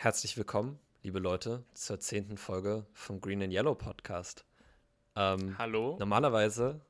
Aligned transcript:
Herzlich 0.00 0.36
willkommen, 0.36 0.78
liebe 1.02 1.18
Leute, 1.18 1.64
zur 1.74 1.98
zehnten 1.98 2.36
Folge 2.36 2.86
vom 2.92 3.20
Green 3.20 3.42
and 3.42 3.52
Yellow 3.52 3.74
Podcast. 3.74 4.44
Ähm, 5.16 5.58
Hallo. 5.58 5.96
Normalerweise 5.98 6.80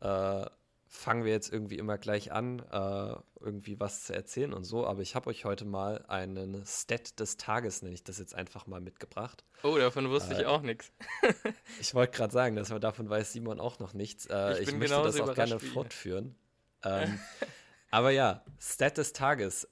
äh, 0.00 0.46
fangen 0.86 1.24
wir 1.26 1.32
jetzt 1.32 1.52
irgendwie 1.52 1.76
immer 1.76 1.98
gleich 1.98 2.32
an, 2.32 2.60
äh, 2.60 3.16
irgendwie 3.44 3.78
was 3.80 4.04
zu 4.04 4.14
erzählen 4.14 4.54
und 4.54 4.64
so, 4.64 4.86
aber 4.86 5.02
ich 5.02 5.14
habe 5.14 5.28
euch 5.28 5.44
heute 5.44 5.66
mal 5.66 6.06
einen 6.08 6.64
Stat 6.64 7.20
des 7.20 7.36
Tages, 7.36 7.82
nenne 7.82 7.96
ich 7.96 8.02
das 8.02 8.18
jetzt 8.18 8.34
einfach 8.34 8.66
mal 8.66 8.80
mitgebracht. 8.80 9.44
Oh, 9.62 9.76
davon 9.76 10.08
wusste 10.08 10.32
äh, 10.34 10.40
ich 10.40 10.46
auch 10.46 10.62
nichts. 10.62 10.90
ich 11.80 11.94
wollte 11.94 12.16
gerade 12.16 12.32
sagen, 12.32 12.56
dass 12.56 12.70
man 12.70 12.80
davon 12.80 13.10
weiß 13.10 13.30
Simon 13.30 13.60
auch 13.60 13.78
noch 13.78 13.92
nichts. 13.92 14.24
Äh, 14.24 14.62
ich, 14.62 14.68
ich 14.68 14.74
möchte 14.74 15.02
das 15.02 15.20
auch 15.20 15.34
gerne 15.34 15.60
fortführen. 15.60 16.34
Ähm, 16.86 17.18
aber 17.90 18.10
ja, 18.10 18.44
Stat 18.60 18.98
des 18.98 19.14
Tages. 19.14 19.66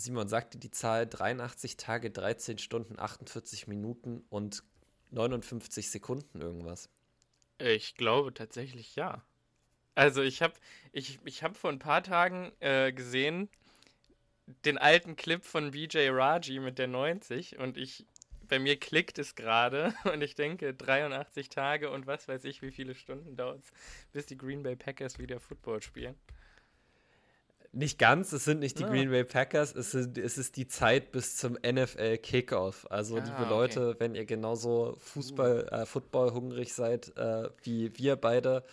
Simon 0.00 0.28
sagte 0.28 0.58
die 0.58 0.70
Zahl 0.70 1.06
83 1.06 1.76
Tage, 1.76 2.10
13 2.10 2.58
Stunden, 2.58 2.98
48 2.98 3.66
Minuten 3.66 4.24
und 4.30 4.62
59 5.10 5.90
Sekunden 5.90 6.40
irgendwas. 6.40 6.88
Ich 7.58 7.94
glaube 7.94 8.32
tatsächlich 8.32 8.96
ja. 8.96 9.22
Also 9.94 10.22
ich 10.22 10.40
habe 10.40 10.54
ich, 10.92 11.18
ich 11.24 11.42
hab 11.42 11.56
vor 11.56 11.70
ein 11.70 11.78
paar 11.78 12.02
Tagen 12.02 12.52
äh, 12.60 12.92
gesehen 12.92 13.48
den 14.64 14.78
alten 14.78 15.16
Clip 15.16 15.44
von 15.44 15.72
BJ 15.72 16.08
Raji 16.10 16.58
mit 16.58 16.78
der 16.78 16.88
90 16.88 17.58
und 17.58 17.76
ich 17.76 18.06
bei 18.48 18.58
mir 18.58 18.76
klickt 18.78 19.18
es 19.18 19.34
gerade 19.36 19.94
und 20.12 20.22
ich 20.22 20.34
denke 20.34 20.74
83 20.74 21.48
Tage 21.48 21.90
und 21.90 22.06
was 22.06 22.28
weiß 22.28 22.44
ich, 22.44 22.62
wie 22.62 22.72
viele 22.72 22.94
Stunden 22.94 23.36
dauert 23.36 23.62
es, 23.62 23.72
bis 24.12 24.26
die 24.26 24.36
Green 24.36 24.62
Bay 24.62 24.76
Packers 24.76 25.18
wieder 25.18 25.38
Football 25.38 25.82
spielen. 25.82 26.16
Nicht 27.72 28.00
ganz, 28.00 28.32
es 28.32 28.44
sind 28.44 28.58
nicht 28.58 28.80
die 28.80 28.84
ah. 28.84 28.88
Green 28.88 29.10
Bay 29.10 29.22
Packers, 29.22 29.74
es, 29.76 29.92
sind, 29.92 30.18
es 30.18 30.38
ist 30.38 30.56
die 30.56 30.66
Zeit 30.66 31.12
bis 31.12 31.36
zum 31.36 31.52
NFL 31.54 32.18
Kickoff. 32.18 32.90
Also, 32.90 33.16
ah, 33.16 33.24
liebe 33.24 33.48
Leute, 33.48 33.94
wenn 34.00 34.16
ihr 34.16 34.24
genauso 34.24 34.96
Fußball, 34.98 35.68
uh. 35.70 35.74
äh, 35.74 35.86
Football 35.86 36.32
hungrig 36.32 36.74
seid 36.74 37.16
äh, 37.16 37.48
wie 37.62 37.96
wir 37.96 38.16
beide, 38.16 38.64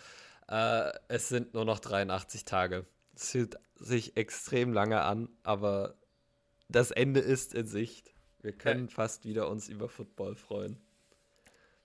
äh, 0.48 0.90
es 1.06 1.28
sind 1.28 1.54
nur 1.54 1.64
noch 1.64 1.78
83 1.78 2.44
Tage. 2.44 2.86
Es 3.14 3.30
fühlt 3.30 3.58
sich 3.76 4.16
extrem 4.16 4.72
lange 4.72 5.02
an, 5.02 5.28
aber 5.44 5.94
das 6.68 6.90
Ende 6.90 7.20
ist 7.20 7.54
in 7.54 7.66
Sicht. 7.66 8.12
Wir 8.40 8.52
können 8.52 8.88
fast 8.88 9.24
wieder 9.24 9.48
uns 9.48 9.68
über 9.68 9.88
Football 9.88 10.34
freuen. 10.34 10.76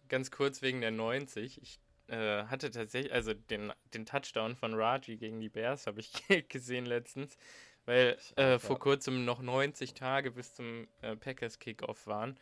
Ganz 0.09 0.31
kurz 0.31 0.61
wegen 0.61 0.81
der 0.81 0.91
90. 0.91 1.61
Ich 1.61 1.79
äh, 2.07 2.45
hatte 2.45 2.71
tatsächlich, 2.71 3.13
also 3.13 3.33
den, 3.33 3.71
den 3.93 4.05
Touchdown 4.05 4.55
von 4.55 4.73
Raji 4.73 5.17
gegen 5.17 5.39
die 5.39 5.49
Bears 5.49 5.87
habe 5.87 5.99
ich 5.99 6.11
gesehen 6.49 6.85
letztens, 6.85 7.37
weil 7.85 8.17
äh, 8.35 8.59
vor 8.59 8.79
kurzem 8.79 9.25
noch 9.25 9.41
90 9.41 9.93
Tage 9.93 10.31
bis 10.31 10.53
zum 10.53 10.87
äh, 11.01 11.15
Packers 11.15 11.59
Kickoff 11.59 12.07
waren. 12.07 12.37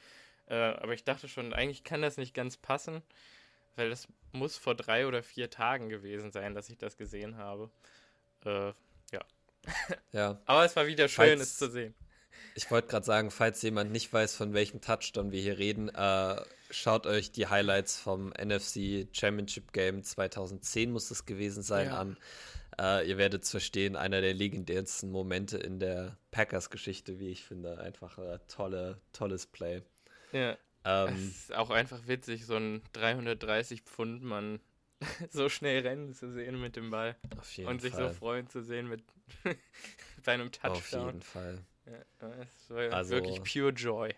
Äh, 0.48 0.56
aber 0.56 0.94
ich 0.94 1.04
dachte 1.04 1.28
schon, 1.28 1.54
eigentlich 1.54 1.84
kann 1.84 2.02
das 2.02 2.18
nicht 2.18 2.34
ganz 2.34 2.58
passen, 2.58 3.02
weil 3.76 3.90
das 3.90 4.08
muss 4.32 4.58
vor 4.58 4.76
drei 4.76 5.08
oder 5.08 5.24
vier 5.24 5.50
Tagen 5.50 5.90
gewesen 5.90 6.32
sein, 6.32 6.56
dass 6.56 6.70
ich 6.70 6.78
das 6.78 6.98
gesehen 6.98 7.38
habe. 7.38 7.70
Äh, 8.46 8.74
ja. 9.12 9.26
ja. 10.12 10.42
aber 10.46 10.66
es 10.66 10.76
war 10.76 10.88
wieder 10.88 11.08
schön, 11.08 11.38
falls, 11.38 11.42
es 11.42 11.58
zu 11.58 11.70
sehen. 11.70 11.96
Ich 12.56 12.70
wollte 12.70 12.88
gerade 12.88 13.06
sagen, 13.06 13.32
falls 13.32 13.62
jemand 13.62 13.92
nicht 13.92 14.12
weiß, 14.12 14.36
von 14.36 14.54
welchem 14.54 14.82
Touchdown 14.82 15.32
wir 15.32 15.42
hier 15.42 15.58
reden, 15.58 15.90
äh, 15.90 16.42
schaut 16.70 17.06
euch 17.06 17.32
die 17.32 17.48
Highlights 17.48 18.00
vom 18.00 18.30
NFC 18.30 19.08
Championship 19.12 19.74
Game 19.74 20.04
2010 20.04 20.92
muss 20.92 21.12
es 21.12 21.26
gewesen 21.26 21.64
sein 21.64 21.88
ja. 21.88 21.98
an. 21.98 22.18
Äh, 22.80 23.08
ihr 23.08 23.18
werdet 23.18 23.44
es 23.44 23.52
verstehen, 23.52 23.96
einer 23.96 24.22
der 24.22 24.34
legendärsten 24.34 25.12
Momente 25.12 25.58
in 25.58 25.80
der 25.80 26.18
Packers-Geschichte, 26.32 27.20
wie 27.20 27.30
ich 27.30 27.44
finde. 27.44 27.80
Einfach 27.80 28.18
ein 28.18 28.40
tolle, 28.48 29.00
tolles 29.14 29.46
Play. 29.46 29.82
Ja. 30.32 30.58
Ähm, 30.84 31.14
es 31.14 31.38
ist 31.38 31.56
auch 31.56 31.70
einfach 31.70 32.08
witzig, 32.08 32.46
so 32.46 32.56
ein 32.56 32.82
330 32.94 33.82
Pfund 33.82 34.24
Mann 34.24 34.60
so 35.30 35.50
schnell 35.50 35.82
rennen 35.82 36.14
zu 36.14 36.32
sehen 36.32 36.60
mit 36.60 36.76
dem 36.76 36.92
Ball. 36.92 37.16
Auf 37.38 37.52
jeden 37.54 37.70
und 37.70 37.82
sich 37.82 37.94
Fall. 37.94 38.10
so 38.10 38.14
freuen 38.14 38.48
zu 38.50 38.64
sehen 38.64 38.88
mit 38.88 39.04
bei 40.26 40.34
einem 40.34 40.52
Touchdown. 40.52 41.02
Auf 41.02 41.06
jeden 41.08 41.22
Fall. 41.22 41.60
Ja, 41.86 42.30
es 42.42 42.70
war 42.70 42.94
also, 42.94 43.16
wirklich 43.16 43.42
pure 43.42 43.72
Joy. 43.72 44.14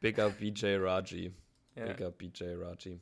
Bigger 0.00 0.30
BJ 0.30 0.76
Raji. 0.78 1.32
Ja. 1.74 1.86
Bigger 1.86 2.10
BJ 2.10 2.44
Raji. 2.56 3.00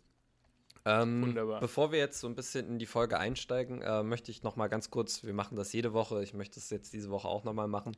Ähm, 0.85 1.23
Wunderbar. 1.23 1.61
Bevor 1.61 1.93
wir 1.93 1.99
jetzt 1.99 2.21
so 2.21 2.27
ein 2.27 2.35
bisschen 2.35 2.67
in 2.67 2.79
die 2.79 2.87
Folge 2.87 3.19
einsteigen, 3.19 3.83
äh, 3.83 4.03
möchte 4.03 4.31
ich 4.31 4.43
noch 4.43 4.57
mal 4.57 4.69
ganz 4.69 4.91
kurz, 4.91 5.23
wir 5.25 5.35
machen 5.35 5.57
das 5.57 5.73
jede 5.73 5.93
Woche, 5.93 6.23
ich 6.23 6.33
möchte 6.33 6.59
es 6.59 6.71
jetzt 6.71 6.93
diese 6.93 7.11
Woche 7.11 7.29
auch 7.29 7.45
noch 7.45 7.53
mal 7.53 7.69
machen, 7.69 7.97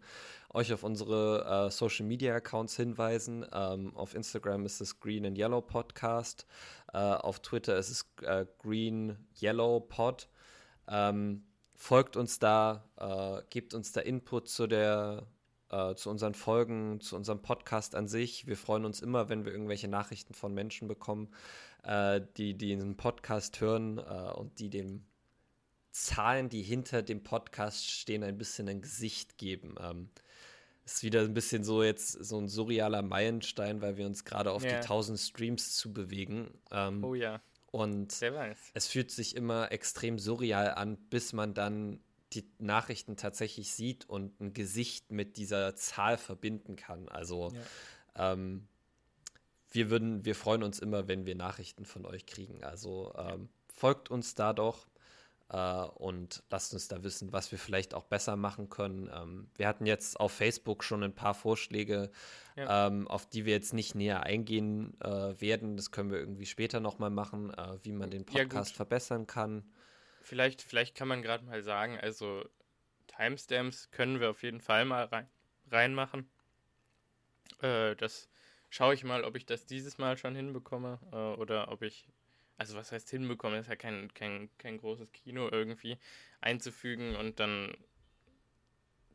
euch 0.52 0.72
auf 0.72 0.82
unsere 0.82 1.66
äh, 1.68 1.70
Social 1.70 2.06
Media 2.06 2.34
Accounts 2.34 2.76
hinweisen. 2.76 3.46
Ähm, 3.52 3.94
auf 3.94 4.14
Instagram 4.14 4.66
ist 4.66 4.80
es 4.80 4.98
Green 4.98 5.24
and 5.24 5.38
Yellow 5.38 5.60
Podcast, 5.60 6.46
äh, 6.92 6.98
auf 6.98 7.40
Twitter 7.40 7.76
ist 7.76 7.90
es 7.90 8.06
äh, 8.22 8.46
Green 8.58 9.16
Yellow 9.40 9.80
Pod. 9.80 10.28
Ähm, 10.88 11.44
folgt 11.76 12.16
uns 12.16 12.40
da, 12.40 12.90
äh, 12.96 13.42
gebt 13.50 13.72
uns 13.72 13.92
da 13.92 14.00
Input 14.00 14.48
zu 14.48 14.66
der 14.66 15.26
äh, 15.70 15.94
zu 15.94 16.10
unseren 16.10 16.34
Folgen, 16.34 17.00
zu 17.00 17.16
unserem 17.16 17.42
Podcast 17.42 17.94
an 17.94 18.08
sich. 18.08 18.46
Wir 18.46 18.56
freuen 18.56 18.84
uns 18.84 19.00
immer, 19.00 19.28
wenn 19.28 19.44
wir 19.44 19.52
irgendwelche 19.52 19.88
Nachrichten 19.88 20.34
von 20.34 20.52
Menschen 20.52 20.88
bekommen, 20.88 21.28
äh, 21.84 22.20
die, 22.36 22.54
die 22.56 22.76
diesen 22.76 22.96
Podcast 22.96 23.60
hören 23.60 23.98
äh, 23.98 24.32
und 24.34 24.58
die 24.58 24.70
dem 24.70 25.04
Zahlen, 25.92 26.48
die 26.48 26.62
hinter 26.62 27.02
dem 27.02 27.22
Podcast 27.22 27.90
stehen, 27.90 28.22
ein 28.22 28.38
bisschen 28.38 28.68
ein 28.68 28.80
Gesicht 28.80 29.38
geben. 29.38 29.74
Ähm, 29.80 30.10
ist 30.84 31.02
wieder 31.02 31.20
ein 31.20 31.34
bisschen 31.34 31.64
so 31.64 31.82
jetzt 31.82 32.12
so 32.12 32.38
ein 32.38 32.48
surrealer 32.48 33.02
Meilenstein, 33.02 33.80
weil 33.80 33.96
wir 33.96 34.06
uns 34.06 34.24
gerade 34.24 34.52
auf 34.52 34.62
yeah. 34.62 34.72
die 34.72 34.76
1000 34.78 35.18
Streams 35.18 35.74
zu 35.76 35.92
bewegen. 35.92 36.50
Ähm, 36.70 37.04
oh 37.04 37.14
ja. 37.14 37.40
Und 37.70 38.20
es 38.74 38.86
fühlt 38.88 39.12
sich 39.12 39.36
immer 39.36 39.70
extrem 39.70 40.18
surreal 40.18 40.74
an, 40.74 40.96
bis 41.08 41.32
man 41.32 41.54
dann 41.54 42.00
die 42.32 42.48
Nachrichten 42.58 43.16
tatsächlich 43.16 43.72
sieht 43.72 44.08
und 44.08 44.40
ein 44.40 44.52
Gesicht 44.52 45.10
mit 45.10 45.36
dieser 45.36 45.74
Zahl 45.74 46.16
verbinden 46.16 46.76
kann. 46.76 47.08
Also 47.08 47.52
ja. 48.16 48.32
ähm, 48.32 48.68
wir 49.70 49.90
würden, 49.90 50.24
wir 50.24 50.34
freuen 50.34 50.62
uns 50.62 50.78
immer, 50.78 51.08
wenn 51.08 51.26
wir 51.26 51.34
Nachrichten 51.34 51.84
von 51.84 52.06
euch 52.06 52.26
kriegen. 52.26 52.64
Also 52.64 53.14
ähm, 53.16 53.48
folgt 53.74 54.10
uns 54.10 54.34
da 54.34 54.52
doch 54.52 54.86
äh, 55.48 55.82
und 55.94 56.42
lasst 56.50 56.72
uns 56.74 56.88
da 56.88 57.02
wissen, 57.02 57.32
was 57.32 57.50
wir 57.50 57.58
vielleicht 57.58 57.94
auch 57.94 58.04
besser 58.04 58.36
machen 58.36 58.68
können. 58.68 59.10
Ähm, 59.12 59.48
wir 59.56 59.68
hatten 59.68 59.86
jetzt 59.86 60.18
auf 60.18 60.32
Facebook 60.32 60.84
schon 60.84 61.02
ein 61.02 61.14
paar 61.14 61.34
Vorschläge, 61.34 62.10
ja. 62.56 62.86
ähm, 62.86 63.08
auf 63.08 63.26
die 63.26 63.44
wir 63.44 63.52
jetzt 63.52 63.74
nicht 63.74 63.94
näher 63.94 64.22
eingehen 64.22 65.00
äh, 65.00 65.40
werden. 65.40 65.76
Das 65.76 65.90
können 65.90 66.10
wir 66.10 66.18
irgendwie 66.18 66.46
später 66.46 66.80
nochmal 66.80 67.10
machen, 67.10 67.52
äh, 67.54 67.78
wie 67.82 67.92
man 67.92 68.10
den 68.10 68.24
Podcast 68.24 68.72
ja, 68.72 68.76
verbessern 68.76 69.26
kann. 69.26 69.64
Vielleicht, 70.20 70.62
vielleicht 70.62 70.94
kann 70.94 71.08
man 71.08 71.22
gerade 71.22 71.44
mal 71.44 71.62
sagen, 71.62 71.98
also 71.98 72.44
Timestamps 73.06 73.90
können 73.90 74.20
wir 74.20 74.30
auf 74.30 74.42
jeden 74.42 74.60
Fall 74.60 74.84
mal 74.84 75.04
rein, 75.04 75.28
reinmachen. 75.70 76.28
Äh, 77.60 77.96
das 77.96 78.28
schaue 78.68 78.94
ich 78.94 79.04
mal, 79.04 79.24
ob 79.24 79.36
ich 79.36 79.46
das 79.46 79.66
dieses 79.66 79.98
Mal 79.98 80.16
schon 80.16 80.34
hinbekomme 80.34 80.98
äh, 81.12 81.40
oder 81.40 81.70
ob 81.72 81.82
ich, 81.82 82.08
also 82.56 82.76
was 82.76 82.92
heißt 82.92 83.10
hinbekomme, 83.10 83.58
ist 83.58 83.68
ja 83.68 83.76
kein, 83.76 84.12
kein, 84.14 84.50
kein 84.58 84.78
großes 84.78 85.12
Kino 85.12 85.48
irgendwie 85.50 85.98
einzufügen 86.40 87.16
und 87.16 87.40
dann 87.40 87.74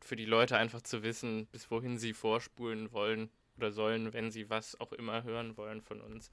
für 0.00 0.16
die 0.16 0.24
Leute 0.24 0.56
einfach 0.56 0.82
zu 0.82 1.02
wissen, 1.02 1.46
bis 1.46 1.70
wohin 1.70 1.98
sie 1.98 2.12
vorspulen 2.12 2.92
wollen 2.92 3.30
oder 3.56 3.72
sollen, 3.72 4.12
wenn 4.12 4.30
sie 4.30 4.50
was 4.50 4.78
auch 4.80 4.92
immer 4.92 5.24
hören 5.24 5.56
wollen 5.56 5.82
von 5.82 6.00
uns. 6.00 6.30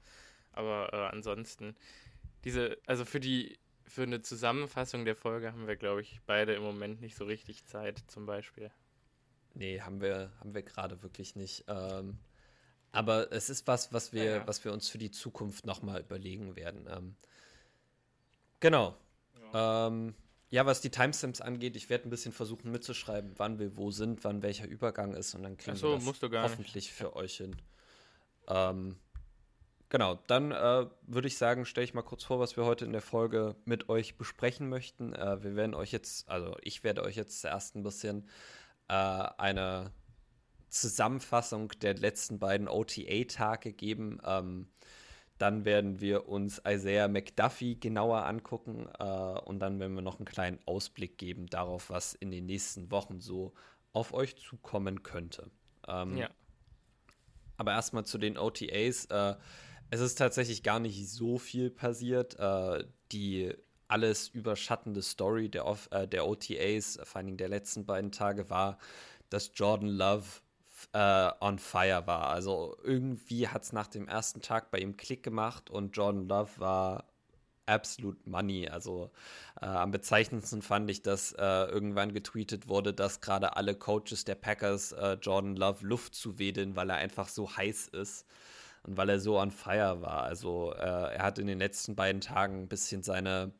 Aber 0.52 0.92
äh, 0.92 1.14
ansonsten, 1.14 1.74
diese, 2.44 2.78
also 2.86 3.04
für 3.04 3.20
die 3.20 3.58
für 3.94 4.02
eine 4.02 4.22
Zusammenfassung 4.22 5.04
der 5.04 5.14
Folge 5.14 5.52
haben 5.52 5.68
wir, 5.68 5.76
glaube 5.76 6.00
ich, 6.00 6.20
beide 6.26 6.52
im 6.54 6.64
Moment 6.64 7.00
nicht 7.00 7.16
so 7.16 7.24
richtig 7.24 7.64
Zeit, 7.64 8.02
zum 8.08 8.26
Beispiel. 8.26 8.72
Nee, 9.54 9.80
haben 9.82 10.00
wir, 10.00 10.32
haben 10.40 10.52
wir 10.52 10.62
gerade 10.62 11.00
wirklich 11.04 11.36
nicht. 11.36 11.64
Ähm, 11.68 12.18
aber 12.90 13.30
es 13.30 13.50
ist 13.50 13.68
was, 13.68 13.92
was 13.92 14.12
wir, 14.12 14.24
ja, 14.24 14.36
ja. 14.38 14.46
was 14.48 14.64
wir 14.64 14.72
uns 14.72 14.88
für 14.88 14.98
die 14.98 15.12
Zukunft 15.12 15.64
nochmal 15.64 16.00
überlegen 16.00 16.56
werden. 16.56 16.88
Ähm, 16.90 17.14
genau. 18.58 18.96
Ja. 19.52 19.86
Ähm, 19.86 20.16
ja, 20.50 20.66
was 20.66 20.80
die 20.80 20.90
Timestamps 20.90 21.40
angeht, 21.40 21.76
ich 21.76 21.88
werde 21.88 22.08
ein 22.08 22.10
bisschen 22.10 22.32
versuchen 22.32 22.72
mitzuschreiben, 22.72 23.34
wann 23.36 23.60
wir 23.60 23.76
wo 23.76 23.92
sind, 23.92 24.24
wann 24.24 24.42
welcher 24.42 24.66
Übergang 24.66 25.14
ist 25.14 25.36
und 25.36 25.44
dann 25.44 25.56
kriegen 25.56 25.76
so, 25.76 26.04
wir 26.04 26.30
das 26.30 26.50
hoffentlich 26.50 26.86
nicht. 26.86 26.92
für 26.92 27.14
euch 27.14 27.36
hin. 27.36 27.54
Ähm, 28.48 28.96
Genau, 29.90 30.18
dann 30.26 30.50
äh, 30.50 30.86
würde 31.02 31.28
ich 31.28 31.38
sagen, 31.38 31.66
stelle 31.66 31.84
ich 31.84 31.94
mal 31.94 32.02
kurz 32.02 32.24
vor, 32.24 32.40
was 32.40 32.56
wir 32.56 32.64
heute 32.64 32.84
in 32.84 32.92
der 32.92 33.02
Folge 33.02 33.54
mit 33.64 33.88
euch 33.88 34.16
besprechen 34.16 34.68
möchten. 34.68 35.12
Äh, 35.14 35.42
wir 35.44 35.54
werden 35.56 35.74
euch 35.74 35.92
jetzt, 35.92 36.28
also 36.28 36.56
ich 36.62 36.82
werde 36.82 37.02
euch 37.02 37.16
jetzt 37.16 37.40
zuerst 37.40 37.76
ein 37.76 37.82
bisschen 37.82 38.28
äh, 38.88 38.94
eine 38.94 39.92
Zusammenfassung 40.68 41.68
der 41.80 41.94
letzten 41.94 42.38
beiden 42.38 42.68
OTA-Tage 42.68 43.72
geben. 43.72 44.20
Ähm, 44.24 44.68
dann 45.38 45.64
werden 45.64 46.00
wir 46.00 46.28
uns 46.28 46.62
Isaiah 46.66 47.08
McDuffie 47.08 47.78
genauer 47.78 48.24
angucken 48.24 48.88
äh, 48.98 49.04
und 49.04 49.58
dann 49.60 49.78
werden 49.78 49.94
wir 49.94 50.02
noch 50.02 50.18
einen 50.18 50.26
kleinen 50.26 50.58
Ausblick 50.66 51.18
geben 51.18 51.46
darauf, 51.46 51.90
was 51.90 52.14
in 52.14 52.30
den 52.30 52.46
nächsten 52.46 52.90
Wochen 52.90 53.20
so 53.20 53.52
auf 53.92 54.12
euch 54.12 54.36
zukommen 54.36 55.02
könnte. 55.02 55.50
Ähm, 55.86 56.16
ja. 56.16 56.30
Aber 57.56 57.72
erstmal 57.72 58.04
zu 58.04 58.18
den 58.18 58.38
OTAs. 58.38 59.06
Äh, 59.06 59.36
es 59.94 60.00
ist 60.00 60.16
tatsächlich 60.16 60.64
gar 60.64 60.80
nicht 60.80 61.08
so 61.08 61.38
viel 61.38 61.70
passiert. 61.70 62.38
Äh, 62.38 62.84
die 63.12 63.54
alles 63.86 64.28
überschattende 64.28 65.02
Story 65.02 65.48
der, 65.48 65.66
Off 65.66 65.88
äh, 65.92 66.08
der 66.08 66.26
OTAs, 66.26 66.98
vor 67.04 67.16
allen 67.16 67.26
Dingen 67.26 67.38
der 67.38 67.48
letzten 67.48 67.86
beiden 67.86 68.10
Tage, 68.10 68.50
war, 68.50 68.78
dass 69.30 69.52
Jordan 69.54 69.88
Love 69.88 70.24
äh, 70.92 71.30
on 71.40 71.60
fire 71.60 72.06
war. 72.06 72.30
Also 72.30 72.76
irgendwie 72.82 73.46
hat 73.46 73.62
es 73.62 73.72
nach 73.72 73.86
dem 73.86 74.08
ersten 74.08 74.40
Tag 74.40 74.72
bei 74.72 74.78
ihm 74.78 74.96
Klick 74.96 75.22
gemacht 75.22 75.70
und 75.70 75.96
Jordan 75.96 76.26
Love 76.26 76.50
war 76.58 77.04
absolute 77.66 78.28
money. 78.28 78.68
Also 78.68 79.12
äh, 79.60 79.66
am 79.66 79.92
bezeichnendsten 79.92 80.60
fand 80.60 80.90
ich, 80.90 81.02
dass 81.02 81.32
äh, 81.32 81.66
irgendwann 81.66 82.12
getweetet 82.12 82.66
wurde, 82.66 82.92
dass 82.92 83.20
gerade 83.20 83.56
alle 83.56 83.76
Coaches 83.76 84.24
der 84.24 84.34
Packers 84.34 84.90
äh, 84.90 85.18
Jordan 85.22 85.54
Love 85.54 85.86
Luft 85.86 86.16
zuwedeln, 86.16 86.74
weil 86.74 86.90
er 86.90 86.96
einfach 86.96 87.28
so 87.28 87.56
heiß 87.56 87.88
ist 87.88 88.26
und 88.84 88.96
weil 88.96 89.08
er 89.08 89.20
so 89.20 89.38
on 89.38 89.50
fire 89.50 90.00
war. 90.02 90.22
Also 90.22 90.72
äh, 90.72 91.14
er 91.14 91.22
hat 91.22 91.38
in 91.38 91.46
den 91.46 91.58
letzten 91.58 91.96
beiden 91.96 92.20
Tagen 92.20 92.62
ein 92.62 92.68
bisschen 92.68 93.02
seine 93.02 93.52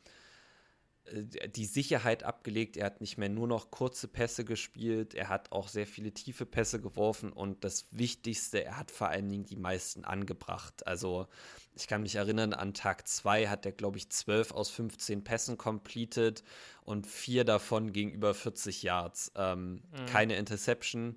äh, 1.07 1.49
die 1.49 1.65
Sicherheit 1.65 2.23
abgelegt. 2.25 2.77
Er 2.77 2.87
hat 2.87 3.01
nicht 3.01 3.19
mehr 3.19 3.29
nur 3.29 3.49
noch 3.49 3.71
kurze 3.71 4.09
Pässe 4.09 4.45
gespielt. 4.45 5.15
Er 5.15 5.29
hat 5.29 5.53
auch 5.53 5.69
sehr 5.69 5.87
viele 5.87 6.13
tiefe 6.13 6.47
Pässe 6.47 6.81
geworfen. 6.81 7.33
Und 7.33 7.65
das 7.65 7.87
Wichtigste, 7.91 8.65
er 8.65 8.79
hat 8.79 8.91
vor 8.91 9.09
allen 9.09 9.29
Dingen 9.29 9.45
die 9.45 9.57
meisten 9.57 10.05
angebracht. 10.05 10.87
Also 10.87 11.27
ich 11.75 11.89
kann 11.89 12.03
mich 12.03 12.17
erinnern, 12.17 12.53
an 12.53 12.75
Tag 12.75 13.09
2 13.09 13.49
hat 13.49 13.67
er, 13.67 13.73
glaube 13.73 13.99
ich, 13.99 14.11
12 14.11 14.53
aus 14.53 14.71
15 14.71 15.25
Pässen 15.25 15.59
completed 15.59 16.43
und 16.83 17.07
vier 17.07 17.45
davon 17.45 17.93
gegenüber 17.93 18.35
40 18.35 18.83
Yards. 18.83 19.33
Ähm, 19.37 19.83
mhm. 19.91 20.07
Keine 20.07 20.37
Interception. 20.37 21.17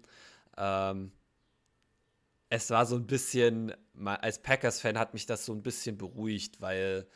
Ähm, 0.57 1.11
es 2.49 2.69
war 2.69 2.85
so 2.85 2.95
ein 2.95 3.07
bisschen, 3.07 3.73
als 4.03 4.41
Packers-Fan 4.41 4.97
hat 4.97 5.13
mich 5.13 5.25
das 5.25 5.45
so 5.45 5.53
ein 5.53 5.63
bisschen 5.63 5.97
beruhigt, 5.97 6.61
weil 6.61 7.07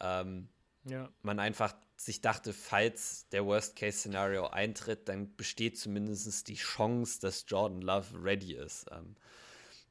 ähm, 0.00 0.48
ja. 0.84 1.08
man 1.22 1.38
einfach 1.38 1.74
sich 1.96 2.22
dachte, 2.22 2.54
falls 2.54 3.28
der 3.28 3.44
Worst-Case-Szenario 3.44 4.46
eintritt, 4.48 5.08
dann 5.08 5.36
besteht 5.36 5.78
zumindest 5.78 6.48
die 6.48 6.54
Chance, 6.54 7.20
dass 7.20 7.44
Jordan 7.46 7.82
Love 7.82 8.24
ready 8.24 8.54
ist. 8.54 8.86
Ähm, 8.90 9.16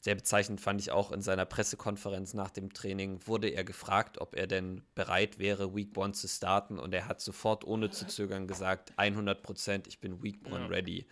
sehr 0.02 0.16
bezeichnend 0.16 0.62
fand 0.62 0.80
ich 0.80 0.92
auch 0.92 1.12
in 1.12 1.22
seiner 1.22 1.46
Pressekonferenz 1.46 2.34
nach 2.34 2.50
dem 2.50 2.74
Training, 2.74 3.20
wurde 3.28 3.50
er 3.50 3.66
gefragt, 3.66 4.20
ob 4.20 4.36
er 4.36 4.48
denn 4.48 4.82
bereit 4.96 5.40
wäre, 5.40 5.76
Week 5.76 5.96
One 5.98 6.14
zu 6.14 6.28
starten. 6.28 6.80
Und 6.80 6.94
er 6.94 7.08
hat 7.08 7.20
sofort 7.22 7.66
ohne 7.66 7.90
zu 7.90 8.08
zögern 8.08 8.48
gesagt, 8.48 8.94
100 8.96 9.44
Prozent, 9.44 9.88
ich 9.88 10.00
bin 10.00 10.24
Week 10.24 10.40
One 10.46 10.62
ja. 10.62 10.68
ready. 10.68 11.06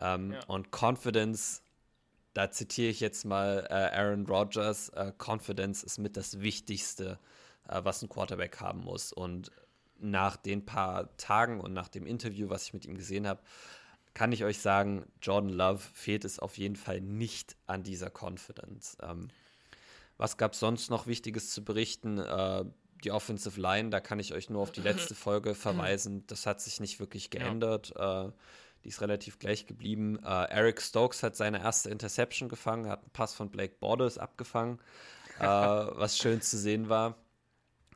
Ähm, 0.00 0.32
ja. 0.32 0.44
Und 0.46 0.68
Confidence, 0.72 1.61
da 2.34 2.50
zitiere 2.50 2.90
ich 2.90 3.00
jetzt 3.00 3.24
mal 3.24 3.66
äh, 3.68 3.96
Aaron 3.96 4.26
Rodgers, 4.26 4.88
äh, 4.90 5.12
Confidence 5.18 5.82
ist 5.82 5.98
mit 5.98 6.16
das 6.16 6.40
Wichtigste, 6.40 7.18
äh, 7.68 7.80
was 7.84 8.02
ein 8.02 8.08
Quarterback 8.08 8.60
haben 8.60 8.80
muss. 8.80 9.12
Und 9.12 9.50
nach 9.98 10.36
den 10.36 10.64
paar 10.64 11.16
Tagen 11.16 11.60
und 11.60 11.72
nach 11.72 11.88
dem 11.88 12.06
Interview, 12.06 12.48
was 12.48 12.64
ich 12.64 12.74
mit 12.74 12.84
ihm 12.84 12.96
gesehen 12.96 13.26
habe, 13.26 13.40
kann 14.14 14.32
ich 14.32 14.44
euch 14.44 14.58
sagen, 14.58 15.06
Jordan 15.22 15.50
Love 15.50 15.78
fehlt 15.78 16.24
es 16.24 16.38
auf 16.38 16.58
jeden 16.58 16.76
Fall 16.76 17.00
nicht 17.00 17.56
an 17.66 17.82
dieser 17.82 18.10
Confidence. 18.10 18.96
Ähm, 19.02 19.28
was 20.18 20.36
gab 20.36 20.52
es 20.52 20.60
sonst 20.60 20.90
noch 20.90 21.06
Wichtiges 21.06 21.50
zu 21.50 21.64
berichten? 21.64 22.18
Äh, 22.18 22.64
die 23.04 23.10
Offensive 23.10 23.60
Line, 23.60 23.90
da 23.90 24.00
kann 24.00 24.20
ich 24.20 24.32
euch 24.32 24.48
nur 24.48 24.62
auf 24.62 24.70
die 24.70 24.80
letzte 24.80 25.14
Folge 25.14 25.54
verweisen. 25.54 26.24
Das 26.26 26.46
hat 26.46 26.60
sich 26.60 26.80
nicht 26.80 27.00
wirklich 27.00 27.30
geändert. 27.30 27.92
Ja. 27.96 28.32
Die 28.84 28.88
ist 28.88 29.00
relativ 29.00 29.38
gleich 29.38 29.66
geblieben. 29.66 30.18
Äh, 30.24 30.50
Eric 30.50 30.80
Stokes 30.82 31.22
hat 31.22 31.36
seine 31.36 31.60
erste 31.62 31.90
Interception 31.90 32.48
gefangen, 32.48 32.88
hat 32.88 33.00
einen 33.00 33.10
Pass 33.12 33.34
von 33.34 33.50
Blake 33.50 33.76
Borders 33.80 34.18
abgefangen, 34.18 34.80
äh, 35.38 35.44
was 35.46 36.18
schön 36.18 36.40
zu 36.40 36.58
sehen 36.58 36.88
war. 36.88 37.16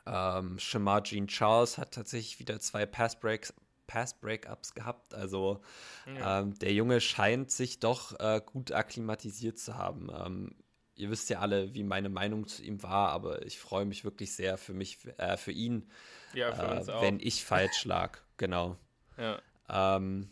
Ähm, 0.06 0.58
Shamar 0.58 1.02
Jean 1.02 1.26
Charles 1.26 1.78
hat 1.78 1.92
tatsächlich 1.92 2.38
wieder 2.38 2.60
zwei 2.60 2.86
Pass 2.86 3.18
Breaks, 3.18 3.52
Pass-Breakups 3.86 4.74
gehabt. 4.74 5.14
Also 5.14 5.60
ja. 6.06 6.40
ähm, 6.40 6.58
der 6.58 6.72
Junge 6.72 7.00
scheint 7.00 7.50
sich 7.50 7.80
doch 7.80 8.18
äh, 8.20 8.40
gut 8.44 8.72
akklimatisiert 8.72 9.58
zu 9.58 9.76
haben. 9.76 10.08
Ähm, 10.14 10.54
ihr 10.94 11.10
wisst 11.10 11.30
ja 11.30 11.40
alle, 11.40 11.74
wie 11.74 11.84
meine 11.84 12.08
Meinung 12.08 12.46
zu 12.46 12.62
ihm 12.62 12.82
war, 12.82 13.10
aber 13.10 13.44
ich 13.44 13.58
freue 13.58 13.84
mich 13.84 14.04
wirklich 14.04 14.34
sehr 14.34 14.58
für 14.58 14.74
mich, 14.74 14.98
äh, 15.18 15.36
für 15.36 15.52
ihn, 15.52 15.88
ja, 16.34 16.52
für 16.52 16.92
äh, 16.92 17.00
wenn 17.00 17.20
ich 17.20 17.44
falsch 17.44 17.84
lag. 17.84 18.18
Genau. 18.38 18.76
Ja. 19.16 19.40
Ähm, 19.70 20.28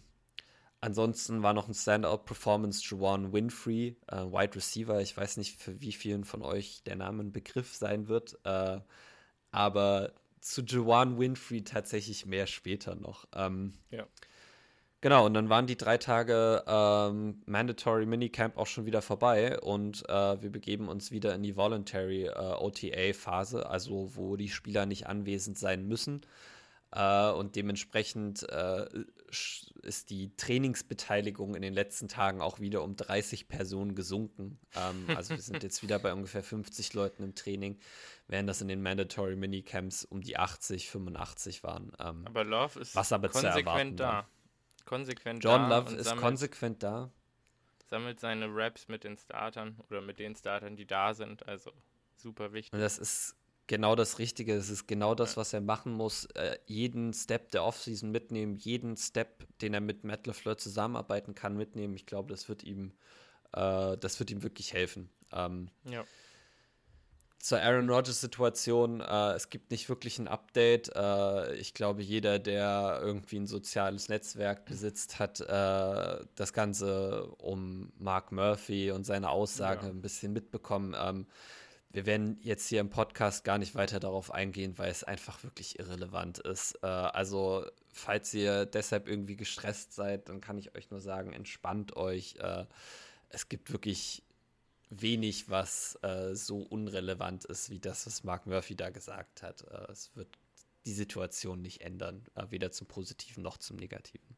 ansonsten 0.85 1.43
war 1.43 1.55
noch 1.55 1.67
ein 1.67 1.75
Standout-Performance 1.75 2.83
Juwan 2.85 3.33
Winfrey, 3.33 3.97
äh, 4.07 4.17
Wide 4.17 4.55
Receiver. 4.55 5.01
Ich 5.01 5.17
weiß 5.17 5.39
nicht, 5.39 5.59
für 5.59 5.81
wie 5.81 5.93
vielen 5.93 6.25
von 6.25 6.43
euch 6.43 6.83
der 6.85 6.97
Name 6.97 7.23
ein 7.23 7.33
Begriff 7.33 7.75
sein 7.75 8.09
wird, 8.09 8.39
äh, 8.45 8.81
aber 9.51 10.13
zu 10.41 10.63
Juwan 10.63 11.19
Winfrey 11.19 11.65
tatsächlich 11.65 12.27
mehr 12.27 12.47
später 12.47 12.95
noch. 12.97 13.27
Ähm, 13.35 13.73
ja. 13.91 14.07
Genau, 15.01 15.27
und 15.27 15.35
dann 15.35 15.49
waren 15.49 15.67
die 15.67 15.77
drei 15.77 15.99
Tage 15.99 16.65
ähm, 16.67 17.43
Mandatory 17.47 18.07
Minicamp 18.07 18.57
auch 18.57 18.67
schon 18.67 18.87
wieder 18.87 19.03
vorbei 19.03 19.61
und 19.61 20.09
äh, 20.09 20.43
wir 20.43 20.51
begeben 20.51 20.89
uns 20.89 21.11
wieder 21.11 21.35
in 21.35 21.43
die 21.43 21.57
Voluntary 21.57 22.27
äh, 22.27 22.31
OTA-Phase, 22.33 23.69
also 23.69 24.17
wo 24.17 24.37
die 24.37 24.49
Spieler 24.49 24.87
nicht 24.87 25.07
anwesend 25.07 25.59
sein 25.59 25.87
müssen. 25.87 26.23
Äh, 26.95 27.31
und 27.33 27.57
dementsprechend 27.57 28.49
äh, 28.49 28.87
ist 29.83 30.11
die 30.11 30.35
Trainingsbeteiligung 30.37 31.55
in 31.55 31.63
den 31.63 31.75
letzten 31.75 32.09
Tagen 32.09 32.41
auch 32.41 32.61
wieder 32.61 32.83
um 32.83 32.97
30 32.97 33.49
Personen 33.49 33.95
gesunken. 33.95 34.59
Ähm, 34.77 35.17
also 35.17 35.35
wir 35.35 35.43
sind 35.43 35.63
jetzt 35.63 35.83
wieder 35.83 35.99
bei 35.99 36.13
ungefähr 36.13 36.43
50 36.43 36.95
Leuten 36.95 37.25
im 37.25 37.35
Training 37.35 37.79
während 38.29 38.49
das 38.49 38.61
in 38.61 38.69
den 38.69 38.83
Mandatory 38.83 39.37
Minicamps 39.37 40.05
um 40.05 40.21
die 40.21 40.37
80, 40.37 40.91
85 40.91 41.63
waren. 41.63 41.93
Ähm, 41.99 42.27
aber 42.27 42.45
Love 42.45 42.81
ist 42.81 42.95
was 42.95 43.13
aber 43.13 43.29
konsequent 43.29 44.01
da. 44.01 44.09
War. 44.09 44.29
Konsequent 44.85 45.45
John 45.45 45.69
da. 45.69 45.79
Love 45.79 45.95
ist 45.95 46.05
sammelt, 46.07 46.23
konsequent 46.23 46.83
da. 46.83 47.11
Sammelt 47.87 48.21
seine 48.21 48.47
Raps 48.49 48.89
mit 48.89 49.05
den 49.05 49.17
Startern 49.17 49.79
oder 49.91 50.01
mit 50.01 50.19
den 50.19 50.35
Startern, 50.35 50.77
die 50.77 50.87
da 50.87 51.15
sind. 51.15 51.47
Also 51.47 51.73
super 52.17 52.53
wichtig. 52.53 52.73
Und 52.73 52.81
das 52.81 52.99
ist 52.99 53.37
genau 53.67 53.95
das 53.95 54.19
Richtige. 54.19 54.55
Es 54.55 54.71
ist 54.71 54.87
genau 54.87 55.15
das, 55.15 55.37
was 55.37 55.53
er 55.53 55.61
machen 55.61 55.93
muss. 55.93 56.27
Äh, 56.35 56.59
jeden 56.67 57.13
Step 57.13 57.51
der 57.51 57.65
Offseason 57.65 58.11
mitnehmen, 58.11 58.57
jeden 58.57 58.97
Step, 58.97 59.47
den 59.61 59.75
er 59.75 59.81
mit 59.81 60.05
Matt 60.05 60.27
LeFleur 60.27 60.57
zusammenarbeiten 60.57 61.35
kann, 61.35 61.57
mitnehmen. 61.57 61.95
Ich 61.95 62.07
glaube, 62.07 62.31
das 62.31 62.49
wird 62.49 62.63
ihm, 62.63 62.93
äh, 63.53 63.97
das 63.99 64.19
wird 64.19 64.31
ihm 64.31 64.43
wirklich 64.43 64.73
helfen. 64.73 65.11
Ähm, 65.33 65.71
ja 65.85 66.05
zur 67.45 67.61
Aaron 67.61 67.91
Rodgers-Situation. 67.91 69.03
Äh, 69.03 69.33
es 69.33 69.51
gibt 69.51 69.71
nicht 69.71 69.91
wirklich 69.91 70.19
ein 70.19 70.29
Update. 70.29 70.91
Äh, 70.97 71.55
ich 71.57 71.75
glaube, 71.75 72.01
jeder, 72.01 72.39
der 72.39 73.01
irgendwie 73.03 73.37
ein 73.37 73.47
soziales 73.47 74.09
Netzwerk 74.09 74.65
besitzt, 74.65 75.19
hat 75.19 75.41
äh, 75.41 76.25
das 76.37 76.53
Ganze 76.55 77.27
um 77.37 77.93
Mark 77.99 78.33
Murphy 78.33 78.93
und 78.93 79.05
seine 79.05 79.29
Aussage 79.29 79.85
ja. 79.85 79.93
ein 79.93 80.01
bisschen 80.01 80.33
mitbekommen. 80.33 80.97
Ähm, 80.99 81.27
wir 81.95 82.07
werden 82.07 82.39
jetzt 82.43 82.67
hier 82.69 82.81
im 82.81 82.91
Podcast 82.91 83.45
gar 83.45 83.57
nicht 83.57 83.77
weiter 83.77 84.01
darauf 84.01 84.33
eingehen, 84.33 84.77
weil 84.79 84.91
es 84.91 85.05
einfach 85.05 85.45
wirklich 85.45 85.79
irrelevant 85.79 86.41
ist. 86.41 86.77
Äh, 86.83 86.87
also, 86.87 87.65
falls 87.93 88.35
ihr 88.35 88.67
deshalb 88.67 89.07
irgendwie 89.07 89.37
gestresst 89.37 89.93
seid, 89.95 90.29
dann 90.29 90.41
kann 90.41 90.59
ich 90.59 90.75
euch 90.75 90.91
nur 90.91 91.01
sagen, 91.01 91.33
entspannt 91.33 91.97
euch. 91.97 92.35
Äh, 92.41 92.67
es 93.29 93.49
gibt 93.49 93.71
wirklich 93.73 94.25
wenig, 94.91 95.49
was 95.49 95.97
äh, 96.03 96.35
so 96.35 96.63
unrelevant 96.63 97.45
ist 97.45 97.71
wie 97.71 97.79
das, 97.79 98.07
was 98.07 98.25
Mark 98.25 98.47
Murphy 98.47 98.75
da 98.75 98.91
gesagt 98.91 99.45
hat. 99.45 99.63
Äh, 99.63 99.93
es 99.93 100.11
wird 100.17 100.37
die 100.87 100.95
Situation 100.95 101.63
nicht 101.63 101.81
ändern, 101.81 102.25
äh, 102.35 102.47
weder 102.51 102.73
zum 102.73 102.89
Positiven 102.89 103.45
noch 103.45 103.57
zum 103.57 103.77
Negativen. 103.77 104.37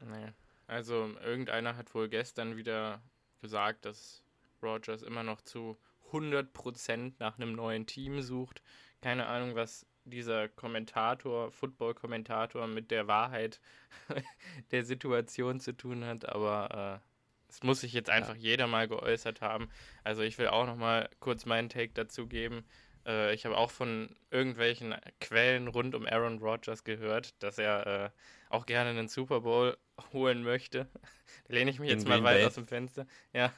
Nee. 0.00 0.32
Also 0.68 1.10
irgendeiner 1.24 1.76
hat 1.76 1.92
wohl 1.92 2.08
gestern 2.08 2.56
wieder 2.56 3.02
gesagt, 3.42 3.84
dass 3.84 4.22
Rogers 4.62 5.02
immer 5.02 5.24
noch 5.24 5.40
zu 5.42 5.76
100% 6.14 7.14
nach 7.18 7.38
einem 7.38 7.52
neuen 7.52 7.86
Team 7.86 8.22
sucht. 8.22 8.62
Keine 9.00 9.26
Ahnung, 9.26 9.54
was 9.54 9.86
dieser 10.04 10.48
Kommentator, 10.48 11.50
Football-Kommentator 11.50 12.66
mit 12.66 12.90
der 12.90 13.06
Wahrheit 13.06 13.60
der 14.70 14.84
Situation 14.84 15.60
zu 15.60 15.72
tun 15.72 16.04
hat, 16.04 16.28
aber 16.28 17.00
äh, 17.02 17.08
das 17.48 17.62
muss 17.62 17.80
sich 17.80 17.92
jetzt 17.92 18.10
einfach 18.10 18.34
ja. 18.34 18.50
jeder 18.50 18.66
mal 18.66 18.88
geäußert 18.88 19.40
haben. 19.40 19.68
Also 20.02 20.22
ich 20.22 20.38
will 20.38 20.48
auch 20.48 20.66
noch 20.66 20.76
mal 20.76 21.08
kurz 21.20 21.46
meinen 21.46 21.68
Take 21.68 21.92
dazu 21.94 22.26
geben. 22.26 22.64
Äh, 23.06 23.32
ich 23.34 23.44
habe 23.44 23.56
auch 23.56 23.70
von 23.70 24.14
irgendwelchen 24.30 24.94
Quellen 25.20 25.68
rund 25.68 25.94
um 25.94 26.06
Aaron 26.06 26.38
Rodgers 26.38 26.84
gehört, 26.84 27.40
dass 27.42 27.58
er 27.58 27.86
äh, 27.86 28.10
auch 28.50 28.66
gerne 28.66 28.90
einen 28.90 29.08
Super 29.08 29.42
Bowl 29.42 29.76
holen 30.12 30.42
möchte. 30.42 30.88
da 31.48 31.54
lehne 31.54 31.70
ich 31.70 31.78
mich 31.78 31.90
In 31.90 31.98
jetzt 31.98 32.08
mal 32.08 32.22
weit 32.24 32.44
aus 32.44 32.54
dem 32.54 32.66
Fenster. 32.66 33.06
Ja, 33.32 33.52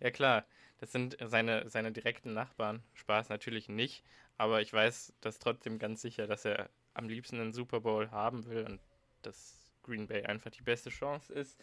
ja 0.00 0.10
klar. 0.10 0.46
Das 0.82 0.90
sind 0.90 1.16
seine, 1.24 1.70
seine 1.70 1.92
direkten 1.92 2.32
Nachbarn. 2.32 2.82
Spaß 2.94 3.28
natürlich 3.28 3.68
nicht. 3.68 4.02
Aber 4.36 4.62
ich 4.62 4.72
weiß 4.72 5.12
das 5.20 5.38
trotzdem 5.38 5.78
ganz 5.78 6.02
sicher, 6.02 6.26
dass 6.26 6.44
er 6.44 6.70
am 6.92 7.08
liebsten 7.08 7.38
einen 7.38 7.52
Super 7.52 7.78
Bowl 7.78 8.10
haben 8.10 8.46
will 8.46 8.64
und 8.64 8.80
dass 9.22 9.60
Green 9.84 10.08
Bay 10.08 10.24
einfach 10.24 10.50
die 10.50 10.62
beste 10.62 10.90
Chance 10.90 11.32
ist 11.32 11.56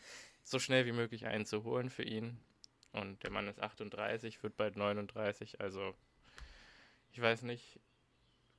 so 0.49 0.57
schnell 0.57 0.85
wie 0.85 0.93
möglich 0.93 1.25
einzuholen 1.25 1.89
für 1.89 2.03
ihn. 2.03 2.39
Und 2.93 3.21
der 3.23 3.29
Mann 3.29 3.49
ist 3.49 3.61
38, 3.61 4.41
wird 4.41 4.55
bald 4.55 4.77
39. 4.77 5.59
Also 5.59 5.93
ich 7.11 7.19
weiß 7.19 7.41
nicht, 7.41 7.81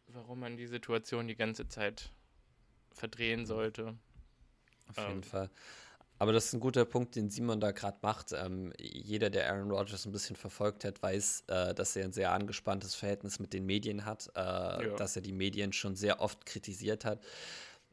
warum 0.08 0.40
man 0.40 0.58
die 0.58 0.66
Situation 0.66 1.26
die 1.26 1.36
ganze 1.36 1.68
Zeit 1.68 2.12
verdrehen 2.92 3.46
sollte. 3.46 3.96
Auf 4.88 4.98
jeden 4.98 5.10
ähm, 5.12 5.22
Fall. 5.22 5.50
Aber 6.20 6.34
das 6.34 6.44
ist 6.44 6.52
ein 6.52 6.60
guter 6.60 6.84
Punkt, 6.84 7.16
den 7.16 7.30
Simon 7.30 7.60
da 7.60 7.70
gerade 7.70 7.96
macht. 8.02 8.32
Ähm, 8.32 8.74
jeder, 8.78 9.30
der 9.30 9.50
Aaron 9.50 9.70
Rodgers 9.70 10.04
ein 10.04 10.12
bisschen 10.12 10.36
verfolgt 10.36 10.84
hat, 10.84 11.02
weiß, 11.02 11.44
äh, 11.46 11.74
dass 11.74 11.96
er 11.96 12.04
ein 12.04 12.12
sehr 12.12 12.32
angespanntes 12.32 12.94
Verhältnis 12.94 13.38
mit 13.38 13.54
den 13.54 13.64
Medien 13.64 14.04
hat, 14.04 14.30
äh, 14.36 14.38
ja. 14.38 14.78
dass 14.98 15.16
er 15.16 15.22
die 15.22 15.32
Medien 15.32 15.72
schon 15.72 15.96
sehr 15.96 16.20
oft 16.20 16.44
kritisiert 16.44 17.06
hat. 17.06 17.24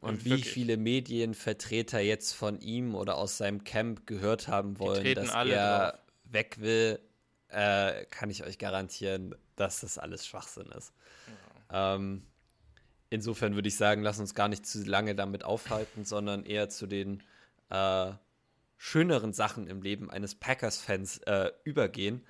Und 0.02 0.26
wie 0.26 0.42
viele 0.42 0.76
Medienvertreter 0.76 2.02
jetzt 2.02 2.34
von 2.34 2.60
ihm 2.60 2.96
oder 2.96 3.16
aus 3.16 3.38
seinem 3.38 3.64
Camp 3.64 4.06
gehört 4.06 4.50
haben 4.50 4.78
wollen, 4.78 5.16
dass 5.16 5.34
er 5.34 5.92
drauf. 5.92 6.00
weg 6.26 6.58
will, 6.60 7.00
äh, 7.48 8.04
kann 8.08 8.30
ich 8.30 8.44
euch 8.44 8.58
garantieren, 8.58 9.36
dass 9.56 9.80
das 9.80 9.98
alles 9.98 10.28
Schwachsinn 10.28 10.68
ist. 10.78 10.92
Ja. 11.72 11.96
Ähm, 11.96 12.24
insofern 13.10 13.56
würde 13.56 13.70
ich 13.70 13.78
sagen, 13.78 14.02
lass 14.02 14.20
uns 14.20 14.36
gar 14.36 14.50
nicht 14.50 14.66
zu 14.66 14.84
lange 14.84 15.16
damit 15.16 15.46
aufhalten, 15.46 16.04
sondern 16.04 16.44
eher 16.44 16.68
zu 16.68 16.88
den 16.88 17.24
äh, 17.70 18.14
schöneren 18.78 19.34
Sachen 19.34 19.68
im 19.68 19.82
Leben 19.82 20.10
eines 20.10 20.36
Packers-Fans 20.36 21.20
äh, 21.20 21.52
übergehen. 21.64 22.26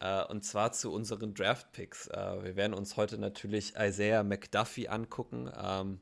Äh, 0.00 0.24
und 0.24 0.44
zwar 0.44 0.72
zu 0.72 0.92
unseren 0.92 1.34
Draft-Picks. 1.34 2.08
Äh, 2.08 2.44
wir 2.44 2.56
werden 2.56 2.74
uns 2.74 2.96
heute 2.96 3.18
natürlich 3.18 3.74
Isaiah 3.76 4.22
McDuffie 4.22 4.88
angucken. 4.88 5.50
Ähm, 5.60 6.00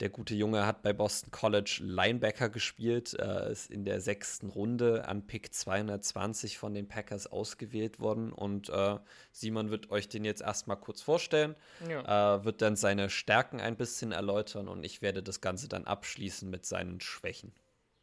der 0.00 0.08
gute 0.08 0.34
Junge 0.34 0.64
hat 0.64 0.82
bei 0.82 0.94
Boston 0.94 1.30
College 1.30 1.80
Linebacker 1.82 2.48
gespielt, 2.48 3.14
äh, 3.20 3.52
ist 3.52 3.70
in 3.70 3.84
der 3.84 4.00
sechsten 4.00 4.48
Runde 4.48 5.06
an 5.06 5.26
Pick 5.26 5.52
220 5.52 6.56
von 6.56 6.72
den 6.72 6.88
Packers 6.88 7.26
ausgewählt 7.26 8.00
worden. 8.00 8.32
Und 8.32 8.70
äh, 8.70 8.98
Simon 9.30 9.70
wird 9.70 9.90
euch 9.90 10.08
den 10.08 10.24
jetzt 10.24 10.40
erstmal 10.40 10.78
kurz 10.78 11.02
vorstellen, 11.02 11.54
ja. 11.86 12.42
wird 12.44 12.62
dann 12.62 12.76
seine 12.76 13.10
Stärken 13.10 13.60
ein 13.60 13.76
bisschen 13.76 14.12
erläutern 14.12 14.68
und 14.68 14.84
ich 14.84 15.02
werde 15.02 15.22
das 15.22 15.42
Ganze 15.42 15.68
dann 15.68 15.84
abschließen 15.84 16.48
mit 16.48 16.64
seinen 16.64 17.02
Schwächen. 17.02 17.52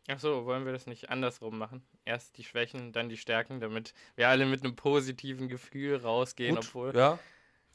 Ach 0.09 0.19
so, 0.19 0.45
wollen 0.45 0.65
wir 0.65 0.71
das 0.71 0.87
nicht 0.87 1.09
andersrum 1.09 1.57
machen? 1.57 1.83
Erst 2.05 2.37
die 2.37 2.45
Schwächen, 2.45 2.93
dann 2.93 3.09
die 3.09 3.17
Stärken, 3.17 3.59
damit 3.59 3.93
wir 4.15 4.29
alle 4.29 4.45
mit 4.45 4.63
einem 4.63 4.75
positiven 4.75 5.49
Gefühl 5.49 5.97
rausgehen, 5.97 6.55
Gut, 6.55 6.65
obwohl 6.65 6.95
ja. 6.95 7.19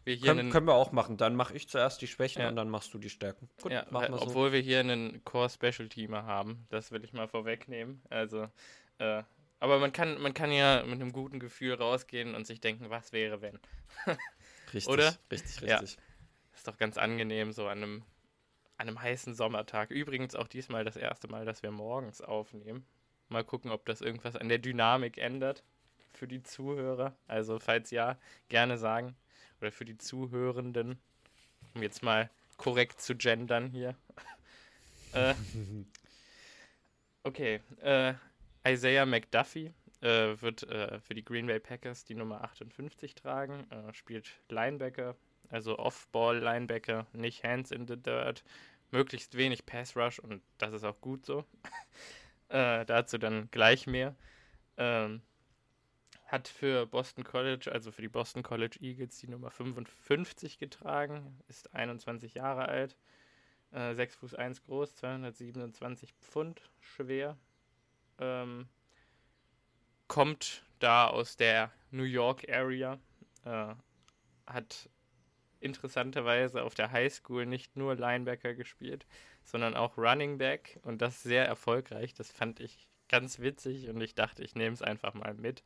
wir 0.04 0.14
hier 0.14 0.28
Können, 0.28 0.40
einen, 0.40 0.50
können 0.50 0.66
wir 0.66 0.74
auch 0.74 0.92
machen. 0.92 1.18
Dann 1.18 1.36
mache 1.36 1.54
ich 1.54 1.68
zuerst 1.68 2.00
die 2.00 2.06
Schwächen 2.06 2.40
ja. 2.40 2.48
und 2.48 2.56
dann 2.56 2.70
machst 2.70 2.94
du 2.94 2.98
die 2.98 3.10
Stärken. 3.10 3.50
Gut, 3.60 3.72
ja, 3.72 3.84
weil, 3.90 4.08
wir 4.10 4.16
so. 4.16 4.24
Obwohl 4.24 4.52
wir 4.52 4.60
hier 4.60 4.80
einen 4.80 5.22
Core-Special-Teamer 5.24 6.24
haben, 6.24 6.66
das 6.70 6.90
will 6.90 7.04
ich 7.04 7.12
mal 7.12 7.28
vorwegnehmen. 7.28 8.00
Also, 8.08 8.48
äh, 8.96 9.22
aber 9.60 9.78
man 9.78 9.92
kann, 9.92 10.20
man 10.20 10.32
kann 10.32 10.50
ja 10.50 10.82
mit 10.84 10.94
einem 10.94 11.12
guten 11.12 11.38
Gefühl 11.38 11.74
rausgehen 11.74 12.34
und 12.34 12.46
sich 12.46 12.60
denken, 12.60 12.88
was 12.88 13.12
wäre, 13.12 13.42
wenn. 13.42 13.58
richtig, 14.72 14.88
Oder? 14.88 15.14
Richtig, 15.30 15.62
richtig. 15.62 15.96
Ja. 15.96 16.02
Ist 16.54 16.66
doch 16.66 16.78
ganz 16.78 16.96
angenehm, 16.96 17.52
so 17.52 17.66
an 17.66 17.82
einem 17.82 18.02
an 18.76 18.88
einem 18.88 19.00
heißen 19.00 19.34
Sommertag. 19.34 19.90
Übrigens 19.90 20.34
auch 20.34 20.48
diesmal 20.48 20.84
das 20.84 20.96
erste 20.96 21.28
Mal, 21.28 21.44
dass 21.44 21.62
wir 21.62 21.70
morgens 21.70 22.20
aufnehmen. 22.20 22.84
Mal 23.28 23.44
gucken, 23.44 23.70
ob 23.70 23.86
das 23.86 24.00
irgendwas 24.00 24.36
an 24.36 24.48
der 24.48 24.58
Dynamik 24.58 25.18
ändert 25.18 25.62
für 26.12 26.28
die 26.28 26.42
Zuhörer. 26.42 27.16
Also 27.26 27.58
falls 27.58 27.90
ja, 27.90 28.18
gerne 28.48 28.78
sagen. 28.78 29.16
Oder 29.60 29.72
für 29.72 29.84
die 29.84 29.98
Zuhörenden. 29.98 30.98
Um 31.74 31.82
jetzt 31.82 32.02
mal 32.02 32.30
korrekt 32.56 33.00
zu 33.00 33.16
gendern 33.16 33.70
hier. 33.70 33.96
äh, 35.14 35.34
okay. 37.22 37.60
Äh, 37.80 38.14
Isaiah 38.66 39.06
McDuffie 39.06 39.72
äh, 40.00 40.40
wird 40.40 40.64
äh, 40.64 41.00
für 41.00 41.14
die 41.14 41.24
Green 41.24 41.46
Bay 41.46 41.60
Packers 41.60 42.04
die 42.04 42.14
Nummer 42.14 42.42
58 42.44 43.14
tragen. 43.14 43.70
Äh, 43.70 43.92
spielt 43.94 44.40
Linebacker, 44.48 45.16
also 45.52 45.78
Off-Ball-Linebacker, 45.78 47.06
nicht 47.12 47.44
Hands 47.44 47.70
in 47.70 47.86
the 47.86 47.96
Dirt 47.96 48.42
möglichst 48.90 49.36
wenig 49.36 49.66
Pass 49.66 49.96
Rush 49.96 50.18
und 50.18 50.42
das 50.58 50.72
ist 50.72 50.84
auch 50.84 51.00
gut 51.00 51.26
so. 51.26 51.44
äh, 52.48 52.84
dazu 52.84 53.18
dann 53.18 53.50
gleich 53.50 53.86
mehr. 53.86 54.14
Ähm, 54.76 55.22
hat 56.26 56.48
für 56.48 56.86
Boston 56.86 57.24
College, 57.24 57.70
also 57.70 57.92
für 57.92 58.02
die 58.02 58.08
Boston 58.08 58.42
College 58.42 58.78
Eagles, 58.80 59.18
die 59.18 59.28
Nummer 59.28 59.50
55 59.50 60.58
getragen, 60.58 61.38
ist 61.48 61.74
21 61.74 62.34
Jahre 62.34 62.68
alt, 62.68 62.96
äh, 63.72 63.94
6 63.94 64.16
Fuß 64.16 64.34
1 64.34 64.62
groß, 64.64 64.94
227 64.94 66.14
Pfund 66.14 66.62
schwer. 66.80 67.36
Ähm, 68.18 68.68
kommt 70.08 70.64
da 70.78 71.06
aus 71.06 71.36
der 71.36 71.70
New 71.90 72.04
York 72.04 72.48
Area, 72.50 72.98
äh, 73.44 73.74
hat 74.46 74.88
interessanterweise 75.62 76.62
auf 76.62 76.74
der 76.74 76.90
Highschool 76.90 77.46
nicht 77.46 77.76
nur 77.76 77.94
Linebacker 77.94 78.54
gespielt, 78.54 79.06
sondern 79.44 79.74
auch 79.74 79.96
Running 79.96 80.38
Back 80.38 80.80
und 80.82 81.02
das 81.02 81.22
sehr 81.22 81.46
erfolgreich. 81.46 82.14
Das 82.14 82.30
fand 82.30 82.60
ich 82.60 82.88
ganz 83.08 83.40
witzig 83.40 83.88
und 83.88 84.00
ich 84.00 84.14
dachte, 84.14 84.42
ich 84.42 84.54
nehme 84.54 84.74
es 84.74 84.82
einfach 84.82 85.14
mal 85.14 85.34
mit. 85.34 85.62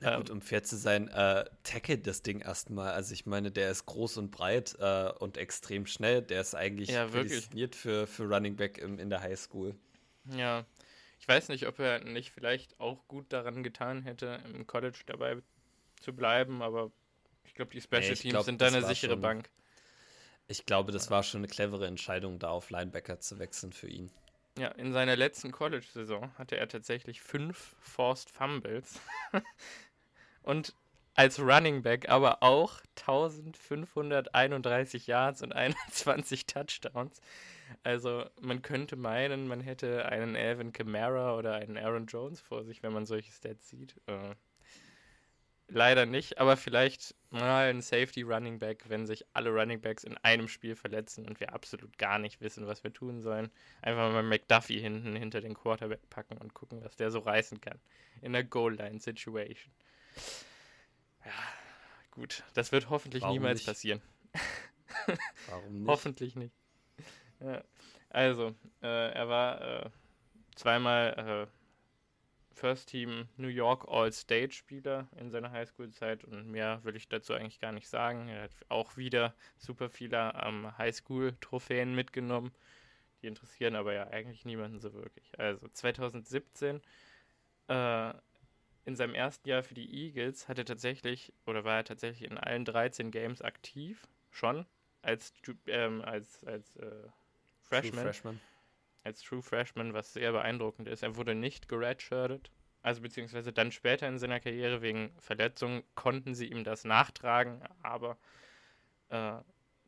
Na 0.00 0.16
gut, 0.16 0.30
ähm, 0.30 0.36
um 0.36 0.42
fair 0.42 0.62
zu 0.62 0.76
sein, 0.76 1.08
äh, 1.08 1.44
tackle 1.64 1.98
das 1.98 2.22
Ding 2.22 2.40
erstmal. 2.40 2.92
Also 2.92 3.12
ich 3.12 3.26
meine, 3.26 3.50
der 3.50 3.70
ist 3.70 3.86
groß 3.86 4.18
und 4.18 4.30
breit 4.30 4.76
äh, 4.78 5.10
und 5.18 5.36
extrem 5.36 5.86
schnell. 5.86 6.22
Der 6.22 6.40
ist 6.40 6.54
eigentlich 6.54 6.90
ja, 6.90 7.06
prädestiniert 7.06 7.74
für, 7.74 8.06
für 8.06 8.24
Running 8.24 8.56
Back 8.56 8.78
im, 8.78 8.98
in 8.98 9.10
der 9.10 9.20
Highschool. 9.20 9.74
Ja, 10.36 10.64
ich 11.18 11.26
weiß 11.26 11.48
nicht, 11.48 11.66
ob 11.66 11.78
er 11.80 12.04
nicht 12.04 12.30
vielleicht 12.30 12.78
auch 12.78 13.08
gut 13.08 13.32
daran 13.32 13.62
getan 13.62 14.02
hätte, 14.02 14.40
im 14.54 14.66
College 14.66 15.00
dabei 15.06 15.38
zu 16.00 16.14
bleiben, 16.14 16.62
aber 16.62 16.92
glaube, 17.54 17.72
die 17.72 17.80
Special 17.80 18.02
nee, 18.02 18.14
Teams 18.14 18.32
glaub, 18.32 18.44
sind 18.44 18.60
da 18.60 18.66
eine 18.66 18.84
sichere 18.84 19.12
schon, 19.12 19.20
Bank. 19.20 19.50
Ich 20.46 20.66
glaube, 20.66 20.92
das 20.92 21.10
war 21.10 21.22
schon 21.22 21.40
eine 21.40 21.48
clevere 21.48 21.86
Entscheidung, 21.86 22.38
da 22.38 22.48
auf 22.48 22.70
Linebacker 22.70 23.20
zu 23.20 23.38
wechseln 23.38 23.72
für 23.72 23.88
ihn. 23.88 24.10
Ja, 24.58 24.68
in 24.68 24.92
seiner 24.92 25.14
letzten 25.14 25.52
College-Saison 25.52 26.32
hatte 26.36 26.56
er 26.56 26.68
tatsächlich 26.68 27.20
fünf 27.20 27.76
Forced 27.80 28.30
Fumbles. 28.30 29.00
und 30.42 30.74
als 31.14 31.38
Running 31.40 31.82
Back 31.82 32.08
aber 32.08 32.42
auch 32.42 32.80
1531 33.00 35.06
Yards 35.06 35.42
und 35.42 35.52
21 35.54 36.46
Touchdowns. 36.46 37.20
Also 37.82 38.24
man 38.40 38.62
könnte 38.62 38.96
meinen, 38.96 39.48
man 39.48 39.60
hätte 39.60 40.06
einen 40.06 40.36
Alvin 40.36 40.72
Kamara 40.72 41.36
oder 41.36 41.56
einen 41.56 41.76
Aaron 41.76 42.06
Jones 42.06 42.40
vor 42.40 42.64
sich, 42.64 42.82
wenn 42.82 42.92
man 42.92 43.04
solche 43.04 43.32
Stats 43.32 43.68
sieht. 43.68 43.96
Äh, 44.06 44.34
leider 45.68 46.06
nicht, 46.06 46.38
aber 46.38 46.56
vielleicht 46.56 47.14
mal 47.30 47.68
ein 47.70 47.82
Safety 47.82 48.22
Running 48.22 48.58
Back, 48.58 48.84
wenn 48.88 49.06
sich 49.06 49.24
alle 49.34 49.50
Running 49.50 49.80
Backs 49.80 50.04
in 50.04 50.16
einem 50.18 50.48
Spiel 50.48 50.74
verletzen 50.74 51.26
und 51.26 51.40
wir 51.40 51.52
absolut 51.52 51.96
gar 51.98 52.18
nicht 52.18 52.40
wissen, 52.40 52.66
was 52.66 52.82
wir 52.84 52.92
tun 52.92 53.20
sollen. 53.20 53.50
Einfach 53.82 54.10
mal 54.10 54.22
McDuffie 54.22 54.80
hinten 54.80 55.14
hinter 55.14 55.40
den 55.40 55.54
Quarterback 55.54 56.08
packen 56.10 56.38
und 56.38 56.54
gucken, 56.54 56.82
was 56.82 56.96
der 56.96 57.10
so 57.10 57.20
reißen 57.20 57.60
kann. 57.60 57.78
In 58.22 58.32
der 58.32 58.44
Goal-Line-Situation. 58.44 59.72
Ja, 61.24 61.32
gut. 62.10 62.42
Das 62.54 62.72
wird 62.72 62.88
hoffentlich 62.90 63.22
Warum 63.22 63.36
niemals 63.36 63.58
nicht? 63.58 63.66
passieren. 63.66 64.02
Warum 65.48 65.78
nicht? 65.80 65.88
hoffentlich 65.88 66.34
nicht. 66.36 66.54
Ja. 67.40 67.62
Also, 68.10 68.54
äh, 68.82 69.12
er 69.12 69.28
war 69.28 69.60
äh, 69.60 69.90
zweimal 70.56 71.46
äh, 71.46 71.57
First 72.58 72.88
Team 72.88 73.28
New 73.36 73.48
York 73.48 73.86
All-State-Spieler 73.88 75.06
in 75.16 75.30
seiner 75.30 75.52
Highschool-Zeit 75.52 76.24
und 76.24 76.50
mehr 76.50 76.80
will 76.82 76.96
ich 76.96 77.08
dazu 77.08 77.32
eigentlich 77.32 77.60
gar 77.60 77.72
nicht 77.72 77.88
sagen. 77.88 78.28
Er 78.28 78.42
hat 78.42 78.50
auch 78.68 78.96
wieder 78.96 79.34
super 79.56 79.88
viele 79.88 80.32
ähm, 80.42 80.76
Highschool-Trophäen 80.76 81.94
mitgenommen. 81.94 82.52
Die 83.22 83.28
interessieren 83.28 83.76
aber 83.76 83.94
ja 83.94 84.08
eigentlich 84.08 84.44
niemanden 84.44 84.80
so 84.80 84.92
wirklich. 84.92 85.38
Also 85.38 85.68
2017 85.68 86.82
äh, 87.68 88.12
in 88.84 88.96
seinem 88.96 89.14
ersten 89.14 89.48
Jahr 89.48 89.62
für 89.62 89.74
die 89.74 90.06
Eagles 90.06 90.48
hat 90.48 90.58
er 90.58 90.64
tatsächlich 90.64 91.32
oder 91.46 91.64
war 91.64 91.76
er 91.76 91.84
tatsächlich 91.84 92.28
in 92.28 92.38
allen 92.38 92.64
13 92.64 93.12
Games 93.12 93.40
aktiv 93.40 94.08
schon 94.30 94.66
als 95.02 95.32
ähm, 95.68 96.02
als 96.02 96.44
als 96.44 96.76
äh, 96.76 96.90
Freshman. 97.62 98.40
Als 99.08 99.22
True 99.22 99.40
Freshman, 99.40 99.94
was 99.94 100.12
sehr 100.12 100.32
beeindruckend 100.32 100.86
ist. 100.86 101.02
Er 101.02 101.16
wurde 101.16 101.34
nicht 101.34 101.66
geredshirtet, 101.66 102.50
also 102.82 103.00
beziehungsweise 103.00 103.54
dann 103.54 103.72
später 103.72 104.06
in 104.06 104.18
seiner 104.18 104.38
Karriere 104.38 104.82
wegen 104.82 105.14
Verletzung 105.18 105.82
konnten 105.94 106.34
sie 106.34 106.48
ihm 106.48 106.62
das 106.62 106.84
nachtragen, 106.84 107.62
aber 107.82 108.18
äh, 109.08 109.38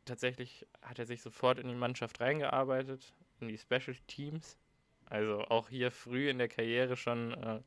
tatsächlich 0.05 0.65
hat 0.81 0.97
er 0.97 1.05
sich 1.05 1.21
sofort 1.21 1.59
in 1.59 1.67
die 1.67 1.75
Mannschaft 1.75 2.19
reingearbeitet, 2.19 3.13
in 3.39 3.47
die 3.47 3.59
Special 3.59 3.95
Teams. 4.07 4.57
Also 5.05 5.43
auch 5.43 5.69
hier 5.69 5.91
früh 5.91 6.27
in 6.27 6.39
der 6.39 6.47
Karriere 6.47 6.97
schon 6.97 7.31
äh, 7.35 7.61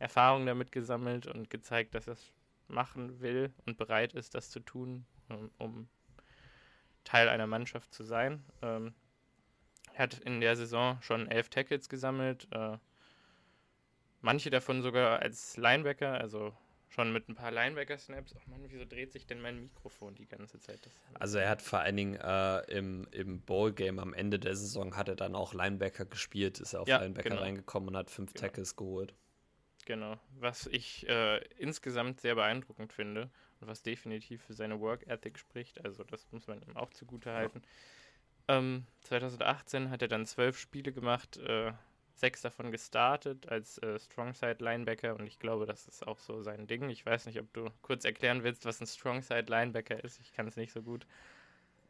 Erfahrung 0.00 0.46
damit 0.46 0.72
gesammelt 0.72 1.28
und 1.28 1.48
gezeigt, 1.48 1.94
dass 1.94 2.08
er 2.08 2.14
es 2.14 2.32
machen 2.66 3.20
will 3.20 3.52
und 3.66 3.78
bereit 3.78 4.14
ist, 4.14 4.34
das 4.34 4.50
zu 4.50 4.58
tun, 4.58 5.06
um, 5.28 5.52
um 5.58 5.88
Teil 7.04 7.28
einer 7.28 7.46
Mannschaft 7.46 7.94
zu 7.94 8.02
sein. 8.02 8.44
Ähm, 8.62 8.94
hat 9.98 10.18
in 10.18 10.40
der 10.40 10.56
Saison 10.56 10.98
schon 11.02 11.28
elf 11.28 11.48
Tackles 11.48 11.88
gesammelt, 11.88 12.48
äh, 12.52 12.78
manche 14.20 14.50
davon 14.50 14.82
sogar 14.82 15.20
als 15.20 15.56
Linebacker, 15.56 16.12
also 16.12 16.54
schon 16.88 17.12
mit 17.12 17.28
ein 17.28 17.34
paar 17.34 17.50
Linebacker-Snaps. 17.50 18.34
Ach 18.38 18.46
man, 18.46 18.60
wieso 18.68 18.84
dreht 18.84 19.12
sich 19.12 19.26
denn 19.26 19.40
mein 19.40 19.60
Mikrofon 19.60 20.14
die 20.14 20.26
ganze 20.26 20.58
Zeit? 20.58 20.80
also 21.14 21.38
er 21.38 21.50
hat 21.50 21.62
vor 21.62 21.80
allen 21.80 21.96
Dingen 21.96 22.14
äh, 22.14 22.60
im, 22.70 23.06
im 23.12 23.40
Bowl-Game 23.42 23.98
am 23.98 24.14
Ende 24.14 24.38
der 24.38 24.56
Saison 24.56 24.96
hat 24.96 25.08
er 25.08 25.16
dann 25.16 25.34
auch 25.34 25.52
Linebacker 25.52 26.06
gespielt, 26.06 26.60
ist 26.60 26.72
er 26.72 26.82
auf 26.82 26.88
ja, 26.88 26.98
Linebacker 26.98 27.30
genau. 27.30 27.42
reingekommen 27.42 27.90
und 27.90 27.96
hat 27.96 28.10
fünf 28.10 28.32
genau. 28.32 28.46
Tackles 28.46 28.76
geholt. 28.76 29.14
Genau, 29.84 30.18
was 30.38 30.66
ich 30.66 31.08
äh, 31.08 31.38
insgesamt 31.56 32.20
sehr 32.20 32.34
beeindruckend 32.34 32.92
finde 32.92 33.30
und 33.60 33.68
was 33.68 33.82
definitiv 33.82 34.42
für 34.42 34.52
seine 34.52 34.80
Work 34.80 35.06
Ethic 35.06 35.38
spricht, 35.38 35.82
also 35.84 36.04
das 36.04 36.30
muss 36.30 36.46
man 36.46 36.60
ihm 36.60 36.76
auch 36.76 36.90
zugute 36.90 37.32
halten. 37.32 37.62
Ja. 37.64 37.70
Ähm, 38.48 38.86
2018 39.02 39.90
hat 39.90 40.02
er 40.02 40.08
dann 40.08 40.26
zwölf 40.26 40.58
Spiele 40.58 40.92
gemacht, 40.92 41.36
äh, 41.36 41.72
sechs 42.14 42.42
davon 42.42 42.72
gestartet 42.72 43.48
als 43.48 43.78
äh, 43.78 43.98
Strongside 43.98 44.56
Linebacker 44.58 45.14
und 45.14 45.26
ich 45.26 45.38
glaube, 45.38 45.66
das 45.66 45.86
ist 45.86 46.06
auch 46.06 46.18
so 46.18 46.42
sein 46.42 46.66
Ding. 46.66 46.88
Ich 46.90 47.06
weiß 47.06 47.26
nicht, 47.26 47.38
ob 47.38 47.52
du 47.52 47.70
kurz 47.82 48.04
erklären 48.04 48.42
willst, 48.42 48.64
was 48.64 48.80
ein 48.80 48.86
Strongside 48.86 49.46
Linebacker 49.48 50.02
ist. 50.02 50.20
Ich 50.20 50.32
kann 50.32 50.46
es 50.46 50.56
nicht 50.56 50.72
so 50.72 50.82
gut. 50.82 51.06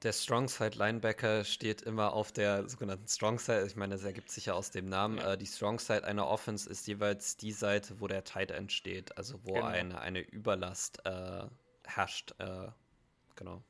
Der 0.03 0.13
Strongside 0.13 0.79
Linebacker 0.79 1.45
steht 1.45 1.83
immer 1.83 2.13
auf 2.13 2.31
der 2.31 2.69
sogenannten 2.69 3.09
Strongside. 3.09 3.67
Ich 3.67 3.75
meine, 3.75 3.95
das 3.95 4.05
ergibt 4.05 4.31
sich 4.31 4.47
ja 4.47 4.53
aus 4.53 4.71
dem 4.71 4.89
Namen. 4.89 5.19
Ja. 5.19 5.33
Äh, 5.33 5.39
die 5.39 5.47
Strongside 5.47 6.05
einer 6.05 6.29
Offense 6.29 6.71
ist 6.71 6.87
jeweils 6.87 7.37
die 7.37 7.53
Seite, 7.53 8.01
wo 8.01 8.07
der 8.07 8.23
Tight 8.23 8.51
End 8.51 8.71
steht, 8.71 9.17
also 9.17 9.41
wo 9.45 9.55
genau. 9.55 9.67
eine, 9.67 10.01
eine 10.01 10.21
Überlast 10.21 11.05
äh, 11.05 11.47
herrscht. 11.85 12.35
Äh, 12.39 12.69
genau. 13.35 13.65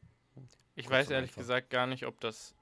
Ich 0.75 0.87
Kurz 0.87 0.93
weiß 0.93 1.11
ehrlich 1.11 1.31
einfach. 1.31 1.41
gesagt 1.41 1.71
gar 1.71 1.87
nicht, 1.87 2.05
ob 2.05 2.21
das 2.21 2.55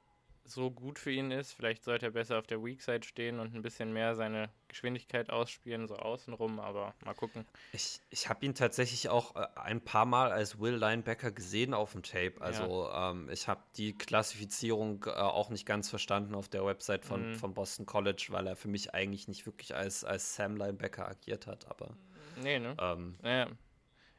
so 0.49 0.71
gut 0.71 0.99
für 0.99 1.11
ihn 1.11 1.31
ist. 1.31 1.53
Vielleicht 1.53 1.85
sollte 1.85 2.07
er 2.07 2.13
besser 2.13 2.39
auf 2.39 2.47
der 2.47 2.63
Weak 2.63 2.83
Side 2.83 3.05
stehen 3.05 3.41
und 3.41 3.55
ein 3.55 3.63
bisschen 3.63 3.93
mehr 3.93 4.15
seine 4.15 4.49
Geschwindigkeit 4.69 5.31
ausspielen, 5.31 5.89
so 5.89 5.97
außenrum, 5.97 6.61
aber 6.61 6.95
mal 7.05 7.15
gucken. 7.15 7.45
Ich, 7.73 8.01
ich 8.11 8.29
habe 8.29 8.45
ihn 8.45 8.55
tatsächlich 8.55 9.09
auch 9.09 9.37
äh, 9.37 9.47
ein 9.57 9.81
paar 9.81 10.07
Mal 10.07 10.33
als 10.33 10.59
Will 10.61 10.75
Linebacker 10.75 11.31
gesehen 11.31 11.75
auf 11.75 11.93
dem 11.93 12.03
Tape. 12.03 12.35
Also 12.41 12.85
ja. 12.85 13.11
ähm, 13.11 13.29
ich 13.31 13.49
habe 13.49 13.63
die 13.77 13.97
Klassifizierung 13.97 15.05
äh, 15.07 15.11
auch 15.11 15.51
nicht 15.51 15.67
ganz 15.67 15.91
verstanden 15.91 16.35
auf 16.35 16.49
der 16.49 16.65
Website 16.65 17.05
von, 17.05 17.31
mhm. 17.31 17.35
von 17.35 17.55
Boston 17.55 17.87
College, 17.87 18.27
weil 18.31 18.47
er 18.47 18.57
für 18.57 18.69
mich 18.69 18.95
eigentlich 18.95 19.29
nicht 19.29 19.47
wirklich 19.47 19.75
als, 19.75 20.05
als 20.05 20.35
Sam 20.35 20.57
Linebacker 20.57 21.09
agiert 21.09 21.47
hat, 21.47 21.69
aber. 21.69 21.97
Nee, 22.43 22.59
ne? 22.59 22.77
Ähm, 22.81 23.17
naja. 23.23 23.49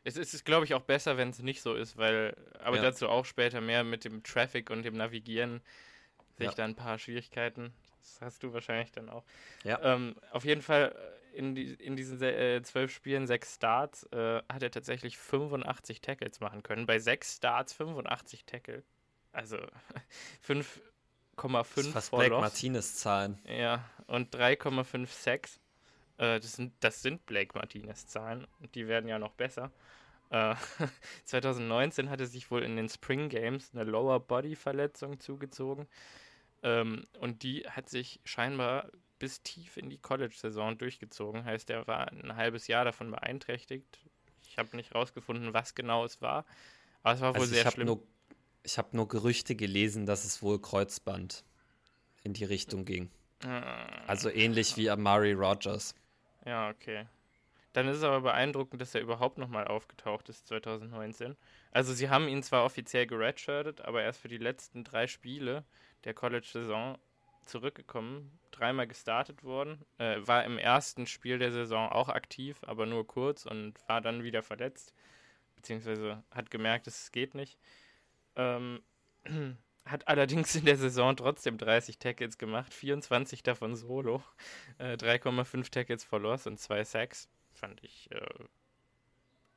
Es 0.03 0.15
ist, 0.15 0.45
glaube 0.45 0.63
ich, 0.63 0.73
auch 0.73 0.83
besser, 0.83 1.17
wenn 1.17 1.31
es 1.31 1.39
nicht 1.39 1.61
so 1.61 1.75
ist, 1.75 1.97
weil, 1.97 2.33
aber 2.63 2.77
ja. 2.77 2.83
dazu 2.83 3.09
auch 3.09 3.25
später 3.25 3.59
mehr 3.59 3.83
mit 3.83 4.05
dem 4.05 4.23
Traffic 4.23 4.69
und 4.69 4.83
dem 4.83 4.95
Navigieren 4.95 5.59
sehe 6.37 6.45
ja. 6.45 6.51
ich 6.51 6.55
da 6.55 6.63
ein 6.63 6.75
paar 6.75 6.99
Schwierigkeiten. 6.99 7.73
Das 7.99 8.21
hast 8.21 8.43
du 8.43 8.53
wahrscheinlich 8.53 8.91
dann 8.91 9.09
auch. 9.09 9.23
Ja. 9.63 9.81
Ähm, 9.81 10.15
auf 10.31 10.45
jeden 10.45 10.61
Fall 10.61 10.95
äh, 11.33 11.37
in, 11.37 11.55
die, 11.55 11.73
in 11.73 11.95
diesen 11.95 12.21
äh, 12.21 12.61
zwölf 12.63 12.93
Spielen, 12.93 13.27
sechs 13.27 13.55
Starts, 13.55 14.03
äh, 14.11 14.41
hat 14.49 14.63
er 14.63 14.71
tatsächlich 14.71 15.17
85 15.17 16.01
Tackles 16.01 16.39
machen 16.39 16.63
können. 16.63 16.85
Bei 16.85 16.99
sechs 16.99 17.35
Starts 17.35 17.73
85 17.73 18.45
Tackle. 18.45 18.83
Also 19.31 19.57
5,5 20.47 21.91
Fast 21.91 22.11
Blake 22.11 22.31
Martinez-Zahlen. 22.31 23.39
Ja, 23.45 23.83
und 24.07 24.33
3,5 24.35 25.07
Sacks. 25.07 25.59
Äh, 26.17 26.39
das, 26.39 26.53
sind, 26.53 26.73
das 26.79 27.01
sind 27.01 27.25
Blake 27.25 27.57
Martinez-Zahlen. 27.57 28.47
Und 28.59 28.75
die 28.75 28.87
werden 28.87 29.09
ja 29.09 29.19
noch 29.19 29.33
besser. 29.33 29.71
2019 31.23 32.09
hat 32.09 32.19
er 32.19 32.25
sich 32.25 32.51
wohl 32.51 32.61
in 32.61 32.75
den 32.75 32.89
Spring 32.89 33.29
Games 33.29 33.71
eine 33.73 33.85
Lower 33.85 34.19
Body 34.19 34.57
Verletzung 34.57 35.21
zugezogen. 35.21 35.87
Ähm, 36.67 37.07
und 37.19 37.43
die 37.43 37.63
hat 37.69 37.89
sich 37.89 38.19
scheinbar 38.25 38.91
bis 39.19 39.41
tief 39.41 39.77
in 39.77 39.89
die 39.89 39.97
College-Saison 39.97 40.77
durchgezogen. 40.77 41.45
Heißt, 41.45 41.69
er 41.69 41.87
war 41.87 42.11
ein 42.11 42.35
halbes 42.35 42.67
Jahr 42.67 42.83
davon 42.83 43.09
beeinträchtigt. 43.09 43.99
Ich 44.47 44.57
habe 44.57 44.75
nicht 44.75 44.93
rausgefunden, 44.93 45.53
was 45.53 45.75
genau 45.75 46.03
es 46.03 46.21
war. 46.21 46.45
Aber 47.03 47.15
es 47.15 47.21
war 47.21 47.33
wohl 47.35 47.41
also 47.41 47.53
sehr 47.53 47.71
schlimm. 47.71 47.87
Nur, 47.87 48.03
ich 48.63 48.77
habe 48.77 48.95
nur 48.95 49.07
Gerüchte 49.07 49.55
gelesen, 49.55 50.05
dass 50.05 50.25
es 50.25 50.41
wohl 50.41 50.59
Kreuzband 50.59 51.45
in 52.23 52.33
die 52.33 52.43
Richtung 52.43 52.83
ging. 52.83 53.09
Ah. 53.45 53.87
Also 54.07 54.29
ähnlich 54.29 54.75
wie 54.75 54.89
Amari 54.89 55.31
Rogers. 55.31 55.95
Ja, 56.45 56.69
okay. 56.69 57.05
Dann 57.71 57.87
ist 57.87 57.97
es 57.97 58.03
aber 58.03 58.21
beeindruckend, 58.21 58.81
dass 58.81 58.93
er 58.95 59.01
überhaupt 59.01 59.37
nochmal 59.37 59.67
aufgetaucht 59.67 60.27
ist 60.29 60.47
2019. 60.47 61.37
Also 61.71 61.93
sie 61.93 62.09
haben 62.09 62.27
ihn 62.27 62.43
zwar 62.43 62.65
offiziell 62.65 63.07
geredshirtet, 63.07 63.81
aber 63.81 64.01
erst 64.01 64.19
für 64.19 64.27
die 64.27 64.37
letzten 64.37 64.83
drei 64.83 65.07
Spiele 65.07 65.63
der 66.07 66.13
College-Saison 66.13 66.97
zurückgekommen, 67.45 68.39
dreimal 68.51 68.87
gestartet 68.87 69.43
worden, 69.43 69.85
äh, 69.97 70.15
war 70.21 70.45
im 70.45 70.57
ersten 70.57 71.05
Spiel 71.05 71.37
der 71.37 71.51
Saison 71.51 71.89
auch 71.89 72.07
aktiv, 72.07 72.57
aber 72.65 72.85
nur 72.85 73.05
kurz 73.05 73.45
und 73.45 73.73
war 73.87 73.99
dann 73.99 74.23
wieder 74.23 74.41
verletzt, 74.41 74.93
beziehungsweise 75.57 76.23
hat 76.31 76.49
gemerkt, 76.49 76.87
es 76.87 77.11
geht 77.11 77.35
nicht. 77.35 77.59
Ähm, 78.37 78.81
hat 79.85 80.07
allerdings 80.07 80.55
in 80.55 80.63
der 80.63 80.77
Saison 80.77 81.15
trotzdem 81.17 81.57
30 81.57 81.99
Tackles 81.99 82.37
gemacht, 82.37 82.73
24 82.73 83.43
davon 83.43 83.75
solo, 83.75 84.23
äh, 84.77 84.95
3,5 84.95 85.69
Tackles 85.69 86.05
for 86.05 86.21
Loss 86.21 86.47
und 86.47 86.57
2 86.57 86.85
Sacks 86.85 87.29
fand 87.51 87.83
ich 87.83 88.09
äh, 88.11 88.45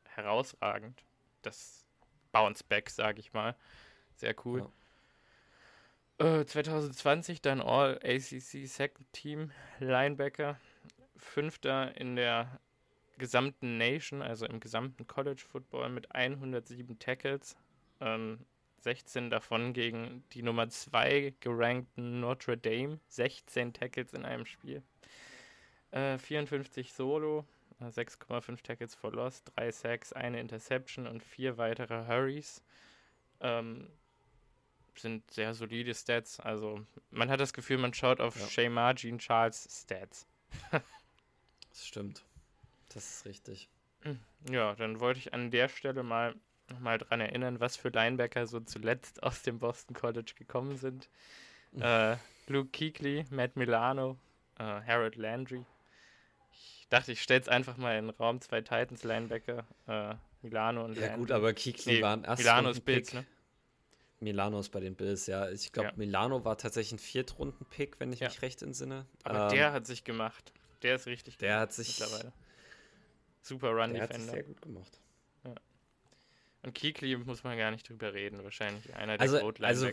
herausragend. 0.09 1.05
Das 1.43 1.87
Bounce-Back, 2.33 2.91
sage 2.91 3.21
ich 3.21 3.33
mal. 3.33 3.55
Sehr 4.17 4.35
cool. 4.45 4.61
Ja. 4.61 4.80
Äh, 6.21 6.45
2020 6.45 7.41
dann 7.41 7.63
All-ACC 7.63 8.67
Second 8.67 9.11
Team 9.15 9.53
Linebacker. 9.79 10.61
Fünfter 11.17 11.97
in 11.97 12.15
der 12.15 12.61
gesamten 13.17 13.79
Nation, 13.79 14.21
also 14.21 14.45
im 14.45 14.61
gesamten 14.61 15.07
College 15.07 15.43
Football 15.51 15.89
mit 15.89 16.15
107 16.15 16.99
Tackles. 16.99 17.57
Ähm, 18.01 18.39
16 18.81 19.31
davon 19.31 19.73
gegen 19.73 20.23
die 20.33 20.43
Nummer 20.43 20.69
2 20.69 21.35
gerankten 21.41 22.21
Notre 22.21 22.59
Dame. 22.59 23.01
16 23.09 23.73
Tackles 23.73 24.13
in 24.13 24.27
einem 24.27 24.45
Spiel. 24.45 24.83
Äh, 25.91 26.19
54 26.19 26.93
Solo, 26.93 27.47
6,5 27.81 28.63
Tackles 28.63 28.95
for 28.95 29.13
Loss, 29.13 29.43
3 29.45 29.71
Sacks, 29.71 30.13
eine 30.13 30.39
Interception 30.39 31.07
und 31.07 31.23
vier 31.23 31.57
weitere 31.57 32.07
Hurries. 32.07 32.63
Ähm, 33.41 33.89
sind 35.03 35.31
sehr 35.31 35.55
solide 35.55 35.95
Stats. 35.95 36.41
Also 36.41 36.85
man 37.11 37.31
hat 37.31 37.41
das 37.41 37.53
Gefühl, 37.53 37.79
man 37.79 37.95
schaut 37.95 38.21
auf 38.21 38.39
ja. 38.39 38.47
Shay 38.47 38.69
Margin 38.69 39.19
Charles 39.19 39.69
Stats. 39.71 40.27
das 40.71 41.87
stimmt. 41.87 42.25
Das 42.93 43.09
ist 43.09 43.27
richtig. 43.27 43.69
Ja, 44.51 44.75
dann 44.75 45.01
wollte 45.01 45.19
ich 45.21 45.35
an 45.35 45.51
der 45.51 45.69
Stelle 45.69 46.03
mal 46.03 46.35
nochmal 46.71 46.99
dran 46.99 47.21
erinnern, 47.21 47.61
was 47.61 47.77
für 47.77 47.89
Linebacker 47.91 48.47
so 48.47 48.61
zuletzt 48.61 49.23
aus 49.23 49.43
dem 49.43 49.59
Boston 49.59 49.95
College 49.95 50.33
gekommen 50.37 50.77
sind. 50.77 51.09
Äh, 51.79 52.17
Luke 52.47 52.71
Kuechly, 52.77 53.27
Matt 53.31 53.57
Milano, 53.57 54.19
äh, 54.59 54.63
Harold 54.63 55.17
Landry 55.17 55.65
dachte, 56.91 57.13
ich 57.13 57.23
stelle 57.23 57.41
es 57.41 57.49
einfach 57.49 57.77
mal 57.77 57.97
in 57.97 58.07
den 58.07 58.17
Raum, 58.17 58.41
zwei 58.41 58.61
Titans, 58.61 59.05
Linebacker, 59.05 59.65
äh, 59.87 60.15
Milano 60.43 60.85
und 60.85 60.97
Ja 60.97 61.03
Landry. 61.07 61.19
gut, 61.19 61.31
aber 61.31 61.53
Kikli 61.55 61.95
nee, 61.95 62.03
waren 62.03 62.25
erst 62.25 62.43
Milano 62.43 62.71
ist 62.71 62.85
Bills, 62.85 63.15
ne? 63.15 63.25
Milano 64.21 64.61
ist 64.61 64.71
bei 64.71 64.81
den 64.81 64.95
Bills, 64.95 65.27
ja. 65.27 65.51
Ich 65.51 65.73
glaube, 65.73 65.89
ja. 65.91 65.95
Milano 65.97 66.45
war 66.45 66.59
tatsächlich 66.59 66.93
ein 66.93 66.99
Viertrunden-Pick, 66.99 67.99
wenn 67.99 68.13
ich 68.13 68.21
ja. 68.21 68.29
mich 68.29 68.43
recht 68.43 68.63
entsinne. 68.63 69.07
Aber 69.25 69.45
ähm, 69.45 69.51
der 69.51 69.73
hat 69.73 69.87
sich 69.87 70.05
gemacht. 70.05 70.53
Der 70.83 70.97
ist 70.97 71.07
richtig 71.07 71.39
Der 71.39 71.59
hat 71.59 71.73
sich 71.73 71.99
mittlerweile. 71.99 72.33
Super 73.43 73.71
Run 73.71 73.95
der 73.95 74.07
Defender. 74.07 74.09
Hat 74.09 74.21
sich 74.21 74.31
sehr 74.31 74.43
gut 74.43 74.63
gemacht. 74.63 75.01
Ja. 75.45 75.55
Und 76.63 76.75
Kikli 76.75 77.17
muss 77.17 77.45
man 77.45 77.57
gar 77.57 77.71
nicht 77.71 77.89
drüber 77.89 78.13
reden, 78.13 78.45
wahrscheinlich 78.45 78.95
einer 78.95 79.17
der 79.17 79.23
also, 79.23 79.53
also 79.61 79.89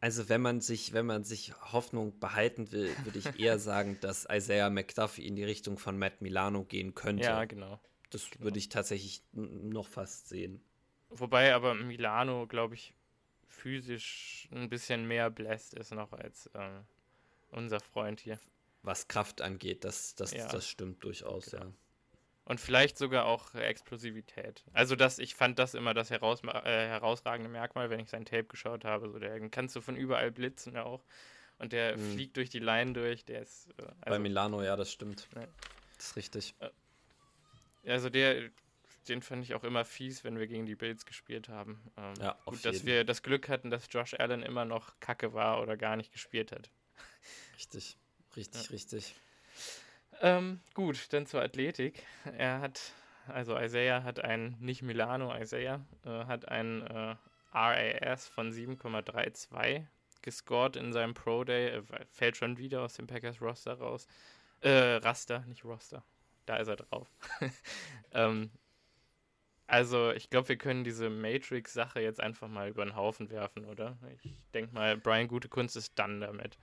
also 0.00 0.28
wenn 0.28 0.42
man 0.42 0.60
sich, 0.60 0.92
wenn 0.92 1.06
man 1.06 1.24
sich 1.24 1.54
Hoffnung 1.72 2.18
behalten 2.20 2.70
will, 2.72 2.94
würde 3.04 3.18
ich 3.18 3.40
eher 3.40 3.58
sagen, 3.58 3.96
dass 4.02 4.28
Isaiah 4.30 4.68
McDuffie 4.68 5.26
in 5.26 5.34
die 5.34 5.44
Richtung 5.44 5.78
von 5.78 5.98
Matt 5.98 6.20
Milano 6.20 6.64
gehen 6.64 6.94
könnte. 6.94 7.24
Ja, 7.24 7.46
genau. 7.46 7.80
Das 8.10 8.30
genau. 8.30 8.44
würde 8.44 8.58
ich 8.58 8.68
tatsächlich 8.68 9.22
noch 9.32 9.88
fast 9.88 10.28
sehen. 10.28 10.62
Wobei 11.08 11.54
aber 11.54 11.74
Milano, 11.74 12.46
glaube 12.46 12.74
ich, 12.74 12.92
physisch 13.48 14.48
ein 14.52 14.68
bisschen 14.68 15.06
mehr 15.06 15.30
bläst 15.30 15.74
ist 15.74 15.92
noch 15.92 16.12
als 16.12 16.46
äh, 16.54 16.80
unser 17.50 17.80
Freund 17.80 18.20
hier. 18.20 18.38
Was 18.82 19.08
Kraft 19.08 19.40
angeht, 19.40 19.84
das, 19.84 20.14
das, 20.14 20.32
ja. 20.32 20.46
das 20.48 20.68
stimmt 20.68 21.02
durchaus, 21.04 21.50
genau. 21.50 21.64
ja. 21.64 21.72
Und 22.46 22.60
vielleicht 22.60 22.98
sogar 22.98 23.24
auch 23.24 23.54
Explosivität. 23.54 24.62
Also 24.74 24.96
das, 24.96 25.18
ich 25.18 25.34
fand 25.34 25.58
das 25.58 25.72
immer 25.72 25.94
das 25.94 26.10
heraus, 26.10 26.42
äh, 26.44 26.62
herausragende 26.64 27.48
Merkmal, 27.50 27.88
wenn 27.88 28.00
ich 28.00 28.10
sein 28.10 28.26
Tape 28.26 28.44
geschaut 28.44 28.84
habe. 28.84 29.10
So, 29.10 29.18
der 29.18 29.48
kannst 29.48 29.74
du 29.76 29.80
von 29.80 29.96
überall 29.96 30.30
blitzen 30.30 30.74
ja 30.74 30.84
auch. 30.84 31.02
Und 31.58 31.72
der 31.72 31.96
mhm. 31.96 32.12
fliegt 32.12 32.36
durch 32.36 32.50
die 32.50 32.58
Line 32.58 32.92
durch. 32.92 33.24
Der 33.24 33.40
ist. 33.40 33.70
Äh, 33.78 33.84
also, 33.84 33.94
Bei 34.04 34.18
Milano, 34.18 34.62
ja, 34.62 34.76
das 34.76 34.92
stimmt. 34.92 35.26
Ja. 35.34 35.46
Das 35.96 36.08
ist 36.08 36.16
richtig. 36.16 36.54
Äh, 36.60 37.90
also 37.90 38.10
der, 38.10 38.50
den 39.08 39.22
fand 39.22 39.44
ich 39.44 39.54
auch 39.54 39.64
immer 39.64 39.84
fies, 39.84 40.24
wenn 40.24 40.38
wir 40.38 40.46
gegen 40.46 40.66
die 40.66 40.74
Bills 40.74 41.06
gespielt 41.06 41.48
haben. 41.48 41.80
Ähm, 41.96 42.14
ja, 42.20 42.38
gut, 42.44 42.64
dass 42.64 42.84
wir 42.84 43.04
das 43.04 43.22
Glück 43.22 43.48
hatten, 43.48 43.70
dass 43.70 43.88
Josh 43.90 44.14
Allen 44.14 44.42
immer 44.42 44.64
noch 44.64 44.98
Kacke 45.00 45.32
war 45.32 45.60
oder 45.60 45.76
gar 45.76 45.96
nicht 45.96 46.12
gespielt 46.12 46.52
hat. 46.52 46.70
Richtig, 47.56 47.96
richtig, 48.36 48.64
ja. 48.64 48.70
richtig. 48.70 49.14
Ähm, 50.20 50.60
gut, 50.74 51.12
dann 51.12 51.26
zur 51.26 51.42
Athletik. 51.42 52.04
Er 52.36 52.60
hat, 52.60 52.92
also 53.26 53.58
Isaiah 53.58 54.02
hat 54.02 54.20
ein, 54.20 54.56
nicht 54.60 54.82
Milano, 54.82 55.34
Isaiah, 55.36 55.84
äh, 56.04 56.24
hat 56.26 56.48
ein 56.48 56.82
äh, 56.82 57.16
RAS 57.52 58.28
von 58.28 58.52
7,32 58.52 59.84
gescored 60.22 60.76
in 60.76 60.92
seinem 60.92 61.14
Pro 61.14 61.44
Day. 61.44 61.70
Er 61.70 61.84
fällt 62.10 62.36
schon 62.36 62.58
wieder 62.58 62.82
aus 62.82 62.94
dem 62.94 63.06
Packers 63.06 63.40
Roster 63.40 63.74
raus. 63.74 64.06
Äh, 64.60 64.96
Raster, 64.96 65.40
nicht 65.46 65.64
Roster. 65.64 66.04
Da 66.46 66.56
ist 66.56 66.68
er 66.68 66.76
drauf. 66.76 67.08
ähm, 68.12 68.50
also, 69.66 70.10
ich 70.12 70.30
glaube, 70.30 70.48
wir 70.48 70.56
können 70.56 70.84
diese 70.84 71.08
Matrix-Sache 71.08 72.00
jetzt 72.00 72.20
einfach 72.20 72.48
mal 72.48 72.68
über 72.68 72.84
den 72.84 72.96
Haufen 72.96 73.30
werfen, 73.30 73.64
oder? 73.64 73.96
Ich 74.22 74.32
denke 74.52 74.74
mal, 74.74 74.96
Brian 74.96 75.28
Gute 75.28 75.48
Kunst 75.48 75.76
ist 75.76 75.98
dann 75.98 76.20
damit. 76.20 76.58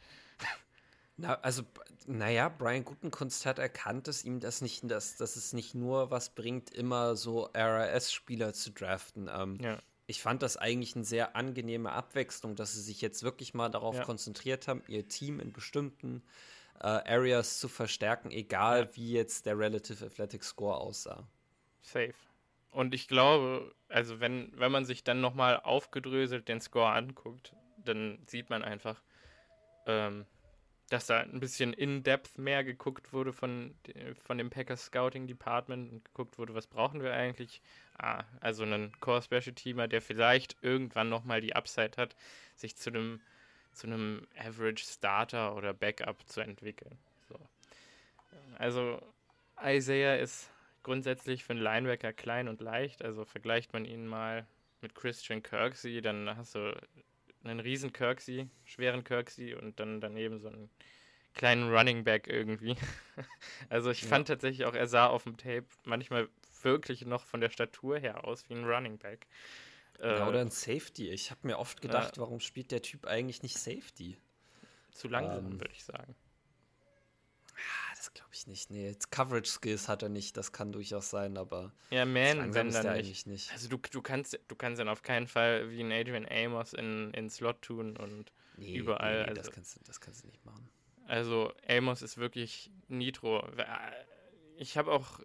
Na, 1.18 1.36
also, 1.42 1.64
naja, 2.08 2.50
Brian 2.50 2.84
Gutenkunst 2.84 3.46
hat 3.46 3.60
erkannt, 3.60 4.08
dass 4.08 4.24
ihm 4.24 4.40
das 4.40 4.62
nicht, 4.62 4.90
dass, 4.90 5.18
dass 5.18 5.36
es 5.36 5.54
nicht 5.54 5.76
nur 5.76 6.10
was 6.10 6.34
bringt, 6.34 6.72
immer 6.72 7.16
so 7.16 7.50
RAS-Spieler 7.54 8.54
zu 8.54 8.72
draften. 8.72 9.30
Ähm, 9.32 9.60
ja. 9.62 9.80
Ich 10.08 10.22
fand 10.22 10.42
das 10.42 10.58
eigentlich 10.58 10.96
eine 10.96 11.06
sehr 11.06 11.36
angenehme 11.36 11.92
Abwechslung, 11.92 12.56
dass 12.56 12.74
sie 12.74 12.82
sich 12.82 13.02
jetzt 13.02 13.24
wirklich 13.24 13.54
mal 13.54 13.70
darauf 13.70 13.96
ja. 13.96 14.04
konzentriert 14.04 14.68
haben, 14.68 14.84
ihr 14.88 15.08
Team 15.08 15.40
in 15.40 15.54
bestimmten 15.54 16.24
äh, 16.80 16.88
Areas 16.88 17.60
zu 17.60 17.68
verstärken, 17.68 18.32
egal 18.32 18.86
ja. 18.86 18.96
wie 18.96 19.12
jetzt 19.12 19.46
der 19.46 19.58
Relative 19.60 20.04
Athletic 20.06 20.44
Score 20.44 20.78
aussah. 20.78 21.28
Safe. 21.82 22.14
Und 22.72 22.94
ich 22.94 23.08
glaube, 23.08 23.74
also 23.90 24.20
wenn, 24.20 24.52
wenn 24.58 24.72
man 24.72 24.86
sich 24.86 25.04
dann 25.04 25.22
nochmal 25.22 25.60
aufgedröselt 25.60 26.48
den 26.48 26.62
Score 26.62 26.92
anguckt, 26.92 27.54
dann 27.78 28.20
sieht 28.28 28.50
man 28.50 28.64
einfach, 28.64 29.02
ähm, 29.86 30.26
dass 30.90 31.06
da 31.06 31.20
ein 31.20 31.40
bisschen 31.40 31.74
in-depth 31.74 32.38
mehr 32.38 32.64
geguckt 32.64 33.14
wurde 33.14 33.34
von, 33.34 33.76
von 34.26 34.38
dem 34.38 34.50
Packers 34.50 34.86
Scouting 34.86 35.28
Department 35.28 35.92
und 35.92 36.06
geguckt 36.06 36.38
wurde, 36.38 36.54
was 36.54 36.68
brauchen 36.68 37.02
wir 37.02 37.14
eigentlich. 37.14 37.62
Ah, 37.98 38.24
also 38.40 38.64
einen 38.64 39.00
Core 39.00 39.22
Special 39.22 39.54
Teamer, 39.54 39.88
der 39.88 40.02
vielleicht 40.02 40.58
irgendwann 40.62 41.10
nochmal 41.10 41.42
die 41.42 41.56
Upside 41.56 41.98
hat, 41.98 42.16
sich 42.56 42.76
zu 42.76 42.90
einem 42.90 43.22
zu 43.74 43.88
einem 43.88 44.28
Average 44.38 44.84
Starter 44.84 45.56
oder 45.56 45.74
Backup 45.74 46.28
zu 46.28 46.42
entwickeln. 46.42 46.98
So. 47.30 47.40
Also 48.58 49.02
Isaiah 49.64 50.18
ist 50.18 50.50
grundsätzlich 50.84 51.44
für 51.44 51.54
einen 51.54 51.62
Linebacker 51.62 52.14
klein 52.14 52.48
und 52.48 52.62
leicht. 52.62 53.04
Also 53.04 53.26
vergleicht 53.26 53.74
man 53.74 53.86
ihn 53.86 54.08
mal 54.08 54.46
mit 54.82 54.96
Christian 54.96 55.44
Kirksey, 55.44 56.02
dann 56.02 56.36
hast 56.36 56.56
du 56.56 56.76
einen 57.44 57.60
riesen 57.60 57.94
Kirksey, 57.94 58.50
schweren 58.66 59.04
Kirksey 59.04 59.54
und 59.56 59.80
dann 59.80 60.02
daneben 60.02 60.40
so 60.40 60.48
einen 60.48 60.70
kleinen 61.34 61.74
Running 61.74 62.04
Back 62.04 62.28
irgendwie. 62.28 62.76
also 63.70 63.92
ich 63.92 64.02
ja. 64.02 64.08
fand 64.08 64.28
tatsächlich 64.28 64.66
auch, 64.66 64.74
er 64.74 64.88
sah 64.88 65.08
auf 65.08 65.24
dem 65.24 65.38
Tape 65.38 65.66
manchmal 65.86 66.30
wirklich 66.62 67.06
noch 67.06 67.24
von 67.26 67.42
der 67.42 67.50
Statur 67.50 67.98
her 67.98 68.26
aus 68.26 68.50
wie 68.50 68.54
ein 68.54 68.66
Running 68.66 68.98
Back. 68.98 69.28
Ja, 70.00 70.28
oder 70.28 70.42
ein 70.42 70.50
Safety. 70.50 71.10
Ich 71.10 71.30
habe 71.30 71.46
mir 71.46 71.60
oft 71.60 71.82
gedacht, 71.82 72.18
ja. 72.18 72.24
warum 72.24 72.40
spielt 72.40 72.72
der 72.72 72.82
Typ 72.82 73.06
eigentlich 73.06 73.44
nicht 73.44 73.58
Safety? 73.58 74.18
Zu 74.92 75.08
langsam, 75.08 75.46
ähm, 75.46 75.62
würde 75.62 75.74
ich 75.74 75.84
sagen. 75.84 76.16
Das 78.02 78.16
glaube 78.16 78.32
ich 78.34 78.48
nicht. 78.48 78.72
Nee, 78.72 78.96
Coverage 79.12 79.48
Skills 79.48 79.88
hat 79.88 80.02
er 80.02 80.10
nicht, 80.10 80.36
das 80.36 80.52
kann 80.52 80.72
durchaus 80.72 81.12
sein, 81.12 81.38
aber 81.38 81.72
ja, 81.92 82.04
man, 82.04 82.52
wenn 82.52 82.72
dann 82.72 82.98
nicht. 82.98 83.28
nicht. 83.28 83.52
Also 83.52 83.70
du, 83.70 83.78
du 83.78 84.02
kannst 84.02 84.40
du 84.48 84.56
kannst 84.56 84.80
dann 84.80 84.90
auf 84.90 85.04
keinen 85.04 85.28
Fall 85.28 85.70
wie 85.70 85.82
ein 85.82 85.92
Adrian 85.92 86.26
Amos 86.28 86.74
in, 86.74 87.14
in 87.14 87.30
Slot 87.30 87.62
tun 87.62 87.96
und 87.96 88.32
nee, 88.58 88.74
überall. 88.74 89.22
Nee, 89.22 89.30
also, 89.30 89.42
das, 89.44 89.52
kannst, 89.52 89.80
das 89.88 90.02
kannst 90.02 90.24
du 90.24 90.30
nicht 90.30 90.44
machen. 90.44 90.68
Also 91.06 91.54
Amos 91.68 92.02
ist 92.02 92.18
wirklich 92.18 92.72
Nitro. 92.88 93.48
Ich 94.56 94.78
habe 94.78 94.92
auch, 94.92 95.20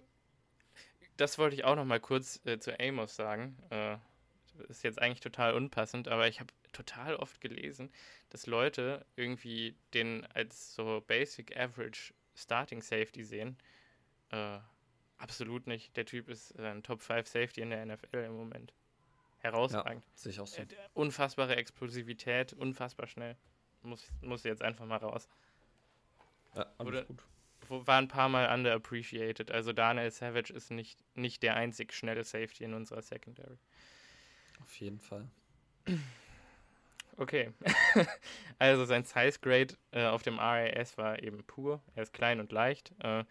das 1.17 1.39
wollte 1.39 1.57
ich 1.57 1.65
auch 1.65 1.77
noch 1.77 1.87
mal 1.87 1.99
kurz 1.99 2.45
äh, 2.45 2.59
zu 2.59 2.79
Amos 2.79 3.17
sagen. 3.17 3.57
Äh, 3.71 3.97
ist 4.69 4.85
jetzt 4.85 5.01
eigentlich 5.01 5.21
total 5.21 5.55
unpassend, 5.55 6.09
aber 6.09 6.29
ich 6.29 6.41
habe 6.41 6.53
total 6.73 7.17
oft 7.17 7.41
gelesen, 7.41 7.91
dass 8.29 8.47
Leute 8.47 9.07
irgendwie 9.17 9.79
den 9.95 10.27
als 10.35 10.75
so 10.75 11.03
Basic 11.07 11.57
Average 11.57 12.13
Starting 12.37 12.83
Safety 12.83 13.25
sehen. 13.25 13.57
Äh, 14.31 14.59
absolut 15.19 15.67
nicht. 15.67 15.97
Der 15.97 16.05
Typ 16.05 16.29
ist 16.29 16.53
äh, 16.59 16.67
ein 16.67 16.83
Top 16.83 17.03
5 17.03 17.27
Safety 17.27 17.61
in 17.61 17.71
der 17.71 17.85
NFL 17.85 18.25
im 18.25 18.37
Moment. 18.37 18.73
Herausragend. 19.39 20.05
Ja, 20.05 20.11
sehe 20.15 20.33
ich 20.33 20.41
auch 20.41 20.47
so. 20.47 20.63
Äh, 20.63 20.67
unfassbare 20.95 21.57
Explosivität, 21.57 22.53
unfassbar 22.53 23.07
schnell. 23.07 23.37
Muss, 23.83 24.11
muss 24.21 24.43
jetzt 24.45 24.63
einfach 24.63 24.87
mal 24.87 24.97
raus. 24.97 25.29
Ja, 26.55 26.67
alles 26.79 26.89
Oder, 26.89 27.05
gut. 27.05 27.23
War 27.69 27.99
ein 27.99 28.09
paar 28.09 28.29
Mal 28.29 28.53
underappreciated. 28.53 29.51
Also 29.51 29.73
Daniel 29.73 30.11
Savage 30.11 30.53
ist 30.53 30.71
nicht, 30.71 30.99
nicht 31.17 31.43
der 31.43 31.57
einzig 31.57 31.93
schnelle 31.93 32.23
Safety 32.23 32.65
in 32.65 32.75
unserer 32.75 33.03
Secondary. 33.03 33.59
Auf 34.61 34.75
jeden 34.81 35.01
Fall. 35.01 35.29
Okay. 37.17 37.53
also 38.59 38.85
sein 38.85 39.05
Size 39.05 39.39
Grade 39.41 39.75
äh, 39.91 40.07
auf 40.07 40.23
dem 40.23 40.39
RAS 40.39 40.99
war 40.99 41.23
eben 41.23 41.43
pur. 41.45 41.83
Er 41.95 42.03
ist 42.03 42.13
klein 42.13 42.41
und 42.41 42.53
leicht. 42.53 42.93
Äh, 43.01 43.25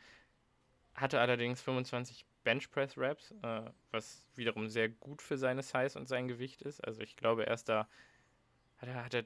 hatte 0.95 1.19
allerdings 1.19 1.62
25 1.62 2.26
Bench 2.43 2.71
Press 2.71 2.98
Reps, 2.98 3.32
äh, 3.43 3.62
was 3.91 4.26
wiederum 4.36 4.69
sehr 4.69 4.89
gut 4.89 5.21
für 5.21 5.38
seine 5.38 5.62
Size 5.62 5.98
und 5.98 6.08
sein 6.08 6.28
Gewicht 6.28 6.62
ist. 6.62 6.80
Also 6.86 7.02
ich 7.02 7.15
glaube, 7.15 7.43
erst 7.43 7.69
da 7.69 7.88
hat 8.78 8.89
er, 8.89 9.06
hat 9.06 9.13
er 9.13 9.26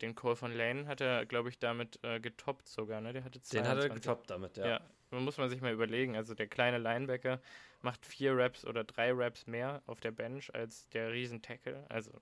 den 0.00 0.14
Call 0.14 0.36
von 0.36 0.52
Lane 0.52 0.86
hat 0.86 1.00
er, 1.00 1.26
glaube 1.26 1.48
ich, 1.48 1.58
damit 1.58 1.98
äh, 2.02 2.20
getoppt 2.20 2.68
sogar, 2.68 3.00
ne? 3.00 3.12
Der 3.12 3.24
hatte 3.24 3.40
22. 3.42 3.50
Den 3.60 3.68
hat 3.68 3.78
er 3.78 3.94
getoppt 3.94 4.30
damit, 4.30 4.56
ja. 4.56 4.66
Ja, 4.66 4.80
muss 5.10 5.36
man 5.36 5.50
sich 5.50 5.60
mal 5.60 5.72
überlegen. 5.72 6.16
Also 6.16 6.34
der 6.34 6.46
kleine 6.46 6.78
Linebacker 6.78 7.40
macht 7.82 8.06
vier 8.06 8.36
Raps 8.36 8.64
oder 8.64 8.84
drei 8.84 9.12
Raps 9.12 9.46
mehr 9.46 9.82
auf 9.86 10.00
der 10.00 10.10
Bench 10.10 10.54
als 10.54 10.88
der 10.90 11.12
riesen 11.12 11.42
Tackle. 11.42 11.84
Also. 11.88 12.12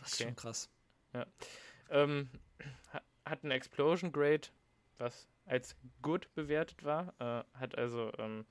Das 0.00 0.12
ist 0.12 0.22
schon 0.22 0.36
krass. 0.36 0.68
Ja. 1.12 1.26
Ähm, 1.90 2.30
hat 3.24 3.44
ein 3.44 3.50
Explosion 3.50 4.12
Grade, 4.12 4.48
was 4.98 5.28
als 5.46 5.76
gut 6.02 6.32
bewertet 6.34 6.84
war. 6.84 7.14
Äh, 7.18 7.58
hat 7.58 7.76
also 7.76 8.12
ähm, 8.18 8.44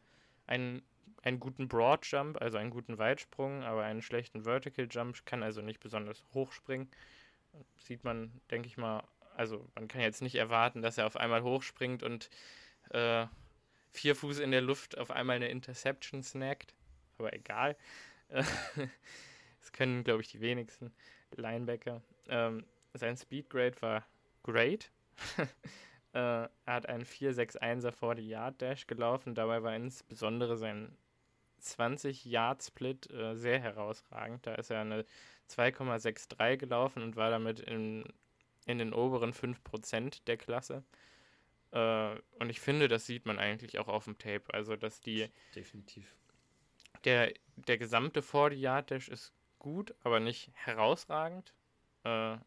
einen, 0.47 0.81
einen 1.23 1.39
guten 1.39 1.67
Broad 1.67 2.05
Jump, 2.05 2.41
also 2.41 2.57
einen 2.57 2.69
guten 2.69 2.97
Weitsprung, 2.97 3.63
aber 3.63 3.83
einen 3.83 4.01
schlechten 4.01 4.43
Vertical 4.43 4.87
Jump, 4.89 5.25
kann 5.25 5.43
also 5.43 5.61
nicht 5.61 5.79
besonders 5.79 6.23
hoch 6.33 6.51
springen 6.51 6.89
sieht 7.77 8.03
man, 8.03 8.31
denke 8.51 8.67
ich 8.67 8.77
mal, 8.77 9.03
also 9.35 9.67
man 9.75 9.87
kann 9.87 10.01
jetzt 10.01 10.21
nicht 10.21 10.35
erwarten, 10.35 10.81
dass 10.81 10.97
er 10.97 11.07
auf 11.07 11.17
einmal 11.17 11.43
hochspringt 11.43 12.03
und 12.03 12.29
äh, 12.89 13.25
vier 13.91 14.15
Fuß 14.15 14.39
in 14.39 14.51
der 14.51 14.61
Luft 14.61 14.97
auf 14.97 15.11
einmal 15.11 15.37
eine 15.37 15.49
Interception 15.49 16.23
snackt. 16.23 16.73
Aber 17.17 17.33
egal. 17.33 17.75
das 18.29 19.71
können, 19.73 20.03
glaube 20.03 20.21
ich, 20.21 20.29
die 20.29 20.41
wenigsten 20.41 20.93
Linebacker. 21.35 22.01
Ähm, 22.27 22.65
sein 22.93 23.17
Speedgrade 23.17 23.81
war 23.81 24.05
great. 24.43 24.91
äh, 26.13 26.19
er 26.19 26.49
hat 26.65 26.87
einen 26.87 27.03
4-6-1er 27.03 27.91
vor 27.91 28.15
die 28.15 28.27
Yard 28.27 28.61
Dash 28.61 28.87
gelaufen. 28.87 29.35
Dabei 29.35 29.63
war 29.63 29.75
insbesondere 29.75 30.57
sein 30.57 30.95
20-Yard-Split 31.61 33.11
äh, 33.11 33.35
sehr 33.35 33.59
herausragend. 33.59 34.45
Da 34.47 34.55
ist 34.55 34.71
er 34.71 34.81
eine 34.81 35.05
2,63 35.49 36.57
gelaufen 36.57 37.03
und 37.03 37.15
war 37.15 37.29
damit 37.29 37.59
in, 37.59 38.05
in 38.65 38.77
den 38.77 38.93
oberen 38.93 39.33
5% 39.33 40.23
der 40.25 40.37
Klasse. 40.37 40.83
Äh, 41.71 42.15
und 42.39 42.49
ich 42.49 42.59
finde, 42.59 42.87
das 42.87 43.05
sieht 43.05 43.25
man 43.25 43.39
eigentlich 43.39 43.79
auch 43.79 43.87
auf 43.87 44.05
dem 44.05 44.17
Tape. 44.17 44.43
Also, 44.53 44.75
dass 44.75 45.01
die. 45.01 45.29
Definitiv. 45.55 46.15
Der, 47.05 47.33
der 47.55 47.77
gesamte 47.77 48.21
40-Yard-Dash 48.21 49.09
ist 49.09 49.33
gut, 49.59 49.93
aber 50.03 50.19
nicht 50.19 50.51
herausragend. 50.53 51.53
Äh, 52.03 52.37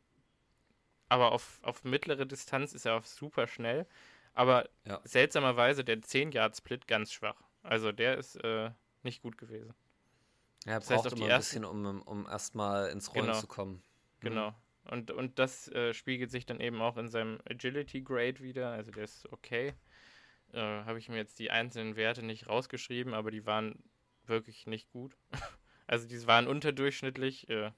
aber 1.09 1.33
auf, 1.33 1.61
auf 1.63 1.85
mittlere 1.85 2.27
Distanz 2.27 2.73
ist 2.73 2.87
er 2.87 2.97
auch 2.97 3.05
super 3.05 3.47
schnell. 3.47 3.87
Aber 4.35 4.69
ja. 4.87 5.01
seltsamerweise 5.05 5.85
der 5.85 5.99
10-Yard-Split 5.99 6.89
ganz 6.89 7.13
schwach. 7.13 7.43
Also 7.63 7.93
der 7.93 8.17
ist 8.17 8.37
äh, 8.37 8.71
nicht 9.03 9.23
gut 9.23 9.37
gewesen. 9.37 9.75
Ja, 10.65 10.73
er 10.73 10.79
das 10.81 10.89
braucht 10.89 11.05
heißt, 11.05 11.17
immer 11.17 11.29
ein 11.29 11.39
bisschen, 11.39 11.65
um, 11.65 12.03
um 12.03 12.27
erstmal 12.27 12.89
ins 12.91 13.15
Rollen 13.15 13.27
genau. 13.27 13.39
zu 13.39 13.47
kommen. 13.47 13.75
Mhm. 13.75 13.81
Genau. 14.21 14.55
Und, 14.91 15.11
und 15.11 15.39
das 15.39 15.69
äh, 15.69 15.93
spiegelt 15.93 16.31
sich 16.31 16.47
dann 16.47 16.61
eben 16.61 16.81
auch 16.81 16.97
in 16.97 17.09
seinem 17.09 17.41
Agility 17.49 18.03
Grade 18.03 18.41
wieder. 18.41 18.71
Also 18.71 18.91
der 18.91 19.05
ist 19.05 19.31
okay. 19.33 19.75
Äh, 20.53 20.61
Habe 20.61 20.99
ich 20.99 21.09
mir 21.09 21.17
jetzt 21.17 21.39
die 21.39 21.51
einzelnen 21.51 21.97
Werte 21.97 22.25
nicht 22.25 22.49
rausgeschrieben, 22.49 23.15
aber 23.15 23.31
die 23.31 23.47
waren 23.47 23.83
wirklich 24.25 24.67
nicht 24.67 24.91
gut. 24.91 25.17
also 25.87 26.09
die 26.09 26.27
waren 26.27 26.47
unterdurchschnittlich. 26.47 27.49
Äh, 27.49 27.71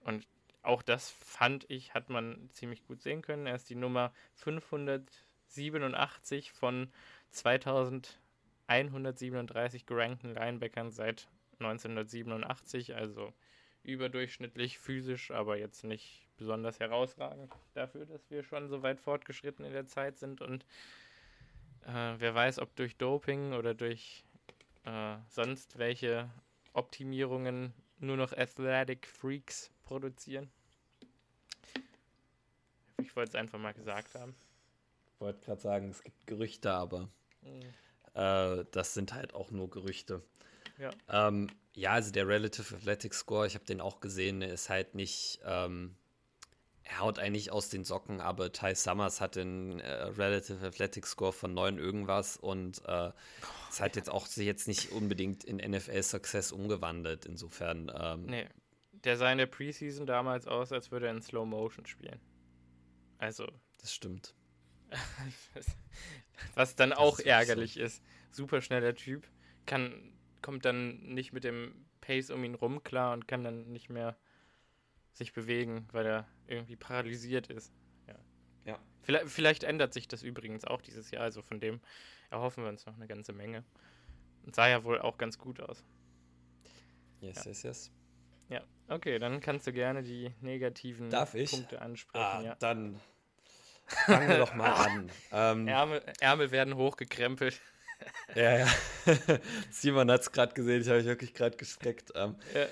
und 0.00 0.26
auch 0.62 0.82
das 0.82 1.10
fand 1.10 1.68
ich, 1.70 1.94
hat 1.94 2.10
man 2.10 2.50
ziemlich 2.52 2.84
gut 2.86 3.00
sehen 3.02 3.22
können. 3.22 3.46
Er 3.46 3.54
ist 3.54 3.70
die 3.70 3.74
Nummer 3.74 4.12
587 4.34 6.52
von 6.52 6.92
2137 7.30 9.86
gerankten 9.86 10.34
Linebackern 10.34 10.90
seit 10.90 11.28
1987, 11.60 12.94
also 12.94 13.32
überdurchschnittlich 13.82 14.78
physisch, 14.78 15.30
aber 15.30 15.56
jetzt 15.58 15.84
nicht 15.84 16.26
besonders 16.36 16.80
herausragend 16.80 17.52
dafür, 17.74 18.06
dass 18.06 18.30
wir 18.30 18.42
schon 18.42 18.68
so 18.68 18.82
weit 18.82 19.00
fortgeschritten 19.00 19.64
in 19.64 19.72
der 19.72 19.86
Zeit 19.86 20.18
sind 20.18 20.40
und 20.40 20.64
Äh, 21.88 22.14
wer 22.18 22.34
weiß, 22.34 22.58
ob 22.58 22.74
durch 22.76 22.96
Doping 22.96 23.54
oder 23.54 23.74
durch 23.74 24.24
äh, 24.84 25.16
sonst 25.28 25.78
welche 25.78 26.30
Optimierungen 26.72 27.72
nur 27.98 28.16
noch 28.16 28.32
Athletic 28.32 29.06
Freaks 29.06 29.70
produzieren. 29.84 30.50
Ich 33.02 33.14
wollte 33.16 33.30
es 33.30 33.34
einfach 33.34 33.58
mal 33.58 33.74
gesagt 33.74 34.14
haben. 34.14 34.34
Ich 35.14 35.20
wollte 35.20 35.44
gerade 35.44 35.60
sagen, 35.60 35.88
es 35.90 36.02
gibt 36.02 36.26
Gerüchte, 36.26 36.72
aber 36.72 37.08
mhm. 37.42 37.62
äh, 38.14 38.64
das 38.70 38.94
sind 38.94 39.12
halt 39.12 39.34
auch 39.34 39.50
nur 39.50 39.70
Gerüchte. 39.70 40.22
Ja. 40.78 40.90
Ähm, 41.08 41.48
ja, 41.74 41.92
also 41.92 42.12
der 42.12 42.26
Relative 42.26 42.74
Athletic 42.74 43.14
Score, 43.14 43.46
ich 43.46 43.54
habe 43.54 43.64
den 43.64 43.80
auch 43.80 44.00
gesehen, 44.00 44.40
der 44.40 44.52
ist 44.52 44.68
halt 44.68 44.94
nicht, 44.94 45.40
ähm, 45.44 45.96
er 46.84 47.00
haut 47.00 47.18
eigentlich 47.18 47.50
aus 47.50 47.68
den 47.68 47.84
Socken, 47.84 48.20
aber 48.20 48.52
Ty 48.52 48.74
Summers 48.74 49.20
hat 49.20 49.36
den 49.36 49.80
äh, 49.80 49.90
Relative 50.04 50.64
Athletic 50.64 51.06
Score 51.06 51.32
von 51.32 51.54
9 51.54 51.78
irgendwas 51.78 52.36
und 52.36 52.82
äh, 52.86 53.10
ist 53.68 53.80
halt 53.80 53.96
jetzt 53.96 54.10
auch 54.10 54.26
sich 54.26 54.46
jetzt 54.46 54.68
nicht 54.68 54.92
unbedingt 54.92 55.44
in 55.44 55.56
NFL 55.56 56.02
Success 56.02 56.52
umgewandelt. 56.52 57.26
Insofern. 57.26 57.90
Ähm, 57.94 58.26
nee, 58.26 58.46
der 59.04 59.16
sah 59.16 59.30
in 59.30 59.38
der 59.38 59.46
Preseason 59.46 60.06
damals 60.06 60.46
aus, 60.46 60.72
als 60.72 60.90
würde 60.90 61.06
er 61.06 61.12
in 61.12 61.22
Slow 61.22 61.46
Motion 61.46 61.86
spielen. 61.86 62.20
Also. 63.18 63.46
Das 63.80 63.92
stimmt. 63.94 64.34
Was 66.54 66.76
dann 66.76 66.90
das 66.90 66.98
auch 66.98 67.18
ist 67.18 67.26
ärgerlich 67.26 67.74
so. 67.74 67.80
ist. 67.80 68.02
Super 68.30 68.60
schneller 68.60 68.94
Typ, 68.94 69.28
kann, 69.66 70.12
kommt 70.42 70.64
dann 70.64 71.00
nicht 71.00 71.32
mit 71.32 71.44
dem 71.44 71.86
Pace 72.00 72.30
um 72.30 72.44
ihn 72.44 72.54
rum 72.54 72.82
klar 72.82 73.12
und 73.12 73.26
kann 73.28 73.44
dann 73.44 73.70
nicht 73.72 73.88
mehr 73.90 74.16
sich 75.12 75.32
bewegen, 75.32 75.88
weil 75.92 76.06
er 76.06 76.28
irgendwie 76.46 76.76
paralysiert 76.76 77.48
ist. 77.48 77.72
Ja. 78.68 78.78
Vielleicht, 79.02 79.28
vielleicht 79.28 79.64
ändert 79.64 79.94
sich 79.94 80.06
das 80.06 80.22
übrigens 80.22 80.64
auch 80.64 80.82
dieses 80.82 81.10
Jahr, 81.10 81.22
also 81.22 81.40
von 81.40 81.60
dem 81.60 81.80
erhoffen 82.30 82.62
wir 82.64 82.68
uns 82.68 82.84
noch 82.84 82.94
eine 82.94 83.06
ganze 83.06 83.32
Menge. 83.32 83.64
Und 84.44 84.54
sah 84.54 84.68
ja 84.68 84.84
wohl 84.84 85.00
auch 85.00 85.16
ganz 85.16 85.38
gut 85.38 85.60
aus. 85.60 85.82
Yes, 87.20 87.44
ja. 87.44 87.50
yes, 87.50 87.62
yes. 87.62 87.90
Ja, 88.50 88.62
okay, 88.88 89.18
dann 89.18 89.40
kannst 89.40 89.66
du 89.66 89.72
gerne 89.72 90.02
die 90.02 90.32
negativen 90.40 91.10
Darf 91.10 91.34
ich? 91.34 91.50
Punkte 91.50 91.80
ansprechen. 91.80 92.24
Ah, 92.24 92.42
ja. 92.42 92.54
Dann 92.56 93.00
fangen 93.86 94.28
wir 94.28 94.38
doch 94.38 94.54
mal 94.54 94.72
an. 94.86 95.10
Ähm, 95.32 95.68
Ärmel, 95.68 96.02
Ärmel 96.20 96.50
werden 96.50 96.76
hochgekrempelt. 96.76 97.60
ja, 98.34 98.58
ja. 98.58 98.68
Simon 99.70 100.10
hat 100.10 100.20
es 100.20 100.32
gerade 100.32 100.52
gesehen, 100.52 100.82
ich 100.82 100.88
habe 100.88 100.98
mich 100.98 101.06
wirklich 101.06 101.32
gerade 101.32 101.56
gestreckt. 101.56 102.12
Ähm, 102.14 102.36
ja. 102.54 102.66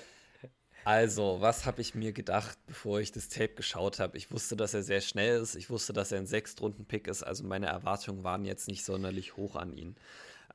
Also, 0.87 1.41
was 1.41 1.65
habe 1.65 1.81
ich 1.81 1.95
mir 1.95 2.13
gedacht, 2.13 2.57
bevor 2.65 3.01
ich 3.01 3.11
das 3.11 3.27
Tape 3.27 3.55
geschaut 3.55 3.99
habe? 3.99 4.15
Ich 4.15 4.31
wusste, 4.31 4.55
dass 4.55 4.73
er 4.73 4.83
sehr 4.83 5.01
schnell 5.01 5.41
ist. 5.41 5.55
Ich 5.55 5.69
wusste, 5.69 5.91
dass 5.91 6.13
er 6.13 6.19
ein 6.19 6.27
Sechstrunden-Pick 6.27 7.09
ist. 7.09 7.23
Also 7.23 7.43
meine 7.43 7.65
Erwartungen 7.65 8.23
waren 8.23 8.45
jetzt 8.45 8.69
nicht 8.69 8.85
sonderlich 8.85 9.35
hoch 9.35 9.57
an 9.57 9.73
ihn. 9.73 9.97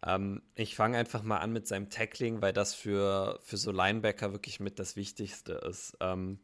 Ähm, 0.02 0.40
ich 0.54 0.74
fange 0.74 0.96
einfach 0.96 1.22
mal 1.22 1.36
an 1.40 1.52
mit 1.52 1.68
seinem 1.68 1.90
Tackling, 1.90 2.40
weil 2.40 2.54
das 2.54 2.72
für, 2.72 3.40
für 3.42 3.58
so 3.58 3.72
Linebacker 3.72 4.32
wirklich 4.32 4.58
mit 4.58 4.78
das 4.78 4.96
Wichtigste 4.96 5.52
ist. 5.52 5.98
Ähm, 6.00 6.38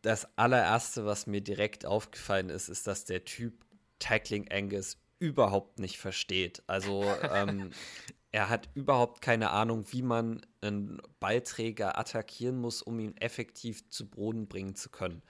das 0.00 0.28
allererste, 0.38 1.04
was 1.06 1.26
mir 1.26 1.40
direkt 1.40 1.84
aufgefallen 1.84 2.48
ist, 2.48 2.68
ist, 2.68 2.86
dass 2.86 3.06
der 3.06 3.24
Typ 3.24 3.54
Tackling 3.98 4.48
Angus 4.52 4.98
überhaupt 5.18 5.80
nicht 5.80 5.98
versteht. 5.98 6.62
Also 6.68 7.04
ähm, 7.34 7.72
er 8.32 8.48
hat 8.48 8.68
überhaupt 8.74 9.22
keine 9.22 9.50
Ahnung, 9.50 9.84
wie 9.90 10.02
man 10.02 10.40
einen 10.60 11.00
Ballträger 11.18 11.98
attackieren 11.98 12.58
muss, 12.58 12.82
um 12.82 12.98
ihn 13.00 13.16
effektiv 13.16 13.88
zu 13.90 14.08
Boden 14.08 14.46
bringen 14.46 14.74
zu 14.74 14.88
können. 14.90 15.22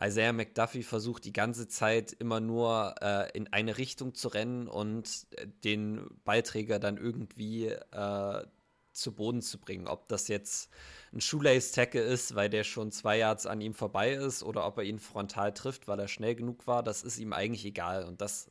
Isaiah 0.00 0.32
McDuffie 0.32 0.82
versucht 0.82 1.24
die 1.24 1.32
ganze 1.32 1.68
Zeit 1.68 2.12
immer 2.12 2.38
nur 2.38 2.94
äh, 3.00 3.30
in 3.32 3.50
eine 3.52 3.78
Richtung 3.78 4.14
zu 4.14 4.28
rennen 4.28 4.68
und 4.68 5.26
den 5.64 6.06
Ballträger 6.24 6.78
dann 6.78 6.98
irgendwie 6.98 7.68
äh, 7.68 8.46
zu 8.92 9.14
Boden 9.14 9.40
zu 9.42 9.58
bringen. 9.58 9.88
Ob 9.88 10.08
das 10.08 10.28
jetzt 10.28 10.70
ein 11.12 11.20
Shoelace-Tackle 11.20 12.02
ist, 12.02 12.34
weil 12.34 12.50
der 12.50 12.64
schon 12.64 12.92
zwei 12.92 13.18
Yards 13.18 13.46
an 13.46 13.60
ihm 13.60 13.74
vorbei 13.74 14.12
ist, 14.12 14.42
oder 14.42 14.66
ob 14.66 14.78
er 14.78 14.84
ihn 14.84 14.98
frontal 14.98 15.52
trifft, 15.54 15.88
weil 15.88 15.98
er 15.98 16.08
schnell 16.08 16.34
genug 16.34 16.66
war, 16.66 16.82
das 16.82 17.02
ist 17.02 17.18
ihm 17.18 17.32
eigentlich 17.32 17.64
egal. 17.64 18.04
Und 18.04 18.20
das, 18.20 18.50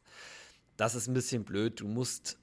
das 0.78 0.96
ist 0.96 1.08
ein 1.08 1.14
bisschen 1.14 1.46
blöd. 1.46 1.80
Du 1.80 1.88
musst 1.88 2.40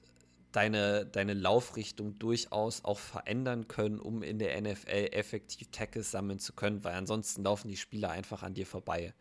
deine, 0.53 1.05
deine 1.05 1.33
Laufrichtung 1.33 2.17
durchaus 2.19 2.85
auch 2.85 2.99
verändern 2.99 3.67
können, 3.67 3.99
um 3.99 4.23
in 4.23 4.39
der 4.39 4.59
NFL 4.61 5.09
effektiv 5.11 5.69
Tackles 5.71 6.11
sammeln 6.11 6.39
zu 6.39 6.53
können, 6.53 6.83
weil 6.83 6.93
ansonsten 6.93 7.43
laufen 7.43 7.67
die 7.67 7.75
Spieler 7.77 8.11
einfach 8.11 8.43
an 8.43 8.53
dir 8.53 8.65
vorbei. 8.65 9.13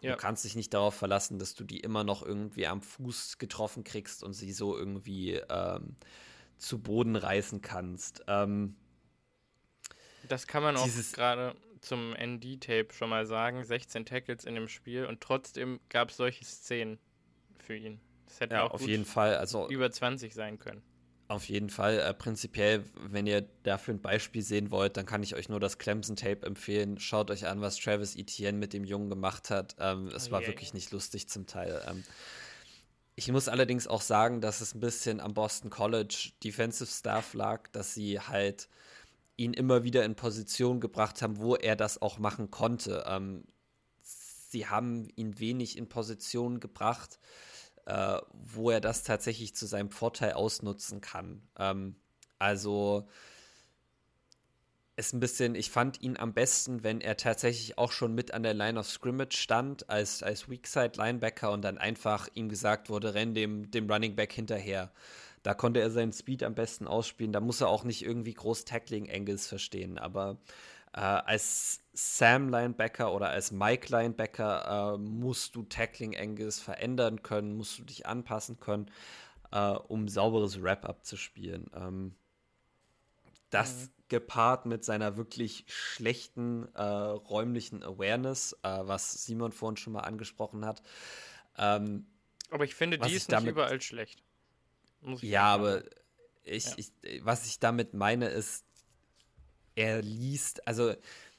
Ja. 0.00 0.12
Du 0.12 0.16
kannst 0.16 0.44
dich 0.44 0.56
nicht 0.56 0.72
darauf 0.74 0.94
verlassen, 0.94 1.38
dass 1.38 1.54
du 1.54 1.64
die 1.64 1.80
immer 1.80 2.04
noch 2.04 2.22
irgendwie 2.22 2.66
am 2.66 2.82
Fuß 2.82 3.38
getroffen 3.38 3.84
kriegst 3.84 4.24
und 4.24 4.32
sie 4.32 4.52
so 4.52 4.76
irgendwie 4.76 5.34
ähm, 5.34 5.96
zu 6.56 6.80
Boden 6.80 7.16
reißen 7.16 7.60
kannst. 7.60 8.24
Ähm, 8.26 8.74
das 10.28 10.46
kann 10.46 10.62
man 10.62 10.76
auch 10.76 10.88
gerade 11.12 11.54
zum 11.80 12.12
ND-Tape 12.12 12.88
schon 12.92 13.10
mal 13.10 13.26
sagen. 13.26 13.62
16 13.62 14.06
Tackles 14.06 14.44
in 14.44 14.54
dem 14.54 14.68
Spiel 14.68 15.06
und 15.06 15.20
trotzdem 15.20 15.80
gab 15.88 16.10
es 16.10 16.16
solche 16.16 16.44
Szenen 16.44 16.98
für 17.58 17.76
ihn. 17.76 18.00
Das 18.28 18.40
hätte 18.40 18.56
ja, 18.56 18.64
auch 18.64 18.74
auf 18.74 18.86
jeden 18.86 19.04
Fall. 19.04 19.36
Also, 19.36 19.68
über 19.68 19.90
20 19.90 20.34
sein 20.34 20.58
können. 20.58 20.82
Auf 21.28 21.48
jeden 21.48 21.68
Fall. 21.68 21.98
Äh, 21.98 22.14
prinzipiell, 22.14 22.84
wenn 22.94 23.26
ihr 23.26 23.46
dafür 23.62 23.94
ein 23.94 24.00
Beispiel 24.00 24.42
sehen 24.42 24.70
wollt, 24.70 24.96
dann 24.96 25.04
kann 25.04 25.22
ich 25.22 25.34
euch 25.34 25.50
nur 25.50 25.60
das 25.60 25.76
Clemson-Tape 25.76 26.46
empfehlen. 26.46 26.98
Schaut 26.98 27.30
euch 27.30 27.46
an, 27.46 27.60
was 27.60 27.76
Travis 27.76 28.16
Etienne 28.16 28.56
mit 28.56 28.72
dem 28.72 28.84
Jungen 28.84 29.10
gemacht 29.10 29.50
hat. 29.50 29.76
Ähm, 29.78 30.08
es 30.08 30.28
oh, 30.28 30.30
war 30.32 30.40
yeah. 30.40 30.48
wirklich 30.48 30.72
nicht 30.72 30.90
lustig 30.90 31.28
zum 31.28 31.46
Teil. 31.46 31.82
Ähm, 31.86 32.02
ich 33.14 33.30
muss 33.30 33.48
allerdings 33.48 33.86
auch 33.86 34.00
sagen, 34.00 34.40
dass 34.40 34.62
es 34.62 34.74
ein 34.74 34.80
bisschen 34.80 35.20
am 35.20 35.34
Boston 35.34 35.70
College 35.70 36.30
Defensive 36.42 36.88
Staff 36.88 37.34
lag, 37.34 37.68
dass 37.72 37.92
sie 37.92 38.20
halt 38.20 38.68
ihn 39.36 39.52
immer 39.52 39.84
wieder 39.84 40.04
in 40.04 40.14
Position 40.14 40.80
gebracht 40.80 41.20
haben, 41.20 41.38
wo 41.38 41.56
er 41.56 41.76
das 41.76 42.00
auch 42.00 42.18
machen 42.18 42.50
konnte. 42.50 43.04
Ähm, 43.06 43.44
sie 44.02 44.66
haben 44.66 45.08
ihn 45.16 45.38
wenig 45.38 45.76
in 45.76 45.88
Position 45.88 46.58
gebracht, 46.58 47.18
äh, 47.88 48.20
wo 48.34 48.70
er 48.70 48.82
das 48.82 49.02
tatsächlich 49.02 49.54
zu 49.54 49.66
seinem 49.66 49.90
Vorteil 49.90 50.34
ausnutzen 50.34 51.00
kann. 51.00 51.40
Ähm, 51.58 51.96
also 52.38 53.08
ist 54.96 55.14
ein 55.14 55.20
bisschen, 55.20 55.54
ich 55.54 55.70
fand 55.70 56.02
ihn 56.02 56.18
am 56.18 56.34
besten, 56.34 56.82
wenn 56.82 57.00
er 57.00 57.16
tatsächlich 57.16 57.78
auch 57.78 57.92
schon 57.92 58.14
mit 58.14 58.34
an 58.34 58.42
der 58.42 58.52
Line 58.52 58.78
of 58.78 58.86
Scrimmage 58.86 59.36
stand, 59.36 59.88
als, 59.88 60.22
als 60.22 60.50
Weakside 60.50 60.92
Linebacker 60.96 61.50
und 61.50 61.62
dann 61.62 61.78
einfach 61.78 62.28
ihm 62.34 62.50
gesagt 62.50 62.90
wurde, 62.90 63.14
renn 63.14 63.32
dem, 63.32 63.70
dem 63.70 63.90
Running 63.90 64.16
Back 64.16 64.32
hinterher. 64.34 64.92
Da 65.42 65.54
konnte 65.54 65.80
er 65.80 65.90
seinen 65.90 66.12
Speed 66.12 66.42
am 66.42 66.54
besten 66.54 66.86
ausspielen. 66.86 67.32
Da 67.32 67.40
muss 67.40 67.62
er 67.62 67.68
auch 67.68 67.84
nicht 67.84 68.04
irgendwie 68.04 68.34
groß 68.34 68.64
Tackling 68.66 69.08
Angles 69.10 69.46
verstehen. 69.46 69.98
Aber 69.98 70.36
äh, 70.92 71.00
als 71.00 71.80
Sam 72.00 72.48
Linebacker 72.48 73.12
oder 73.12 73.30
als 73.30 73.50
Mike 73.50 73.88
Linebacker 73.90 74.94
äh, 74.94 74.98
musst 74.98 75.56
du 75.56 75.64
Tackling 75.64 76.16
Angles 76.16 76.60
verändern 76.60 77.24
können, 77.24 77.56
musst 77.56 77.76
du 77.76 77.82
dich 77.82 78.06
anpassen 78.06 78.60
können, 78.60 78.88
äh, 79.50 79.70
um 79.72 80.06
sauberes 80.06 80.62
Wrap-up 80.62 81.04
zu 81.04 81.16
spielen. 81.16 81.68
Ähm, 81.74 82.14
das 83.50 83.74
mhm. 83.74 83.90
gepaart 84.10 84.66
mit 84.66 84.84
seiner 84.84 85.16
wirklich 85.16 85.64
schlechten 85.66 86.72
äh, 86.76 86.82
räumlichen 86.82 87.82
Awareness, 87.82 88.52
äh, 88.62 88.78
was 88.82 89.24
Simon 89.24 89.50
vorhin 89.50 89.76
schon 89.76 89.94
mal 89.94 90.02
angesprochen 90.02 90.64
hat. 90.64 90.84
Ähm, 91.56 92.06
aber 92.52 92.62
ich 92.62 92.76
finde, 92.76 92.98
die 92.98 93.12
ist 93.12 93.28
nicht 93.28 93.44
überall 93.44 93.80
schlecht. 93.80 94.22
ja, 95.20 95.46
aber 95.46 95.82
ich, 96.44 96.64
ja. 96.66 96.74
ich, 96.76 97.24
was 97.24 97.46
ich 97.46 97.58
damit 97.58 97.92
meine, 97.92 98.28
ist, 98.28 98.64
er 99.74 100.00
liest, 100.00 100.64
also 100.68 100.94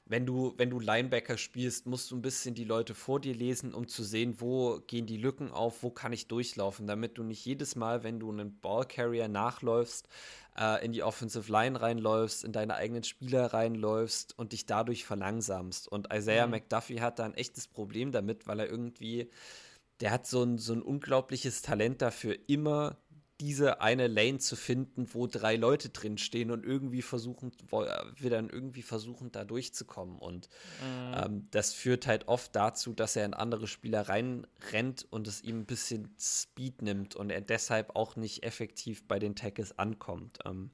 wenn 0.10 0.26
du, 0.26 0.56
wenn 0.58 0.72
du 0.72 0.80
Linebacker 0.80 1.38
spielst, 1.38 1.86
musst 1.86 2.10
du 2.10 2.15
ein 2.15 2.24
bisschen 2.24 2.56
die 2.56 2.63
Leute 2.63 2.95
vor 2.95 3.22
dir 3.22 3.36
lesen, 3.36 3.76
um 3.76 3.88
zu 3.88 4.04
sehen, 4.04 4.41
wo 4.41 4.80
gehen 4.88 5.06
die 5.06 5.17
Lücken 5.17 5.52
auf, 5.52 5.84
wo 5.84 5.91
kann 5.91 6.12
ich 6.13 6.28
durchlaufen, 6.28 6.88
damit 6.88 7.19
du 7.19 7.24
nicht 7.24 7.45
jedes 7.45 7.76
Mal, 7.76 8.04
wenn 8.04 8.19
du 8.19 8.32
einen 8.32 8.60
Ballcarrier 8.60 9.28
nachläufst, 9.28 10.10
äh, 10.58 10.84
in 10.84 10.93
die 10.93 11.04
Offensive 11.04 11.52
Line 11.52 11.80
reinläufst, 11.80 12.43
in 12.43 12.52
deine 12.52 12.74
eigenen 12.74 13.04
Spieler 13.04 13.54
reinläufst 13.54 14.38
und 14.38 14.52
dich 14.52 14.65
dadurch 14.65 15.06
verlangsamst. 15.06 15.88
Und 15.88 16.12
Isaiah 16.12 16.48
mhm. 16.48 16.54
McDuffie 16.54 17.02
hat 17.02 17.19
da 17.19 17.26
ein 17.26 17.36
echtes 17.36 17.67
Problem 17.67 18.12
damit, 18.12 18.48
weil 18.48 18.62
er 18.62 18.67
irgendwie, 18.67 19.30
der 20.02 20.10
hat 20.10 20.26
so 20.26 20.41
ein, 20.41 20.58
so 20.58 20.74
ein 20.74 20.82
unglaubliches 20.82 21.62
Talent 21.62 22.02
dafür, 22.02 22.36
immer 22.48 22.98
diese 23.39 23.80
eine 23.80 24.08
Lane 24.08 24.39
zu 24.39 24.56
finden, 24.56 25.08
wo 25.13 25.25
drei 25.25 25.56
Leute 25.56 25.89
drin 25.89 26.17
stehen 26.17 26.52
und 26.52 26.65
irgendwie 26.65 27.02
versuchen, 27.02 27.52
wir 27.69 28.30
dann 28.30 28.49
irgendwie 28.49 28.82
versuchen, 28.82 29.32
da 29.32 29.45
durchzukommen. 29.45 30.19
Und 30.19 30.49
mhm. 30.82 31.13
ähm, 31.15 31.47
das 31.52 31.73
führt 31.73 32.06
halt 32.06 32.28
oft 32.28 32.56
dazu, 32.56 32.93
dass 32.93 33.15
er 33.15 33.25
in 33.25 33.34
andere 33.34 33.67
Spieler 33.67 34.10
reinrennt 34.10 35.08
und 35.10 35.28
es 35.28 35.41
ihm 35.41 35.62
ein 35.62 35.65
bisschen 35.65 36.13
Speed 36.19 36.82
nimmt 36.82 37.15
und 37.15 37.30
er 37.30 37.41
deshalb 37.41 37.95
auch 37.95 38.17
nicht 38.17 38.43
effektiv 38.43 39.08
bei 39.08 39.19
den 39.19 39.36
Tackles 39.36 39.78
ankommt. 39.80 40.39
Ähm, 40.45 40.71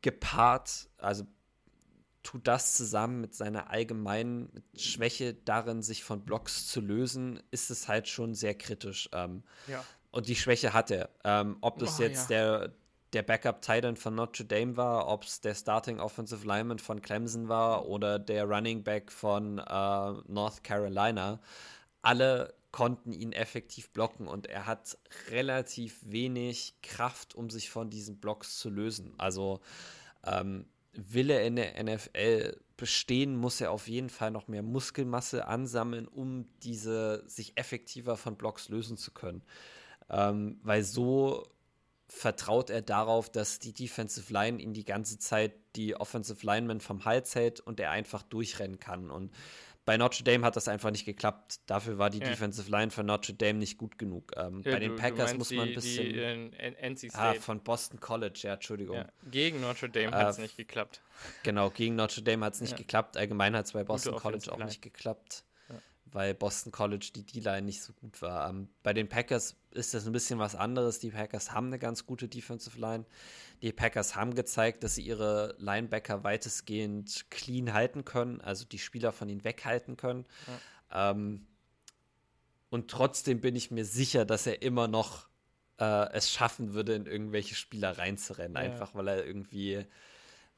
gepaart, 0.00 0.88
also 0.98 1.26
tut 2.22 2.46
das 2.46 2.76
zusammen 2.76 3.20
mit 3.20 3.34
seiner 3.34 3.70
allgemeinen 3.70 4.62
Schwäche 4.76 5.34
darin, 5.34 5.82
sich 5.82 6.04
von 6.04 6.24
Blocks 6.24 6.66
zu 6.66 6.80
lösen, 6.80 7.42
ist 7.50 7.70
es 7.70 7.88
halt 7.88 8.06
schon 8.06 8.34
sehr 8.34 8.54
kritisch. 8.54 9.08
Ähm, 9.12 9.42
ja. 9.66 9.82
Und 10.10 10.28
die 10.28 10.36
Schwäche 10.36 10.72
hat 10.72 10.90
er. 10.90 11.10
Ähm, 11.24 11.56
ob 11.60 11.78
das 11.78 11.98
oh, 11.98 12.02
jetzt 12.02 12.30
ja. 12.30 12.58
der, 12.58 12.74
der 13.12 13.22
Backup 13.22 13.62
Titan 13.62 13.96
von 13.96 14.14
Notre 14.14 14.44
Dame 14.44 14.76
war, 14.76 15.08
ob 15.08 15.24
es 15.24 15.40
der 15.40 15.54
Starting 15.54 16.00
Offensive 16.00 16.46
Lineman 16.46 16.78
von 16.78 17.02
Clemson 17.02 17.48
war 17.48 17.86
oder 17.86 18.18
der 18.18 18.44
Running 18.44 18.82
Back 18.82 19.12
von 19.12 19.58
äh, 19.58 20.12
North 20.26 20.64
Carolina, 20.64 21.40
alle 22.02 22.54
konnten 22.70 23.12
ihn 23.12 23.32
effektiv 23.32 23.90
blocken 23.90 24.28
und 24.28 24.46
er 24.46 24.66
hat 24.66 24.98
relativ 25.30 26.00
wenig 26.04 26.74
Kraft, 26.82 27.34
um 27.34 27.50
sich 27.50 27.70
von 27.70 27.90
diesen 27.90 28.18
Blocks 28.18 28.58
zu 28.58 28.68
lösen. 28.68 29.14
Also 29.16 29.60
ähm, 30.26 30.66
will 30.92 31.30
er 31.30 31.44
in 31.44 31.56
der 31.56 31.82
NFL 31.82 32.60
bestehen, 32.76 33.36
muss 33.36 33.60
er 33.60 33.70
auf 33.70 33.88
jeden 33.88 34.10
Fall 34.10 34.30
noch 34.30 34.48
mehr 34.48 34.62
Muskelmasse 34.62 35.46
ansammeln, 35.46 36.06
um 36.06 36.46
diese 36.62 37.24
sich 37.26 37.56
effektiver 37.56 38.16
von 38.16 38.36
Blocks 38.36 38.68
lösen 38.68 38.96
zu 38.96 39.12
können. 39.12 39.42
Ähm, 40.10 40.58
weil 40.62 40.82
so 40.82 41.46
vertraut 42.08 42.70
er 42.70 42.82
darauf, 42.82 43.30
dass 43.30 43.58
die 43.58 43.72
Defensive 43.72 44.32
Line 44.32 44.60
ihn 44.60 44.72
die 44.72 44.84
ganze 44.84 45.18
Zeit 45.18 45.52
die 45.76 45.94
Offensive 45.94 46.44
Lineman 46.44 46.80
vom 46.80 47.04
Hals 47.04 47.34
hält 47.34 47.60
und 47.60 47.78
er 47.80 47.90
einfach 47.90 48.22
durchrennen 48.22 48.78
kann. 48.78 49.10
Und 49.10 49.30
bei 49.84 49.96
Notre 49.96 50.24
Dame 50.24 50.44
hat 50.44 50.56
das 50.56 50.68
einfach 50.68 50.90
nicht 50.90 51.04
geklappt. 51.04 51.60
Dafür 51.66 51.98
war 51.98 52.10
die 52.10 52.18
ja. 52.18 52.28
Defensive 52.28 52.70
Line 52.70 52.90
von 52.90 53.06
Notre 53.06 53.34
Dame 53.34 53.58
nicht 53.58 53.78
gut 53.78 53.98
genug. 53.98 54.32
Ähm, 54.36 54.62
ja, 54.64 54.72
bei 54.72 54.80
den 54.80 54.92
du, 54.92 54.96
Packers 54.96 55.32
du 55.32 55.38
muss 55.38 55.50
man 55.50 55.68
ein 55.68 55.74
bisschen. 55.74 56.12
Die, 56.12 56.18
NC 56.18 57.10
State. 57.10 57.18
Ah, 57.18 57.34
von 57.34 57.60
Boston 57.60 58.00
College, 58.00 58.40
ja, 58.42 58.54
Entschuldigung. 58.54 58.96
Ja, 58.96 59.08
gegen 59.30 59.60
Notre 59.60 59.88
Dame 59.88 60.12
hat 60.12 60.30
es 60.30 60.38
äh, 60.38 60.42
nicht 60.42 60.56
geklappt. 60.56 61.02
Genau, 61.42 61.70
gegen 61.70 61.96
Notre 61.96 62.22
Dame 62.22 62.44
hat 62.46 62.54
es 62.54 62.60
nicht 62.60 62.76
geklappt. 62.76 63.16
Allgemein 63.16 63.54
hat 63.56 63.66
es 63.66 63.72
bei 63.72 63.84
Boston 63.84 64.16
College 64.16 64.52
auch 64.52 64.58
nicht 64.58 64.82
geklappt 64.82 65.44
weil 66.12 66.34
Boston 66.34 66.72
College 66.72 67.10
die 67.14 67.24
D-Line 67.24 67.62
nicht 67.62 67.82
so 67.82 67.92
gut 67.92 68.20
war. 68.22 68.48
Ähm, 68.48 68.68
bei 68.82 68.92
den 68.92 69.08
Packers 69.08 69.56
ist 69.70 69.94
das 69.94 70.06
ein 70.06 70.12
bisschen 70.12 70.38
was 70.38 70.54
anderes. 70.54 70.98
Die 70.98 71.10
Packers 71.10 71.52
haben 71.52 71.68
eine 71.68 71.78
ganz 71.78 72.06
gute 72.06 72.28
Defensive 72.28 72.78
Line. 72.78 73.04
Die 73.62 73.72
Packers 73.72 74.16
haben 74.16 74.34
gezeigt, 74.34 74.84
dass 74.84 74.94
sie 74.94 75.02
ihre 75.02 75.54
Linebacker 75.58 76.24
weitestgehend 76.24 77.26
clean 77.30 77.72
halten 77.72 78.04
können, 78.04 78.40
also 78.40 78.64
die 78.64 78.78
Spieler 78.78 79.12
von 79.12 79.28
ihnen 79.28 79.44
weghalten 79.44 79.96
können. 79.96 80.26
Ja. 80.90 81.10
Ähm, 81.10 81.46
und 82.70 82.90
trotzdem 82.90 83.40
bin 83.40 83.56
ich 83.56 83.70
mir 83.70 83.84
sicher, 83.84 84.24
dass 84.24 84.46
er 84.46 84.62
immer 84.62 84.88
noch 84.88 85.28
äh, 85.78 86.12
es 86.12 86.30
schaffen 86.30 86.74
würde, 86.74 86.94
in 86.94 87.06
irgendwelche 87.06 87.54
Spieler 87.54 87.98
reinzurennen, 87.98 88.56
ja. 88.56 88.62
einfach 88.62 88.94
weil 88.94 89.08
er 89.08 89.24
irgendwie 89.24 89.86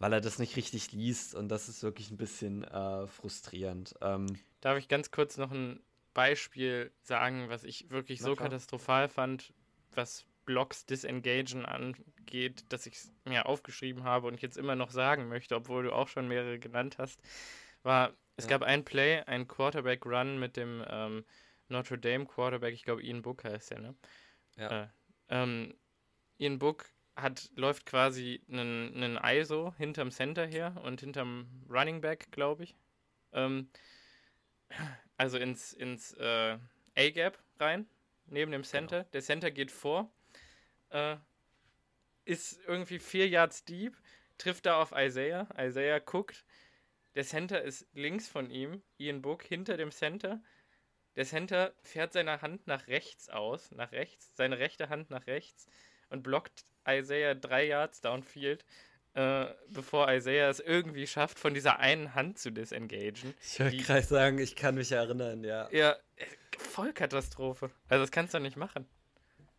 weil 0.00 0.14
er 0.14 0.20
das 0.20 0.38
nicht 0.38 0.56
richtig 0.56 0.92
liest 0.92 1.34
und 1.34 1.48
das 1.48 1.68
ist 1.68 1.82
wirklich 1.82 2.10
ein 2.10 2.16
bisschen 2.16 2.64
äh, 2.64 3.06
frustrierend. 3.06 3.94
Ähm, 4.00 4.26
Darf 4.60 4.78
ich 4.78 4.88
ganz 4.88 5.10
kurz 5.10 5.36
noch 5.36 5.52
ein 5.52 5.78
Beispiel 6.14 6.90
sagen, 7.02 7.48
was 7.50 7.62
ich 7.62 7.90
wirklich 7.90 8.20
so 8.20 8.34
katastrophal 8.34 9.08
fand, 9.08 9.52
was 9.94 10.24
Blocks 10.46 10.86
Disengagen 10.86 11.66
angeht, 11.66 12.64
dass 12.70 12.86
ich 12.86 12.94
es 12.94 13.12
mir 13.24 13.46
aufgeschrieben 13.46 14.02
habe 14.02 14.26
und 14.26 14.40
jetzt 14.40 14.56
immer 14.56 14.74
noch 14.74 14.90
sagen 14.90 15.28
möchte, 15.28 15.54
obwohl 15.54 15.84
du 15.84 15.92
auch 15.92 16.08
schon 16.08 16.28
mehrere 16.28 16.58
genannt 16.58 16.96
hast, 16.98 17.20
war, 17.82 18.14
es 18.36 18.46
ja. 18.46 18.50
gab 18.50 18.62
ein 18.62 18.84
Play, 18.84 19.22
ein 19.26 19.46
Quarterback-Run 19.46 20.40
mit 20.40 20.56
dem 20.56 20.82
ähm, 20.88 21.24
Notre 21.68 21.98
Dame 21.98 22.24
Quarterback, 22.24 22.72
ich 22.72 22.84
glaube 22.84 23.02
Ian 23.02 23.20
Book 23.20 23.44
heißt 23.44 23.70
der, 23.70 23.80
ne? 23.80 23.94
Ja. 24.56 24.82
Äh, 24.84 24.88
ähm, 25.28 25.74
Ian 26.38 26.58
Book 26.58 26.86
hat, 27.22 27.50
läuft 27.54 27.86
quasi 27.86 28.40
einen, 28.48 29.18
ISO 29.22 29.74
hinterm 29.76 30.10
Center 30.10 30.46
her 30.46 30.80
und 30.84 31.00
hinterm 31.00 31.48
Running 31.68 32.00
Back, 32.00 32.30
glaube 32.30 32.64
ich. 32.64 32.76
Ähm, 33.32 33.70
also 35.16 35.38
ins, 35.38 35.72
ins 35.72 36.12
äh, 36.14 36.58
A-Gap 36.96 37.38
rein, 37.58 37.86
neben 38.26 38.52
dem 38.52 38.64
Center. 38.64 39.00
Genau. 39.00 39.10
Der 39.12 39.22
Center 39.22 39.50
geht 39.50 39.70
vor, 39.70 40.12
äh, 40.90 41.16
ist 42.24 42.60
irgendwie 42.66 42.98
vier 42.98 43.28
Yards 43.28 43.64
deep, 43.64 43.96
trifft 44.38 44.66
da 44.66 44.80
auf 44.80 44.92
Isaiah. 44.96 45.48
Isaiah 45.58 45.98
guckt. 45.98 46.44
Der 47.14 47.24
Center 47.24 47.62
ist 47.62 47.88
links 47.92 48.28
von 48.28 48.50
ihm, 48.50 48.82
Ian 48.98 49.20
Book 49.20 49.42
hinter 49.42 49.76
dem 49.76 49.90
Center. 49.90 50.42
Der 51.16 51.24
Center 51.24 51.74
fährt 51.82 52.12
seine 52.12 52.40
Hand 52.40 52.66
nach 52.68 52.86
rechts 52.86 53.28
aus, 53.28 53.72
nach 53.72 53.90
rechts, 53.90 54.30
seine 54.36 54.58
rechte 54.58 54.88
Hand 54.88 55.10
nach 55.10 55.26
rechts 55.26 55.66
und 56.10 56.22
blockt 56.22 56.64
Isaiah 56.86 57.34
drei 57.34 57.66
Yards 57.66 58.00
downfield, 58.00 58.64
äh, 59.14 59.46
bevor 59.68 60.12
Isaiah 60.12 60.48
es 60.48 60.60
irgendwie 60.60 61.06
schafft, 61.06 61.38
von 61.38 61.54
dieser 61.54 61.78
einen 61.78 62.14
Hand 62.14 62.38
zu 62.38 62.50
disengagen. 62.50 63.34
Ich 63.42 63.58
würde 63.58 63.76
gerade 63.76 64.02
sagen, 64.02 64.38
ich 64.38 64.56
kann 64.56 64.74
mich 64.74 64.92
erinnern, 64.92 65.44
ja. 65.44 65.68
Ja, 65.70 65.96
Vollkatastrophe. 66.58 67.70
Also 67.88 68.04
das 68.04 68.10
kannst 68.10 68.34
du 68.34 68.38
nicht 68.38 68.56
machen. 68.56 68.86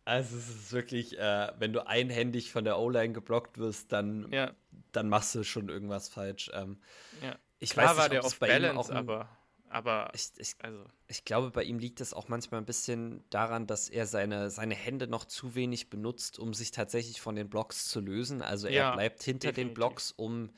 Also 0.04 0.36
es 0.36 0.48
ist 0.48 0.72
wirklich, 0.72 1.18
äh, 1.18 1.52
wenn 1.58 1.72
du 1.72 1.86
einhändig 1.86 2.50
von 2.50 2.64
der 2.64 2.78
O-Line 2.78 3.12
geblockt 3.12 3.58
wirst, 3.58 3.92
dann, 3.92 4.30
ja. 4.32 4.52
dann 4.90 5.08
machst 5.08 5.34
du 5.34 5.44
schon 5.44 5.68
irgendwas 5.68 6.08
falsch. 6.08 6.50
Ähm, 6.54 6.80
ja. 7.22 7.36
Ich 7.60 7.70
Klar 7.70 7.90
weiß 7.90 7.92
nicht, 7.92 8.02
war 8.02 8.08
der 8.08 8.24
auf 8.24 8.38
Balance, 8.40 8.92
aber 8.92 9.28
aber 9.72 10.10
ich, 10.14 10.30
ich, 10.36 10.54
also. 10.60 10.84
ich 11.08 11.24
glaube, 11.24 11.50
bei 11.50 11.64
ihm 11.64 11.78
liegt 11.78 12.00
es 12.00 12.12
auch 12.12 12.28
manchmal 12.28 12.60
ein 12.60 12.66
bisschen 12.66 13.24
daran, 13.30 13.66
dass 13.66 13.88
er 13.88 14.06
seine, 14.06 14.50
seine 14.50 14.74
Hände 14.74 15.06
noch 15.06 15.24
zu 15.24 15.54
wenig 15.54 15.88
benutzt, 15.88 16.38
um 16.38 16.52
sich 16.52 16.72
tatsächlich 16.72 17.20
von 17.20 17.34
den 17.34 17.48
Blocks 17.48 17.88
zu 17.88 18.00
lösen. 18.00 18.42
Also 18.42 18.66
er 18.66 18.74
ja, 18.74 18.94
bleibt 18.94 19.22
hinter 19.22 19.48
definitiv. 19.48 19.70
den 19.70 19.74
Blocks, 19.74 20.12
um 20.12 20.50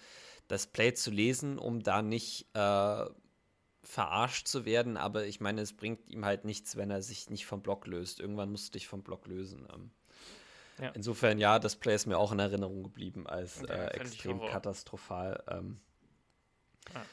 das 0.49 0.67
Play 0.67 0.95
zu 0.95 1.13
lesen, 1.13 1.59
um 1.59 1.83
da 1.83 2.03
nicht 2.03 2.49
äh, 2.55 3.05
verarscht 3.83 4.49
zu 4.49 4.65
werden. 4.65 4.97
Aber 4.97 5.27
ich 5.27 5.41
meine, 5.41 5.61
es 5.61 5.73
bringt 5.73 6.11
ihm 6.11 6.25
halt 6.25 6.45
nichts, 6.45 6.77
wenn 6.77 6.91
er 6.91 7.01
sich 7.01 7.31
nicht 7.31 7.47
vom 7.47 7.63
Block 7.63 7.87
löst. 7.87 8.19
Irgendwann 8.19 8.51
musst 8.51 8.69
du 8.69 8.73
dich 8.73 8.89
vom 8.89 9.03
Block 9.03 9.27
lösen. 9.27 9.69
Ähm, 9.73 9.91
ja. 10.81 10.91
Insofern, 10.91 11.39
ja, 11.39 11.61
das 11.61 11.77
Play 11.77 11.95
ist 11.95 12.07
mir 12.07 12.19
auch 12.19 12.33
in 12.33 12.41
Erinnerung 12.41 12.83
geblieben 12.83 13.29
als 13.29 13.63
äh, 13.63 13.87
extrem 13.93 14.41
katastrophal. 14.41 15.43
Ähm, 15.49 15.79
ja. 16.93 17.07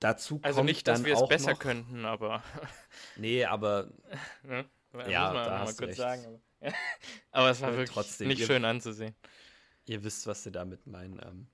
Dazu 0.00 0.40
also 0.42 0.62
nicht, 0.62 0.88
dass 0.88 1.04
wir 1.04 1.14
es 1.14 1.28
besser 1.28 1.52
noch, 1.52 1.58
könnten, 1.58 2.06
aber. 2.06 2.42
nee, 3.16 3.44
aber. 3.44 3.88
ne? 4.42 4.64
Ja, 5.08 5.32
da 5.32 5.58
hast 5.60 5.78
du 5.78 5.84
kurz 5.84 5.90
recht. 5.90 5.98
sagen. 5.98 6.40
Aber, 6.60 6.74
aber 7.32 7.50
es 7.50 7.60
war 7.60 7.72
wirklich 7.72 7.90
trotzdem, 7.90 8.28
nicht 8.28 8.40
ihr, 8.40 8.46
schön 8.46 8.64
anzusehen. 8.64 9.14
Ihr 9.84 10.02
wisst, 10.02 10.26
was 10.26 10.42
sie 10.42 10.50
damit 10.50 10.86
meinen. 10.86 11.20
Ähm, 11.22 11.46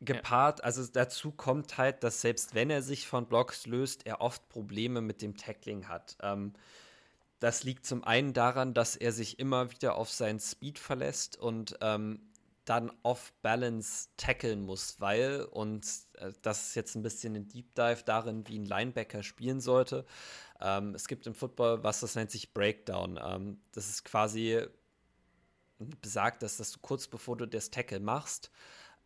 gepaart, 0.00 0.60
ja. 0.60 0.64
also 0.64 0.86
dazu 0.86 1.32
kommt 1.32 1.76
halt, 1.76 2.04
dass 2.04 2.20
selbst 2.20 2.54
wenn 2.54 2.70
er 2.70 2.82
sich 2.82 3.06
von 3.06 3.26
Blocks 3.26 3.66
löst, 3.66 4.06
er 4.06 4.20
oft 4.20 4.48
Probleme 4.48 5.00
mit 5.00 5.20
dem 5.20 5.36
Tackling 5.36 5.88
hat. 5.88 6.16
Ähm, 6.22 6.54
das 7.40 7.64
liegt 7.64 7.84
zum 7.84 8.04
einen 8.04 8.32
daran, 8.32 8.74
dass 8.74 8.96
er 8.96 9.12
sich 9.12 9.38
immer 9.38 9.70
wieder 9.70 9.96
auf 9.96 10.10
seinen 10.10 10.40
Speed 10.40 10.78
verlässt 10.78 11.36
und 11.36 11.76
ähm, 11.80 12.20
dann 12.64 12.90
off-balance 13.02 14.08
tackeln 14.16 14.62
muss, 14.62 15.00
weil, 15.00 15.42
und 15.42 15.86
äh, 16.14 16.32
das 16.42 16.68
ist 16.68 16.74
jetzt 16.74 16.94
ein 16.94 17.02
bisschen 17.02 17.36
ein 17.36 17.48
Deep 17.48 17.74
Dive 17.74 18.02
darin, 18.04 18.46
wie 18.48 18.58
ein 18.58 18.64
Linebacker 18.64 19.22
spielen 19.22 19.60
sollte. 19.60 20.04
Ähm, 20.60 20.94
es 20.94 21.08
gibt 21.08 21.26
im 21.26 21.34
Football 21.34 21.82
was, 21.82 22.00
das 22.00 22.14
nennt 22.14 22.30
sich 22.30 22.54
Breakdown. 22.54 23.20
Ähm, 23.22 23.60
das 23.72 23.88
ist 23.88 24.04
quasi 24.04 24.66
besagt, 26.00 26.42
dass, 26.42 26.56
dass 26.56 26.72
du 26.72 26.78
kurz 26.80 27.06
bevor 27.06 27.36
du 27.36 27.46
das 27.46 27.70
Tackle 27.70 28.00
machst, 28.00 28.50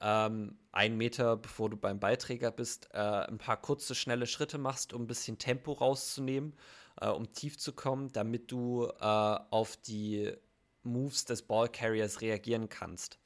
ähm, 0.00 0.58
einen 0.70 0.96
Meter 0.96 1.36
bevor 1.36 1.70
du 1.70 1.76
beim 1.76 1.98
Beiträger 1.98 2.52
bist, 2.52 2.88
äh, 2.92 2.98
ein 2.98 3.38
paar 3.38 3.60
kurze, 3.60 3.94
schnelle 3.94 4.26
Schritte 4.26 4.58
machst, 4.58 4.92
um 4.92 5.02
ein 5.02 5.06
bisschen 5.08 5.38
Tempo 5.38 5.72
rauszunehmen, 5.72 6.54
äh, 7.00 7.08
um 7.08 7.32
tief 7.32 7.58
zu 7.58 7.72
kommen, 7.72 8.12
damit 8.12 8.52
du 8.52 8.86
äh, 8.86 9.02
auf 9.02 9.76
die 9.76 10.32
Moves 10.84 11.24
des 11.24 11.42
Ballcarriers 11.42 12.20
reagieren 12.20 12.68
kannst 12.68 13.18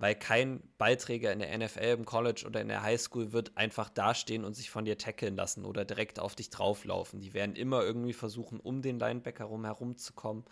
weil 0.00 0.14
kein 0.14 0.62
Beiträger 0.78 1.30
in 1.30 1.40
der 1.40 1.56
NFL, 1.56 1.98
im 1.98 2.06
College 2.06 2.44
oder 2.46 2.62
in 2.62 2.68
der 2.68 2.82
Highschool 2.82 3.32
wird 3.32 3.54
einfach 3.58 3.90
dastehen 3.90 4.44
und 4.46 4.54
sich 4.54 4.70
von 4.70 4.86
dir 4.86 4.96
tackeln 4.96 5.36
lassen 5.36 5.66
oder 5.66 5.84
direkt 5.84 6.18
auf 6.18 6.34
dich 6.34 6.48
drauflaufen. 6.48 7.20
Die 7.20 7.34
werden 7.34 7.54
immer 7.54 7.82
irgendwie 7.82 8.14
versuchen, 8.14 8.60
um 8.60 8.80
den 8.80 8.98
Linebacker 8.98 9.44
rum 9.44 9.66
herumzukommen, 9.66 10.44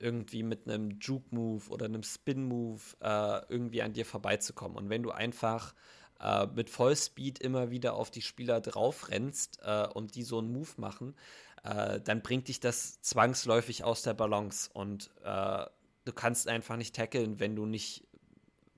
irgendwie 0.00 0.42
mit 0.42 0.66
einem 0.66 0.98
Juke-Move 1.00 1.70
oder 1.70 1.84
einem 1.84 2.02
Spin-Move 2.02 2.80
äh, 3.00 3.42
irgendwie 3.48 3.82
an 3.82 3.92
dir 3.92 4.04
vorbeizukommen. 4.04 4.76
Und 4.76 4.90
wenn 4.90 5.04
du 5.04 5.12
einfach 5.12 5.72
äh, 6.18 6.48
mit 6.48 6.68
Vollspeed 6.68 7.38
immer 7.38 7.70
wieder 7.70 7.94
auf 7.94 8.10
die 8.10 8.22
Spieler 8.22 8.60
drauf 8.60 9.08
rennst 9.08 9.60
äh, 9.62 9.86
und 9.86 10.16
die 10.16 10.24
so 10.24 10.38
einen 10.38 10.52
Move 10.52 10.72
machen, 10.78 11.14
äh, 11.62 12.00
dann 12.00 12.22
bringt 12.22 12.48
dich 12.48 12.58
das 12.58 13.00
zwangsläufig 13.02 13.84
aus 13.84 14.02
der 14.02 14.14
Balance 14.14 14.68
und 14.72 15.12
äh, 15.22 15.64
du 16.04 16.12
kannst 16.12 16.48
einfach 16.48 16.76
nicht 16.76 16.96
tackeln, 16.96 17.38
wenn 17.38 17.54
du 17.54 17.66
nicht 17.66 18.09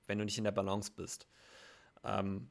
wenn 0.07 0.17
du 0.17 0.25
nicht 0.25 0.37
in 0.37 0.43
der 0.43 0.51
Balance 0.51 0.91
bist. 0.95 1.27
Ähm, 2.03 2.49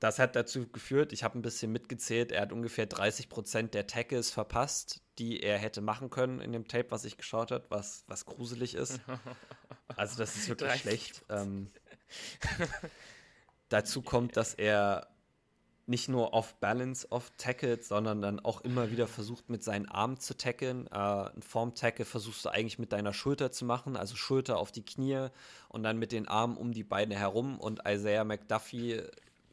das 0.00 0.18
hat 0.18 0.36
dazu 0.36 0.68
geführt, 0.68 1.12
ich 1.12 1.24
habe 1.24 1.38
ein 1.38 1.42
bisschen 1.42 1.72
mitgezählt, 1.72 2.30
er 2.32 2.42
hat 2.42 2.52
ungefähr 2.52 2.86
30 2.86 3.28
Prozent 3.28 3.74
der 3.74 3.86
Tackles 3.86 4.30
verpasst, 4.30 5.00
die 5.18 5.40
er 5.40 5.56
hätte 5.56 5.80
machen 5.80 6.10
können 6.10 6.40
in 6.40 6.52
dem 6.52 6.68
Tape, 6.68 6.90
was 6.90 7.04
ich 7.04 7.16
geschaut 7.16 7.50
habe, 7.50 7.64
was, 7.70 8.04
was 8.06 8.26
gruselig 8.26 8.74
ist. 8.74 9.00
Also 9.96 10.16
das 10.16 10.34
ist 10.34 10.48
wirklich 10.48 10.72
schlecht. 10.80 11.24
Ähm, 11.28 11.70
dazu 13.68 14.02
kommt, 14.02 14.36
dass 14.36 14.54
er 14.54 15.13
nicht 15.86 16.08
nur 16.08 16.32
off-balance, 16.32 17.06
off-tackelt, 17.10 17.84
sondern 17.84 18.22
dann 18.22 18.40
auch 18.40 18.60
immer 18.62 18.90
wieder 18.90 19.06
versucht, 19.06 19.50
mit 19.50 19.62
seinen 19.62 19.86
Armen 19.86 20.18
zu 20.18 20.36
tackeln. 20.36 20.86
Äh, 20.86 20.98
ein 20.98 21.42
Form-Tackle 21.42 22.04
versuchst 22.04 22.44
du 22.44 22.48
eigentlich 22.48 22.78
mit 22.78 22.92
deiner 22.92 23.12
Schulter 23.12 23.52
zu 23.52 23.64
machen, 23.64 23.96
also 23.96 24.16
Schulter 24.16 24.58
auf 24.58 24.72
die 24.72 24.84
Knie 24.84 25.28
und 25.68 25.82
dann 25.82 25.98
mit 25.98 26.12
den 26.12 26.26
Armen 26.26 26.56
um 26.56 26.72
die 26.72 26.84
Beine 26.84 27.16
herum. 27.16 27.58
Und 27.60 27.80
Isaiah 27.86 28.24
McDuffie 28.24 29.02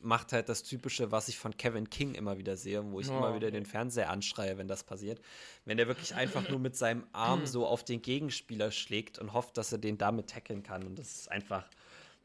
macht 0.04 0.34
halt 0.34 0.50
das 0.50 0.64
Typische, 0.64 1.12
was 1.12 1.28
ich 1.28 1.38
von 1.38 1.56
Kevin 1.56 1.90
King 1.90 2.16
immer 2.16 2.38
wieder 2.38 2.58
sehe, 2.58 2.84
wo 2.92 3.00
ich 3.00 3.10
oh, 3.10 3.18
immer 3.18 3.36
wieder 3.36 3.48
okay. 3.48 3.58
den 3.58 3.66
Fernseher 3.66 4.10
anschreie, 4.10 4.58
wenn 4.58 4.68
das 4.68 4.84
passiert. 4.84 5.22
Wenn 5.66 5.80
er 5.80 5.88
wirklich 5.88 6.16
einfach 6.16 6.50
nur 6.50 6.60
mit 6.60 6.76
seinem 6.76 7.06
Arm 7.12 7.46
so 7.46 7.68
auf 7.68 7.84
den 7.84 8.02
Gegenspieler 8.02 8.72
schlägt 8.72 9.20
und 9.20 9.34
hofft, 9.34 9.58
dass 9.58 9.72
er 9.72 9.78
den 9.78 9.98
damit 9.98 10.30
tackeln 10.30 10.64
kann. 10.64 10.86
Und 10.86 10.98
das 10.98 11.12
ist 11.12 11.32
einfach 11.32 11.66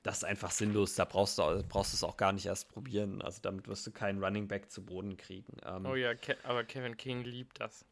das 0.07 0.19
ist 0.19 0.25
einfach 0.25 0.53
sinnlos. 0.53 0.95
Da 0.95 1.05
brauchst 1.05 1.39
du 1.39 1.65
brauchst 1.69 1.93
es 1.93 2.05
auch 2.05 2.17
gar 2.17 2.33
nicht 2.33 2.47
erst 2.47 2.69
probieren. 2.69 3.21
Also 3.23 3.41
damit 3.43 3.67
wirst 3.67 3.87
du 3.87 3.91
keinen 3.91 4.23
Running 4.23 4.47
Back 4.47 4.71
zu 4.71 4.85
Boden 4.85 5.17
kriegen. 5.17 5.57
Ähm, 5.65 5.85
oh 5.85 5.97
ja, 5.97 6.15
Ke 6.15 6.37
aber 6.45 6.63
Kevin 6.63 6.97
King 6.97 7.25
liebt 7.25 7.61
das. 7.61 7.85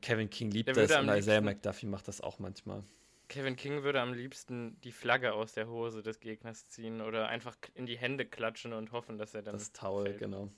Kevin 0.00 0.30
King 0.30 0.52
liebt 0.52 0.68
Der 0.68 0.86
das 0.86 0.96
und 0.96 1.08
Isaiah 1.08 1.40
McDuffie 1.40 1.86
macht 1.86 2.06
das 2.06 2.20
auch 2.20 2.38
manchmal. 2.38 2.84
Kevin 3.28 3.56
King 3.56 3.82
würde 3.82 4.00
am 4.00 4.14
liebsten 4.14 4.80
die 4.82 4.92
Flagge 4.92 5.32
aus 5.32 5.52
der 5.52 5.66
Hose 5.66 6.02
des 6.02 6.20
Gegners 6.20 6.68
ziehen 6.68 7.00
oder 7.00 7.26
einfach 7.28 7.56
in 7.74 7.86
die 7.86 7.98
Hände 7.98 8.24
klatschen 8.24 8.72
und 8.72 8.92
hoffen, 8.92 9.18
dass 9.18 9.34
er 9.34 9.42
dann. 9.42 9.54
Das 9.54 9.72
Taul, 9.72 10.04
fällt. 10.04 10.18
genau. 10.18 10.48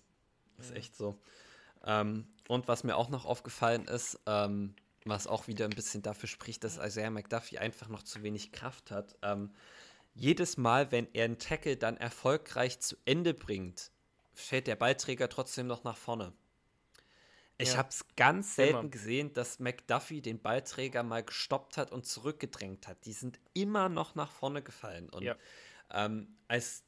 Das 0.58 0.66
ist 0.66 0.76
echt 0.76 0.96
so. 0.96 1.18
Ähm, 1.86 2.26
und 2.46 2.68
was 2.68 2.84
mir 2.84 2.96
auch 2.96 3.08
noch 3.08 3.24
aufgefallen 3.24 3.86
ist, 3.86 4.20
ähm, 4.26 4.74
was 5.06 5.26
auch 5.26 5.48
wieder 5.48 5.64
ein 5.64 5.70
bisschen 5.70 6.02
dafür 6.02 6.28
spricht, 6.28 6.62
dass 6.62 6.76
Isaiah 6.76 7.10
McDuffie 7.10 7.58
einfach 7.58 7.88
noch 7.88 8.02
zu 8.02 8.22
wenig 8.22 8.52
Kraft 8.52 8.90
hat. 8.90 9.16
Ähm, 9.22 9.50
jedes 10.14 10.56
Mal, 10.56 10.92
wenn 10.92 11.08
er 11.12 11.24
einen 11.24 11.38
Tackle 11.38 11.76
dann 11.76 11.96
erfolgreich 11.96 12.80
zu 12.80 12.96
Ende 13.04 13.34
bringt, 13.34 13.90
fällt 14.32 14.66
der 14.66 14.76
Ballträger 14.76 15.28
trotzdem 15.28 15.66
noch 15.66 15.84
nach 15.84 15.96
vorne. 15.96 16.32
Ich 17.56 17.72
ja. 17.72 17.78
habe 17.78 17.88
es 17.88 18.04
ganz 18.16 18.56
selten 18.56 18.80
immer. 18.80 18.88
gesehen, 18.88 19.32
dass 19.32 19.60
McDuffie 19.60 20.20
den 20.20 20.40
Ballträger 20.40 21.02
mal 21.02 21.22
gestoppt 21.22 21.76
hat 21.76 21.92
und 21.92 22.04
zurückgedrängt 22.04 22.88
hat. 22.88 23.04
Die 23.04 23.12
sind 23.12 23.38
immer 23.52 23.88
noch 23.88 24.16
nach 24.16 24.32
vorne 24.32 24.62
gefallen. 24.62 25.08
Und 25.08 25.22
ja. 25.22 25.36
ähm, 25.92 26.36
als 26.48 26.82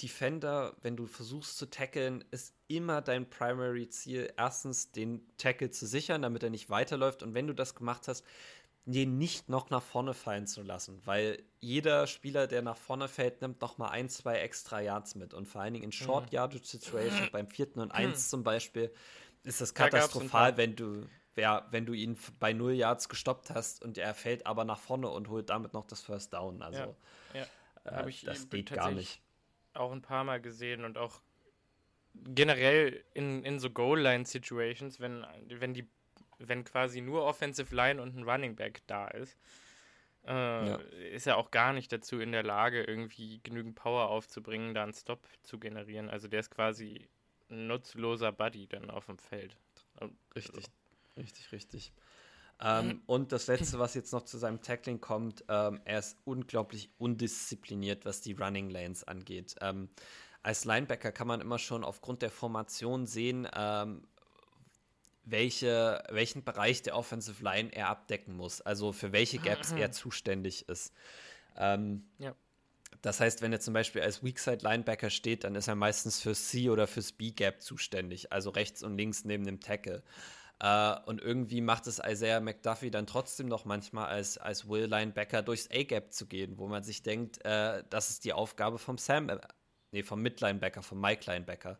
Defender, 0.00 0.74
wenn 0.80 0.96
du 0.96 1.06
versuchst 1.06 1.58
zu 1.58 1.66
tackeln, 1.68 2.24
ist 2.30 2.54
immer 2.68 3.02
dein 3.02 3.28
Primary 3.28 3.90
Ziel, 3.90 4.32
erstens 4.38 4.92
den 4.92 5.26
Tackle 5.36 5.70
zu 5.70 5.86
sichern, 5.86 6.22
damit 6.22 6.42
er 6.42 6.50
nicht 6.50 6.70
weiterläuft. 6.70 7.22
Und 7.22 7.34
wenn 7.34 7.46
du 7.46 7.52
das 7.52 7.74
gemacht 7.74 8.08
hast, 8.08 8.24
den 8.84 9.18
nicht 9.18 9.48
noch 9.48 9.70
nach 9.70 9.82
vorne 9.82 10.14
fallen 10.14 10.46
zu 10.46 10.62
lassen, 10.62 11.00
weil 11.04 11.42
jeder 11.60 12.06
Spieler, 12.06 12.46
der 12.46 12.62
nach 12.62 12.76
vorne 12.76 13.08
fällt, 13.08 13.42
nimmt 13.42 13.60
noch 13.60 13.78
mal 13.78 13.88
ein, 13.88 14.08
zwei 14.08 14.38
extra 14.38 14.80
Yards 14.80 15.14
mit 15.14 15.34
und 15.34 15.46
vor 15.46 15.60
allen 15.60 15.74
Dingen 15.74 15.84
in 15.84 15.90
mhm. 15.90 16.04
Short 16.04 16.32
Yardage 16.32 16.66
Situation 16.66 17.28
beim 17.32 17.48
vierten 17.48 17.80
und 17.80 17.92
eins 17.92 18.26
mhm. 18.26 18.30
zum 18.30 18.44
Beispiel 18.44 18.92
ist 19.44 19.60
das 19.60 19.74
katastrophal, 19.74 20.56
wenn 20.56 20.76
du 20.76 21.06
ja, 21.36 21.66
wenn 21.70 21.86
du 21.86 21.92
ihn 21.92 22.18
bei 22.38 22.52
null 22.52 22.72
Yards 22.72 23.08
gestoppt 23.08 23.50
hast 23.50 23.82
und 23.82 23.98
er 23.98 24.14
fällt 24.14 24.46
aber 24.46 24.64
nach 24.64 24.78
vorne 24.78 25.08
und 25.08 25.28
holt 25.28 25.48
damit 25.50 25.72
noch 25.72 25.86
das 25.86 26.00
First 26.00 26.32
Down. 26.34 26.60
Also 26.60 26.96
ja, 27.34 27.46
ja. 27.84 28.06
Äh, 28.06 28.12
das 28.24 28.48
geht 28.48 28.72
gar 28.72 28.90
nicht. 28.90 29.22
Auch 29.72 29.92
ein 29.92 30.02
paar 30.02 30.24
Mal 30.24 30.40
gesehen 30.40 30.84
und 30.84 30.98
auch 30.98 31.22
generell 32.14 33.04
in, 33.14 33.44
in 33.44 33.58
so 33.60 33.70
Goal-Line-Situations, 33.70 35.00
wenn, 35.00 35.24
wenn 35.48 35.74
die 35.74 35.88
wenn 36.48 36.64
quasi 36.64 37.00
nur 37.00 37.24
Offensive 37.24 37.74
Line 37.74 38.00
und 38.00 38.16
ein 38.16 38.24
Running 38.24 38.56
Back 38.56 38.82
da 38.86 39.08
ist, 39.08 39.38
äh, 40.26 40.32
ja. 40.32 40.76
ist 41.12 41.26
er 41.26 41.36
auch 41.36 41.50
gar 41.50 41.72
nicht 41.72 41.92
dazu 41.92 42.20
in 42.20 42.32
der 42.32 42.42
Lage, 42.42 42.82
irgendwie 42.82 43.40
genügend 43.42 43.74
Power 43.74 44.08
aufzubringen, 44.08 44.74
da 44.74 44.82
einen 44.82 44.92
Stop 44.92 45.26
zu 45.42 45.58
generieren. 45.58 46.08
Also 46.10 46.28
der 46.28 46.40
ist 46.40 46.50
quasi 46.50 47.08
ein 47.50 47.66
nutzloser 47.66 48.32
Buddy 48.32 48.66
dann 48.66 48.90
auf 48.90 49.06
dem 49.06 49.18
Feld. 49.18 49.56
Richtig, 50.34 50.66
richtig, 51.16 51.52
richtig. 51.52 51.92
Ähm, 52.62 53.02
und 53.06 53.32
das 53.32 53.46
Letzte, 53.46 53.78
was 53.78 53.94
jetzt 53.94 54.12
noch 54.12 54.22
zu 54.22 54.36
seinem 54.36 54.60
Tackling 54.60 55.00
kommt, 55.00 55.44
ähm, 55.48 55.80
er 55.84 55.98
ist 55.98 56.18
unglaublich 56.24 56.90
undiszipliniert, 56.98 58.04
was 58.04 58.20
die 58.20 58.32
Running 58.32 58.68
Lanes 58.68 59.04
angeht. 59.04 59.54
Ähm, 59.60 59.88
als 60.42 60.64
Linebacker 60.64 61.12
kann 61.12 61.26
man 61.26 61.40
immer 61.40 61.58
schon 61.58 61.84
aufgrund 61.84 62.22
der 62.22 62.30
Formation 62.30 63.06
sehen, 63.06 63.48
ähm, 63.54 64.06
welche, 65.30 66.02
welchen 66.10 66.44
Bereich 66.44 66.82
der 66.82 66.96
Offensive 66.96 67.42
Line 67.42 67.70
er 67.72 67.88
abdecken 67.88 68.36
muss, 68.36 68.60
also 68.60 68.92
für 68.92 69.12
welche 69.12 69.38
Gaps 69.38 69.72
er 69.72 69.92
zuständig 69.92 70.68
ist. 70.68 70.92
Ähm, 71.56 72.04
ja. 72.18 72.34
Das 73.02 73.20
heißt, 73.20 73.40
wenn 73.40 73.52
er 73.52 73.60
zum 73.60 73.72
Beispiel 73.72 74.02
als 74.02 74.22
Weakside 74.22 74.58
Linebacker 74.62 75.10
steht, 75.10 75.44
dann 75.44 75.54
ist 75.54 75.68
er 75.68 75.74
meistens 75.74 76.20
für 76.20 76.34
C 76.34 76.68
oder 76.68 76.86
fürs 76.86 77.12
B-Gap 77.12 77.62
zuständig, 77.62 78.32
also 78.32 78.50
rechts 78.50 78.82
und 78.82 78.96
links 78.96 79.24
neben 79.24 79.44
dem 79.44 79.60
Tackle. 79.60 80.02
Uh, 80.62 80.96
und 81.06 81.22
irgendwie 81.22 81.62
macht 81.62 81.86
es 81.86 82.02
Isaiah 82.06 82.38
McDuffie 82.40 82.90
dann 82.90 83.06
trotzdem 83.06 83.48
noch 83.48 83.64
manchmal 83.64 84.08
als, 84.08 84.36
als 84.36 84.68
Will 84.68 84.84
Linebacker 84.84 85.40
durchs 85.40 85.70
A-Gap 85.70 86.12
zu 86.12 86.26
gehen, 86.26 86.58
wo 86.58 86.68
man 86.68 86.82
sich 86.82 87.02
denkt, 87.02 87.38
uh, 87.46 87.82
das 87.88 88.10
ist 88.10 88.26
die 88.26 88.34
Aufgabe 88.34 88.78
vom 88.78 88.98
Sam, 88.98 89.30
äh, 89.30 89.38
nee, 89.92 90.02
vom 90.02 90.20
Mid-Linebacker, 90.20 90.82
vom 90.82 91.00
Mike 91.00 91.22
Linebacker 91.30 91.78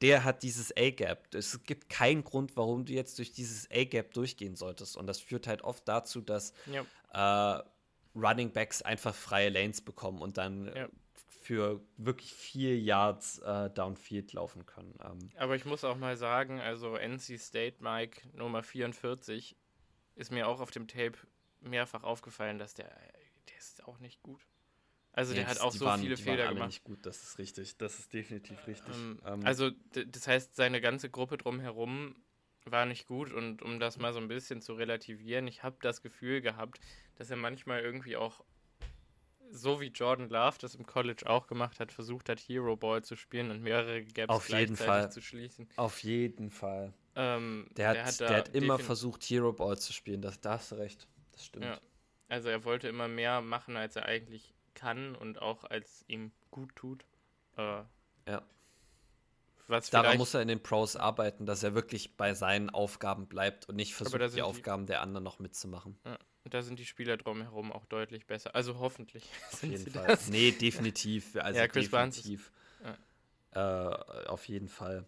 der 0.00 0.24
hat 0.24 0.42
dieses 0.42 0.74
A-Gap. 0.76 1.34
Es 1.34 1.62
gibt 1.64 1.88
keinen 1.88 2.24
Grund, 2.24 2.56
warum 2.56 2.84
du 2.84 2.92
jetzt 2.92 3.18
durch 3.18 3.32
dieses 3.32 3.70
A-Gap 3.70 4.14
durchgehen 4.14 4.56
solltest. 4.56 4.96
Und 4.96 5.06
das 5.06 5.20
führt 5.20 5.46
halt 5.46 5.62
oft 5.62 5.86
dazu, 5.86 6.20
dass 6.20 6.54
ja. 6.66 7.58
äh, 7.58 7.62
Running 8.14 8.52
Backs 8.52 8.82
einfach 8.82 9.14
freie 9.14 9.50
Lanes 9.50 9.80
bekommen 9.80 10.20
und 10.20 10.38
dann 10.38 10.74
ja. 10.74 10.88
für 11.42 11.80
wirklich 11.96 12.32
vier 12.32 12.78
Yards 12.78 13.38
äh, 13.38 13.70
Downfield 13.70 14.32
laufen 14.32 14.66
können. 14.66 14.98
Ähm, 15.04 15.30
Aber 15.36 15.54
ich 15.54 15.64
muss 15.64 15.84
auch 15.84 15.96
mal 15.96 16.16
sagen, 16.16 16.60
also 16.60 16.96
NC 16.96 17.38
State 17.38 17.76
Mike 17.80 18.22
Nummer 18.32 18.62
44 18.62 19.56
ist 20.16 20.32
mir 20.32 20.48
auch 20.48 20.60
auf 20.60 20.70
dem 20.70 20.88
Tape 20.88 21.18
mehrfach 21.60 22.02
aufgefallen, 22.02 22.58
dass 22.58 22.74
der, 22.74 22.90
der 23.48 23.58
ist 23.58 23.84
auch 23.84 23.98
nicht 23.98 24.22
gut. 24.22 24.40
Also 25.12 25.34
der 25.34 25.46
hat 25.46 25.60
auch 25.60 25.72
so 25.72 25.84
waren, 25.84 26.00
viele 26.00 26.16
Fehler 26.16 26.48
gemacht. 26.48 26.68
Nicht 26.68 26.84
gut, 26.84 27.04
das 27.04 27.22
ist 27.22 27.38
richtig. 27.38 27.76
Das 27.78 27.98
ist 27.98 28.12
definitiv 28.12 28.66
richtig. 28.66 28.94
Ähm, 28.94 29.20
ähm, 29.26 29.44
also 29.44 29.70
das 29.92 30.28
heißt, 30.28 30.54
seine 30.54 30.80
ganze 30.80 31.10
Gruppe 31.10 31.36
drumherum 31.36 32.14
war 32.64 32.86
nicht 32.86 33.06
gut 33.06 33.32
und 33.32 33.62
um 33.62 33.80
das 33.80 33.98
mal 33.98 34.12
so 34.12 34.20
ein 34.20 34.28
bisschen 34.28 34.60
zu 34.60 34.74
relativieren, 34.74 35.48
ich 35.48 35.62
habe 35.62 35.76
das 35.80 36.02
Gefühl 36.02 36.40
gehabt, 36.40 36.80
dass 37.16 37.30
er 37.30 37.36
manchmal 37.36 37.80
irgendwie 37.80 38.16
auch 38.16 38.44
so 39.50 39.80
wie 39.80 39.88
Jordan 39.88 40.28
Love 40.28 40.58
das 40.60 40.74
im 40.74 40.86
College 40.86 41.28
auch 41.28 41.46
gemacht 41.48 41.80
hat, 41.80 41.90
versucht 41.90 42.28
hat, 42.28 42.38
Hero 42.38 42.76
Ball 42.76 43.02
zu 43.02 43.16
spielen 43.16 43.50
und 43.50 43.62
mehrere 43.62 44.04
Gaps 44.04 44.30
Auf 44.32 44.48
jeden 44.48 44.76
Fall. 44.76 45.10
zu 45.10 45.20
schließen. 45.20 45.68
Auf 45.76 46.02
jeden 46.04 46.50
Fall. 46.50 46.92
Ähm, 47.16 47.68
der, 47.76 47.88
hat, 47.88 47.96
der 47.96 48.04
hat, 48.04 48.20
der 48.20 48.36
hat 48.36 48.48
immer 48.54 48.78
versucht, 48.78 49.24
Hero 49.24 49.52
Ball 49.52 49.76
zu 49.76 49.92
spielen. 49.92 50.22
Das, 50.22 50.40
da 50.40 50.52
hast 50.52 50.70
du 50.70 50.76
recht. 50.76 51.08
Das 51.32 51.46
stimmt. 51.46 51.64
Ja. 51.64 51.80
Also 52.28 52.48
er 52.48 52.64
wollte 52.64 52.86
immer 52.86 53.08
mehr 53.08 53.40
machen, 53.40 53.76
als 53.76 53.96
er 53.96 54.06
eigentlich 54.06 54.54
kann 54.74 55.14
und 55.14 55.40
auch 55.40 55.64
als 55.64 56.04
ihm 56.08 56.32
gut 56.50 56.74
tut. 56.76 57.04
Äh, 57.56 57.82
ja. 58.26 58.42
Was 59.66 59.90
Daran 59.90 60.18
muss 60.18 60.34
er 60.34 60.42
in 60.42 60.48
den 60.48 60.62
Pros 60.62 60.96
arbeiten, 60.96 61.46
dass 61.46 61.62
er 61.62 61.74
wirklich 61.74 62.16
bei 62.16 62.34
seinen 62.34 62.70
Aufgaben 62.70 63.26
bleibt 63.26 63.68
und 63.68 63.76
nicht 63.76 63.94
versucht, 63.94 64.20
die, 64.20 64.36
die 64.36 64.42
Aufgaben 64.42 64.86
der 64.86 65.00
anderen 65.00 65.22
noch 65.22 65.38
mitzumachen. 65.38 65.96
Ja, 66.04 66.18
und 66.44 66.54
da 66.54 66.62
sind 66.62 66.78
die 66.78 66.84
Spieler 66.84 67.16
drumherum 67.16 67.70
auch 67.70 67.84
deutlich 67.86 68.26
besser. 68.26 68.54
Also 68.54 68.78
hoffentlich. 68.80 69.24
Auf 69.52 69.62
jeden 69.62 69.90
Fall. 69.90 70.06
Das. 70.06 70.28
Nee, 70.28 70.52
definitiv. 70.52 71.34
Also 71.40 71.60
ja, 71.60 71.68
Chris 71.68 71.88
definitiv. 71.88 72.50
Ja. 72.84 73.92
Äh, 73.92 74.26
auf 74.26 74.46
jeden 74.48 74.68
Fall. 74.68 75.06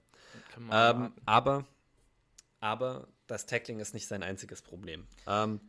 Ähm, 0.70 1.12
aber, 1.24 1.64
aber 2.60 3.08
das 3.26 3.46
Tackling 3.46 3.80
ist 3.80 3.94
nicht 3.94 4.06
sein 4.06 4.22
einziges 4.22 4.62
Problem. 4.62 5.06
Ähm, 5.26 5.60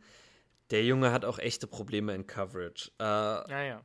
der 0.70 0.84
Junge 0.84 1.12
hat 1.12 1.24
auch 1.24 1.38
echte 1.38 1.66
Probleme 1.66 2.14
in 2.14 2.26
Coverage. 2.26 2.90
Äh, 2.98 3.04
ja, 3.04 3.62
ja 3.62 3.84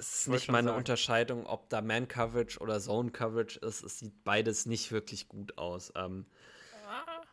es 0.00 0.22
ist 0.22 0.28
nicht 0.28 0.50
mal 0.50 0.58
eine 0.58 0.68
sagen. 0.68 0.78
Unterscheidung, 0.78 1.46
ob 1.46 1.68
da 1.68 1.82
Man-Coverage 1.82 2.58
oder 2.60 2.80
Zone-Coverage 2.80 3.58
ist. 3.60 3.84
Es 3.84 3.98
sieht 3.98 4.24
beides 4.24 4.66
nicht 4.66 4.90
wirklich 4.92 5.28
gut 5.28 5.58
aus. 5.58 5.92
Ähm. 5.94 6.26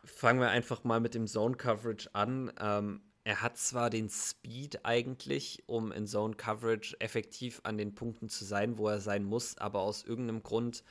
Fangen 0.04 0.40
wir 0.40 0.50
einfach 0.50 0.84
mal 0.84 1.00
mit 1.00 1.14
dem 1.14 1.26
Zone-Coverage 1.26 2.14
an. 2.14 2.52
Ähm, 2.60 3.02
er 3.24 3.42
hat 3.42 3.58
zwar 3.58 3.90
den 3.90 4.08
Speed 4.08 4.84
eigentlich, 4.84 5.64
um 5.66 5.92
in 5.92 6.06
Zone-Coverage 6.06 6.96
effektiv 7.00 7.60
an 7.64 7.78
den 7.78 7.94
Punkten 7.94 8.28
zu 8.28 8.44
sein, 8.44 8.78
wo 8.78 8.88
er 8.88 9.00
sein 9.00 9.24
muss, 9.24 9.58
aber 9.58 9.80
aus 9.80 10.04
irgendeinem 10.04 10.42
Grund 10.42 10.84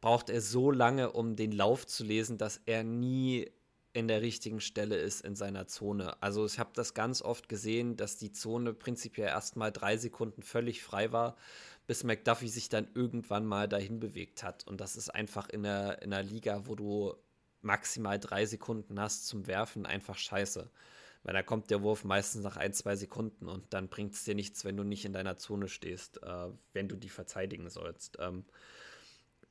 braucht 0.00 0.30
er 0.30 0.40
so 0.40 0.70
lange, 0.70 1.12
um 1.12 1.36
den 1.36 1.52
Lauf 1.52 1.86
zu 1.86 2.04
lesen, 2.04 2.38
dass 2.38 2.60
er 2.66 2.84
nie 2.84 3.50
in 3.94 4.08
der 4.08 4.22
richtigen 4.22 4.60
Stelle 4.60 4.96
ist 4.96 5.20
in 5.20 5.36
seiner 5.36 5.68
Zone. 5.68 6.20
Also 6.20 6.44
ich 6.44 6.58
habe 6.58 6.70
das 6.74 6.94
ganz 6.94 7.22
oft 7.22 7.48
gesehen, 7.48 7.96
dass 7.96 8.16
die 8.16 8.32
Zone 8.32 8.74
prinzipiell 8.74 9.28
erst 9.28 9.54
mal 9.54 9.70
drei 9.70 9.96
Sekunden 9.96 10.42
völlig 10.42 10.82
frei 10.82 11.12
war, 11.12 11.36
bis 11.86 12.02
McDuffie 12.02 12.48
sich 12.48 12.68
dann 12.68 12.88
irgendwann 12.94 13.46
mal 13.46 13.68
dahin 13.68 14.00
bewegt 14.00 14.42
hat. 14.42 14.66
Und 14.66 14.80
das 14.80 14.96
ist 14.96 15.10
einfach 15.10 15.48
in 15.48 15.64
einer, 15.64 16.02
in 16.02 16.12
einer 16.12 16.24
Liga, 16.24 16.66
wo 16.66 16.74
du 16.74 17.14
maximal 17.62 18.18
drei 18.18 18.46
Sekunden 18.46 18.98
hast 18.98 19.28
zum 19.28 19.46
Werfen, 19.46 19.86
einfach 19.86 20.18
scheiße. 20.18 20.68
Weil 21.22 21.34
da 21.34 21.44
kommt 21.44 21.70
der 21.70 21.82
Wurf 21.82 22.02
meistens 22.02 22.42
nach 22.42 22.56
ein, 22.56 22.72
zwei 22.72 22.96
Sekunden 22.96 23.48
und 23.48 23.72
dann 23.72 23.88
bringt 23.88 24.14
es 24.14 24.24
dir 24.24 24.34
nichts, 24.34 24.64
wenn 24.64 24.76
du 24.76 24.82
nicht 24.82 25.04
in 25.04 25.12
deiner 25.12 25.38
Zone 25.38 25.68
stehst, 25.68 26.20
äh, 26.22 26.48
wenn 26.72 26.88
du 26.88 26.96
die 26.96 27.08
verteidigen 27.08 27.70
sollst. 27.70 28.18
Ähm, 28.20 28.44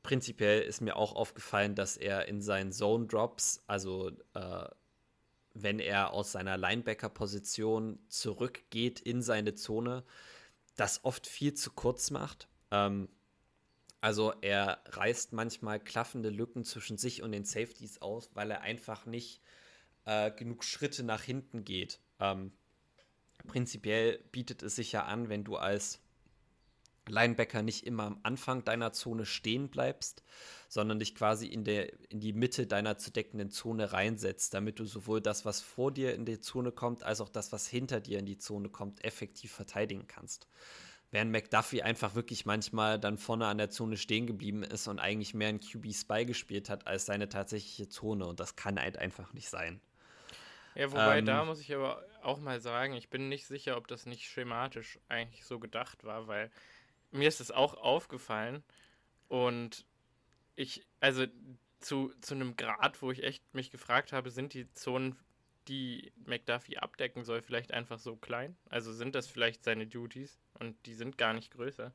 prinzipiell 0.03 0.61
ist 0.61 0.81
mir 0.81 0.95
auch 0.95 1.15
aufgefallen, 1.15 1.75
dass 1.75 1.97
er 1.97 2.27
in 2.27 2.41
seinen 2.41 2.71
Zone 2.71 3.07
Drops, 3.07 3.63
also 3.67 4.11
äh, 4.33 4.65
wenn 5.53 5.79
er 5.79 6.11
aus 6.13 6.31
seiner 6.31 6.57
Linebacker-Position 6.57 7.99
zurückgeht 8.09 8.99
in 8.99 9.21
seine 9.21 9.55
Zone, 9.55 10.03
das 10.75 11.03
oft 11.05 11.27
viel 11.27 11.53
zu 11.53 11.71
kurz 11.71 12.11
macht. 12.11 12.47
Ähm, 12.71 13.07
also 14.01 14.33
er 14.41 14.81
reißt 14.87 15.31
manchmal 15.31 15.79
klaffende 15.79 16.29
Lücken 16.29 16.65
zwischen 16.65 16.97
sich 16.97 17.23
und 17.23 17.31
den 17.31 17.45
Safeties 17.45 18.01
aus, 18.01 18.29
weil 18.33 18.51
er 18.51 18.61
einfach 18.61 19.05
nicht 19.05 19.41
äh, 20.05 20.31
genug 20.31 20.65
Schritte 20.65 21.03
nach 21.03 21.21
hinten 21.21 21.63
geht. 21.63 22.01
Ähm, 22.19 22.51
prinzipiell 23.47 24.17
bietet 24.31 24.63
es 24.63 24.75
sich 24.75 24.91
ja 24.91 25.05
an, 25.05 25.29
wenn 25.29 25.43
du 25.45 25.55
als 25.55 26.01
Linebacker 27.07 27.61
nicht 27.61 27.85
immer 27.85 28.03
am 28.03 28.19
Anfang 28.23 28.63
deiner 28.63 28.93
Zone 28.93 29.25
stehen 29.25 29.69
bleibst, 29.69 30.23
sondern 30.67 30.99
dich 30.99 31.15
quasi 31.15 31.47
in, 31.47 31.63
der, 31.63 31.91
in 32.09 32.19
die 32.19 32.33
Mitte 32.33 32.67
deiner 32.67 32.97
zu 32.97 33.11
deckenden 33.11 33.51
Zone 33.51 33.93
reinsetzt, 33.93 34.53
damit 34.53 34.79
du 34.79 34.85
sowohl 34.85 35.21
das, 35.21 35.45
was 35.45 35.61
vor 35.61 35.91
dir 35.91 36.15
in 36.15 36.25
die 36.25 36.39
Zone 36.39 36.71
kommt, 36.71 37.03
als 37.03 37.21
auch 37.21 37.29
das, 37.29 37.51
was 37.51 37.67
hinter 37.67 37.99
dir 37.99 38.19
in 38.19 38.25
die 38.25 38.37
Zone 38.37 38.69
kommt, 38.69 39.03
effektiv 39.03 39.51
verteidigen 39.51 40.07
kannst. 40.07 40.47
Während 41.11 41.31
McDuffie 41.31 41.83
einfach 41.83 42.15
wirklich 42.15 42.47
manchmal 42.47 42.99
dann 42.99 43.19
vorne 43.19 43.45
an 43.45 43.59
der 43.59 43.69
Zone 43.69 43.97
stehen 43.97 44.25
geblieben 44.25 44.63
ist 44.63 44.87
und 44.87 44.97
eigentlich 44.97 45.35
mehr 45.35 45.49
ein 45.49 45.59
QB-Spy 45.59 46.25
gespielt 46.25 46.69
hat 46.69 46.87
als 46.87 47.05
seine 47.05 47.29
tatsächliche 47.29 47.87
Zone 47.87 48.25
und 48.25 48.39
das 48.39 48.55
kann 48.55 48.81
halt 48.81 48.97
einfach 48.97 49.31
nicht 49.31 49.47
sein. 49.47 49.79
Ja, 50.73 50.91
wobei 50.91 51.19
ähm, 51.19 51.25
da 51.25 51.45
muss 51.45 51.59
ich 51.59 51.73
aber 51.73 52.03
auch 52.23 52.39
mal 52.39 52.59
sagen, 52.59 52.93
ich 52.93 53.09
bin 53.09 53.29
nicht 53.29 53.45
sicher, 53.45 53.77
ob 53.77 53.87
das 53.87 54.07
nicht 54.07 54.23
schematisch 54.23 54.97
eigentlich 55.07 55.45
so 55.45 55.59
gedacht 55.59 56.03
war, 56.03 56.27
weil 56.27 56.49
mir 57.13 57.27
ist 57.27 57.39
es 57.39 57.51
auch 57.51 57.75
aufgefallen 57.75 58.63
und 59.27 59.85
ich, 60.55 60.85
also 60.99 61.25
zu, 61.79 62.13
zu 62.21 62.35
einem 62.35 62.55
Grad, 62.55 63.01
wo 63.01 63.11
ich 63.11 63.23
echt 63.23 63.53
mich 63.53 63.71
gefragt 63.71 64.13
habe, 64.13 64.31
sind 64.31 64.53
die 64.53 64.71
Zonen, 64.73 65.17
die 65.67 66.11
McDuffie 66.25 66.77
abdecken 66.77 67.23
soll, 67.23 67.41
vielleicht 67.41 67.71
einfach 67.71 67.99
so 67.99 68.15
klein? 68.15 68.55
Also 68.69 68.93
sind 68.93 69.15
das 69.15 69.27
vielleicht 69.27 69.63
seine 69.63 69.87
Duties 69.87 70.39
und 70.59 70.75
die 70.85 70.93
sind 70.93 71.17
gar 71.17 71.33
nicht 71.33 71.51
größer? 71.51 71.93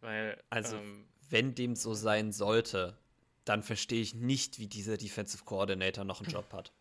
Weil, 0.00 0.42
also, 0.50 0.76
ähm, 0.76 1.06
wenn 1.30 1.54
dem 1.54 1.76
so 1.76 1.94
sein 1.94 2.32
sollte, 2.32 2.96
dann 3.44 3.62
verstehe 3.62 4.02
ich 4.02 4.14
nicht, 4.14 4.58
wie 4.58 4.66
dieser 4.66 4.96
Defensive 4.96 5.44
Coordinator 5.44 6.04
noch 6.04 6.20
einen 6.20 6.30
Job 6.30 6.52
hat. 6.52 6.72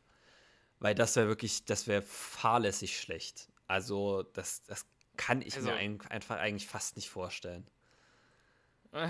Weil 0.80 0.96
das 0.96 1.16
wäre 1.16 1.28
wirklich, 1.28 1.66
das 1.66 1.88
wäre 1.88 2.02
fahrlässig 2.02 3.00
schlecht. 3.00 3.50
Also, 3.68 4.24
das, 4.24 4.64
das 4.64 4.86
kann 5.18 5.42
ich 5.42 5.56
also, 5.56 5.70
mir 5.70 5.76
ein, 5.76 6.02
einfach 6.10 6.38
eigentlich 6.38 6.68
fast 6.68 6.96
nicht 6.96 7.10
vorstellen. 7.10 7.68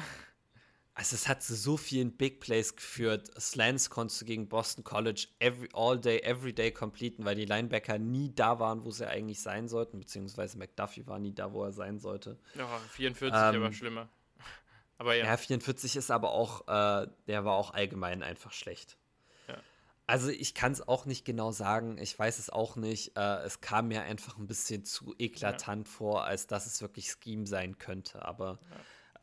Also 0.96 1.16
es 1.16 1.28
hat 1.28 1.42
zu 1.42 1.56
so 1.56 1.76
vielen 1.76 2.16
Big 2.16 2.40
Plays 2.40 2.76
geführt. 2.76 3.32
Slants 3.42 3.90
konntest 3.90 4.22
du 4.22 4.26
gegen 4.26 4.48
Boston 4.48 4.84
College 4.84 5.28
every, 5.40 5.68
all 5.74 6.00
day, 6.00 6.20
every 6.20 6.54
day 6.54 6.72
completen, 6.72 7.26
weil 7.26 7.36
die 7.36 7.46
Linebacker 7.46 7.98
nie 7.98 8.32
da 8.34 8.60
waren, 8.60 8.86
wo 8.86 8.92
sie 8.92 9.08
eigentlich 9.08 9.42
sein 9.42 9.68
sollten, 9.68 9.98
beziehungsweise 9.98 10.58
McDuffie 10.60 11.08
war 11.08 11.18
nie 11.18 11.34
da, 11.34 11.52
wo 11.52 11.64
er 11.64 11.72
sein 11.72 11.98
sollte. 11.98 12.38
Ja, 12.54 12.68
44 12.92 13.28
ähm, 13.28 13.64
aber 13.64 13.74
schlimmer. 13.74 14.10
Aber 15.00 15.16
ja. 15.16 15.26
ja. 15.26 15.36
44 15.36 15.96
ist 15.96 16.12
aber 16.12 16.32
auch, 16.32 16.68
äh, 16.68 17.08
der 17.28 17.44
war 17.44 17.56
auch 17.56 17.74
allgemein 17.74 18.22
einfach 18.22 18.54
schlecht. 18.54 19.00
Also 20.14 20.30
ich 20.30 20.54
kann 20.54 20.72
es 20.72 20.88
auch 20.88 21.08
nicht 21.08 21.26
genau 21.26 21.52
sagen, 21.52 21.98
ich 21.98 22.20
weiß 22.20 22.38
es 22.38 22.52
auch 22.52 22.76
nicht. 22.76 23.18
Äh, 23.18 23.46
es 23.46 23.62
kam 23.62 23.88
mir 23.88 24.04
einfach 24.04 24.38
ein 24.38 24.46
bisschen 24.46 24.86
zu 24.86 25.16
eklatant 25.18 25.88
ja. 25.88 25.92
vor, 25.92 26.26
als 26.26 26.46
dass 26.46 26.68
es 26.68 26.84
wirklich 26.84 27.10
Scheme 27.12 27.48
sein 27.48 27.80
könnte. 27.80 28.24
Aber 28.24 28.60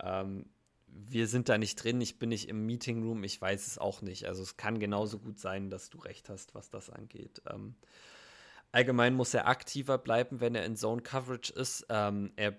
ja. 0.02 0.22
ähm, 0.22 0.46
wir 0.88 1.28
sind 1.28 1.48
da 1.48 1.58
nicht 1.58 1.76
drin, 1.76 2.00
ich 2.00 2.18
bin 2.18 2.30
nicht 2.30 2.48
im 2.48 2.66
Meeting 2.66 3.04
Room, 3.04 3.22
ich 3.22 3.40
weiß 3.40 3.68
es 3.68 3.78
auch 3.78 4.02
nicht. 4.02 4.26
Also 4.26 4.42
es 4.42 4.56
kann 4.56 4.80
genauso 4.80 5.20
gut 5.20 5.38
sein, 5.38 5.70
dass 5.70 5.90
du 5.90 5.98
recht 5.98 6.28
hast, 6.28 6.56
was 6.56 6.70
das 6.70 6.90
angeht. 6.90 7.40
Ähm, 7.48 7.76
allgemein 8.72 9.14
muss 9.14 9.32
er 9.32 9.46
aktiver 9.46 9.96
bleiben, 9.96 10.40
wenn 10.40 10.56
er 10.56 10.64
in 10.64 10.74
Zone 10.74 11.02
Coverage 11.02 11.52
ist. 11.52 11.86
Ähm, 11.88 12.32
er 12.34 12.56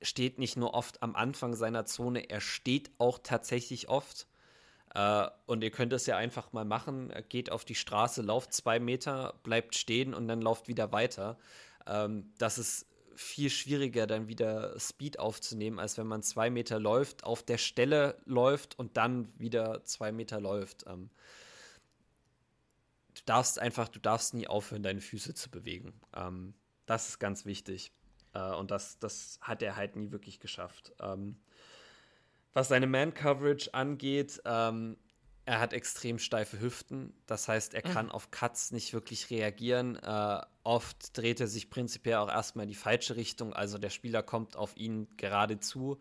steht 0.00 0.38
nicht 0.38 0.56
nur 0.56 0.74
oft 0.74 1.02
am 1.02 1.16
Anfang 1.16 1.56
seiner 1.56 1.86
Zone, 1.86 2.30
er 2.30 2.40
steht 2.40 2.92
auch 2.98 3.18
tatsächlich 3.20 3.88
oft. 3.88 4.28
Äh, 4.94 5.28
und 5.46 5.62
ihr 5.62 5.70
könnt 5.70 5.92
es 5.92 6.06
ja 6.06 6.16
einfach 6.16 6.52
mal 6.52 6.64
machen. 6.64 7.12
Geht 7.28 7.50
auf 7.50 7.64
die 7.64 7.74
Straße, 7.74 8.22
lauft 8.22 8.52
zwei 8.52 8.78
Meter, 8.78 9.34
bleibt 9.42 9.76
stehen 9.76 10.14
und 10.14 10.28
dann 10.28 10.40
lauft 10.40 10.68
wieder 10.68 10.92
weiter. 10.92 11.38
Ähm, 11.86 12.32
das 12.38 12.58
ist 12.58 12.86
viel 13.14 13.50
schwieriger, 13.50 14.06
dann 14.06 14.28
wieder 14.28 14.78
Speed 14.78 15.18
aufzunehmen, 15.18 15.78
als 15.78 15.98
wenn 15.98 16.06
man 16.06 16.22
zwei 16.22 16.50
Meter 16.50 16.78
läuft, 16.78 17.24
auf 17.24 17.42
der 17.42 17.58
Stelle 17.58 18.18
läuft 18.24 18.78
und 18.78 18.96
dann 18.96 19.28
wieder 19.38 19.84
zwei 19.84 20.12
Meter 20.12 20.40
läuft. 20.40 20.84
Ähm, 20.86 21.10
du 23.14 23.22
darfst 23.26 23.58
einfach, 23.58 23.88
du 23.88 24.00
darfst 24.00 24.34
nie 24.34 24.46
aufhören, 24.46 24.82
deine 24.82 25.00
Füße 25.00 25.34
zu 25.34 25.50
bewegen. 25.50 25.92
Ähm, 26.14 26.54
das 26.86 27.08
ist 27.08 27.18
ganz 27.18 27.44
wichtig. 27.44 27.92
Äh, 28.34 28.54
und 28.54 28.70
das, 28.70 28.98
das 28.98 29.38
hat 29.40 29.62
er 29.62 29.76
halt 29.76 29.96
nie 29.96 30.10
wirklich 30.10 30.40
geschafft. 30.40 30.92
Was 32.52 32.68
seine 32.68 32.86
Man-Coverage 32.86 33.72
angeht, 33.74 34.40
ähm, 34.44 34.96
er 35.44 35.58
hat 35.58 35.72
extrem 35.72 36.18
steife 36.18 36.60
Hüften. 36.60 37.12
Das 37.26 37.48
heißt, 37.48 37.74
er 37.74 37.82
kann 37.82 38.06
mhm. 38.06 38.12
auf 38.12 38.30
Cuts 38.30 38.70
nicht 38.70 38.92
wirklich 38.92 39.30
reagieren. 39.30 39.96
Äh, 39.96 40.40
oft 40.62 41.16
dreht 41.16 41.40
er 41.40 41.48
sich 41.48 41.68
prinzipiell 41.68 42.16
auch 42.16 42.28
erstmal 42.28 42.64
in 42.64 42.68
die 42.68 42.76
falsche 42.76 43.16
Richtung. 43.16 43.52
Also 43.52 43.78
der 43.78 43.90
Spieler 43.90 44.22
kommt 44.22 44.54
auf 44.54 44.76
ihn 44.76 45.08
gerade 45.16 45.58
zu. 45.58 45.98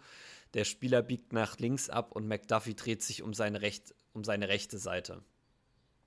Der 0.53 0.63
Spieler 0.63 1.01
biegt 1.01 1.33
nach 1.33 1.57
links 1.57 1.89
ab 1.89 2.11
und 2.11 2.27
McDuffie 2.27 2.75
dreht 2.75 3.01
sich 3.01 3.23
um 3.23 3.33
seine, 3.33 3.61
Recht, 3.61 3.95
um 4.13 4.23
seine 4.23 4.47
rechte 4.47 4.77
Seite. 4.77 5.23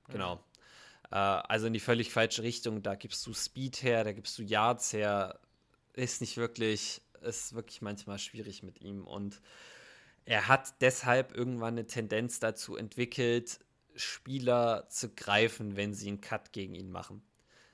Genau. 0.09 0.36
Mhm. 0.36 0.40
Äh, 1.11 1.16
also 1.16 1.66
in 1.66 1.72
die 1.72 1.80
völlig 1.80 2.12
falsche 2.12 2.45
Richtung. 2.45 2.82
Da 2.84 2.95
gibst 2.95 3.26
du 3.26 3.34
Speed 3.34 3.82
her, 3.82 4.05
da 4.05 4.12
gibst 4.12 4.38
du 4.38 4.42
Yards 4.42 4.92
her. 4.92 5.40
Ist 5.95 6.20
nicht 6.20 6.36
wirklich, 6.36 7.03
ist 7.22 7.55
wirklich 7.55 7.82
manchmal 7.82 8.20
schwierig 8.20 8.62
mit 8.62 8.80
ihm. 8.80 9.05
Und 9.05 9.40
er 10.25 10.49
hat 10.49 10.81
deshalb 10.81 11.37
irgendwann 11.37 11.75
eine 11.75 11.87
Tendenz 11.87 12.41
dazu 12.41 12.77
entwickelt, 12.77 13.59
Spieler 13.97 14.89
zu 14.89 15.14
greifen, 15.14 15.77
wenn 15.77 15.95
sie 15.95 16.09
einen 16.09 16.20
Cut 16.20 16.53
gegen 16.53 16.75
ihn 16.75 16.91
machen. 16.91 17.22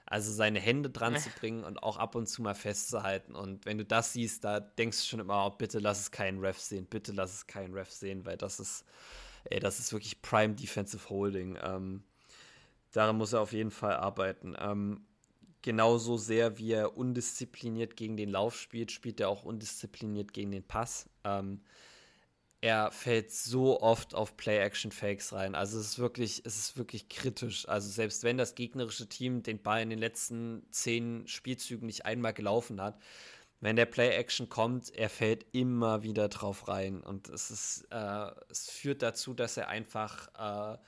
Also 0.07 0.33
seine 0.33 0.59
Hände 0.59 0.91
dran 0.91 1.17
zu 1.17 1.31
bringen 1.31 1.63
und 1.63 1.85
auch 1.85 1.97
ab 1.97 2.17
und 2.17 2.27
zu 2.27 2.43
mal 2.43 2.55
festzuhalten. 2.55 3.37
Und 3.37 3.65
wenn 3.65 3.79
du 3.79 3.85
das 3.85 4.13
siehst, 4.13 4.43
da 4.43 4.59
denkst 4.59 4.99
du 4.99 5.05
schon 5.05 5.21
immer, 5.21 5.47
oh, 5.47 5.51
bitte 5.51 5.79
lass 5.79 6.01
es 6.01 6.11
keinen 6.11 6.41
Ref 6.41 6.59
sehen, 6.59 6.87
bitte 6.87 7.13
lass 7.13 7.33
es 7.33 7.47
keinen 7.47 7.75
Ref 7.75 7.91
sehen, 7.93 8.25
weil 8.27 8.37
das 8.37 8.59
ist, 8.59 8.85
ey, 9.45 9.61
das 9.61 9.79
ist 9.79 9.93
wirklich 9.93 10.21
Prime 10.21 10.55
Defensive 10.55 11.09
Holding. 11.09 11.57
Ähm, 11.63 12.03
daran 12.91 13.19
muss 13.19 13.33
er 13.33 13.41
auf 13.41 13.53
jeden 13.53 13.71
Fall 13.71 13.95
arbeiten. 13.95 14.57
Ähm, 14.59 15.07
genauso 15.63 16.17
sehr 16.17 16.59
wie 16.59 16.73
er 16.73 16.97
undiszipliniert 16.97 17.97
gegen 17.97 18.17
den 18.17 18.31
Lauf 18.31 18.59
spielt, 18.59 18.91
spielt 18.91 19.21
er 19.21 19.29
auch 19.29 19.45
undiszipliniert 19.45 20.33
gegen 20.33 20.51
den 20.51 20.65
Pass. 20.65 21.09
Ähm, 21.23 21.61
er 22.61 22.91
fällt 22.91 23.33
so 23.33 23.81
oft 23.81 24.15
auf 24.15 24.37
Play-Action-Fakes 24.37 25.33
rein. 25.33 25.55
Also 25.55 25.79
es 25.79 25.87
ist 25.87 25.99
wirklich, 25.99 26.43
es 26.45 26.59
ist 26.59 26.77
wirklich 26.77 27.09
kritisch. 27.09 27.67
Also 27.69 27.89
selbst 27.89 28.23
wenn 28.23 28.37
das 28.37 28.55
gegnerische 28.55 29.09
Team 29.09 29.43
den 29.43 29.63
Ball 29.63 29.83
in 29.83 29.91
den 29.91 29.99
letzten 29.99 30.67
zehn 30.71 31.27
Spielzügen 31.27 31.87
nicht 31.87 32.05
einmal 32.05 32.35
gelaufen 32.35 32.81
hat, 32.81 32.99
wenn 33.61 33.77
der 33.77 33.87
Play-Action 33.87 34.49
kommt, 34.49 34.91
er 34.95 35.09
fällt 35.11 35.47
immer 35.53 36.03
wieder 36.03 36.29
drauf 36.29 36.69
rein. 36.69 37.03
Und 37.03 37.29
es 37.29 37.51
ist, 37.51 37.87
äh, 37.91 38.31
es 38.51 38.71
führt 38.71 39.03
dazu, 39.03 39.35
dass 39.35 39.57
er 39.57 39.69
einfach 39.69 40.29
äh, 40.77 40.79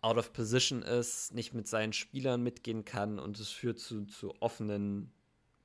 out 0.00 0.18
of 0.18 0.32
position 0.32 0.82
ist, 0.82 1.32
nicht 1.34 1.54
mit 1.54 1.68
seinen 1.68 1.92
Spielern 1.92 2.42
mitgehen 2.42 2.84
kann 2.84 3.18
und 3.18 3.38
es 3.38 3.48
führt 3.50 3.78
zu, 3.78 4.04
zu 4.06 4.34
offenen 4.40 5.12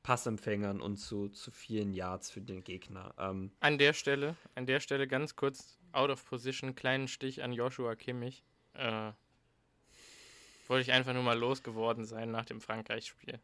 Passempfängern 0.08 0.80
und 0.80 0.96
zu, 0.96 1.28
zu 1.28 1.52
vielen 1.52 1.94
Yards 1.94 2.32
für 2.32 2.40
den 2.40 2.64
Gegner. 2.64 3.14
Ähm, 3.18 3.52
an 3.60 3.78
der 3.78 3.92
Stelle, 3.92 4.38
an 4.56 4.66
der 4.66 4.80
Stelle 4.80 5.06
ganz 5.06 5.36
kurz 5.36 5.78
out 5.92 6.10
of 6.10 6.24
position, 6.24 6.76
kleinen 6.76 7.10
Stich 7.10 7.44
an 7.44 7.52
Joshua 7.52 7.94
Kimmich. 7.96 8.42
Äh, 8.74 9.12
wollte 10.70 10.84
ich 10.84 10.94
einfach 10.94 11.12
nur 11.12 11.24
mal 11.24 11.38
losgeworden 11.38 12.06
sein 12.06 12.32
nach 12.32 12.46
dem 12.46 12.62
Frankreich-Spiel. 12.62 13.38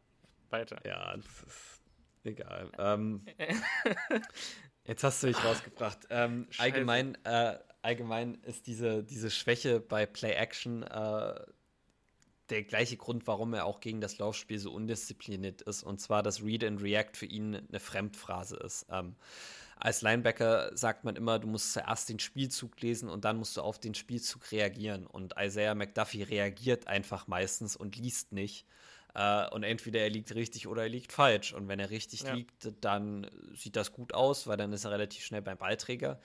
Weiter. 0.48 0.80
Ja, 0.86 1.14
das 1.14 1.26
ist 1.26 1.82
egal. 2.24 2.72
Ähm, 2.78 3.26
jetzt 4.86 5.04
hast 5.04 5.22
du 5.22 5.26
mich 5.26 5.44
rausgebracht. 5.44 6.06
Ähm, 6.08 6.48
allgemein, 6.56 7.18
äh, 7.26 7.58
allgemein 7.82 8.36
ist 8.36 8.66
diese, 8.68 9.04
diese 9.04 9.30
Schwäche 9.30 9.80
bei 9.80 10.06
Play-Action 10.06 10.82
äh, 10.84 11.40
der 12.50 12.62
gleiche 12.62 12.96
Grund, 12.96 13.26
warum 13.26 13.54
er 13.54 13.64
auch 13.64 13.80
gegen 13.80 14.00
das 14.00 14.18
Laufspiel 14.18 14.58
so 14.58 14.72
undiszipliniert 14.72 15.62
ist. 15.62 15.82
Und 15.82 16.00
zwar, 16.00 16.22
dass 16.22 16.42
Read 16.42 16.64
and 16.64 16.82
React 16.82 17.12
für 17.14 17.26
ihn 17.26 17.56
eine 17.56 17.80
Fremdphrase 17.80 18.56
ist. 18.56 18.86
Ähm, 18.90 19.16
als 19.76 20.02
Linebacker 20.02 20.76
sagt 20.76 21.04
man 21.04 21.16
immer, 21.16 21.38
du 21.38 21.48
musst 21.48 21.72
zuerst 21.72 22.08
den 22.08 22.18
Spielzug 22.18 22.80
lesen 22.80 23.08
und 23.08 23.24
dann 23.24 23.36
musst 23.36 23.56
du 23.56 23.62
auf 23.62 23.78
den 23.78 23.94
Spielzug 23.94 24.52
reagieren. 24.52 25.06
Und 25.06 25.34
Isaiah 25.38 25.74
McDuffie 25.74 26.22
reagiert 26.22 26.86
einfach 26.86 27.26
meistens 27.26 27.76
und 27.76 27.96
liest 27.96 28.32
nicht. 28.32 28.66
Äh, 29.14 29.48
und 29.50 29.62
entweder 29.62 30.00
er 30.00 30.10
liegt 30.10 30.34
richtig 30.34 30.66
oder 30.66 30.82
er 30.82 30.88
liegt 30.88 31.12
falsch. 31.12 31.52
Und 31.52 31.68
wenn 31.68 31.80
er 31.80 31.90
richtig 31.90 32.22
ja. 32.22 32.34
liegt, 32.34 32.72
dann 32.84 33.30
sieht 33.54 33.76
das 33.76 33.92
gut 33.92 34.14
aus, 34.14 34.46
weil 34.46 34.56
dann 34.56 34.72
ist 34.72 34.84
er 34.84 34.90
relativ 34.90 35.24
schnell 35.24 35.42
beim 35.42 35.58
Ballträger. 35.58 36.20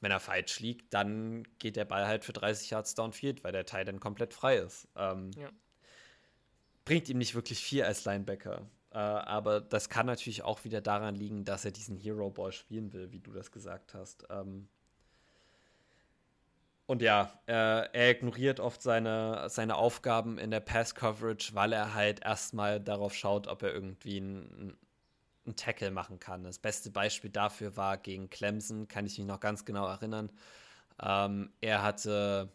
wenn 0.00 0.10
er 0.10 0.18
falsch 0.18 0.58
liegt, 0.58 0.92
dann 0.92 1.44
geht 1.60 1.76
der 1.76 1.84
Ball 1.84 2.06
halt 2.06 2.24
für 2.24 2.32
30 2.32 2.70
Yards 2.70 2.96
downfield, 2.96 3.44
weil 3.44 3.52
der 3.52 3.66
Teil 3.66 3.84
dann 3.84 4.00
komplett 4.00 4.34
frei 4.34 4.56
ist. 4.56 4.88
Ähm, 4.96 5.30
ja. 5.36 5.48
Bringt 6.84 7.08
ihm 7.08 7.18
nicht 7.18 7.34
wirklich 7.34 7.62
viel 7.62 7.84
als 7.84 8.04
Linebacker. 8.04 8.66
Äh, 8.92 8.98
aber 8.98 9.60
das 9.60 9.88
kann 9.88 10.06
natürlich 10.06 10.42
auch 10.42 10.64
wieder 10.64 10.80
daran 10.80 11.14
liegen, 11.14 11.44
dass 11.44 11.64
er 11.64 11.70
diesen 11.70 11.96
Hero 11.96 12.30
Ball 12.30 12.52
spielen 12.52 12.92
will, 12.92 13.12
wie 13.12 13.20
du 13.20 13.32
das 13.32 13.50
gesagt 13.50 13.94
hast. 13.94 14.26
Ähm, 14.30 14.68
und 16.86 17.00
ja, 17.00 17.32
äh, 17.46 17.52
er 17.52 18.10
ignoriert 18.10 18.60
oft 18.60 18.82
seine, 18.82 19.48
seine 19.48 19.76
Aufgaben 19.76 20.36
in 20.36 20.50
der 20.50 20.60
Pass-Coverage, 20.60 21.54
weil 21.54 21.72
er 21.72 21.94
halt 21.94 22.22
erstmal 22.22 22.80
darauf 22.80 23.14
schaut, 23.14 23.46
ob 23.46 23.62
er 23.62 23.72
irgendwie 23.72 24.18
einen, 24.18 24.76
einen 25.46 25.56
Tackle 25.56 25.90
machen 25.90 26.18
kann. 26.18 26.44
Das 26.44 26.58
beste 26.58 26.90
Beispiel 26.90 27.30
dafür 27.30 27.76
war 27.76 27.96
gegen 27.96 28.28
Clemson, 28.28 28.88
kann 28.88 29.06
ich 29.06 29.16
mich 29.16 29.26
noch 29.26 29.40
ganz 29.40 29.64
genau 29.64 29.86
erinnern. 29.86 30.30
Ähm, 31.00 31.52
er 31.60 31.82
hatte, 31.82 32.50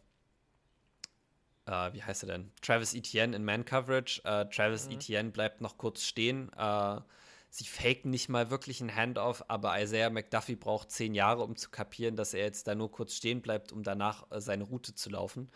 äh, 1.68 1.94
wie 1.94 2.04
heißt 2.04 2.24
er 2.24 2.28
denn? 2.28 2.52
Travis 2.62 2.94
Etienne 2.94 3.36
in 3.36 3.44
Man-Coverage. 3.44 4.22
Äh, 4.24 4.46
Travis 4.50 4.86
mhm. 4.86 4.94
Etienne 4.94 5.32
bleibt 5.32 5.62
noch 5.62 5.78
kurz 5.78 6.04
stehen. 6.04 6.52
Äh, 6.58 7.02
sie 7.50 7.66
faken 7.66 8.10
nicht 8.10 8.30
mal 8.30 8.50
wirklich 8.50 8.82
einen 8.82 8.96
Handoff, 8.96 9.44
aber 9.50 9.80
Isaiah 9.82 10.10
McDuffie 10.10 10.56
braucht 10.56 10.92
zehn 10.92 11.14
Jahre, 11.14 11.44
um 11.44 11.56
zu 11.56 11.70
kapieren, 11.70 12.16
dass 12.16 12.34
er 12.34 12.46
jetzt 12.46 12.68
da 12.68 12.76
nur 12.76 12.92
kurz 12.92 13.14
stehen 13.16 13.42
bleibt, 13.42 13.72
um 13.72 13.84
danach 13.84 14.32
äh, 14.32 14.40
seine 14.42 14.64
Route 14.64 14.96
zu 14.96 15.10
laufen. 15.10 15.52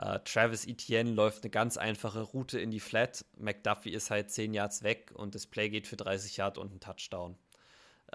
Uh, 0.00 0.18
Travis 0.24 0.64
Etienne 0.64 1.10
läuft 1.10 1.42
eine 1.42 1.50
ganz 1.50 1.76
einfache 1.76 2.20
Route 2.20 2.60
in 2.60 2.70
die 2.70 2.78
Flat. 2.78 3.24
McDuffie 3.36 3.90
ist 3.90 4.10
halt 4.10 4.30
10 4.30 4.54
Yards 4.54 4.84
weg 4.84 5.10
und 5.14 5.34
das 5.34 5.46
Play 5.46 5.70
geht 5.70 5.88
für 5.88 5.96
30 5.96 6.36
Yards 6.36 6.58
und 6.58 6.72
ein 6.72 6.78
Touchdown. 6.78 7.36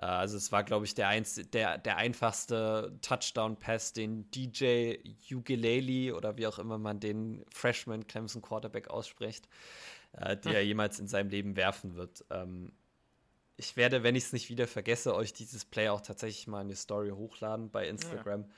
Uh, 0.01 0.05
also 0.05 0.37
es 0.37 0.51
war, 0.51 0.63
glaube 0.63 0.85
ich, 0.85 0.95
der, 0.95 1.07
einz 1.07 1.35
der, 1.35 1.77
der 1.77 1.97
einfachste 1.97 2.97
Touchdown-Pass, 3.01 3.93
den 3.93 4.29
DJ 4.31 4.95
Ukulele 5.31 6.15
oder 6.15 6.37
wie 6.37 6.47
auch 6.47 6.57
immer 6.57 6.77
man 6.77 6.99
den 6.99 7.45
Freshman 7.51 8.07
Clemson 8.07 8.41
Quarterback 8.41 8.89
ausspricht, 8.89 9.47
uh, 10.17 10.35
der 10.35 10.55
er 10.55 10.65
jemals 10.65 10.99
in 10.99 11.07
seinem 11.07 11.29
Leben 11.29 11.55
werfen 11.55 11.95
wird. 11.95 12.25
Ähm, 12.31 12.71
ich 13.55 13.77
werde, 13.77 14.03
wenn 14.03 14.15
ich 14.15 14.25
es 14.25 14.33
nicht 14.33 14.49
wieder 14.49 14.67
vergesse, 14.67 15.15
euch 15.15 15.31
dieses 15.31 15.63
Play 15.63 15.89
auch 15.89 16.01
tatsächlich 16.01 16.47
mal 16.47 16.61
in 16.61 16.69
die 16.69 16.75
Story 16.75 17.11
hochladen 17.11 17.69
bei 17.69 17.87
Instagram, 17.87 18.41
ja. 18.41 18.49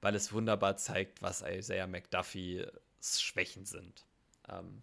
weil 0.00 0.14
es 0.16 0.32
wunderbar 0.32 0.76
zeigt, 0.76 1.22
was 1.22 1.42
Isaiah 1.42 1.86
McDuffie's 1.86 2.66
Schwächen 3.00 3.64
sind. 3.64 4.04
Ähm, 4.48 4.82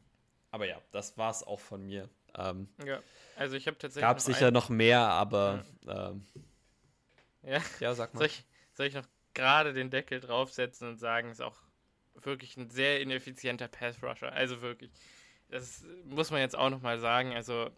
aber 0.52 0.68
ja, 0.68 0.82
das 0.92 1.18
war 1.18 1.32
es 1.32 1.44
auch 1.44 1.60
von 1.60 1.86
mir. 1.86 2.10
Ähm, 2.38 2.70
ja, 2.86 3.00
also 3.36 3.56
ich 3.56 3.68
habe 3.68 3.78
tatsächlich. 3.78 4.08
Gab 4.08 4.22
sicher 4.22 4.52
noch 4.52 4.70
mehr, 4.70 5.00
aber. 5.00 5.66
Ja, 5.86 6.10
ähm, 6.10 6.26
ja. 7.44 7.62
ja 7.80 7.94
sag 7.96 8.14
mal. 8.14 8.20
Soll 8.20 8.28
ich, 8.28 8.46
soll 8.74 8.86
ich 8.88 8.94
noch 8.94 9.08
gerade 9.34 9.74
den 9.74 9.90
Deckel 9.90 10.20
draufsetzen 10.20 10.90
und 10.90 10.98
sagen, 10.98 11.30
ist 11.30 11.42
auch 11.42 11.58
wirklich 12.16 12.58
ein 12.58 12.70
sehr 12.70 13.02
ineffizienter 13.02 13.68
Pass-Rusher. 13.68 14.32
Also 14.32 14.62
wirklich. 14.62 14.92
Das 15.50 15.86
muss 16.06 16.32
man 16.32 16.42
jetzt 16.42 16.58
auch 16.58 16.70
nochmal 16.70 17.00
sagen. 17.00 17.34
Also 17.34 17.70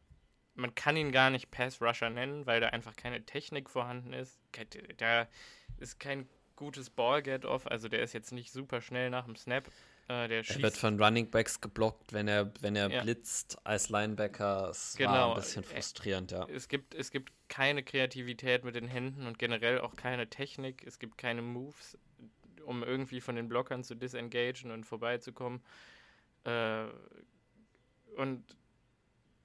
man 0.55 0.75
kann 0.75 0.97
ihn 0.97 1.11
gar 1.11 1.29
nicht 1.29 1.51
Pass-Rusher 1.51 2.09
nennen, 2.09 2.45
weil 2.45 2.59
da 2.59 2.69
einfach 2.69 2.95
keine 2.95 3.25
Technik 3.25 3.69
vorhanden 3.69 4.13
ist. 4.13 4.39
Da 4.97 5.27
ist 5.77 5.99
kein 5.99 6.27
gutes 6.55 6.89
Ball-Get-Off, 6.89 7.67
also 7.67 7.87
der 7.87 8.01
ist 8.01 8.13
jetzt 8.13 8.33
nicht 8.33 8.51
super 8.51 8.81
schnell 8.81 9.09
nach 9.09 9.25
dem 9.25 9.37
Snap. 9.37 9.71
Äh, 10.09 10.27
der 10.27 10.49
er 10.49 10.61
wird 10.63 10.75
von 10.75 11.01
Running 11.01 11.29
Backs 11.29 11.61
geblockt, 11.61 12.13
wenn 12.13 12.27
er, 12.27 12.51
wenn 12.61 12.75
er 12.75 12.89
ja. 12.89 13.03
blitzt 13.03 13.59
als 13.63 13.89
Linebacker. 13.89 14.69
Es 14.71 14.95
genau. 14.97 15.11
war 15.11 15.29
ein 15.29 15.35
bisschen 15.35 15.63
frustrierend, 15.63 16.31
ja. 16.31 16.47
Es 16.49 16.67
gibt, 16.67 16.95
es 16.95 17.11
gibt 17.11 17.31
keine 17.47 17.83
Kreativität 17.83 18.63
mit 18.63 18.73
den 18.73 18.87
Händen 18.87 19.27
und 19.27 19.37
generell 19.37 19.79
auch 19.81 19.95
keine 19.95 20.27
Technik. 20.27 20.83
Es 20.83 20.97
gibt 20.97 21.19
keine 21.19 21.43
Moves, 21.43 21.95
um 22.65 22.83
irgendwie 22.83 23.21
von 23.21 23.35
den 23.35 23.47
Blockern 23.47 23.83
zu 23.83 23.93
disengagen 23.93 24.71
und 24.71 24.83
vorbeizukommen. 24.83 25.61
Äh, 26.43 26.85
und 28.17 28.43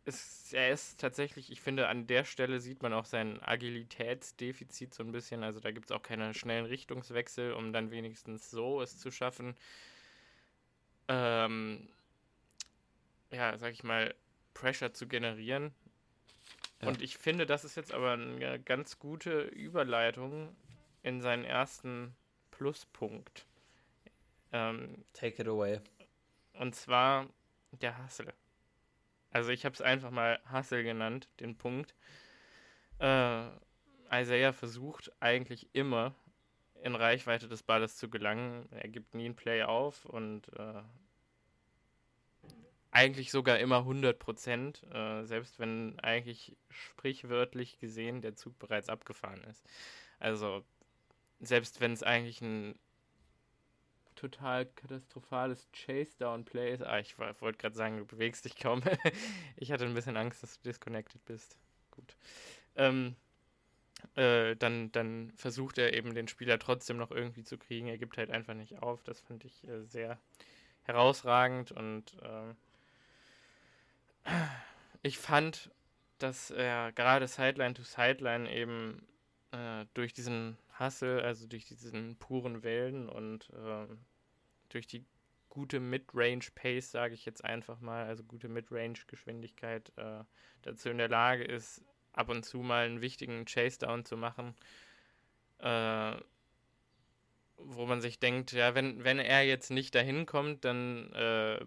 ist, 0.07 0.55
er 0.55 0.71
ist 0.71 0.99
tatsächlich, 0.99 1.53
ich 1.53 1.61
finde, 1.61 1.89
an 1.89 2.07
der 2.07 2.25
Stelle 2.25 2.61
sieht 2.61 2.83
man 2.83 2.95
auch 2.95 3.05
sein 3.05 3.39
Agilitätsdefizit 3.43 4.95
so 4.95 5.03
ein 5.03 5.13
bisschen. 5.13 5.45
Also 5.45 5.61
da 5.61 5.73
gibt 5.73 5.91
es 5.91 5.93
auch 5.93 6.03
keine 6.03 6.33
schnellen 6.33 6.65
Richtungswechsel, 6.65 7.53
um 7.53 7.75
dann 7.75 7.91
wenigstens 7.91 8.51
so 8.51 8.81
es 8.81 8.99
zu 8.99 9.11
schaffen. 9.11 9.55
Ähm, 11.09 11.89
ja, 13.31 13.57
sag 13.59 13.73
ich 13.73 13.83
mal, 13.83 14.15
Pressure 14.55 14.93
zu 14.93 15.07
generieren. 15.07 15.75
Ja. 16.81 16.89
Und 16.89 17.03
ich 17.03 17.19
finde, 17.19 17.47
das 17.47 17.65
ist 17.65 17.77
jetzt 17.77 17.93
aber 17.93 18.13
eine 18.13 18.61
ganz 18.61 18.99
gute 18.99 19.43
Überleitung 19.43 20.55
in 21.03 21.21
seinen 21.21 21.45
ersten 21.45 22.15
Pluspunkt. 22.51 23.47
Ähm, 24.53 25.05
Take 25.13 25.43
it 25.43 25.49
away. 25.49 25.81
Und 26.55 26.75
zwar 26.75 27.29
der 27.73 28.03
Hustle. 28.05 28.33
Also 29.31 29.51
ich 29.51 29.65
habe 29.65 29.75
es 29.75 29.81
einfach 29.81 30.11
mal 30.11 30.41
Hustle 30.53 30.85
genannt, 30.85 31.29
den 31.41 31.57
Punkt. 31.57 31.95
Äh, 33.01 33.49
Isaiah 34.13 34.53
versucht 34.53 35.11
eigentlich 35.21 35.69
immer 35.73 36.15
in 36.85 36.95
Reichweite 36.95 37.49
des 37.49 37.63
Balles 37.63 37.97
zu 37.97 38.11
gelangen. 38.11 38.69
Er 38.71 38.89
gibt 38.89 39.15
nie 39.15 39.27
ein 39.27 39.35
Play 39.35 39.63
auf 39.63 40.05
und 40.05 40.49
äh, 40.59 40.83
eigentlich 42.91 43.31
sogar 43.31 43.59
immer 43.59 43.79
100 43.79 44.19
Prozent, 44.19 44.83
äh, 44.93 45.25
selbst 45.25 45.59
wenn 45.59 45.99
eigentlich 46.01 46.55
sprichwörtlich 46.69 47.79
gesehen 47.79 48.21
der 48.21 48.37
Zug 48.37 48.59
bereits 48.59 48.91
abgefahren 48.91 49.43
ist. 49.45 49.65
Also 50.19 50.63
selbst 51.41 51.81
wenn 51.81 51.95
es 51.95 52.03
eigentlich 52.03 52.43
ein 52.43 52.79
total 54.15 54.67
katastrophales 54.67 55.67
Chase-Down-Play 55.73 56.75
ist. 56.75 56.83
Ah, 56.83 56.99
ich 56.99 57.19
wollte 57.19 57.59
gerade 57.59 57.75
sagen, 57.75 57.97
du 57.97 58.05
bewegst 58.05 58.45
dich 58.45 58.57
kaum. 58.57 58.83
ich 59.57 59.73
hatte 59.73 59.87
ein 59.87 59.95
bisschen 59.95 60.19
Angst, 60.19 60.43
dass 60.43 60.61
du 60.61 60.69
disconnected 60.69 61.25
bist. 61.25 61.57
Gut. 61.91 62.15
Ähm, 62.77 63.17
äh, 64.17 64.57
dann, 64.57 64.93
dann 64.93 65.33
versucht 65.37 65.79
er 65.79 65.95
eben 65.95 66.15
den 66.15 66.29
Spieler 66.29 66.59
trotzdem 66.59 66.97
noch 66.97 67.11
irgendwie 67.11 67.45
zu 67.45 67.59
kriegen. 67.59 67.89
Er 67.89 67.99
gibt 67.99 68.17
halt 68.19 68.31
einfach 68.31 68.55
nicht 68.55 68.83
auf. 68.83 69.03
Das 69.03 69.21
fand 69.21 69.45
ich 69.45 69.67
äh, 69.69 69.85
sehr 69.85 70.19
herausragend 70.85 71.73
und 71.73 72.17
äh, 72.23 72.55
ich 75.03 75.19
fand, 75.19 75.71
dass 76.19 76.51
er 76.51 76.93
gerade 76.93 77.27
Sideline 77.27 77.75
to 77.75 77.83
Sideline 77.83 78.51
eben 78.51 79.07
äh, 79.53 79.87
durch 79.95 80.13
diesen 80.13 80.57
Hustle, 80.79 81.23
also 81.23 81.47
durch 81.47 81.67
diesen 81.67 82.17
puren 82.17 82.63
Wellen 82.63 83.09
und 83.09 83.51
äh, 83.51 83.87
durch 84.69 84.87
die 84.87 85.05
gute 85.49 85.79
Mid-Range-Pace, 85.79 86.91
sage 86.91 87.15
ich 87.15 87.25
jetzt 87.25 87.45
einfach 87.45 87.81
mal, 87.81 88.07
also 88.07 88.25
gute 88.25 88.49
Mid-Range-Geschwindigkeit 88.49 89.93
äh, 89.97 90.25
dazu 90.63 90.89
in 90.91 90.99
der 90.99 91.09
Lage 91.09 91.45
ist, 91.45 91.85
ab 92.15 92.31
und 92.31 92.45
zu 92.45 92.59
mal 92.59 92.87
einen 92.87 93.01
wichtigen 93.01 93.45
Chase-Down 93.45 94.05
zu 94.05 94.17
machen, 94.17 94.55
äh, 95.59 96.17
wo 97.57 97.87
man 97.87 98.01
sich 98.01 98.19
denkt, 98.19 98.53
ja, 98.53 98.75
wenn, 98.75 99.05
wenn 99.05 99.19
er 99.19 99.43
jetzt 99.43 99.71
nicht 99.71 99.95
dahin 99.95 100.27
kommt, 100.27 100.65
dann 100.65 101.13
äh, 101.13 101.65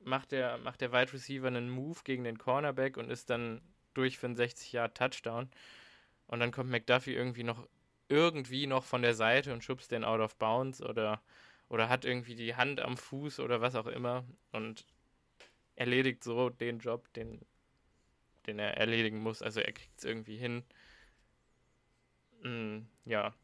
macht, 0.00 0.32
der, 0.32 0.58
macht 0.58 0.80
der 0.80 0.92
Wide 0.92 1.12
Receiver 1.12 1.46
einen 1.46 1.70
Move 1.70 2.00
gegen 2.04 2.24
den 2.24 2.38
Cornerback 2.38 2.96
und 2.96 3.10
ist 3.10 3.30
dann 3.30 3.60
durch 3.94 4.18
für 4.18 4.26
einen 4.26 4.36
60 4.36 4.72
Yard 4.72 4.96
Touchdown. 4.96 5.50
Und 6.26 6.40
dann 6.40 6.52
kommt 6.52 6.70
McDuffie 6.70 7.14
irgendwie 7.14 7.44
noch 7.44 7.66
irgendwie 8.08 8.66
noch 8.66 8.84
von 8.84 9.02
der 9.02 9.14
Seite 9.14 9.52
und 9.52 9.64
schubst 9.64 9.90
den 9.90 10.04
out 10.04 10.20
of 10.20 10.36
bounds 10.36 10.82
oder, 10.82 11.22
oder 11.68 11.88
hat 11.88 12.04
irgendwie 12.04 12.34
die 12.34 12.54
Hand 12.54 12.80
am 12.80 12.96
Fuß 12.96 13.40
oder 13.40 13.60
was 13.60 13.74
auch 13.74 13.86
immer 13.86 14.24
und 14.52 14.84
erledigt 15.74 16.22
so 16.22 16.50
den 16.50 16.78
Job, 16.78 17.12
den, 17.14 17.40
den 18.46 18.58
er 18.58 18.76
erledigen 18.76 19.18
muss. 19.18 19.42
Also 19.42 19.60
er 19.60 19.72
kriegt 19.72 19.98
es 19.98 20.04
irgendwie 20.04 20.36
hin. 20.36 20.64
Mm, 22.42 22.80
ja. 23.04 23.34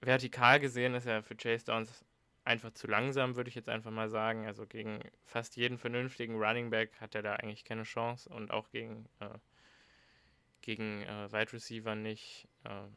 Vertikal 0.00 0.60
gesehen 0.60 0.94
ist 0.94 1.06
er 1.06 1.22
für 1.22 1.36
Chase 1.36 1.64
Downs 1.64 2.04
einfach 2.44 2.72
zu 2.72 2.86
langsam, 2.86 3.36
würde 3.36 3.48
ich 3.48 3.54
jetzt 3.54 3.68
einfach 3.68 3.90
mal 3.90 4.08
sagen. 4.08 4.46
Also 4.46 4.66
gegen 4.66 5.00
fast 5.24 5.56
jeden 5.56 5.78
vernünftigen 5.78 6.36
Running 6.36 6.70
Back 6.70 7.00
hat 7.00 7.14
er 7.14 7.22
da 7.22 7.34
eigentlich 7.36 7.64
keine 7.64 7.84
Chance 7.84 8.28
und 8.28 8.50
auch 8.50 8.70
gegen, 8.70 9.08
äh, 9.20 9.38
gegen 10.60 11.02
äh, 11.02 11.32
Wide 11.32 11.52
Receiver 11.52 11.94
nicht. 11.94 12.48
Äh, 12.64 12.88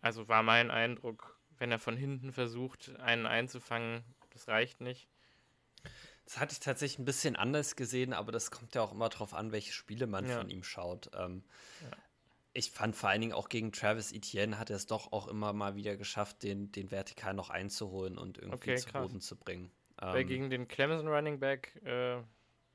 also 0.00 0.28
war 0.28 0.42
mein 0.42 0.70
Eindruck, 0.70 1.38
wenn 1.58 1.72
er 1.72 1.78
von 1.78 1.96
hinten 1.96 2.32
versucht, 2.32 2.96
einen 3.00 3.26
einzufangen, 3.26 4.04
das 4.30 4.48
reicht 4.48 4.80
nicht. 4.80 5.08
Das 6.28 6.38
hatte 6.38 6.52
ich 6.52 6.60
tatsächlich 6.60 6.98
ein 6.98 7.06
bisschen 7.06 7.36
anders 7.36 7.74
gesehen, 7.74 8.12
aber 8.12 8.32
das 8.32 8.50
kommt 8.50 8.74
ja 8.74 8.82
auch 8.82 8.92
immer 8.92 9.08
darauf 9.08 9.32
an, 9.32 9.50
welche 9.50 9.72
Spiele 9.72 10.06
man 10.06 10.28
ja. 10.28 10.36
von 10.36 10.50
ihm 10.50 10.62
schaut. 10.62 11.10
Ähm, 11.14 11.42
ja. 11.80 11.96
Ich 12.52 12.70
fand 12.70 12.94
vor 12.94 13.08
allen 13.08 13.22
Dingen 13.22 13.32
auch 13.32 13.48
gegen 13.48 13.72
Travis 13.72 14.12
Etienne 14.12 14.58
hat 14.58 14.68
er 14.68 14.76
es 14.76 14.84
doch 14.84 15.10
auch 15.12 15.26
immer 15.26 15.54
mal 15.54 15.74
wieder 15.74 15.96
geschafft, 15.96 16.42
den, 16.42 16.70
den 16.70 16.90
Vertikal 16.90 17.32
noch 17.32 17.48
einzuholen 17.48 18.18
und 18.18 18.36
irgendwie 18.36 18.72
okay, 18.72 18.76
zu 18.76 18.90
krass. 18.90 19.06
Boden 19.06 19.22
zu 19.22 19.36
bringen. 19.36 19.70
Weil 19.96 20.20
ähm, 20.20 20.26
gegen 20.28 20.50
den 20.50 20.68
Clemson 20.68 21.08
Running 21.08 21.40
Back, 21.40 21.80
äh, 21.86 22.18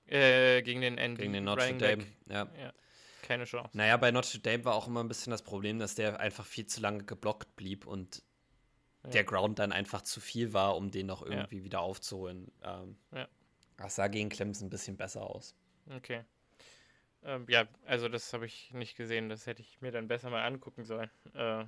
äh, 0.07 0.63
gegen 0.63 0.81
den 0.81 0.95
ND 0.95 1.19
gegen 1.19 1.33
den 1.33 1.43
Notre 1.43 1.75
Dame, 1.75 2.05
ja. 2.27 2.49
ja. 2.59 2.73
keine 3.21 3.43
Chance. 3.45 3.69
Naja, 3.77 3.97
bei 3.97 4.09
Notre 4.09 4.39
Dame 4.39 4.65
war 4.65 4.73
auch 4.73 4.87
immer 4.87 5.03
ein 5.03 5.07
bisschen 5.07 5.29
das 5.29 5.43
Problem, 5.43 5.77
dass 5.77 5.93
der 5.93 6.19
einfach 6.19 6.47
viel 6.47 6.65
zu 6.65 6.81
lange 6.81 7.03
geblockt 7.03 7.55
blieb 7.55 7.85
und 7.85 8.23
der 9.03 9.25
Ground 9.25 9.59
dann 9.59 9.71
einfach 9.71 10.01
zu 10.01 10.21
viel 10.21 10.53
war, 10.53 10.75
um 10.75 10.89
den 10.89 11.05
noch 11.05 11.21
irgendwie 11.21 11.57
ja. 11.57 11.63
wieder 11.63 11.81
aufzuholen. 11.81 12.51
Ähm, 12.63 12.97
ja. 13.13 13.27
Das 13.77 13.95
sah 13.95 14.07
gegen 14.07 14.29
Clemson 14.29 14.67
ein 14.67 14.69
bisschen 14.69 14.97
besser 14.97 15.21
aus. 15.21 15.55
Okay. 15.95 16.23
Ähm, 17.23 17.45
ja, 17.49 17.67
also 17.85 18.09
das 18.09 18.33
habe 18.33 18.45
ich 18.45 18.71
nicht 18.73 18.95
gesehen. 18.95 19.29
Das 19.29 19.47
hätte 19.47 19.61
ich 19.61 19.81
mir 19.81 19.91
dann 19.91 20.07
besser 20.07 20.29
mal 20.29 20.43
angucken 20.43 20.83
sollen. 20.83 21.09
Äh, 21.33 21.65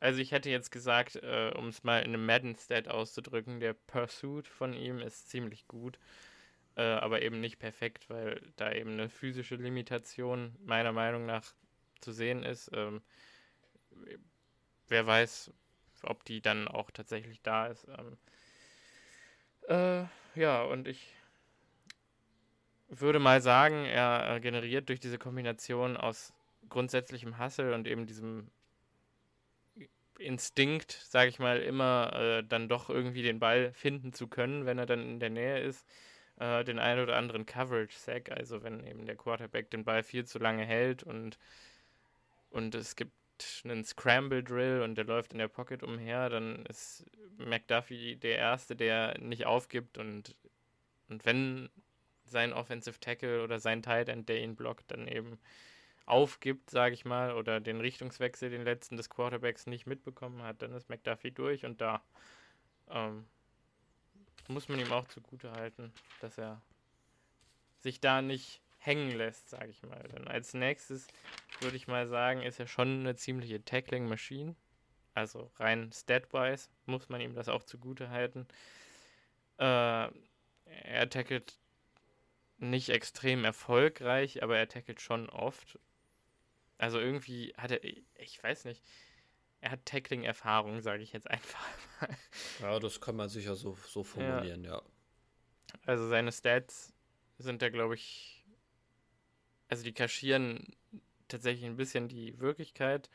also 0.00 0.20
ich 0.20 0.32
hätte 0.32 0.50
jetzt 0.50 0.70
gesagt, 0.70 1.16
äh, 1.16 1.52
um 1.56 1.68
es 1.68 1.84
mal 1.84 2.00
in 2.00 2.14
einem 2.14 2.26
Madden-Stat 2.26 2.88
auszudrücken, 2.88 3.60
der 3.60 3.74
Pursuit 3.74 4.48
von 4.48 4.72
ihm 4.72 4.98
ist 4.98 5.28
ziemlich 5.28 5.68
gut, 5.68 5.98
äh, 6.76 6.82
aber 6.82 7.22
eben 7.22 7.40
nicht 7.40 7.58
perfekt, 7.58 8.08
weil 8.08 8.40
da 8.56 8.72
eben 8.72 8.92
eine 8.92 9.10
physische 9.10 9.56
Limitation 9.56 10.56
meiner 10.64 10.92
Meinung 10.92 11.26
nach 11.26 11.54
zu 12.00 12.12
sehen 12.12 12.42
ist. 12.42 12.70
Ähm, 12.72 13.02
wer 14.88 15.06
weiß, 15.06 15.52
ob 16.02 16.24
die 16.24 16.40
dann 16.40 16.66
auch 16.66 16.90
tatsächlich 16.90 17.42
da 17.42 17.66
ist. 17.66 17.86
Ähm, 17.88 18.16
äh, 19.68 20.40
ja, 20.40 20.62
und 20.62 20.88
ich 20.88 21.14
würde 22.90 23.18
mal 23.18 23.40
sagen, 23.40 23.84
er 23.84 24.40
generiert 24.40 24.88
durch 24.88 25.00
diese 25.00 25.18
Kombination 25.18 25.96
aus 25.96 26.32
grundsätzlichem 26.68 27.38
Hustle 27.38 27.74
und 27.74 27.86
eben 27.86 28.06
diesem 28.06 28.50
Instinkt, 30.18 30.92
sage 30.92 31.30
ich 31.30 31.38
mal, 31.38 31.60
immer 31.60 32.12
äh, 32.14 32.44
dann 32.44 32.68
doch 32.68 32.90
irgendwie 32.90 33.22
den 33.22 33.40
Ball 33.40 33.72
finden 33.72 34.12
zu 34.12 34.28
können, 34.28 34.66
wenn 34.66 34.78
er 34.78 34.86
dann 34.86 35.00
in 35.00 35.20
der 35.20 35.30
Nähe 35.30 35.60
ist, 35.60 35.86
äh, 36.36 36.62
den 36.64 36.78
einen 36.78 37.02
oder 37.02 37.16
anderen 37.16 37.46
Coverage-Sack, 37.46 38.30
also 38.30 38.62
wenn 38.62 38.86
eben 38.86 39.06
der 39.06 39.16
Quarterback 39.16 39.70
den 39.70 39.84
Ball 39.84 40.02
viel 40.02 40.26
zu 40.26 40.38
lange 40.38 40.64
hält 40.64 41.02
und, 41.02 41.38
und 42.50 42.74
es 42.74 42.96
gibt 42.96 43.12
einen 43.64 43.84
Scramble-Drill 43.84 44.82
und 44.82 44.96
der 44.96 45.06
läuft 45.06 45.32
in 45.32 45.38
der 45.38 45.48
Pocket 45.48 45.82
umher, 45.82 46.28
dann 46.28 46.66
ist 46.66 47.06
McDuffie 47.38 48.16
der 48.16 48.36
Erste, 48.36 48.76
der 48.76 49.18
nicht 49.18 49.46
aufgibt 49.46 49.96
und, 49.96 50.36
und 51.08 51.24
wenn 51.24 51.70
sein 52.30 52.52
Offensive 52.52 52.98
Tackle 53.00 53.42
oder 53.42 53.58
sein 53.60 53.82
Tight 53.82 54.08
End, 54.08 54.28
der 54.28 54.40
ihn 54.40 54.56
blockt, 54.56 54.90
dann 54.90 55.08
eben 55.08 55.38
aufgibt, 56.06 56.70
sage 56.70 56.94
ich 56.94 57.04
mal, 57.04 57.34
oder 57.34 57.60
den 57.60 57.80
Richtungswechsel, 57.80 58.50
den 58.50 58.64
letzten 58.64 58.96
des 58.96 59.10
Quarterbacks 59.10 59.66
nicht 59.66 59.86
mitbekommen 59.86 60.42
hat, 60.42 60.62
dann 60.62 60.72
ist 60.72 60.88
McDuffie 60.88 61.30
durch 61.30 61.64
und 61.64 61.80
da 61.80 62.02
ähm, 62.88 63.26
muss 64.48 64.68
man 64.68 64.80
ihm 64.80 64.92
auch 64.92 65.06
zugute 65.08 65.52
halten, 65.52 65.92
dass 66.20 66.36
er 66.36 66.60
sich 67.78 68.00
da 68.00 68.22
nicht 68.22 68.60
hängen 68.78 69.16
lässt, 69.16 69.50
sage 69.50 69.70
ich 69.70 69.82
mal. 69.82 70.02
Dann 70.12 70.26
als 70.26 70.54
nächstes 70.54 71.06
würde 71.60 71.76
ich 71.76 71.86
mal 71.86 72.08
sagen, 72.08 72.42
ist 72.42 72.58
er 72.58 72.66
schon 72.66 73.00
eine 73.00 73.14
ziemliche 73.14 73.64
Tackling-Maschine. 73.64 74.56
Also 75.14 75.50
rein 75.58 75.90
stat-wise 75.92 76.68
muss 76.86 77.08
man 77.08 77.20
ihm 77.20 77.34
das 77.34 77.48
auch 77.48 77.62
zugute 77.62 78.10
halten. 78.10 78.46
Äh, 79.58 80.08
er 80.82 81.10
tackelt 81.10 81.59
nicht 82.60 82.90
extrem 82.90 83.44
erfolgreich, 83.44 84.42
aber 84.42 84.58
er 84.58 84.68
tackelt 84.68 85.00
schon 85.00 85.28
oft 85.28 85.78
also 86.80 86.98
irgendwie 86.98 87.52
hat 87.58 87.72
er, 87.72 87.84
ich 87.84 88.42
weiß 88.42 88.64
nicht, 88.64 88.82
er 89.60 89.72
hat 89.72 89.84
Tackling-Erfahrung, 89.84 90.80
sage 90.80 91.02
ich 91.02 91.12
jetzt 91.12 91.30
einfach 91.30 91.68
mal. 92.00 92.08
Ja, 92.60 92.78
das 92.78 93.00
kann 93.02 93.16
man 93.16 93.28
sicher 93.28 93.54
so, 93.54 93.76
so 93.86 94.02
formulieren, 94.02 94.64
ja. 94.64 94.76
ja. 94.76 94.82
Also 95.84 96.08
seine 96.08 96.32
Stats 96.32 96.94
sind 97.36 97.60
da, 97.60 97.68
glaube 97.68 97.96
ich, 97.96 98.46
also 99.68 99.84
die 99.84 99.92
kaschieren 99.92 100.74
tatsächlich 101.28 101.66
ein 101.66 101.76
bisschen 101.76 102.08
die 102.08 102.40
Wirklichkeit, 102.40 103.10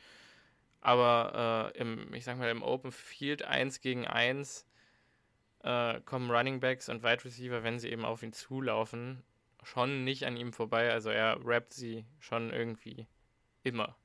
aber 0.80 1.72
äh, 1.76 1.80
im, 1.80 2.14
ich 2.14 2.24
sag 2.24 2.38
mal, 2.38 2.52
im 2.52 2.62
Open 2.62 2.92
Field 2.92 3.42
1 3.42 3.82
gegen 3.82 4.06
1 4.06 4.68
äh, 5.64 6.00
kommen 6.02 6.30
Running 6.30 6.60
Backs 6.60 6.88
und 6.88 7.02
Wide 7.02 7.26
Receiver, 7.26 7.64
wenn 7.64 7.80
sie 7.80 7.90
eben 7.90 8.06
auf 8.06 8.22
ihn 8.22 8.32
zulaufen, 8.32 9.24
schon 9.66 10.04
nicht 10.06 10.26
an 10.26 10.38
ihm 10.38 10.54
vorbei. 10.54 10.92
Also 10.92 11.10
er 11.10 11.46
rappt 11.46 11.74
sie 11.74 12.06
schon 12.20 12.52
irgendwie 12.52 13.08
Immer. 13.66 13.96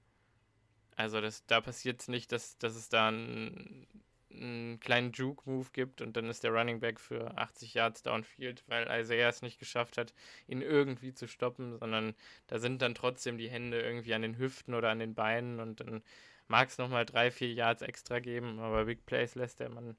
Also 0.96 1.20
das, 1.20 1.44
da 1.46 1.61
passiert 1.61 2.00
es 2.00 2.08
nicht, 2.08 2.32
dass, 2.32 2.56
dass 2.56 2.74
es 2.74 2.88
da 2.88 3.08
einen, 3.08 3.86
einen 4.32 4.80
kleinen 4.80 5.12
Juke-Move 5.12 5.68
gibt 5.74 6.00
und 6.00 6.16
dann 6.16 6.30
ist 6.30 6.44
der 6.44 6.52
Running 6.52 6.80
Back 6.80 6.98
für 6.98 7.36
80 7.36 7.74
Yards 7.74 8.02
downfield, 8.02 8.64
weil 8.68 8.88
Isaiah 8.90 9.28
es 9.28 9.42
nicht 9.42 9.58
geschafft 9.58 9.98
hat, 9.98 10.14
ihn 10.48 10.62
irgendwie 10.62 11.12
zu 11.12 11.28
stoppen, 11.28 11.78
sondern 11.78 12.14
da 12.46 12.58
sind 12.58 12.80
dann 12.80 12.94
trotzdem 12.94 13.36
die 13.36 13.50
Hände 13.50 13.82
irgendwie 13.82 14.14
an 14.14 14.22
den 14.22 14.38
Hüften 14.38 14.72
oder 14.72 14.88
an 14.88 14.98
den 14.98 15.14
Beinen 15.14 15.61
und 15.61 15.80
dann 15.80 16.02
mag 16.48 16.70
es 16.70 16.78
nochmal 16.78 17.04
drei, 17.04 17.30
vier 17.30 17.52
Yards 17.52 17.82
extra 17.82 18.18
geben, 18.18 18.61
aber 18.61 18.86
Big 18.86 19.04
Plays 19.04 19.34
lässt 19.34 19.61
der 19.61 19.68
Mann 19.68 19.94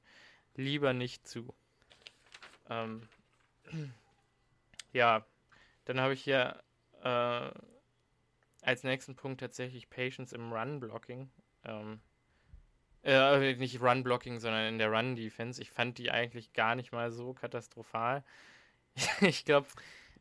lieber 0.56 0.94
nicht 0.94 1.28
zu. 1.28 1.54
Ähm, 2.68 3.08
ja, 4.92 5.24
dann 5.94 6.02
habe 6.02 6.14
ich 6.14 6.24
hier 6.24 6.62
äh, 7.04 7.52
als 8.62 8.84
nächsten 8.84 9.16
Punkt 9.16 9.42
tatsächlich 9.42 9.90
Patience 9.90 10.34
im 10.34 10.54
Run-Blocking. 10.54 11.30
Ähm, 11.66 12.00
äh, 13.04 13.56
nicht 13.56 13.82
Run-Blocking, 13.82 14.40
sondern 14.40 14.68
in 14.68 14.78
der 14.78 14.92
Run-Defense. 14.92 15.62
Ich 15.62 15.72
fand 15.72 15.98
die 15.98 16.12
eigentlich 16.12 16.54
gar 16.54 16.76
nicht 16.76 16.92
mal 16.92 17.12
so 17.12 17.34
katastrophal. 17.34 18.24
ich 19.22 19.46
glaube. 19.46 19.68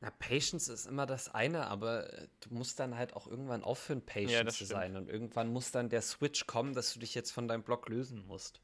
Na, 0.03 0.11
Patience 0.19 0.69
ist 0.69 0.87
immer 0.87 1.05
das 1.05 1.29
eine, 1.29 1.67
aber 1.67 2.11
äh, 2.13 2.29
du 2.41 2.55
musst 2.55 2.81
dann 2.81 2.97
halt 2.97 3.13
auch 3.13 3.27
irgendwann 3.27 3.63
aufhören, 3.63 4.05
Patience 4.05 4.33
ja, 4.33 4.49
zu 4.49 4.65
sein. 4.65 4.97
Und 4.97 5.11
irgendwann 5.11 5.53
muss 5.53 5.73
dann 5.73 5.91
der 5.91 6.01
Switch 6.01 6.47
kommen, 6.47 6.73
dass 6.73 6.95
du 6.95 7.01
dich 7.01 7.15
jetzt 7.15 7.33
von 7.33 7.47
deinem 7.47 7.63
Block 7.63 7.87
lösen 7.89 8.27
musst. 8.27 8.63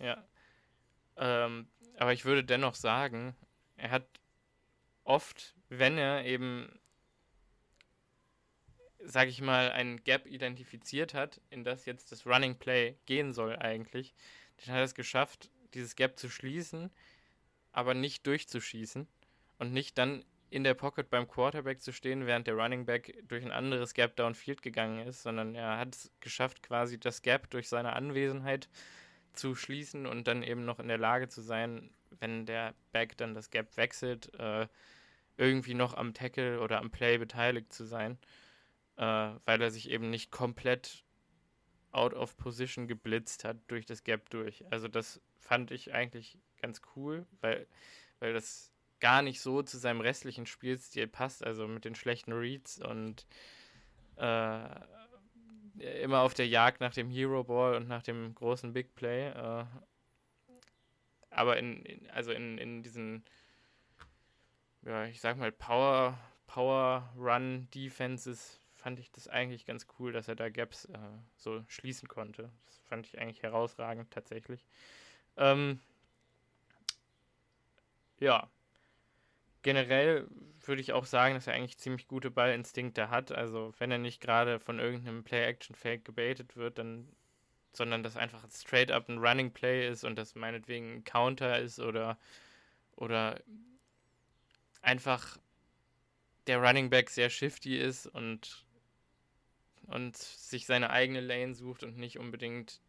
Ja. 0.00 0.24
Ähm, 1.16 1.68
aber 1.96 2.12
ich 2.12 2.24
würde 2.24 2.42
dennoch 2.42 2.74
sagen, 2.74 3.36
er 3.76 3.92
hat 3.92 4.06
oft, 5.04 5.54
wenn 5.68 5.98
er 5.98 6.24
eben 6.24 6.68
sage 9.00 9.30
ich 9.30 9.40
mal, 9.40 9.70
ein 9.70 10.02
Gap 10.04 10.26
identifiziert 10.26 11.14
hat, 11.14 11.40
in 11.50 11.64
das 11.64 11.86
jetzt 11.86 12.12
das 12.12 12.26
Running 12.26 12.56
Play 12.56 12.96
gehen 13.06 13.32
soll 13.32 13.56
eigentlich, 13.56 14.14
dann 14.58 14.74
hat 14.74 14.80
er 14.80 14.84
es 14.84 14.94
geschafft, 14.94 15.50
dieses 15.74 15.96
Gap 15.96 16.18
zu 16.18 16.28
schließen, 16.28 16.90
aber 17.72 17.94
nicht 17.94 18.26
durchzuschießen 18.26 19.06
und 19.58 19.72
nicht 19.72 19.98
dann 19.98 20.24
in 20.50 20.64
der 20.64 20.74
Pocket 20.74 21.10
beim 21.10 21.28
Quarterback 21.28 21.82
zu 21.82 21.92
stehen, 21.92 22.26
während 22.26 22.46
der 22.46 22.54
Running 22.54 22.86
Back 22.86 23.22
durch 23.28 23.44
ein 23.44 23.52
anderes 23.52 23.92
Gap 23.94 24.16
downfield 24.16 24.62
gegangen 24.62 25.06
ist, 25.06 25.22
sondern 25.22 25.54
er 25.54 25.78
hat 25.78 25.94
es 25.94 26.10
geschafft, 26.20 26.62
quasi 26.62 26.98
das 26.98 27.22
Gap 27.22 27.50
durch 27.50 27.68
seine 27.68 27.92
Anwesenheit 27.92 28.68
zu 29.34 29.54
schließen 29.54 30.06
und 30.06 30.26
dann 30.26 30.42
eben 30.42 30.64
noch 30.64 30.80
in 30.80 30.88
der 30.88 30.98
Lage 30.98 31.28
zu 31.28 31.42
sein, 31.42 31.90
wenn 32.18 32.46
der 32.46 32.74
Back 32.92 33.16
dann 33.18 33.34
das 33.34 33.50
Gap 33.50 33.76
wechselt, 33.76 34.34
äh, 34.38 34.66
irgendwie 35.38 35.74
noch 35.74 35.94
am 35.94 36.12
Tackle 36.12 36.60
oder 36.60 36.78
am 36.78 36.90
Play 36.90 37.16
beteiligt 37.16 37.72
zu 37.72 37.84
sein 37.84 38.18
äh, 38.98 39.30
weil 39.44 39.62
er 39.62 39.70
sich 39.70 39.90
eben 39.90 40.10
nicht 40.10 40.30
komplett 40.30 41.04
out 41.92 42.12
of 42.12 42.36
position 42.36 42.86
geblitzt 42.88 43.44
hat 43.44 43.56
durch 43.68 43.86
das 43.86 44.04
Gap 44.04 44.28
durch. 44.30 44.64
Also 44.70 44.88
das 44.88 45.20
fand 45.38 45.70
ich 45.70 45.94
eigentlich 45.94 46.38
ganz 46.60 46.82
cool, 46.96 47.24
weil, 47.40 47.66
weil 48.18 48.34
das 48.34 48.72
gar 49.00 49.22
nicht 49.22 49.40
so 49.40 49.62
zu 49.62 49.78
seinem 49.78 50.00
restlichen 50.00 50.46
Spielstil 50.46 51.06
passt, 51.06 51.44
also 51.44 51.68
mit 51.68 51.84
den 51.84 51.94
schlechten 51.94 52.32
Reads 52.32 52.82
und 52.82 53.26
äh, 54.16 54.68
immer 56.02 56.22
auf 56.22 56.34
der 56.34 56.48
Jagd 56.48 56.80
nach 56.80 56.92
dem 56.92 57.08
Hero 57.08 57.44
Ball 57.44 57.76
und 57.76 57.86
nach 57.86 58.02
dem 58.02 58.34
großen 58.34 58.72
Big 58.72 58.96
Play. 58.96 59.28
Äh, 59.28 59.64
aber 61.30 61.56
in, 61.56 61.84
in, 61.84 62.10
also 62.10 62.32
in, 62.32 62.58
in 62.58 62.82
diesen, 62.82 63.24
ja, 64.88 65.04
ich 65.04 65.20
sag 65.20 65.36
mal, 65.36 65.52
Power, 65.52 66.18
Power 66.46 67.12
Run 67.16 67.68
Defenses 67.74 68.58
fand 68.74 68.98
ich 68.98 69.10
das 69.12 69.28
eigentlich 69.28 69.66
ganz 69.66 69.86
cool, 69.98 70.12
dass 70.12 70.28
er 70.28 70.34
da 70.34 70.48
Gaps 70.48 70.86
äh, 70.86 70.98
so 71.36 71.62
schließen 71.68 72.08
konnte. 72.08 72.50
Das 72.66 72.78
fand 72.88 73.06
ich 73.06 73.18
eigentlich 73.18 73.42
herausragend 73.42 74.10
tatsächlich. 74.10 74.64
Ähm, 75.36 75.80
ja. 78.18 78.48
Generell 79.62 80.26
würde 80.64 80.80
ich 80.80 80.92
auch 80.92 81.04
sagen, 81.04 81.34
dass 81.34 81.46
er 81.46 81.54
eigentlich 81.54 81.78
ziemlich 81.78 82.08
gute 82.08 82.30
Ballinstinkte 82.30 83.10
hat. 83.10 83.32
Also 83.32 83.74
wenn 83.78 83.90
er 83.90 83.98
nicht 83.98 84.20
gerade 84.20 84.58
von 84.58 84.78
irgendeinem 84.78 85.24
Play-Action-Fake 85.24 86.04
gebaitet 86.04 86.56
wird, 86.56 86.78
dann 86.78 87.08
sondern 87.72 88.02
dass 88.02 88.16
einfach 88.16 88.42
straight 88.50 88.90
up 88.90 89.08
ein 89.08 89.18
Running 89.18 89.52
Play 89.52 89.86
ist 89.86 90.04
und 90.04 90.16
das 90.16 90.34
meinetwegen 90.34 90.94
ein 90.94 91.04
Counter 91.04 91.58
ist 91.58 91.78
oder 91.78 92.18
oder 92.96 93.40
einfach 94.82 95.38
der 96.46 96.58
Running 96.58 96.90
Back 96.90 97.10
sehr 97.10 97.30
shifty 97.30 97.76
ist 97.78 98.06
und 98.06 98.64
und 99.88 100.16
sich 100.16 100.66
seine 100.66 100.90
eigene 100.90 101.20
Lane 101.20 101.54
sucht 101.54 101.82
und 101.82 101.96
nicht 101.96 102.18
unbedingt 102.18 102.80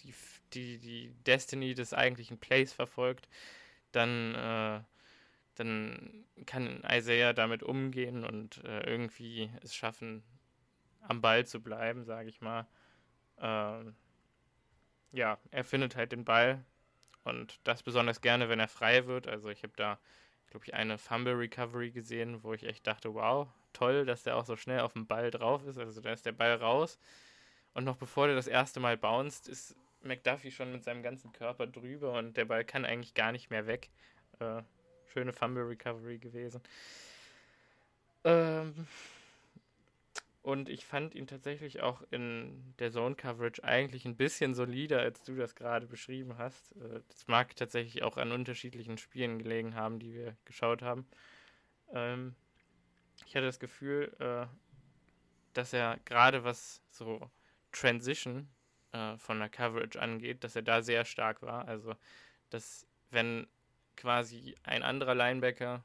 die, 0.00 0.14
die, 0.54 0.78
die 0.78 1.14
Destiny 1.26 1.74
des 1.74 1.92
eigentlichen 1.92 2.38
Plays 2.38 2.72
verfolgt, 2.72 3.28
dann, 3.92 4.34
äh, 4.34 4.80
dann 5.56 6.24
kann 6.46 6.82
Isaiah 6.90 7.34
damit 7.34 7.62
umgehen 7.62 8.24
und 8.24 8.64
äh, 8.64 8.80
irgendwie 8.90 9.50
es 9.62 9.74
schaffen, 9.74 10.22
am 11.00 11.20
Ball 11.20 11.46
zu 11.46 11.60
bleiben, 11.62 12.04
sage 12.04 12.28
ich 12.28 12.40
mal. 12.40 12.66
Ähm, 13.38 13.94
ja, 15.12 15.38
er 15.50 15.64
findet 15.64 15.96
halt 15.96 16.12
den 16.12 16.24
Ball 16.24 16.64
und 17.24 17.60
das 17.64 17.82
besonders 17.82 18.20
gerne, 18.20 18.48
wenn 18.48 18.60
er 18.60 18.68
frei 18.68 19.06
wird. 19.06 19.26
Also 19.26 19.50
ich 19.50 19.62
habe 19.62 19.74
da, 19.76 19.98
glaube 20.52 20.66
ich, 20.66 20.74
eine 20.74 20.98
Fumble 20.98 21.32
Recovery 21.32 21.90
gesehen, 21.90 22.42
wo 22.42 22.52
ich 22.52 22.64
echt 22.64 22.86
dachte, 22.86 23.14
wow, 23.14 23.48
toll, 23.72 24.04
dass 24.04 24.22
der 24.22 24.36
auch 24.36 24.44
so 24.44 24.54
schnell 24.54 24.80
auf 24.80 24.92
dem 24.92 25.06
Ball 25.06 25.30
drauf 25.30 25.66
ist. 25.66 25.78
Also 25.78 26.02
da 26.02 26.12
ist 26.12 26.26
der 26.26 26.32
Ball 26.32 26.54
raus 26.54 26.98
und 27.72 27.84
noch 27.84 27.96
bevor 27.96 28.26
der 28.26 28.36
das 28.36 28.46
erste 28.46 28.78
Mal 28.78 28.98
bounced, 28.98 29.48
ist 29.48 29.74
McDuffie 30.02 30.50
schon 30.50 30.70
mit 30.70 30.84
seinem 30.84 31.02
ganzen 31.02 31.32
Körper 31.32 31.66
drüber 31.66 32.12
und 32.18 32.36
der 32.36 32.44
Ball 32.44 32.64
kann 32.64 32.84
eigentlich 32.84 33.14
gar 33.14 33.32
nicht 33.32 33.50
mehr 33.50 33.66
weg. 33.66 33.88
Äh, 34.40 34.62
schöne 35.06 35.32
Fumble 35.32 35.66
Recovery 35.66 36.18
gewesen. 36.18 36.60
Ähm, 38.24 38.86
und 40.42 40.68
ich 40.68 40.84
fand 40.84 41.14
ihn 41.14 41.28
tatsächlich 41.28 41.82
auch 41.82 42.02
in 42.10 42.74
der 42.80 42.90
Zone 42.90 43.14
Coverage 43.14 43.62
eigentlich 43.62 44.04
ein 44.04 44.16
bisschen 44.16 44.54
solider, 44.54 45.00
als 45.00 45.22
du 45.22 45.36
das 45.36 45.54
gerade 45.54 45.86
beschrieben 45.86 46.36
hast. 46.36 46.72
Äh, 46.72 47.00
das 47.08 47.28
mag 47.28 47.54
tatsächlich 47.54 48.02
auch 48.02 48.16
an 48.16 48.32
unterschiedlichen 48.32 48.98
Spielen 48.98 49.38
gelegen 49.38 49.76
haben, 49.76 50.00
die 50.00 50.12
wir 50.12 50.36
geschaut 50.44 50.82
haben. 50.82 51.06
Ähm, 51.92 52.34
ich 53.26 53.36
hatte 53.36 53.46
das 53.46 53.60
Gefühl, 53.60 54.14
äh, 54.18 54.46
dass 55.52 55.72
er 55.72 55.98
gerade 56.04 56.42
was 56.42 56.82
so 56.90 57.30
Transition 57.70 58.48
äh, 58.90 59.16
von 59.18 59.38
der 59.38 59.48
Coverage 59.48 60.00
angeht, 60.00 60.42
dass 60.42 60.56
er 60.56 60.62
da 60.62 60.82
sehr 60.82 61.04
stark 61.04 61.42
war. 61.42 61.68
Also, 61.68 61.94
dass 62.50 62.86
wenn 63.10 63.46
quasi 63.96 64.56
ein 64.64 64.82
anderer 64.82 65.14
Linebacker 65.14 65.84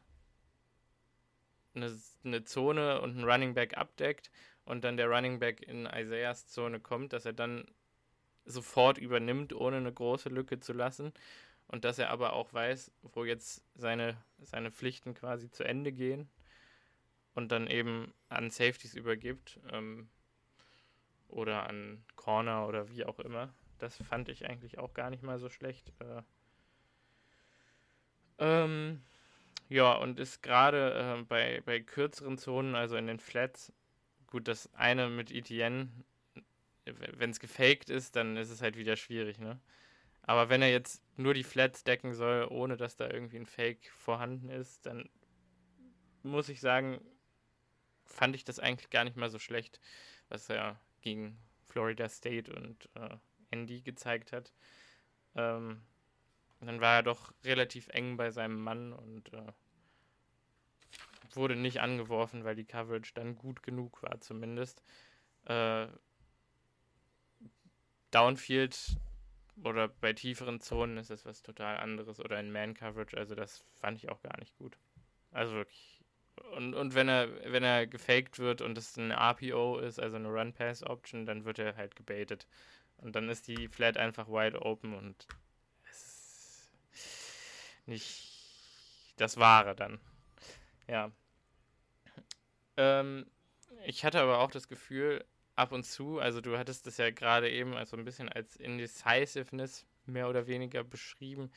eine, 1.78 1.98
eine 2.24 2.44
Zone 2.44 3.02
und 3.02 3.12
einen 3.12 3.24
Running 3.24 3.54
Back 3.54 3.78
abdeckt 3.78 4.32
und 4.66 4.84
dann 4.84 4.98
der 4.98 5.08
Running 5.08 5.40
Back 5.40 5.62
in 5.62 5.86
Isaiahs 5.86 6.48
Zone 6.48 6.80
kommt, 6.80 7.14
dass 7.14 7.26
er 7.26 7.34
dann 7.34 7.66
sofort 8.46 8.98
übernimmt, 8.98 9.54
ohne 9.54 9.78
eine 9.78 9.94
große 9.94 10.30
Lücke 10.30 10.60
zu 10.60 10.74
lassen. 10.74 11.14
Und 11.70 11.84
dass 11.84 12.00
er 12.00 12.12
aber 12.12 12.32
auch 12.34 12.54
weiß, 12.54 12.92
wo 13.02 13.26
jetzt 13.26 13.66
seine, 13.76 14.16
seine 14.40 14.72
Pflichten 14.72 15.14
quasi 15.14 15.52
zu 15.52 15.66
Ende 15.66 15.92
gehen 15.92 16.30
und 17.34 17.52
dann 17.52 17.68
eben 17.68 18.14
an 18.30 18.50
Safeties 18.52 18.96
übergibt. 18.96 19.60
Ähm, 19.72 20.10
oder 21.30 21.68
an 21.68 22.04
Corner 22.16 22.68
oder 22.68 22.90
wie 22.90 23.06
auch 23.06 23.20
immer. 23.20 23.54
Das 23.80 23.98
fand 23.98 24.30
ich 24.30 24.46
eigentlich 24.48 24.80
auch 24.80 24.94
gar 24.94 25.10
nicht 25.10 25.24
mal 25.24 25.40
so 25.40 25.50
schlecht. 25.50 25.94
Äh, 26.00 26.22
ähm, 28.40 29.04
ja, 29.70 29.94
und 29.94 30.20
ist 30.20 30.42
gerade 30.42 31.18
äh, 31.20 31.24
bei, 31.24 31.62
bei 31.66 31.80
kürzeren 31.80 32.38
Zonen, 32.38 32.76
also 32.76 32.96
in 32.96 33.08
den 33.08 33.20
Flats, 33.20 33.74
gut, 34.28 34.48
das 34.48 34.74
eine 34.74 35.10
mit 35.10 35.32
Etienne, 35.32 35.90
wenn 36.86 37.32
es 37.32 37.40
gefaked 37.40 37.90
ist, 37.90 38.16
dann 38.16 38.38
ist 38.38 38.50
es 38.50 38.62
halt 38.62 38.78
wieder 38.78 38.96
schwierig, 38.96 39.40
ne? 39.40 39.60
Aber 40.22 40.50
wenn 40.50 40.62
er 40.62 40.70
jetzt 40.70 41.02
nur 41.18 41.34
die 41.34 41.44
Flats 41.44 41.84
decken 41.84 42.14
soll, 42.14 42.48
ohne 42.50 42.76
dass 42.76 42.98
da 42.98 43.10
irgendwie 43.10 43.38
ein 43.38 43.46
Fake 43.46 43.90
vorhanden 43.98 44.50
ist, 44.50 44.86
dann 44.86 45.10
muss 46.22 46.50
ich 46.50 46.60
sagen, 46.60 47.00
fand 48.06 48.36
ich 48.36 48.44
das 48.44 48.60
eigentlich 48.60 48.90
gar 48.90 49.06
nicht 49.06 49.16
mal 49.16 49.30
so 49.30 49.40
schlecht, 49.40 49.80
was 50.28 50.50
er 50.50 50.80
gegen 51.02 51.38
Florida 51.66 52.10
State 52.10 52.54
und 52.54 52.90
äh, 52.96 53.18
Andy 53.52 53.82
gezeigt 53.82 54.34
hat. 54.34 54.54
Ähm, 55.36 55.82
dann 56.66 56.82
war 56.82 56.96
er 56.96 57.04
doch 57.04 57.34
relativ 57.44 57.88
eng 57.90 58.18
bei 58.18 58.32
seinem 58.32 58.62
Mann 58.64 58.94
und 58.94 59.32
äh, 59.34 59.52
wurde 61.34 61.56
nicht 61.56 61.82
angeworfen, 61.82 62.44
weil 62.44 62.56
die 62.56 62.66
Coverage 62.66 63.12
dann 63.14 63.36
gut 63.36 63.62
genug 63.62 64.02
war, 64.02 64.20
zumindest. 64.22 64.82
Äh, 65.46 65.88
Downfield 68.12 68.98
oder 69.64 69.88
bei 69.88 70.14
tieferen 70.14 70.62
Zonen 70.62 70.98
ist 70.98 71.10
das 71.10 71.26
was 71.26 71.44
total 71.44 71.78
anderes 71.78 72.20
oder 72.20 72.40
in 72.40 72.52
Man-Coverage, 72.52 73.18
also 73.18 73.36
das 73.36 73.64
fand 73.74 73.98
ich 73.98 74.10
auch 74.10 74.22
gar 74.22 74.40
nicht 74.40 74.58
gut. 74.58 74.78
Also 75.32 75.56
wirklich 75.56 75.98
und, 76.56 76.74
und 76.74 76.96
wenn 76.96 77.10
er, 77.10 77.30
wenn 77.52 77.64
er 77.64 77.88
gefaked 77.88 78.40
wird 78.40 78.62
und 78.62 78.78
es 78.78 78.98
eine 78.98 79.16
RPO 79.16 79.80
ist, 79.80 80.00
also 80.00 80.16
eine 80.18 80.30
Run-Pass-Option, 80.30 81.26
dann 81.26 81.46
wird 81.46 81.60
er 81.60 81.76
halt 81.76 81.96
gebaitet. 81.96 82.48
Und 82.98 83.16
dann 83.16 83.30
ist 83.30 83.48
die 83.48 83.68
Flat 83.68 83.98
einfach 83.98 84.28
wide 84.28 84.62
open 84.62 84.94
und 84.94 85.28
nicht 87.88 88.34
das 89.18 89.38
Wahre 89.38 89.76
dann. 89.76 90.00
Ja. 90.88 91.12
Ähm, 92.78 93.26
ich 93.86 94.06
hatte 94.06 94.22
aber 94.22 94.40
auch 94.40 94.52
das 94.52 94.68
Gefühl, 94.68 95.26
ab 95.56 95.72
und 95.72 95.84
zu, 95.84 96.20
also 96.20 96.40
du 96.40 96.58
hattest 96.58 96.86
das 96.86 96.98
ja 96.98 97.10
gerade 97.10 97.50
eben 97.50 97.74
also 97.74 97.98
ein 97.98 98.06
bisschen 98.06 98.30
als 98.30 98.56
Indecisiveness 98.56 99.86
mehr 100.06 100.30
oder 100.30 100.48
weniger 100.48 100.84
beschrieben, 100.84 101.52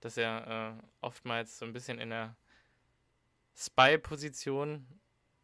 dass 0.00 0.16
er 0.16 0.78
äh, 0.80 0.86
oftmals 1.00 1.58
so 1.58 1.64
ein 1.64 1.72
bisschen 1.72 1.98
in 1.98 2.10
der 2.10 2.36
Spy-Position 3.56 4.86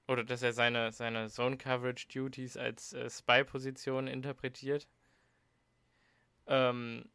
oder 0.08 0.24
dass 0.24 0.42
er 0.42 0.52
seine, 0.52 0.92
seine 0.92 1.28
Zone-Coverage-Duties 1.30 2.56
als 2.56 2.92
äh, 2.92 3.08
Spy-Position 3.08 4.08
interpretiert. 4.08 4.88
Ähm, 6.48 7.08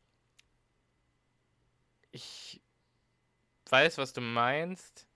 ich 2.11 2.61
weiß, 3.71 3.97
was 3.97 4.13
du 4.13 4.21
meinst, 4.21 5.07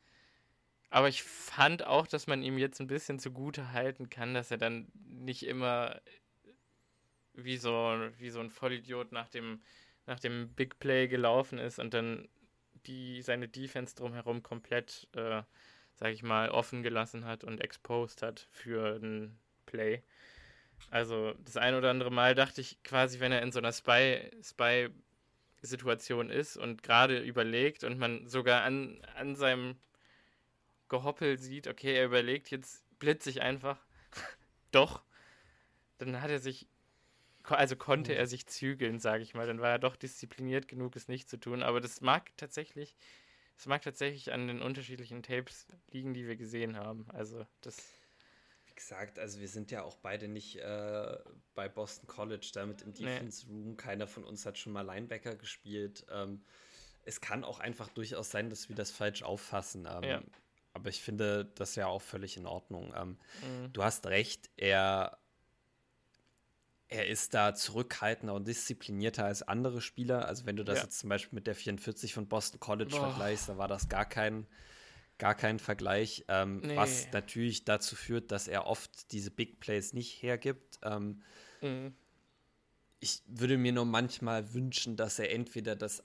aber 0.90 1.08
ich 1.08 1.24
fand 1.24 1.86
auch, 1.86 2.08
dass 2.08 2.28
man 2.28 2.42
ihm 2.42 2.58
jetzt 2.58 2.80
ein 2.80 2.88
bisschen 2.88 3.20
zugute 3.20 3.74
halten 3.74 4.10
kann, 4.10 4.34
dass 4.34 4.52
er 4.52 4.58
dann 4.58 4.92
nicht 4.94 5.46
immer 5.46 6.02
wie 7.34 7.58
so, 7.58 7.72
wie 8.18 8.30
so 8.30 8.40
ein 8.40 8.50
Vollidiot 8.50 9.12
nach 9.12 9.30
dem, 9.30 9.62
nach 10.08 10.20
dem 10.20 10.54
Big 10.56 10.80
Play 10.80 11.08
gelaufen 11.08 11.60
ist 11.60 11.80
und 11.80 11.94
dann 11.94 12.28
die 12.86 13.22
seine 13.22 13.48
Defense 13.48 13.96
drumherum 13.96 14.42
komplett, 14.42 15.08
äh, 15.16 15.44
sag 15.96 16.12
ich 16.12 16.24
mal, 16.24 16.50
offen 16.50 16.82
gelassen 16.82 17.26
hat 17.26 17.44
und 17.44 17.62
exposed 17.62 18.22
hat 18.22 18.48
für 18.52 18.96
ein 18.96 19.38
Play. 19.66 20.02
Also 20.90 21.34
das 21.46 21.58
ein 21.58 21.76
oder 21.76 21.92
andere 21.92 22.12
Mal 22.12 22.36
dachte 22.36 22.62
ich 22.62 22.82
quasi, 22.84 23.20
wenn 23.20 23.32
er 23.32 23.42
in 23.42 23.52
so 23.52 23.60
einer 23.60 23.74
Spy, 23.74 24.32
Spy 24.42 24.90
Situation 25.62 26.30
ist 26.30 26.58
und 26.58 26.84
gerade 26.84 27.20
überlegt 27.20 27.84
und 27.84 27.98
man 27.98 28.28
sogar 28.28 28.64
an, 28.64 29.02
an 29.16 29.36
seinem 29.36 29.78
Gehoppel 30.88 31.38
sieht, 31.38 31.68
okay, 31.68 31.96
er 31.96 32.06
überlegt, 32.06 32.50
jetzt 32.52 32.84
blitze 33.00 33.30
ich 33.30 33.42
einfach. 33.42 33.86
doch. 34.72 35.04
Dann 35.98 36.22
hat 36.22 36.32
er 36.32 36.40
sich 36.40 36.68
also 37.56 37.76
konnte 37.76 38.14
er 38.14 38.28
sich 38.28 38.48
zügeln, 38.48 39.00
sage 39.00 39.24
ich 39.24 39.34
mal. 39.34 39.48
Dann 39.48 39.62
war 39.62 39.70
er 39.70 39.80
doch 39.80 39.96
diszipliniert 39.96 40.68
genug, 40.68 40.96
es 40.96 41.08
nicht 41.08 41.30
zu 41.30 41.40
tun. 41.40 41.64
Aber 41.64 41.82
das 41.82 42.02
mag 42.02 42.36
tatsächlich, 42.38 42.96
das 43.56 43.66
mag 43.68 43.82
tatsächlich 43.82 44.32
an 44.32 44.48
den 44.48 44.62
unterschiedlichen 44.62 45.24
Tapes 45.24 45.68
liegen, 45.92 46.14
die 46.14 46.28
wir 46.28 46.36
gesehen 46.36 46.78
haben. 46.78 47.06
Also 47.10 47.46
das. 47.62 47.94
Gesagt, 48.80 49.20
also 49.20 49.42
wir 49.42 49.50
sind 49.50 49.72
ja 49.72 49.84
auch 49.84 49.98
beide 49.98 50.30
nicht 50.30 50.56
äh, 50.56 51.18
bei 51.54 51.68
Boston 51.68 52.08
College 52.08 52.50
damit 52.54 52.82
im 52.82 52.94
Defense 52.94 53.46
Room. 53.46 53.72
Nee. 53.72 53.76
Keiner 53.76 54.08
von 54.08 54.24
uns 54.24 54.46
hat 54.46 54.58
schon 54.58 54.72
mal 54.72 54.86
Linebacker 54.86 55.36
gespielt. 55.36 56.06
Ähm, 56.10 56.42
es 57.04 57.20
kann 57.20 57.44
auch 57.44 57.60
einfach 57.60 57.90
durchaus 57.90 58.32
sein, 58.32 58.50
dass 58.50 58.70
wir 58.70 58.78
das 58.78 58.92
falsch 58.92 59.22
auffassen. 59.22 59.86
Ähm, 59.86 60.04
ja. 60.04 60.24
Aber 60.72 60.88
ich 60.88 61.02
finde 61.02 61.52
das 61.56 61.76
ja 61.76 61.88
auch 61.88 62.02
völlig 62.02 62.38
in 62.38 62.46
Ordnung. 62.46 62.94
Ähm, 62.96 63.18
mhm. 63.42 63.74
Du 63.74 63.84
hast 63.84 64.08
recht, 64.08 64.50
er 64.56 65.20
er 66.88 67.08
ist 67.08 67.34
da 67.34 67.54
zurückhaltender 67.54 68.34
und 68.34 68.48
disziplinierter 68.48 69.26
als 69.26 69.44
andere 69.44 69.82
Spieler. 69.82 70.26
Also 70.26 70.46
wenn 70.46 70.56
du 70.56 70.64
das 70.64 70.78
ja. 70.78 70.84
jetzt 70.86 71.00
zum 71.00 71.10
Beispiel 71.10 71.36
mit 71.36 71.48
der 71.48 71.56
44 71.56 72.14
von 72.14 72.28
Boston 72.28 72.62
College 72.62 72.92
Boah. 72.92 73.10
vergleichst, 73.10 73.50
da 73.50 73.58
war 73.58 73.68
das 73.68 73.90
gar 73.90 74.06
kein, 74.06 74.48
gar 75.20 75.36
kein 75.36 75.60
Vergleich, 75.60 76.26
ähm, 76.30 76.62
nee. 76.62 76.76
was 76.76 77.12
natürlich 77.12 77.66
dazu 77.66 77.96
führt, 77.96 78.32
dass 78.32 78.48
er 78.48 78.66
oft 78.66 79.12
diese 79.12 79.30
Big 79.30 79.60
Plays 79.60 79.94
nicht 79.94 80.24
hergibt. 80.24 80.80
Ähm, 80.82 81.22
mhm. 81.62 81.94
Ich 83.02 83.22
würde 83.28 83.58
mir 83.58 83.74
nur 83.74 83.86
manchmal 83.86 84.54
wünschen, 84.54 84.96
dass 84.96 85.20
er 85.20 85.32
entweder 85.32 85.76
das 85.76 86.04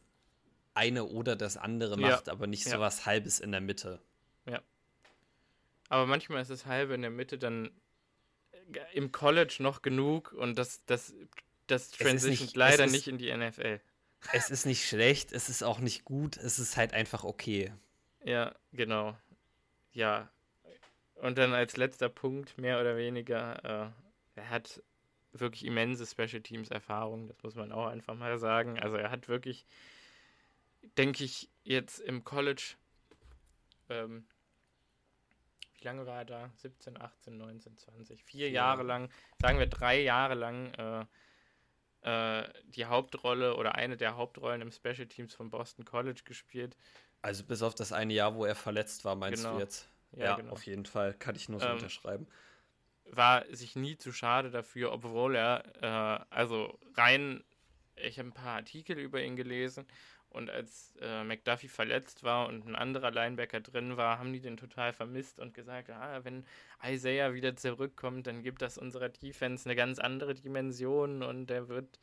eine 0.74 1.04
oder 1.04 1.36
das 1.36 1.56
andere 1.56 1.96
macht, 1.96 2.26
ja. 2.26 2.32
aber 2.32 2.46
nicht 2.46 2.66
ja. 2.66 2.72
so 2.72 2.80
was 2.80 3.06
Halbes 3.06 3.40
in 3.40 3.52
der 3.52 3.60
Mitte. 3.60 4.00
Ja. 4.46 4.60
Aber 5.88 6.06
manchmal 6.06 6.42
ist 6.42 6.50
das 6.50 6.66
Halbe 6.66 6.94
in 6.94 7.02
der 7.02 7.10
Mitte 7.10 7.38
dann 7.38 7.70
im 8.92 9.12
College 9.12 9.56
noch 9.60 9.82
genug 9.82 10.32
und 10.32 10.58
das, 10.58 10.84
das, 10.86 11.14
das 11.66 11.90
transition 11.90 12.48
leider 12.54 12.86
ist, 12.86 12.92
nicht 12.92 13.08
in 13.08 13.18
die 13.18 13.34
NFL. 13.34 13.80
Es 14.32 14.50
ist 14.50 14.66
nicht 14.66 14.88
schlecht, 14.88 15.32
es 15.32 15.48
ist 15.48 15.62
auch 15.62 15.78
nicht 15.78 16.04
gut, 16.04 16.36
es 16.36 16.58
ist 16.58 16.76
halt 16.76 16.94
einfach 16.94 17.24
okay. 17.24 17.72
Ja, 18.24 18.54
genau. 18.72 19.16
Ja. 19.92 20.30
Und 21.14 21.38
dann 21.38 21.52
als 21.52 21.76
letzter 21.76 22.08
Punkt, 22.08 22.58
mehr 22.58 22.80
oder 22.80 22.96
weniger, 22.96 23.64
äh, 23.64 24.40
er 24.40 24.50
hat 24.50 24.82
wirklich 25.32 25.64
immense 25.64 26.06
Special 26.06 26.42
Teams 26.42 26.70
Erfahrung, 26.70 27.28
das 27.28 27.42
muss 27.42 27.54
man 27.54 27.72
auch 27.72 27.86
einfach 27.86 28.14
mal 28.14 28.38
sagen. 28.38 28.78
Also 28.80 28.96
er 28.96 29.10
hat 29.10 29.28
wirklich, 29.28 29.66
denke 30.98 31.24
ich, 31.24 31.48
jetzt 31.62 32.00
im 32.00 32.24
College 32.24 32.74
ähm, 33.88 34.26
lange 35.84 36.06
war 36.06 36.18
er 36.18 36.24
da? 36.24 36.50
17, 36.56 37.00
18, 37.00 37.36
19, 37.36 37.76
20. 37.76 38.24
Vier 38.24 38.48
ja. 38.48 38.54
Jahre 38.54 38.82
lang, 38.82 39.08
sagen 39.40 39.58
wir 39.58 39.66
drei 39.66 40.00
Jahre 40.00 40.34
lang, 40.34 40.72
äh, 40.74 41.04
äh, 42.02 42.48
die 42.64 42.86
Hauptrolle 42.86 43.56
oder 43.56 43.76
eine 43.76 43.96
der 43.96 44.16
Hauptrollen 44.16 44.62
im 44.62 44.72
Special 44.72 45.06
Teams 45.06 45.34
von 45.34 45.50
Boston 45.50 45.84
College 45.84 46.22
gespielt. 46.24 46.76
Also 47.24 47.42
bis 47.42 47.62
auf 47.62 47.74
das 47.74 47.90
eine 47.90 48.12
Jahr, 48.12 48.34
wo 48.34 48.44
er 48.44 48.54
verletzt 48.54 49.06
war, 49.06 49.14
meinst 49.14 49.44
genau. 49.44 49.54
du 49.54 49.60
jetzt? 49.60 49.88
Ja, 50.12 50.24
ja 50.24 50.36
genau. 50.36 50.52
auf 50.52 50.66
jeden 50.66 50.84
Fall. 50.84 51.14
Kann 51.14 51.34
ich 51.34 51.48
nur 51.48 51.58
so 51.58 51.66
ähm, 51.66 51.72
unterschreiben. 51.76 52.26
War 53.06 53.46
sich 53.50 53.76
nie 53.76 53.96
zu 53.96 54.12
schade 54.12 54.50
dafür, 54.50 54.92
obwohl 54.92 55.34
er, 55.34 55.64
äh, 55.80 56.24
also 56.28 56.78
rein, 56.98 57.42
ich 57.96 58.18
habe 58.18 58.28
ein 58.28 58.34
paar 58.34 58.56
Artikel 58.56 58.98
über 58.98 59.22
ihn 59.22 59.36
gelesen 59.36 59.86
und 60.28 60.50
als 60.50 60.96
äh, 61.00 61.24
McDuffie 61.24 61.68
verletzt 61.68 62.24
war 62.24 62.46
und 62.46 62.66
ein 62.66 62.76
anderer 62.76 63.10
Linebacker 63.10 63.60
drin 63.60 63.96
war, 63.96 64.18
haben 64.18 64.34
die 64.34 64.40
den 64.40 64.58
total 64.58 64.92
vermisst 64.92 65.40
und 65.40 65.54
gesagt, 65.54 65.88
ah, 65.88 66.22
wenn 66.24 66.44
Isaiah 66.86 67.32
wieder 67.32 67.56
zurückkommt, 67.56 68.26
dann 68.26 68.42
gibt 68.42 68.60
das 68.60 68.76
unserer 68.76 69.08
Defense 69.08 69.64
eine 69.64 69.76
ganz 69.76 69.98
andere 69.98 70.34
Dimension 70.34 71.22
und 71.22 71.46
der 71.46 71.68
wird, 71.68 71.98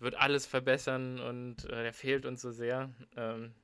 wird 0.00 0.16
alles 0.16 0.44
verbessern 0.44 1.18
und 1.18 1.64
äh, 1.64 1.84
der 1.84 1.94
fehlt 1.94 2.26
uns 2.26 2.42
so 2.42 2.50
sehr. 2.50 2.90
Ähm, 3.16 3.54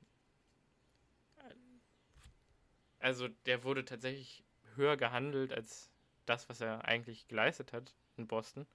also 3.05 3.27
der 3.45 3.63
wurde 3.63 3.85
tatsächlich 3.85 4.43
höher 4.73 4.97
gehandelt 4.97 5.53
als 5.53 5.91
das, 6.25 6.49
was 6.49 6.59
er 6.59 6.85
eigentlich 6.85 7.27
geleistet 7.27 7.71
hat 7.71 7.93
in 8.17 8.25
Boston. 8.25 8.65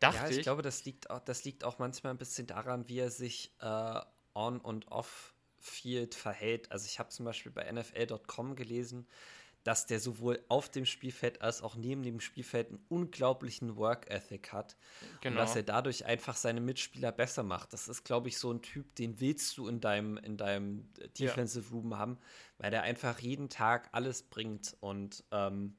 Dachte 0.00 0.18
ja, 0.18 0.28
ich, 0.30 0.38
ich, 0.38 0.42
glaube, 0.42 0.62
das 0.62 0.84
liegt, 0.84 1.10
auch, 1.10 1.20
das 1.20 1.44
liegt 1.44 1.62
auch 1.62 1.78
manchmal 1.78 2.12
ein 2.12 2.18
bisschen 2.18 2.48
daran, 2.48 2.88
wie 2.88 2.98
er 2.98 3.12
sich 3.12 3.54
äh, 3.60 4.00
on 4.34 4.60
und 4.60 4.88
off 4.88 5.32
Field 5.60 6.16
verhält. 6.16 6.72
Also 6.72 6.86
ich 6.86 6.98
habe 6.98 7.10
zum 7.10 7.24
Beispiel 7.24 7.52
bei 7.52 7.70
NFL.com 7.70 8.56
gelesen, 8.56 9.06
dass 9.64 9.86
der 9.86 9.98
sowohl 9.98 10.44
auf 10.48 10.68
dem 10.68 10.84
Spielfeld 10.84 11.40
als 11.40 11.62
auch 11.62 11.74
neben 11.74 12.02
dem 12.02 12.20
Spielfeld 12.20 12.68
einen 12.68 12.84
unglaublichen 12.88 13.76
Work 13.76 14.10
Ethic 14.10 14.52
hat. 14.52 14.76
Genau. 15.22 15.32
Und 15.32 15.38
dass 15.38 15.56
er 15.56 15.62
dadurch 15.62 16.04
einfach 16.04 16.36
seine 16.36 16.60
Mitspieler 16.60 17.10
besser 17.10 17.42
macht. 17.42 17.72
Das 17.72 17.88
ist, 17.88 18.04
glaube 18.04 18.28
ich, 18.28 18.38
so 18.38 18.52
ein 18.52 18.60
Typ, 18.60 18.94
den 18.96 19.20
willst 19.20 19.56
du 19.56 19.66
in 19.66 19.80
deinem, 19.80 20.18
in 20.18 20.36
deinem 20.36 20.92
Defensive 21.18 21.64
ja. 21.64 21.72
Room 21.72 21.98
haben, 21.98 22.18
weil 22.58 22.70
der 22.70 22.82
einfach 22.82 23.18
jeden 23.20 23.48
Tag 23.48 23.88
alles 23.92 24.22
bringt. 24.22 24.76
Und 24.80 25.24
ähm, 25.32 25.74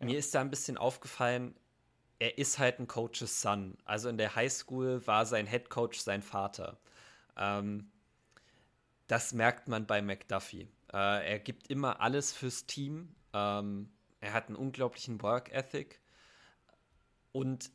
ja. 0.00 0.06
mir 0.06 0.18
ist 0.18 0.34
da 0.34 0.42
ein 0.42 0.50
bisschen 0.50 0.76
aufgefallen, 0.76 1.54
er 2.18 2.36
ist 2.36 2.58
halt 2.58 2.78
ein 2.78 2.86
Coaches 2.86 3.40
Son. 3.40 3.76
Also 3.86 4.10
in 4.10 4.18
der 4.18 4.34
Highschool 4.34 5.06
war 5.06 5.24
sein 5.24 5.46
Head 5.46 5.70
Coach 5.70 5.98
sein 5.98 6.22
Vater. 6.22 6.78
Ähm, 7.38 7.90
das 9.06 9.32
merkt 9.32 9.68
man 9.68 9.86
bei 9.86 10.02
McDuffie. 10.02 10.68
Äh, 10.92 11.32
er 11.32 11.38
gibt 11.38 11.68
immer 11.68 12.00
alles 12.00 12.32
fürs 12.32 12.66
Team. 12.66 13.14
Ähm, 13.32 13.90
er 14.20 14.32
hat 14.32 14.48
einen 14.48 14.56
unglaublichen 14.56 15.22
Work 15.22 15.52
Ethic. 15.52 16.00
Und 17.32 17.70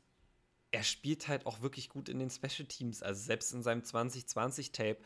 er 0.72 0.84
spielt 0.84 1.28
halt 1.28 1.46
auch 1.46 1.62
wirklich 1.62 1.90
gut 1.90 2.10
in 2.10 2.20
den 2.20 2.30
Special 2.30 2.68
Teams. 2.68 3.04
Also 3.04 3.22
selbst 3.22 3.54
in 3.54 3.62
seinem 3.62 3.82
2020-Tape 3.82 4.98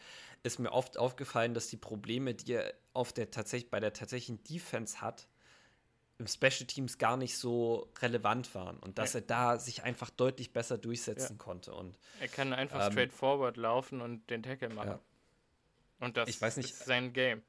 ist 0.44 0.60
mir 0.60 0.72
oft 0.72 0.98
aufgefallen, 0.98 1.54
dass 1.54 1.68
die 1.68 1.78
Probleme, 1.78 2.36
die 2.36 2.54
er 2.54 2.74
auf 2.94 3.12
der 3.12 3.28
bei 3.70 3.80
der 3.80 3.94
tatsächlichen 3.94 4.44
Defense 4.44 5.02
hat, 5.02 5.28
im 6.18 6.28
Special 6.28 6.66
Teams 6.66 6.98
gar 6.98 7.18
nicht 7.18 7.38
so 7.38 7.92
relevant 8.00 8.56
waren 8.56 8.78
und 8.78 8.98
dass 8.98 9.14
ja. 9.14 9.20
er 9.20 9.26
da 9.26 9.60
sich 9.60 9.84
einfach 9.84 10.10
deutlich 10.10 10.54
besser 10.54 10.78
durchsetzen 10.78 11.38
ja. 11.38 11.44
konnte. 11.44 11.74
Und, 11.74 11.98
er 12.22 12.28
kann 12.30 12.54
einfach 12.54 12.86
ähm, 12.86 12.92
straight 12.94 13.12
forward 13.12 13.58
laufen 13.58 14.02
und 14.02 14.30
den 14.30 14.44
Tackle 14.44 14.70
machen. 14.70 14.92
Ja. 14.92 15.00
Und 16.00 16.16
das 16.16 16.30
ich 16.30 16.40
weiß 16.40 16.58
nicht, 16.58 16.72
ist 16.72 16.86
sein 16.86 17.12
Game. 17.12 17.42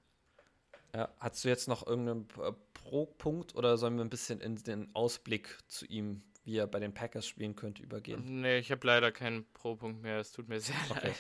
Ja, 0.96 1.10
hast 1.18 1.44
du 1.44 1.48
jetzt 1.48 1.68
noch 1.68 1.86
irgendeinen 1.86 2.26
äh, 2.40 2.52
Pro-Punkt 2.72 3.54
oder 3.54 3.76
sollen 3.76 3.96
wir 3.96 4.04
ein 4.04 4.08
bisschen 4.08 4.40
in 4.40 4.56
den 4.56 4.94
Ausblick 4.94 5.58
zu 5.68 5.84
ihm, 5.84 6.22
wie 6.44 6.56
er 6.56 6.66
bei 6.66 6.78
den 6.80 6.94
Packers 6.94 7.26
spielen 7.26 7.54
könnte, 7.54 7.82
übergehen? 7.82 8.40
Nee, 8.40 8.58
ich 8.58 8.70
habe 8.70 8.86
leider 8.86 9.12
keinen 9.12 9.44
Pro-Punkt 9.52 10.00
mehr. 10.00 10.18
Es 10.18 10.32
tut 10.32 10.48
mir 10.48 10.58
sehr 10.58 10.74
okay. 10.88 11.12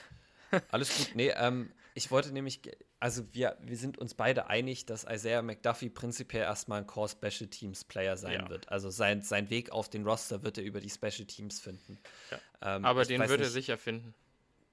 leid. 0.50 0.64
Alles 0.70 0.96
gut. 0.96 1.10
Nee, 1.14 1.32
ähm, 1.36 1.70
ich 1.92 2.10
wollte 2.10 2.32
nämlich, 2.32 2.62
also 3.00 3.22
wir, 3.34 3.58
wir 3.60 3.76
sind 3.76 3.98
uns 3.98 4.14
beide 4.14 4.46
einig, 4.46 4.86
dass 4.86 5.04
Isaiah 5.04 5.42
McDuffie 5.42 5.90
prinzipiell 5.90 6.44
erstmal 6.44 6.80
ein 6.80 6.86
Core 6.86 7.10
Special 7.10 7.50
Teams 7.50 7.84
Player 7.84 8.16
sein 8.16 8.40
ja. 8.40 8.48
wird. 8.48 8.70
Also 8.70 8.88
sein, 8.88 9.20
sein 9.20 9.50
Weg 9.50 9.72
auf 9.72 9.90
den 9.90 10.06
Roster 10.06 10.42
wird 10.42 10.56
er 10.56 10.64
über 10.64 10.80
die 10.80 10.88
Special 10.88 11.26
Teams 11.26 11.60
finden. 11.60 11.98
Ja. 12.30 12.76
Ähm, 12.76 12.84
Aber 12.86 13.04
den 13.04 13.20
wird 13.20 13.30
nicht, 13.30 13.40
er 13.40 13.50
sicher 13.50 13.76
finden. 13.76 14.14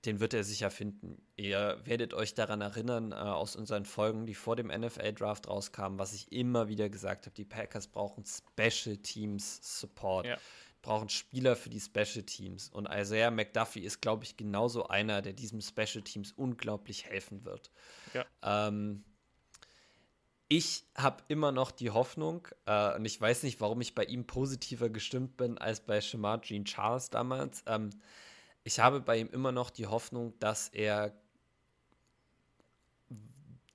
Den 0.06 0.20
wird 0.20 0.34
er 0.34 0.44
sicher 0.44 0.70
finden. 0.70 1.22
Ihr 1.36 1.80
werdet 1.86 2.14
euch 2.14 2.34
daran 2.34 2.62
erinnern, 2.62 3.12
äh, 3.12 3.16
aus 3.16 3.56
unseren 3.56 3.86
Folgen, 3.86 4.26
die 4.26 4.36
vor 4.36 4.56
dem 4.56 4.68
NFL-Draft 4.68 5.48
rauskamen, 5.48 5.98
was 5.98 6.14
ich 6.14 6.32
immer 6.32 6.68
wieder 6.68 6.90
gesagt 6.90 7.26
habe, 7.26 7.36
die 7.36 7.46
Packers 7.46 7.88
brauchen 7.88 8.26
Special 8.26 8.98
Teams 8.98 9.80
Support. 9.80 10.26
Ja 10.26 10.38
brauchen 10.84 11.10
Spieler 11.10 11.56
für 11.56 11.70
die 11.70 11.80
Special 11.80 12.24
Teams. 12.24 12.70
Und 12.70 12.88
Isaiah 12.88 13.32
McDuffie 13.32 13.80
ist, 13.80 14.02
glaube 14.02 14.26
ich, 14.26 14.38
genauso 14.38 14.88
einer, 14.88 15.24
der 15.24 15.34
diesem 15.34 15.62
Special 15.62 16.04
Teams 16.04 16.32
unglaublich 16.34 17.06
helfen 17.06 17.44
wird. 17.46 17.72
Ja. 18.14 18.26
Ähm, 18.44 19.04
ich 20.50 20.84
habe 20.96 21.24
immer 21.30 21.52
noch 21.52 21.72
die 21.72 21.90
Hoffnung, 21.90 22.48
äh, 22.66 22.96
und 22.96 23.06
ich 23.06 23.20
weiß 23.20 23.42
nicht, 23.44 23.60
warum 23.60 23.82
ich 23.82 23.96
bei 23.96 24.04
ihm 24.04 24.28
positiver 24.28 24.90
gestimmt 24.90 25.38
bin 25.38 25.58
als 25.58 25.80
bei 25.80 26.00
Shamar 26.00 26.42
Jean 26.42 26.66
Charles 26.66 27.10
damals. 27.10 27.64
Ähm, 27.66 27.90
ich 28.64 28.80
habe 28.80 29.02
bei 29.02 29.18
ihm 29.18 29.30
immer 29.30 29.52
noch 29.52 29.70
die 29.70 29.88
Hoffnung, 29.88 30.38
dass 30.40 30.70
er 30.70 31.14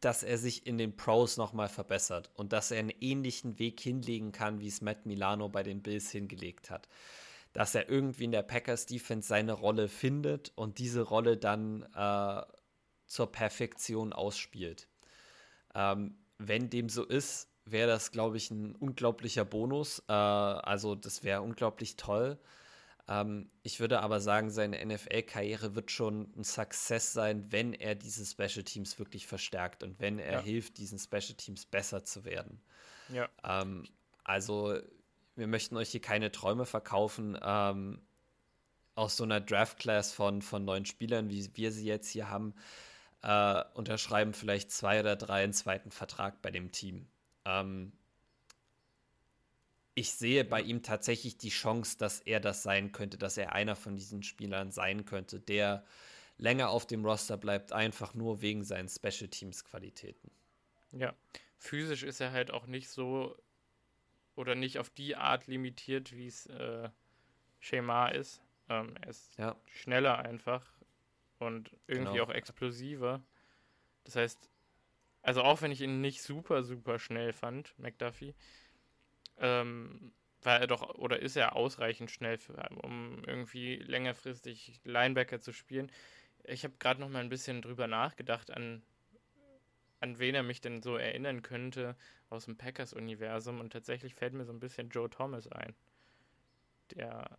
dass 0.01 0.23
er 0.23 0.39
sich 0.39 0.65
in 0.65 0.79
den 0.79 0.97
Pros 0.97 1.37
nochmal 1.37 1.69
verbessert 1.69 2.31
und 2.35 2.53
dass 2.53 2.71
er 2.71 2.79
einen 2.79 2.95
ähnlichen 3.01 3.59
Weg 3.59 3.81
hinlegen 3.81 4.31
kann, 4.31 4.61
wie 4.61 4.69
es 4.69 4.81
Matt 4.81 5.07
Milano 5.07 5.49
bei 5.49 5.65
den 5.65 5.83
Bills 5.83 6.11
hingelegt 6.11 6.71
hat. 6.71 6.89
Dass 7.53 7.75
er 7.75 7.89
irgendwie 7.89 8.25
in 8.25 8.31
der 8.31 8.43
Packers 8.43 8.87
Defense 8.87 9.27
seine 9.27 9.55
Rolle 9.55 9.89
findet 9.89 10.53
und 10.55 10.79
diese 10.79 11.03
Rolle 11.03 11.37
dann 11.37 11.83
äh, 11.97 12.43
zur 13.07 13.33
Perfektion 13.33 14.13
ausspielt. 14.13 14.87
Ähm, 15.75 16.17
wenn 16.39 16.71
dem 16.71 16.89
so 16.89 17.05
ist, 17.05 17.49
wäre 17.65 17.89
das, 17.89 18.13
glaube 18.13 18.37
ich, 18.37 18.53
ein 18.53 18.77
unglaublicher 18.77 19.45
Bonus. 19.45 20.05
Äh, 20.09 20.13
also 20.13 20.95
das 20.95 21.25
wäre 21.25 21.43
unglaublich 21.43 21.97
toll. 21.97 22.39
Ähm, 23.09 23.51
ich 23.63 23.81
würde 23.81 24.01
aber 24.01 24.21
sagen, 24.21 24.51
seine 24.51 24.85
NFL-Karriere 24.85 25.75
wird 25.75 25.91
schon 25.91 26.33
ein 26.37 26.45
Success 26.45 27.13
sein, 27.13 27.51
wenn 27.51 27.73
er 27.73 27.95
diese 27.95 28.27
Special 28.27 28.65
Teams 28.65 28.99
wirklich 28.99 29.27
verstärkt 29.27 29.83
und 29.83 29.99
wenn 29.99 30.19
er 30.19 30.33
ja. 30.35 30.41
hilft, 30.41 30.79
diesen 30.79 30.99
Special 30.99 31.35
Teams 31.37 31.65
besser 31.65 32.05
zu 32.05 32.25
werden. 32.25 32.61
Ja. 33.09 33.29
Ähm, 33.43 33.85
also, 34.25 34.79
wir 35.37 35.47
möchten 35.47 35.77
euch 35.77 35.91
hier 35.91 36.03
keine 36.03 36.31
Träume 36.31 36.67
verkaufen. 36.67 37.39
Ähm, 37.43 38.03
aus 38.95 39.17
so 39.17 39.23
einer 39.25 39.41
Draft-Class 39.41 40.13
von, 40.13 40.43
von 40.43 40.65
neun 40.65 40.85
Spielern, 40.85 41.31
wie 41.31 41.49
wir 41.55 41.71
sie 41.71 41.87
jetzt 41.87 42.11
hier 42.11 42.29
haben, 42.29 42.53
äh, 43.23 43.63
unterschreiben 43.75 44.35
vielleicht 44.35 44.73
zwei 44.73 44.99
oder 44.99 45.15
drei 45.15 45.45
einen 45.45 45.53
zweiten 45.53 45.93
Vertrag 45.93 46.43
bei 46.43 46.51
dem 46.51 46.73
Team. 46.73 47.07
Ähm, 47.45 47.93
ich 49.99 50.13
sehe 50.13 50.45
bei 50.45 50.63
ihm 50.63 50.83
tatsächlich 50.85 51.39
die 51.39 51.49
Chance, 51.49 51.99
dass 51.99 52.21
er 52.21 52.39
das 52.39 52.63
sein 52.63 52.93
könnte, 52.93 53.19
dass 53.19 53.37
er 53.37 53.53
einer 53.53 53.75
von 53.75 53.97
diesen 53.97 54.23
Spielern 54.23 54.71
sein 54.71 55.05
könnte, 55.05 55.41
der 55.41 55.85
länger 56.37 56.71
auf 56.71 56.87
dem 56.87 57.05
Roster 57.05 57.37
bleibt, 57.37 57.73
einfach 57.73 58.15
nur 58.15 58.41
wegen 58.41 58.63
seinen 58.63 58.89
Special 58.89 59.29
Teams 59.29 59.65
Qualitäten. 59.65 60.31
Ja, 60.93 61.15
physisch 61.57 62.05
ist 62.05 62.21
er 62.21 62.31
halt 62.31 62.53
auch 62.53 62.67
nicht 62.67 62.89
so 62.89 63.37
oder 64.37 64.55
nicht 64.55 64.79
auf 64.79 64.89
die 64.89 65.17
Art 65.17 65.49
limitiert, 65.49 66.17
wie 66.17 66.29
es 66.29 66.47
äh, 66.47 66.89
Schema 67.59 68.07
ist. 68.07 68.41
Ähm, 68.69 68.95
er 69.01 69.09
ist 69.09 69.37
ja. 69.37 69.57
schneller 69.67 70.21
einfach 70.21 70.65
und 71.41 71.77
irgendwie 71.89 72.13
genau. 72.13 72.25
auch 72.25 72.31
explosiver. 72.31 73.21
Das 74.05 74.15
heißt, 74.15 74.49
also 75.23 75.43
auch 75.43 75.61
wenn 75.61 75.73
ich 75.73 75.81
ihn 75.81 76.01
nicht 76.01 76.23
super, 76.23 76.63
super 76.63 77.01
schnell 77.01 77.33
fand, 77.33 77.77
McDuffie, 77.81 78.37
ähm, 79.41 80.13
war 80.43 80.61
er 80.61 80.67
doch 80.67 80.95
oder 80.95 81.21
ist 81.21 81.37
er 81.37 81.57
ausreichend 81.57 82.11
schnell, 82.11 82.39
für, 82.39 82.55
um 82.83 83.23
irgendwie 83.27 83.77
längerfristig 83.77 84.81
Linebacker 84.85 85.41
zu 85.41 85.53
spielen. 85.53 85.91
Ich 86.45 86.65
habe 86.65 86.75
gerade 86.79 87.01
noch 87.01 87.09
mal 87.09 87.21
ein 87.21 87.29
bisschen 87.29 87.61
drüber 87.63 87.87
nachgedacht, 87.87 88.51
an, 88.51 88.83
an 90.01 90.19
wen 90.19 90.35
er 90.35 90.43
mich 90.43 90.61
denn 90.61 90.83
so 90.83 90.97
erinnern 90.97 91.43
könnte 91.43 91.97
aus 92.31 92.45
dem 92.45 92.57
Packers-Universum 92.57 93.61
und 93.61 93.73
tatsächlich 93.73 94.15
fällt 94.15 94.35
mir 94.35 94.45
so 94.45 94.53
ein 94.53 94.61
bisschen 94.61 94.91
Joe 94.91 95.11
Thomas 95.11 95.49
ein. 95.49 95.75
Der 96.95 97.39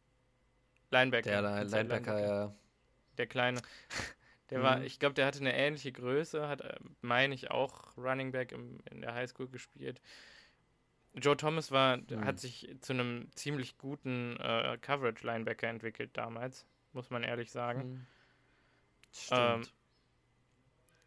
Linebacker. 0.91 1.30
Der 1.30 1.41
Linebacker, 1.41 1.78
Linebacker. 1.78 2.20
ja. 2.20 2.56
Der 3.18 3.28
kleine. 3.28 3.62
Der 4.50 4.60
mhm. 4.60 4.64
war, 4.64 4.84
ich 4.84 5.00
glaube, 5.00 5.14
der 5.14 5.26
hatte 5.26 5.39
eine 5.39 5.56
ähnliche 5.56 5.91
Größe, 5.91 6.47
hat, 6.47 6.62
äh, 6.62 6.76
meine 7.02 7.36
ich, 7.36 7.52
auch 7.52 7.95
Running 7.97 8.32
Back 8.32 8.52
im, 8.52 8.80
in 8.89 9.02
der 9.02 9.14
Highschool 9.14 9.47
gespielt. 9.47 10.02
Joe 11.16 11.36
Thomas 11.36 11.72
war, 11.72 11.97
mhm. 11.97 12.26
hat 12.26 12.39
sich 12.39 12.76
zu 12.82 12.93
einem 12.93 13.30
ziemlich 13.34 13.78
guten 13.78 14.38
äh, 14.38 14.78
Coverage-Linebacker 14.80 15.68
entwickelt 15.68 16.12
damals, 16.14 16.66
muss 16.93 17.10
man 17.10 17.24
ehrlich 17.24 17.51
sagen. 17.51 17.91
Mhm. 17.91 18.05
Stimmt. 19.12 19.39
Ähm, 19.39 19.64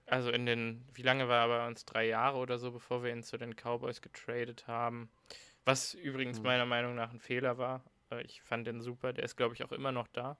also 0.06 0.30
in 0.30 0.44
den, 0.46 0.84
wie 0.92 1.02
lange 1.02 1.28
war 1.28 1.46
er 1.46 1.48
bei 1.48 1.66
uns? 1.66 1.84
Drei 1.84 2.06
Jahre 2.06 2.36
oder 2.38 2.58
so, 2.58 2.72
bevor 2.72 3.02
wir 3.02 3.12
ihn 3.12 3.22
zu 3.22 3.38
den 3.38 3.54
Cowboys 3.54 4.02
getradet 4.02 4.66
haben. 4.66 5.08
Was 5.64 5.94
übrigens 5.94 6.38
mhm. 6.38 6.44
meiner 6.44 6.66
Meinung 6.66 6.94
nach 6.94 7.12
ein 7.12 7.20
Fehler 7.20 7.56
war. 7.58 7.84
Äh, 8.10 8.22
ich 8.22 8.42
fand 8.42 8.66
den 8.66 8.80
super. 8.80 9.12
Der 9.12 9.24
ist, 9.24 9.36
glaube 9.36 9.54
ich, 9.54 9.64
auch 9.64 9.72
immer 9.72 9.92
noch 9.92 10.08
da. 10.08 10.36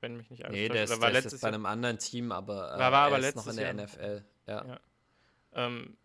Wenn 0.00 0.16
mich 0.16 0.30
nicht 0.30 0.44
alles 0.46 0.56
Nee, 0.56 0.68
der 0.68 0.84
ist, 0.84 1.00
war 1.00 1.10
der 1.10 1.24
ist 1.24 1.40
bei 1.40 1.48
einem 1.48 1.66
anderen 1.66 1.98
Team, 1.98 2.32
aber, 2.32 2.74
äh, 2.74 2.78
war, 2.78 2.92
war 2.92 3.06
aber 3.06 3.18
er 3.18 3.28
ist 3.28 3.36
noch 3.36 3.46
in 3.46 3.56
der 3.56 3.66
Jahr. 3.66 3.84
NFL. 3.84 4.24
Ja. 4.46 4.64
ja. 4.64 4.80
Ähm, 5.52 5.96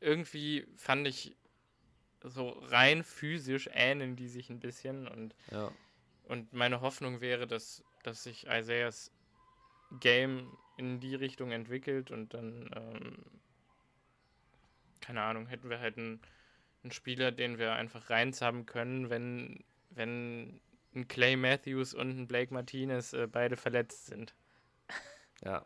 irgendwie 0.00 0.66
fand 0.76 1.06
ich 1.06 1.36
so 2.22 2.50
rein 2.50 3.02
physisch 3.02 3.68
ähneln 3.72 4.16
die 4.16 4.28
sich 4.28 4.50
ein 4.50 4.60
bisschen 4.60 5.08
und, 5.08 5.34
ja. 5.50 5.70
und 6.24 6.52
meine 6.52 6.80
Hoffnung 6.80 7.20
wäre, 7.20 7.46
dass, 7.46 7.82
dass 8.02 8.22
sich 8.22 8.46
Isaiahs 8.46 9.10
Game 10.00 10.56
in 10.76 11.00
die 11.00 11.14
Richtung 11.14 11.50
entwickelt 11.50 12.10
und 12.10 12.34
dann, 12.34 12.70
ähm, 12.74 13.16
keine 15.00 15.22
Ahnung, 15.22 15.46
hätten 15.46 15.68
wir 15.68 15.80
halt 15.80 15.98
einen, 15.98 16.20
einen 16.82 16.92
Spieler, 16.92 17.32
den 17.32 17.58
wir 17.58 17.72
einfach 17.72 18.08
haben 18.08 18.66
können, 18.66 19.10
wenn, 19.10 19.64
wenn 19.90 20.60
ein 20.94 21.08
Clay 21.08 21.36
Matthews 21.36 21.94
und 21.94 22.10
ein 22.10 22.26
Blake 22.26 22.52
Martinez 22.52 23.12
äh, 23.12 23.26
beide 23.26 23.56
verletzt 23.56 24.06
sind. 24.06 24.34
Ja. 25.44 25.64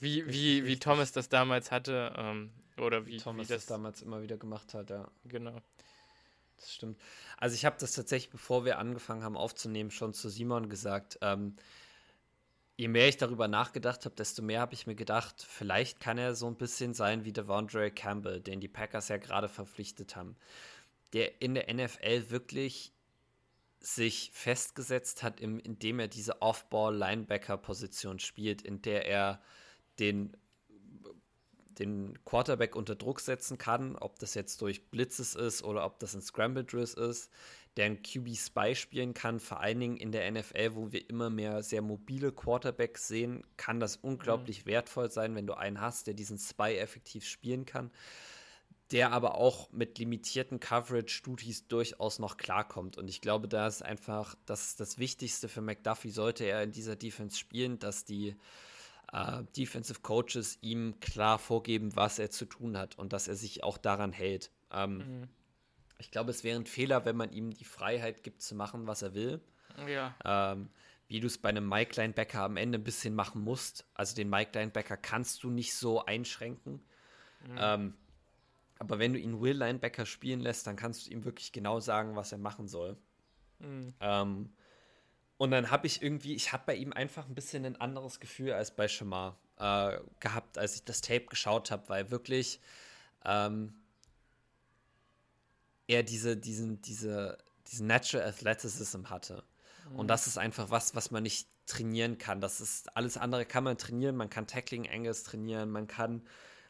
wie, 0.00 0.26
wie, 0.28 0.66
wie 0.66 0.78
Thomas 0.78 1.12
das 1.12 1.28
damals 1.28 1.70
hatte, 1.70 2.12
ähm, 2.16 2.52
oder 2.78 3.06
wie, 3.06 3.16
Thomas 3.18 3.48
wie 3.48 3.52
das, 3.52 3.62
das 3.62 3.66
damals 3.66 4.02
immer 4.02 4.22
wieder 4.22 4.36
gemacht 4.36 4.74
hat, 4.74 4.90
ja. 4.90 5.10
Genau. 5.24 5.60
Das 6.56 6.72
stimmt. 6.72 6.98
Also 7.38 7.54
ich 7.54 7.64
habe 7.64 7.76
das 7.78 7.92
tatsächlich, 7.92 8.30
bevor 8.30 8.64
wir 8.64 8.78
angefangen 8.78 9.24
haben 9.24 9.36
aufzunehmen, 9.36 9.90
schon 9.90 10.14
zu 10.14 10.28
Simon 10.28 10.68
gesagt. 10.68 11.18
Ähm, 11.20 11.56
je 12.76 12.88
mehr 12.88 13.08
ich 13.08 13.16
darüber 13.16 13.48
nachgedacht 13.48 14.04
habe, 14.04 14.14
desto 14.14 14.42
mehr 14.42 14.60
habe 14.60 14.74
ich 14.74 14.86
mir 14.86 14.94
gedacht, 14.94 15.44
vielleicht 15.46 16.00
kann 16.00 16.18
er 16.18 16.34
so 16.34 16.46
ein 16.46 16.56
bisschen 16.56 16.94
sein 16.94 17.24
wie 17.24 17.32
Devondre 17.32 17.90
Campbell, 17.90 18.40
den 18.40 18.60
die 18.60 18.68
Packers 18.68 19.08
ja 19.08 19.18
gerade 19.18 19.48
verpflichtet 19.48 20.16
haben, 20.16 20.36
der 21.12 21.42
in 21.42 21.54
der 21.54 21.72
NFL 21.72 22.30
wirklich 22.30 22.92
sich 23.80 24.30
festgesetzt 24.32 25.22
hat, 25.22 25.40
indem 25.40 25.98
er 25.98 26.08
diese 26.08 26.40
Off-Ball-Linebacker-Position 26.40 28.20
spielt, 28.20 28.62
in 28.62 28.80
der 28.82 29.06
er 29.06 29.42
den 29.98 30.36
den 31.78 32.18
Quarterback 32.24 32.76
unter 32.76 32.94
Druck 32.94 33.20
setzen 33.20 33.58
kann, 33.58 33.96
ob 33.96 34.18
das 34.18 34.34
jetzt 34.34 34.60
durch 34.62 34.90
Blitzes 34.90 35.34
ist 35.34 35.62
oder 35.62 35.84
ob 35.84 35.98
das 35.98 36.14
ein 36.14 36.22
Scramble 36.22 36.64
Drills 36.64 36.94
ist, 36.94 37.30
der 37.76 37.86
ein 37.86 38.02
QB 38.02 38.36
Spy 38.36 38.74
spielen 38.74 39.14
kann, 39.14 39.40
vor 39.40 39.60
allen 39.60 39.80
Dingen 39.80 39.96
in 39.96 40.12
der 40.12 40.30
NFL, 40.30 40.74
wo 40.74 40.92
wir 40.92 41.08
immer 41.08 41.30
mehr 41.30 41.62
sehr 41.62 41.82
mobile 41.82 42.32
Quarterbacks 42.32 43.08
sehen, 43.08 43.44
kann 43.56 43.80
das 43.80 43.96
unglaublich 43.96 44.64
mhm. 44.64 44.70
wertvoll 44.70 45.10
sein, 45.10 45.34
wenn 45.34 45.46
du 45.46 45.54
einen 45.54 45.80
hast, 45.80 46.06
der 46.06 46.14
diesen 46.14 46.38
Spy 46.38 46.76
effektiv 46.76 47.26
spielen 47.26 47.64
kann, 47.64 47.90
der 48.90 49.12
aber 49.12 49.36
auch 49.36 49.72
mit 49.72 49.98
limitierten 49.98 50.60
Coverage-Duties 50.60 51.66
durchaus 51.68 52.18
noch 52.18 52.36
klarkommt. 52.36 52.98
Und 52.98 53.08
ich 53.08 53.22
glaube, 53.22 53.48
da 53.48 53.66
ist 53.66 53.82
einfach 53.82 54.34
das, 54.44 54.76
das 54.76 54.98
Wichtigste 54.98 55.48
für 55.48 55.62
McDuffie, 55.62 56.10
sollte 56.10 56.44
er 56.44 56.62
in 56.62 56.72
dieser 56.72 56.96
Defense 56.96 57.38
spielen, 57.38 57.78
dass 57.78 58.04
die 58.04 58.36
äh, 59.12 59.44
Defensive 59.56 60.00
Coaches 60.00 60.58
ihm 60.62 60.98
klar 61.00 61.38
vorgeben, 61.38 61.94
was 61.94 62.18
er 62.18 62.30
zu 62.30 62.46
tun 62.46 62.76
hat 62.76 62.98
und 62.98 63.12
dass 63.12 63.28
er 63.28 63.36
sich 63.36 63.62
auch 63.62 63.78
daran 63.78 64.12
hält. 64.12 64.50
Ähm, 64.70 64.98
mhm. 64.98 65.28
Ich 65.98 66.10
glaube, 66.10 66.30
es 66.30 66.42
wäre 66.42 66.58
ein 66.58 66.66
Fehler, 66.66 67.04
wenn 67.04 67.16
man 67.16 67.30
ihm 67.30 67.52
die 67.52 67.64
Freiheit 67.64 68.24
gibt, 68.24 68.42
zu 68.42 68.54
machen, 68.54 68.86
was 68.86 69.02
er 69.02 69.14
will. 69.14 69.40
Ja. 69.86 70.14
Ähm, 70.24 70.68
wie 71.08 71.20
du 71.20 71.26
es 71.26 71.38
bei 71.38 71.50
einem 71.50 71.68
Mike 71.68 72.00
Linebacker 72.00 72.40
am 72.40 72.56
Ende 72.56 72.78
ein 72.78 72.84
bisschen 72.84 73.14
machen 73.14 73.42
musst. 73.42 73.86
Also 73.94 74.16
den 74.16 74.30
Mike 74.30 74.58
Linebacker 74.58 74.96
kannst 74.96 75.44
du 75.44 75.50
nicht 75.50 75.74
so 75.74 76.04
einschränken. 76.04 76.82
Mhm. 77.46 77.58
Ähm, 77.58 77.94
aber 78.78 78.98
wenn 78.98 79.12
du 79.12 79.18
ihn 79.18 79.40
Will 79.40 79.56
Linebacker 79.56 80.06
spielen 80.06 80.40
lässt, 80.40 80.66
dann 80.66 80.74
kannst 80.74 81.06
du 81.06 81.10
ihm 81.10 81.24
wirklich 81.24 81.52
genau 81.52 81.80
sagen, 81.80 82.16
was 82.16 82.32
er 82.32 82.38
machen 82.38 82.66
soll. 82.66 82.96
Mhm. 83.60 83.94
Ähm, 84.00 84.52
und 85.42 85.50
dann 85.50 85.72
habe 85.72 85.88
ich 85.88 86.00
irgendwie, 86.00 86.36
ich 86.36 86.52
habe 86.52 86.62
bei 86.66 86.76
ihm 86.76 86.92
einfach 86.92 87.26
ein 87.26 87.34
bisschen 87.34 87.64
ein 87.64 87.74
anderes 87.80 88.20
Gefühl 88.20 88.52
als 88.52 88.76
bei 88.76 88.86
Shamar 88.86 89.36
äh, 89.58 89.98
gehabt, 90.20 90.56
als 90.56 90.76
ich 90.76 90.84
das 90.84 91.00
Tape 91.00 91.24
geschaut 91.24 91.72
habe, 91.72 91.88
weil 91.88 92.12
wirklich 92.12 92.60
ähm, 93.24 93.74
er 95.88 96.04
diese, 96.04 96.36
diesen, 96.36 96.80
diese, 96.82 97.38
diesen 97.66 97.88
Natural 97.88 98.28
Athleticism 98.28 99.06
hatte. 99.06 99.42
Mhm. 99.90 99.98
Und 99.98 100.06
das 100.06 100.28
ist 100.28 100.38
einfach 100.38 100.70
was, 100.70 100.94
was 100.94 101.10
man 101.10 101.24
nicht 101.24 101.48
trainieren 101.66 102.18
kann. 102.18 102.40
Das 102.40 102.60
ist 102.60 102.96
alles 102.96 103.16
andere 103.16 103.44
kann 103.44 103.64
man 103.64 103.76
trainieren. 103.76 104.14
Man 104.14 104.30
kann 104.30 104.46
Tackling 104.46 104.88
Angles 104.88 105.24
trainieren. 105.24 105.70
Man 105.70 105.88
kann 105.88 106.22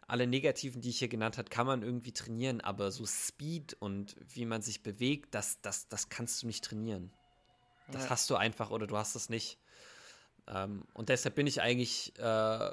alle 0.06 0.26
negativen, 0.26 0.80
die 0.80 0.88
ich 0.88 0.98
hier 0.98 1.08
genannt 1.08 1.36
habe, 1.36 1.50
kann 1.50 1.66
man 1.66 1.82
irgendwie 1.82 2.12
trainieren. 2.12 2.62
Aber 2.62 2.90
so 2.90 3.04
Speed 3.04 3.76
und 3.80 4.16
wie 4.34 4.46
man 4.46 4.62
sich 4.62 4.82
bewegt, 4.82 5.34
das, 5.34 5.60
das, 5.60 5.88
das 5.88 6.08
kannst 6.08 6.42
du 6.42 6.46
nicht 6.46 6.64
trainieren. 6.64 7.12
Das 7.89 8.05
ja. 8.05 8.11
hast 8.11 8.30
du 8.30 8.37
einfach 8.37 8.70
oder 8.70 8.87
du 8.87 8.97
hast 8.97 9.14
es 9.14 9.28
nicht. 9.28 9.59
Ähm, 10.47 10.87
und 10.95 11.09
deshalb 11.09 11.35
bin 11.35 11.47
ich 11.47 11.61
eigentlich 11.61 12.18
äh, 12.18 12.70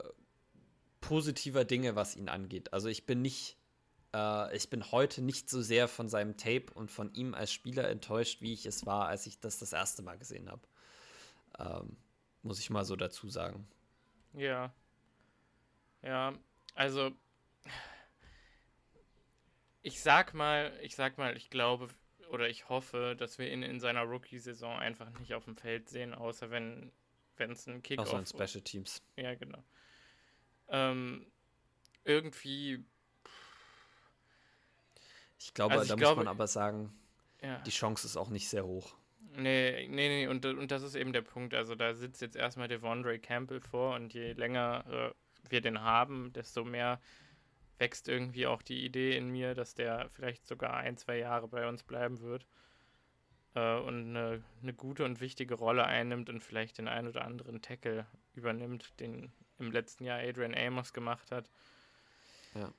positiver 1.02 1.66
Dinge, 1.66 1.96
was 1.96 2.16
ihn 2.16 2.30
angeht. 2.30 2.74
Also 2.74 2.88
ich 2.88 3.06
bin 3.06 3.22
nicht, 3.22 3.58
äh, 4.14 4.56
ich 4.56 4.70
bin 4.70 4.92
heute 4.92 5.22
nicht 5.22 5.50
so 5.50 5.62
sehr 5.62 5.88
von 5.88 6.10
seinem 6.10 6.38
Tape 6.38 6.74
und 6.74 6.92
von 6.92 7.14
ihm 7.14 7.34
als 7.34 7.52
Spieler 7.52 7.90
enttäuscht, 7.90 8.42
wie 8.42 8.54
ich 8.54 8.66
es 8.66 8.86
war, 8.86 9.08
als 9.08 9.26
ich 9.26 9.40
das 9.40 9.60
das 9.60 9.74
erste 9.74 10.02
Mal 10.02 10.18
gesehen 10.18 10.50
habe. 10.50 10.62
Ähm, 11.58 11.98
muss 12.42 12.60
ich 12.60 12.70
mal 12.70 12.86
so 12.86 12.96
dazu 12.96 13.30
sagen. 13.30 13.68
Ja. 14.34 14.74
Ja, 16.02 16.34
also 16.76 17.12
ich 19.82 20.02
sag 20.02 20.34
mal, 20.34 20.78
ich 20.82 20.96
sag 20.96 21.18
mal, 21.18 21.36
ich 21.36 21.50
glaube, 21.50 21.90
oder 22.30 22.48
ich 22.48 22.70
hoffe, 22.70 23.16
dass 23.18 23.38
wir 23.38 23.52
ihn 23.52 23.64
in 23.64 23.80
seiner 23.80 24.04
Rookie-Saison 24.04 24.78
einfach 24.78 25.10
nicht 25.20 25.34
auf 25.34 25.46
dem 25.46 25.56
Feld 25.56 25.90
sehen, 25.90 26.14
außer 26.14 26.52
wenn 26.52 26.92
es 27.38 27.68
ein 27.68 27.82
Kick-Off 27.82 28.08
Außer 28.14 28.20
in 28.20 28.26
Special 28.26 28.64
Teams. 28.64 29.02
Ja, 29.16 29.36
genau. 29.36 29.64
Ähm, 30.70 31.26
irgendwie. 32.04 32.86
Ich 35.40 35.54
glaube, 35.54 35.74
also 35.74 35.84
ich 35.84 35.90
da 35.90 35.96
glaube, 35.96 36.18
muss 36.18 36.26
man 36.26 36.36
aber 36.36 36.48
sagen, 36.48 36.94
ja. 37.42 37.60
die 37.60 37.72
Chance 37.72 38.06
ist 38.06 38.18
auch 38.18 38.30
nicht 38.30 38.50
sehr 38.50 38.66
hoch. 38.66 38.96
Nee, 39.36 39.88
nee, 39.88 40.10
nee, 40.10 40.28
und, 40.28 40.46
und 40.46 40.72
das 40.72 40.84
ist 40.84 40.96
eben 40.96 41.14
der 41.14 41.22
Punkt. 41.22 41.54
Also 41.54 41.76
da 41.76 41.94
sitzt 41.94 42.22
jetzt 42.22 42.36
erstmal 42.36 42.68
Devondre 42.68 43.20
Campbell 43.20 43.62
vor 43.62 43.96
und 43.96 44.14
je 44.14 44.34
länger 44.34 45.14
äh, 45.14 45.50
wir 45.50 45.62
den 45.62 45.82
haben, 45.82 46.34
desto 46.34 46.64
mehr 46.64 47.00
wächst 47.80 48.08
irgendwie 48.08 48.46
auch 48.46 48.62
die 48.62 48.86
Idee 48.86 49.18
in 49.18 49.30
mir, 49.30 49.56
dass 49.56 49.74
der 49.74 50.10
vielleicht 50.10 50.46
sogar 50.48 50.76
ein, 50.76 50.98
zwei 50.98 51.18
Jahre 51.18 51.48
bei 51.48 51.68
uns 51.68 51.84
bleiben 51.84 52.22
wird 52.22 52.46
äh, 53.56 53.78
und 53.78 54.10
eine, 54.10 54.44
eine, 54.62 54.74
gute 54.74 55.06
und 55.06 55.22
wichtige 55.22 55.56
Rolle 55.56 55.86
einnimmt 55.86 56.30
und 56.30 56.42
vielleicht 56.42 56.78
den 56.78 56.88
ein 56.88 57.08
oder 57.08 57.24
anderen 57.24 57.62
Tackle 57.62 58.06
übernimmt, 58.34 59.00
den 59.00 59.32
im 59.58 59.72
letzten 59.72 60.06
Jahr 60.06 60.20
Adrian 60.20 60.56
Amos 60.56 60.94
gemacht 60.94 61.32
hat. 61.32 61.50
Ja. 62.54 62.72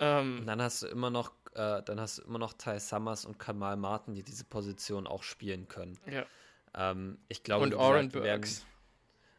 Ähm, 0.00 0.38
und 0.40 0.46
dann 0.46 0.60
hast 0.60 0.82
du 0.82 0.86
immer 0.86 1.10
noch, 1.10 1.32
äh, 1.54 1.82
dann 1.82 2.00
hast 2.00 2.18
du 2.18 2.22
immer 2.22 2.38
noch 2.38 2.52
Ty 2.54 2.80
Summers 2.80 3.24
und 3.24 3.38
Kamal 3.38 3.76
Martin, 3.76 4.14
die 4.14 4.22
diese 4.22 4.44
Position 4.44 5.06
auch 5.06 5.22
spielen 5.22 5.68
können. 5.68 5.98
Ja. 6.06 6.26
Ähm, 6.74 7.18
ich 7.28 7.42
glaube, 7.42 7.64
und 7.64 7.74
Oren 7.74 8.08
Burks. 8.08 8.66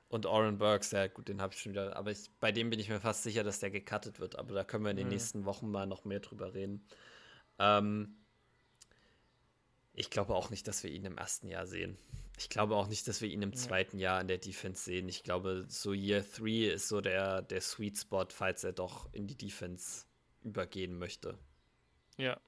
Und 0.08 0.26
Oren 0.26 0.58
Burks, 0.58 0.92
ja 0.92 1.08
gut, 1.08 1.28
den 1.28 1.42
habe 1.42 1.54
ich 1.54 1.60
schon 1.60 1.72
wieder. 1.72 1.96
Aber 1.96 2.12
ich, 2.12 2.30
bei 2.40 2.52
dem 2.52 2.70
bin 2.70 2.80
ich 2.80 2.90
mir 2.90 3.00
fast 3.00 3.24
sicher, 3.24 3.44
dass 3.44 3.60
der 3.60 3.72
gecuttet 3.72 4.20
wird. 4.20 4.38
Aber 4.38 4.54
da 4.54 4.64
können 4.64 4.84
wir 4.84 4.92
in 4.92 4.98
den 4.98 5.08
mhm. 5.08 5.14
nächsten 5.14 5.46
Wochen 5.46 5.70
mal 5.70 5.88
noch 5.88 6.06
mehr 6.06 6.20
drüber 6.20 6.54
reden. 6.54 6.86
Ähm, 7.60 8.16
ich 9.94 10.10
glaube 10.10 10.36
auch 10.36 10.50
nicht, 10.50 10.68
dass 10.68 10.84
wir 10.84 10.92
ihn 10.92 11.06
im 11.06 11.18
ersten 11.18 11.48
Jahr 11.48 11.66
sehen. 11.66 11.98
Ich 12.38 12.50
glaube 12.50 12.76
auch 12.76 12.88
nicht, 12.88 13.08
dass 13.08 13.22
wir 13.22 13.30
ihn 13.30 13.42
im 13.42 13.52
ja. 13.52 13.56
zweiten 13.56 13.98
Jahr 13.98 14.20
in 14.20 14.28
der 14.28 14.38
Defense 14.38 14.84
sehen. 14.84 15.08
Ich 15.08 15.24
glaube, 15.24 15.66
so 15.70 15.94
Year 15.94 16.22
3 16.22 16.74
ist 16.74 16.90
so 16.90 17.00
der, 17.02 17.42
der 17.42 17.62
Sweet 17.62 17.98
Spot, 17.98 18.28
falls 18.30 18.64
er 18.64 18.74
doch 18.74 19.12
in 19.14 19.26
die 19.26 19.38
Defense 19.38 20.06
übergehen 20.44 20.98
möchte. 20.98 21.38
Ja, 22.18 22.40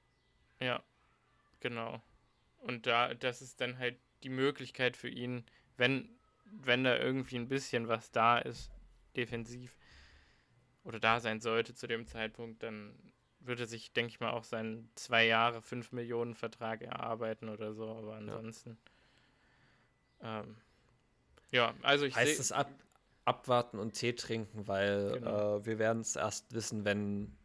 ja, 0.60 0.82
genau. 1.60 2.02
Und 2.58 2.86
da, 2.86 3.14
das 3.14 3.40
ist 3.40 3.60
dann 3.60 3.78
halt 3.78 3.96
die 4.22 4.28
Möglichkeit 4.28 4.96
für 4.96 5.08
ihn, 5.08 5.44
wenn 5.76 6.17
wenn 6.52 6.84
da 6.84 6.96
irgendwie 6.96 7.36
ein 7.36 7.48
bisschen 7.48 7.88
was 7.88 8.10
da 8.10 8.38
ist, 8.38 8.70
defensiv, 9.16 9.76
oder 10.84 11.00
da 11.00 11.20
sein 11.20 11.40
sollte 11.40 11.74
zu 11.74 11.86
dem 11.86 12.06
Zeitpunkt, 12.06 12.62
dann 12.62 12.94
würde 13.40 13.66
sich, 13.66 13.92
denke 13.92 14.10
ich 14.10 14.20
mal, 14.20 14.30
auch 14.30 14.44
seinen 14.44 14.90
zwei 14.94 15.26
Jahre, 15.26 15.62
fünf 15.62 15.92
Millionen 15.92 16.34
Vertrag 16.34 16.82
erarbeiten 16.82 17.48
oder 17.48 17.72
so, 17.72 17.88
aber 17.88 18.16
ansonsten. 18.16 18.78
Ja, 20.22 20.40
ähm, 20.40 20.56
ja 21.50 21.74
also 21.82 22.04
ich 22.04 22.14
Heißt 22.14 22.40
es 22.40 22.52
ab, 22.52 22.70
abwarten 23.24 23.78
und 23.78 23.92
Tee 23.92 24.14
trinken, 24.14 24.66
weil 24.66 25.12
genau. 25.12 25.58
äh, 25.58 25.66
wir 25.66 25.78
werden 25.78 26.00
es 26.00 26.16
erst 26.16 26.52
wissen, 26.54 26.84
wenn 26.84 27.36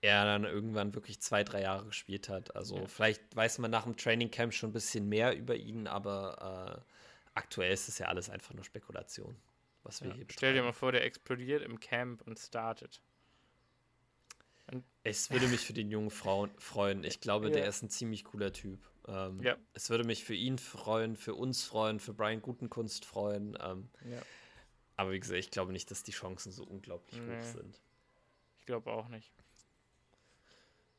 er 0.00 0.24
dann 0.24 0.44
irgendwann 0.44 0.94
wirklich 0.94 1.20
zwei, 1.20 1.42
drei 1.42 1.62
Jahre 1.62 1.86
gespielt 1.86 2.28
hat. 2.28 2.54
Also 2.54 2.76
ja. 2.76 2.86
vielleicht 2.86 3.34
weiß 3.34 3.58
man 3.58 3.70
nach 3.70 3.84
dem 3.84 3.96
Training 3.96 4.30
Camp 4.30 4.54
schon 4.54 4.70
ein 4.70 4.72
bisschen 4.72 5.08
mehr 5.08 5.36
über 5.36 5.56
ihn, 5.56 5.88
aber 5.88 6.84
äh, 6.86 6.97
aktuell 7.38 7.72
ist 7.72 7.88
es 7.88 7.98
ja 7.98 8.06
alles 8.06 8.28
einfach 8.28 8.54
nur 8.54 8.64
Spekulation. 8.64 9.36
was 9.82 10.02
wir 10.02 10.10
ja, 10.10 10.16
hier 10.16 10.26
Stell 10.30 10.54
dir 10.54 10.62
mal 10.62 10.72
vor, 10.72 10.92
der 10.92 11.04
explodiert 11.04 11.62
im 11.62 11.80
Camp 11.80 12.22
und 12.22 12.38
startet. 12.38 13.00
Und 14.70 14.84
es 15.02 15.30
würde 15.30 15.48
mich 15.48 15.60
für 15.60 15.72
den 15.72 15.90
jungen 15.90 16.10
Frauen 16.10 16.50
freuen. 16.58 17.02
Ich 17.04 17.20
glaube, 17.20 17.46
ja. 17.46 17.54
der 17.54 17.66
ist 17.68 17.82
ein 17.82 17.88
ziemlich 17.88 18.24
cooler 18.24 18.52
Typ. 18.52 18.80
Ähm, 19.06 19.42
ja. 19.42 19.56
Es 19.72 19.88
würde 19.88 20.04
mich 20.04 20.24
für 20.24 20.34
ihn 20.34 20.58
freuen, 20.58 21.16
für 21.16 21.34
uns 21.34 21.64
freuen, 21.64 22.00
für 22.00 22.12
Brian 22.12 22.42
Gutenkunst 22.42 23.06
freuen. 23.06 23.56
Ähm, 23.62 23.88
ja. 24.04 24.20
Aber 24.96 25.12
wie 25.12 25.20
gesagt, 25.20 25.38
ich 25.38 25.50
glaube 25.50 25.72
nicht, 25.72 25.90
dass 25.90 26.02
die 26.02 26.12
Chancen 26.12 26.52
so 26.52 26.64
unglaublich 26.64 27.18
nee. 27.20 27.38
hoch 27.38 27.44
sind. 27.44 27.80
Ich 28.58 28.66
glaube 28.66 28.90
auch 28.92 29.08
nicht. 29.08 29.32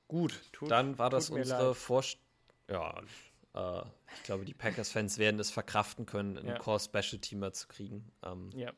Gut, 0.07 0.41
tut, 0.52 0.72
dann 0.72 0.98
war 0.98 1.11
das 1.11 1.30
unsere 1.30 1.76
Vorstellung. 1.76 2.26
Ja, 2.68 3.03
äh, 3.53 3.81
ich 4.15 4.23
glaube, 4.23 4.45
die 4.45 4.53
Packers-Fans 4.53 5.17
werden 5.17 5.39
es 5.39 5.51
verkraften 5.51 6.05
können, 6.05 6.38
einen 6.38 6.49
ja. 6.49 6.57
Core-Special-Teamer 6.57 7.53
zu 7.53 7.67
kriegen. 7.67 8.11
Ähm, 8.23 8.51
ja. 8.55 8.73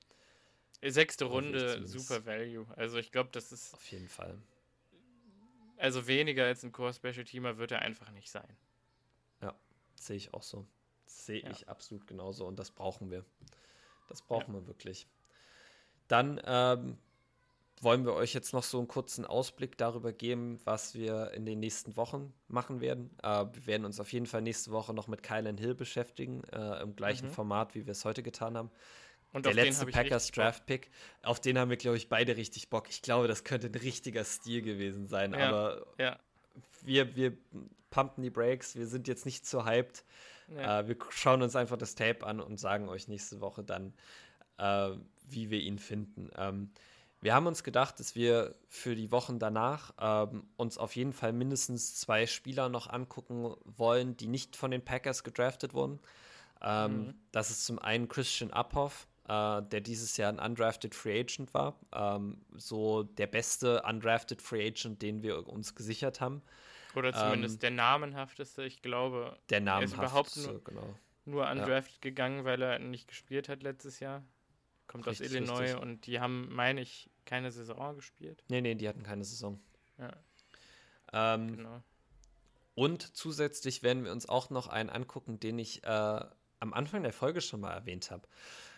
Sechste 0.83 1.25
Runde, 1.25 1.87
super 1.87 2.25
Value. 2.25 2.65
Also 2.75 2.97
ich 2.97 3.11
glaube, 3.11 3.29
das 3.31 3.51
ist. 3.51 3.73
Auf 3.73 3.91
jeden 3.91 4.07
Fall. 4.07 4.41
Also 5.77 6.07
weniger 6.07 6.45
als 6.45 6.63
ein 6.63 6.71
Core-Special-Teamer 6.71 7.57
wird 7.57 7.71
er 7.71 7.81
einfach 7.81 8.11
nicht 8.11 8.31
sein. 8.31 8.57
Ja, 9.41 9.55
sehe 9.95 10.17
ich 10.17 10.33
auch 10.33 10.43
so. 10.43 10.65
Sehe 11.05 11.43
ja. 11.43 11.51
ich 11.51 11.69
absolut 11.69 12.07
genauso 12.07 12.45
und 12.45 12.57
das 12.57 12.71
brauchen 12.71 13.11
wir. 13.11 13.25
Das 14.09 14.21
brauchen 14.21 14.53
ja. 14.53 14.61
wir 14.61 14.67
wirklich. 14.67 15.07
Dann 16.07 16.41
ähm, 16.45 16.97
wollen 17.81 18.05
wir 18.05 18.13
euch 18.13 18.33
jetzt 18.33 18.53
noch 18.53 18.63
so 18.63 18.77
einen 18.77 18.87
kurzen 18.87 19.25
Ausblick 19.25 19.77
darüber 19.77 20.13
geben, 20.13 20.59
was 20.65 20.93
wir 20.93 21.31
in 21.31 21.45
den 21.45 21.59
nächsten 21.59 21.97
Wochen 21.97 22.33
machen 22.47 22.79
werden. 22.79 23.09
Äh, 23.23 23.45
wir 23.53 23.65
werden 23.65 23.85
uns 23.85 23.99
auf 23.99 24.13
jeden 24.13 24.27
Fall 24.27 24.41
nächste 24.41 24.71
Woche 24.71 24.93
noch 24.93 25.07
mit 25.07 25.23
Kylan 25.23 25.57
Hill 25.57 25.75
beschäftigen, 25.75 26.43
äh, 26.51 26.81
im 26.81 26.95
gleichen 26.95 27.27
mhm. 27.27 27.33
Format, 27.33 27.75
wie 27.75 27.85
wir 27.85 27.91
es 27.91 28.05
heute 28.05 28.23
getan 28.23 28.55
haben. 28.57 28.71
Und 29.33 29.45
der 29.45 29.53
letzte 29.53 29.85
Packers 29.85 30.29
Draft 30.31 30.65
Pick, 30.65 30.91
auf 31.23 31.39
den 31.39 31.57
haben 31.57 31.69
wir, 31.69 31.77
glaube 31.77 31.97
ich, 31.97 32.09
beide 32.09 32.35
richtig 32.35 32.69
Bock. 32.69 32.89
Ich 32.89 33.01
glaube, 33.01 33.27
das 33.27 33.43
könnte 33.43 33.67
ein 33.67 33.75
richtiger 33.75 34.25
Stil 34.25 34.61
gewesen 34.61 35.07
sein, 35.07 35.33
ja, 35.33 35.47
aber 35.47 35.85
ja. 35.97 36.19
Wir, 36.83 37.15
wir 37.15 37.37
pumpen 37.89 38.23
die 38.23 38.29
Breaks, 38.29 38.75
wir 38.75 38.87
sind 38.87 39.07
jetzt 39.07 39.25
nicht 39.25 39.45
so 39.45 39.65
hyped. 39.65 40.03
Ja. 40.49 40.81
Äh, 40.81 40.87
wir 40.87 40.97
schauen 41.09 41.41
uns 41.41 41.55
einfach 41.55 41.77
das 41.77 41.95
Tape 41.95 42.25
an 42.25 42.41
und 42.41 42.59
sagen 42.59 42.89
euch 42.89 43.07
nächste 43.07 43.39
Woche 43.39 43.63
dann, 43.63 43.93
äh, 44.57 44.91
wie 45.29 45.49
wir 45.49 45.61
ihn 45.61 45.79
finden. 45.79 46.29
Ähm, 46.35 46.71
wir 47.21 47.35
haben 47.35 47.45
uns 47.45 47.63
gedacht, 47.63 47.99
dass 47.99 48.15
wir 48.15 48.55
für 48.67 48.95
die 48.95 49.11
Wochen 49.11 49.37
danach 49.37 49.93
ähm, 49.99 50.43
uns 50.57 50.79
auf 50.79 50.95
jeden 50.95 51.13
Fall 51.13 51.33
mindestens 51.33 51.95
zwei 51.95 52.25
Spieler 52.25 52.67
noch 52.67 52.89
angucken 52.89 53.55
wollen, 53.63 54.17
die 54.17 54.27
nicht 54.27 54.55
von 54.55 54.71
den 54.71 54.83
Packers 54.83 55.23
gedraftet 55.23 55.75
wurden. 55.75 55.99
Ähm, 56.61 56.97
mhm. 56.97 57.13
Das 57.31 57.51
ist 57.51 57.65
zum 57.65 57.77
einen 57.77 58.07
Christian 58.07 58.51
Uphoff, 58.51 59.07
äh, 59.27 59.61
der 59.61 59.81
dieses 59.81 60.17
Jahr 60.17 60.33
ein 60.33 60.39
undrafted 60.39 60.95
Free 60.95 61.19
Agent 61.19 61.53
war. 61.53 61.75
Ähm, 61.93 62.41
so 62.55 63.03
der 63.03 63.27
beste 63.27 63.83
undrafted 63.83 64.41
Free 64.41 64.67
Agent, 64.67 65.01
den 65.03 65.21
wir 65.21 65.47
uns 65.47 65.75
gesichert 65.75 66.21
haben. 66.21 66.41
Oder 66.95 67.13
zumindest 67.13 67.55
ähm, 67.55 67.59
der 67.59 67.71
namenhafteste, 67.71 68.63
ich 68.63 68.81
glaube. 68.81 69.37
Der 69.49 69.61
namenhafteste, 69.61 70.39
ist 70.39 70.47
überhaupt 70.47 70.63
nur, 70.63 70.63
genau. 70.63 70.95
nur 71.25 71.49
undrafted 71.49 71.95
ja. 71.95 72.01
gegangen, 72.01 72.45
weil 72.45 72.61
er 72.63 72.79
nicht 72.79 73.07
gespielt 73.07 73.47
hat 73.47 73.61
letztes 73.61 73.99
Jahr. 73.99 74.23
Kommt 74.87 75.07
richtig, 75.07 75.27
aus 75.27 75.33
Illinois 75.33 75.59
richtig. 75.61 75.81
und 75.81 76.05
die 76.05 76.19
haben, 76.19 76.53
meine 76.53 76.81
ich, 76.81 77.09
keine 77.25 77.51
Saison 77.51 77.95
gespielt. 77.95 78.43
Nee, 78.49 78.61
nee, 78.61 78.75
die 78.75 78.87
hatten 78.87 79.03
keine 79.03 79.23
Saison. 79.23 79.59
Ja. 79.97 80.11
Ähm, 81.13 81.57
genau. 81.57 81.83
Und 82.75 83.15
zusätzlich 83.15 83.83
werden 83.83 84.03
wir 84.03 84.11
uns 84.11 84.27
auch 84.27 84.49
noch 84.49 84.67
einen 84.67 84.89
angucken, 84.89 85.39
den 85.39 85.59
ich 85.59 85.83
äh, 85.83 85.87
am 86.59 86.73
Anfang 86.73 87.03
der 87.03 87.13
Folge 87.13 87.41
schon 87.41 87.59
mal 87.59 87.73
erwähnt 87.73 88.11
habe. 88.11 88.27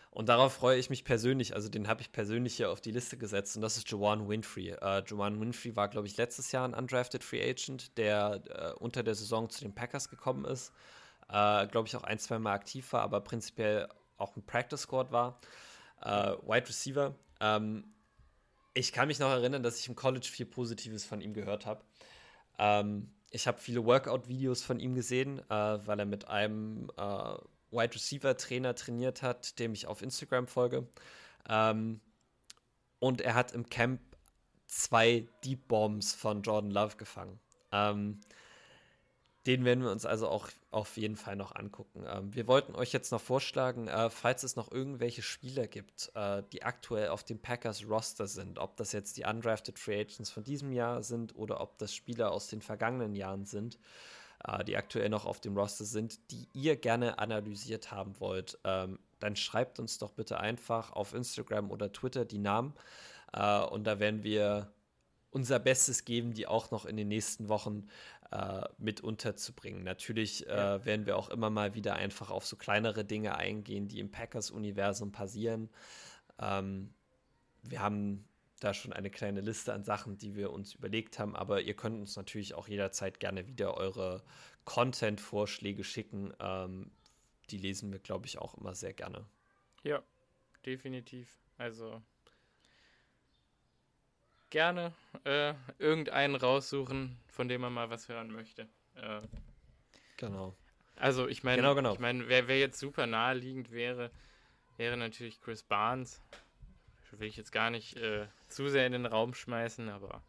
Und 0.09 0.29
darauf 0.29 0.53
freue 0.53 0.77
ich 0.77 0.91
mich 0.91 1.05
persönlich. 1.05 1.55
Also 1.55 1.69
den 1.69 1.87
habe 1.87 2.01
ich 2.01 2.11
persönlich 2.11 2.55
hier 2.55 2.69
auf 2.69 2.81
die 2.81 2.91
Liste 2.91 3.17
gesetzt. 3.17 3.55
Und 3.55 3.63
das 3.63 3.77
ist 3.77 3.89
Joanne 3.89 4.27
Winfrey. 4.27 4.69
Äh, 4.69 4.99
Joanne 4.99 5.39
Winfrey 5.39 5.75
war, 5.75 5.87
glaube 5.87 6.05
ich, 6.07 6.17
letztes 6.17 6.51
Jahr 6.51 6.67
ein 6.67 6.75
undrafted 6.75 7.23
Free 7.23 7.41
Agent, 7.41 7.97
der 7.97 8.43
äh, 8.49 8.79
unter 8.79 9.01
der 9.01 9.15
Saison 9.15 9.49
zu 9.49 9.61
den 9.61 9.73
Packers 9.73 10.09
gekommen 10.09 10.45
ist. 10.45 10.71
Äh, 11.29 11.65
glaube 11.67 11.87
ich, 11.87 11.95
auch 11.95 12.03
ein, 12.03 12.19
zwei 12.19 12.37
Mal 12.37 12.53
aktiv 12.53 12.93
war, 12.93 13.01
aber 13.01 13.21
prinzipiell 13.21 13.89
auch 14.17 14.35
ein 14.35 14.45
Practice 14.45 14.81
Squad 14.81 15.11
war. 15.11 15.39
Äh, 16.01 16.33
Wide 16.43 16.67
Receiver. 16.67 17.15
Ähm, 17.39 17.85
ich 18.73 18.91
kann 18.91 19.07
mich 19.07 19.19
noch 19.19 19.29
erinnern, 19.29 19.63
dass 19.63 19.79
ich 19.79 19.87
im 19.87 19.95
College 19.95 20.27
viel 20.31 20.45
Positives 20.45 21.05
von 21.05 21.21
ihm 21.21 21.33
gehört 21.33 21.65
habe. 21.65 21.83
Ähm, 22.57 23.11
ich 23.31 23.47
habe 23.47 23.59
viele 23.59 23.85
Workout-Videos 23.85 24.63
von 24.63 24.79
ihm 24.79 24.95
gesehen, 24.95 25.39
äh, 25.49 25.87
weil 25.87 25.99
er 25.99 26.05
mit 26.05 26.27
einem 26.27 26.89
äh, 26.97 27.35
Wide 27.71 27.95
Receiver 27.95 28.37
Trainer 28.37 28.75
trainiert 28.75 29.21
hat, 29.21 29.59
dem 29.59 29.73
ich 29.73 29.87
auf 29.87 30.01
Instagram 30.01 30.47
folge. 30.47 30.87
Ähm, 31.49 31.99
und 32.99 33.21
er 33.21 33.35
hat 33.35 33.51
im 33.51 33.69
Camp 33.69 33.99
zwei 34.67 35.27
Deep 35.43 35.67
Bombs 35.67 36.13
von 36.13 36.41
Jordan 36.41 36.71
Love 36.71 36.95
gefangen. 36.97 37.39
Ähm, 37.71 38.21
den 39.45 39.65
werden 39.65 39.83
wir 39.83 39.91
uns 39.91 40.05
also 40.05 40.29
auch 40.29 40.49
auf 40.73 40.97
jeden 40.97 41.15
Fall 41.15 41.35
noch 41.35 41.55
angucken. 41.55 42.03
Ähm, 42.07 42.33
wir 42.33 42.47
wollten 42.47 42.75
euch 42.75 42.91
jetzt 42.91 43.11
noch 43.11 43.21
vorschlagen, 43.21 43.87
äh, 43.87 44.09
falls 44.09 44.43
es 44.43 44.55
noch 44.55 44.71
irgendwelche 44.71 45.21
Spieler 45.21 45.67
gibt, 45.67 46.11
äh, 46.15 46.43
die 46.51 46.63
aktuell 46.63 47.09
auf 47.09 47.23
dem 47.23 47.39
Packers 47.39 47.87
Roster 47.87 48.27
sind, 48.27 48.59
ob 48.59 48.75
das 48.77 48.91
jetzt 48.91 49.17
die 49.17 49.25
undrafted 49.25 49.79
Free 49.79 50.01
Agents 50.01 50.29
von 50.29 50.43
diesem 50.43 50.71
Jahr 50.71 51.03
sind 51.03 51.35
oder 51.35 51.61
ob 51.61 51.77
das 51.77 51.93
Spieler 51.93 52.31
aus 52.31 52.47
den 52.47 52.61
vergangenen 52.61 53.15
Jahren 53.15 53.45
sind, 53.45 53.77
äh, 54.45 54.63
die 54.63 54.75
aktuell 54.75 55.09
noch 55.09 55.25
auf 55.25 55.39
dem 55.39 55.57
Roster 55.57 55.85
sind, 55.85 56.31
die 56.31 56.47
ihr 56.53 56.75
gerne 56.75 57.19
analysiert 57.19 57.91
haben 57.91 58.19
wollt, 58.19 58.57
ähm, 58.63 58.99
dann 59.19 59.35
schreibt 59.35 59.79
uns 59.79 59.99
doch 59.99 60.11
bitte 60.11 60.39
einfach 60.39 60.91
auf 60.91 61.13
Instagram 61.13 61.71
oder 61.71 61.91
Twitter 61.91 62.25
die 62.25 62.39
Namen 62.39 62.73
äh, 63.31 63.61
und 63.61 63.85
da 63.85 63.99
werden 63.99 64.23
wir 64.23 64.73
unser 65.33 65.59
Bestes 65.59 66.05
geben, 66.05 66.33
die 66.33 66.47
auch 66.47 66.71
noch 66.71 66.85
in 66.85 66.95
den 66.95 67.07
nächsten 67.07 67.49
Wochen 67.49 67.87
äh, 68.33 68.67
mit 68.79 69.01
unterzubringen. 69.01 69.83
Natürlich 69.83 70.47
äh, 70.47 70.83
werden 70.85 71.05
wir 71.05 71.17
auch 71.17 71.29
immer 71.29 71.51
mal 71.51 71.75
wieder 71.75 71.95
einfach 71.95 72.31
auf 72.31 72.47
so 72.47 72.55
kleinere 72.55 73.05
Dinge 73.05 73.37
eingehen, 73.37 73.87
die 73.87 73.99
im 73.99 74.09
Packers-Universum 74.09 75.11
passieren. 75.11 75.69
Ähm, 76.39 76.95
wir 77.61 77.79
haben 77.79 78.27
da 78.59 78.73
schon 78.73 78.91
eine 78.91 79.11
kleine 79.11 79.41
Liste 79.41 79.71
an 79.71 79.83
Sachen, 79.83 80.17
die 80.17 80.35
wir 80.35 80.51
uns 80.51 80.73
überlegt 80.73 81.19
haben, 81.19 81.35
aber 81.35 81.61
ihr 81.61 81.75
könnt 81.75 81.99
uns 81.99 82.15
natürlich 82.15 82.55
auch 82.55 82.67
jederzeit 82.67 83.19
gerne 83.19 83.45
wieder 83.45 83.77
eure 83.77 84.23
Content-Vorschläge 84.65 85.83
schicken. 85.83 86.33
Ähm, 86.39 86.89
die 87.51 87.57
lesen 87.57 87.91
wir, 87.91 87.99
glaube 87.99 88.25
ich, 88.25 88.39
auch 88.39 88.55
immer 88.55 88.73
sehr 88.73 88.93
gerne. 88.93 89.27
Ja, 89.83 90.01
definitiv. 90.65 91.39
Also 91.57 92.01
gerne 94.53 94.93
äh, 95.25 95.53
irgendeinen 95.79 96.35
raussuchen, 96.35 97.17
von 97.27 97.47
dem 97.47 97.61
man 97.61 97.73
mal 97.73 97.89
was 97.89 98.07
hören 98.07 98.31
möchte. 98.31 98.67
Äh, 98.95 99.21
genau. 100.17 100.55
Also 100.95 101.27
ich 101.27 101.43
meine, 101.43 101.57
genau, 101.57 101.75
genau. 101.75 101.93
ich 101.93 101.99
meine, 101.99 102.29
wer, 102.29 102.47
wer 102.47 102.59
jetzt 102.59 102.79
super 102.79 103.07
naheliegend 103.07 103.71
wäre, 103.71 104.11
wäre 104.77 104.95
natürlich 104.95 105.41
Chris 105.41 105.63
Barnes 105.63 106.21
will 107.19 107.27
ich 107.27 107.37
jetzt 107.37 107.51
gar 107.51 107.69
nicht 107.69 107.97
äh, 107.97 108.27
zu 108.47 108.69
sehr 108.69 108.85
in 108.85 108.93
den 108.93 109.05
Raum 109.05 109.33
schmeißen, 109.33 109.89
aber. 109.89 110.21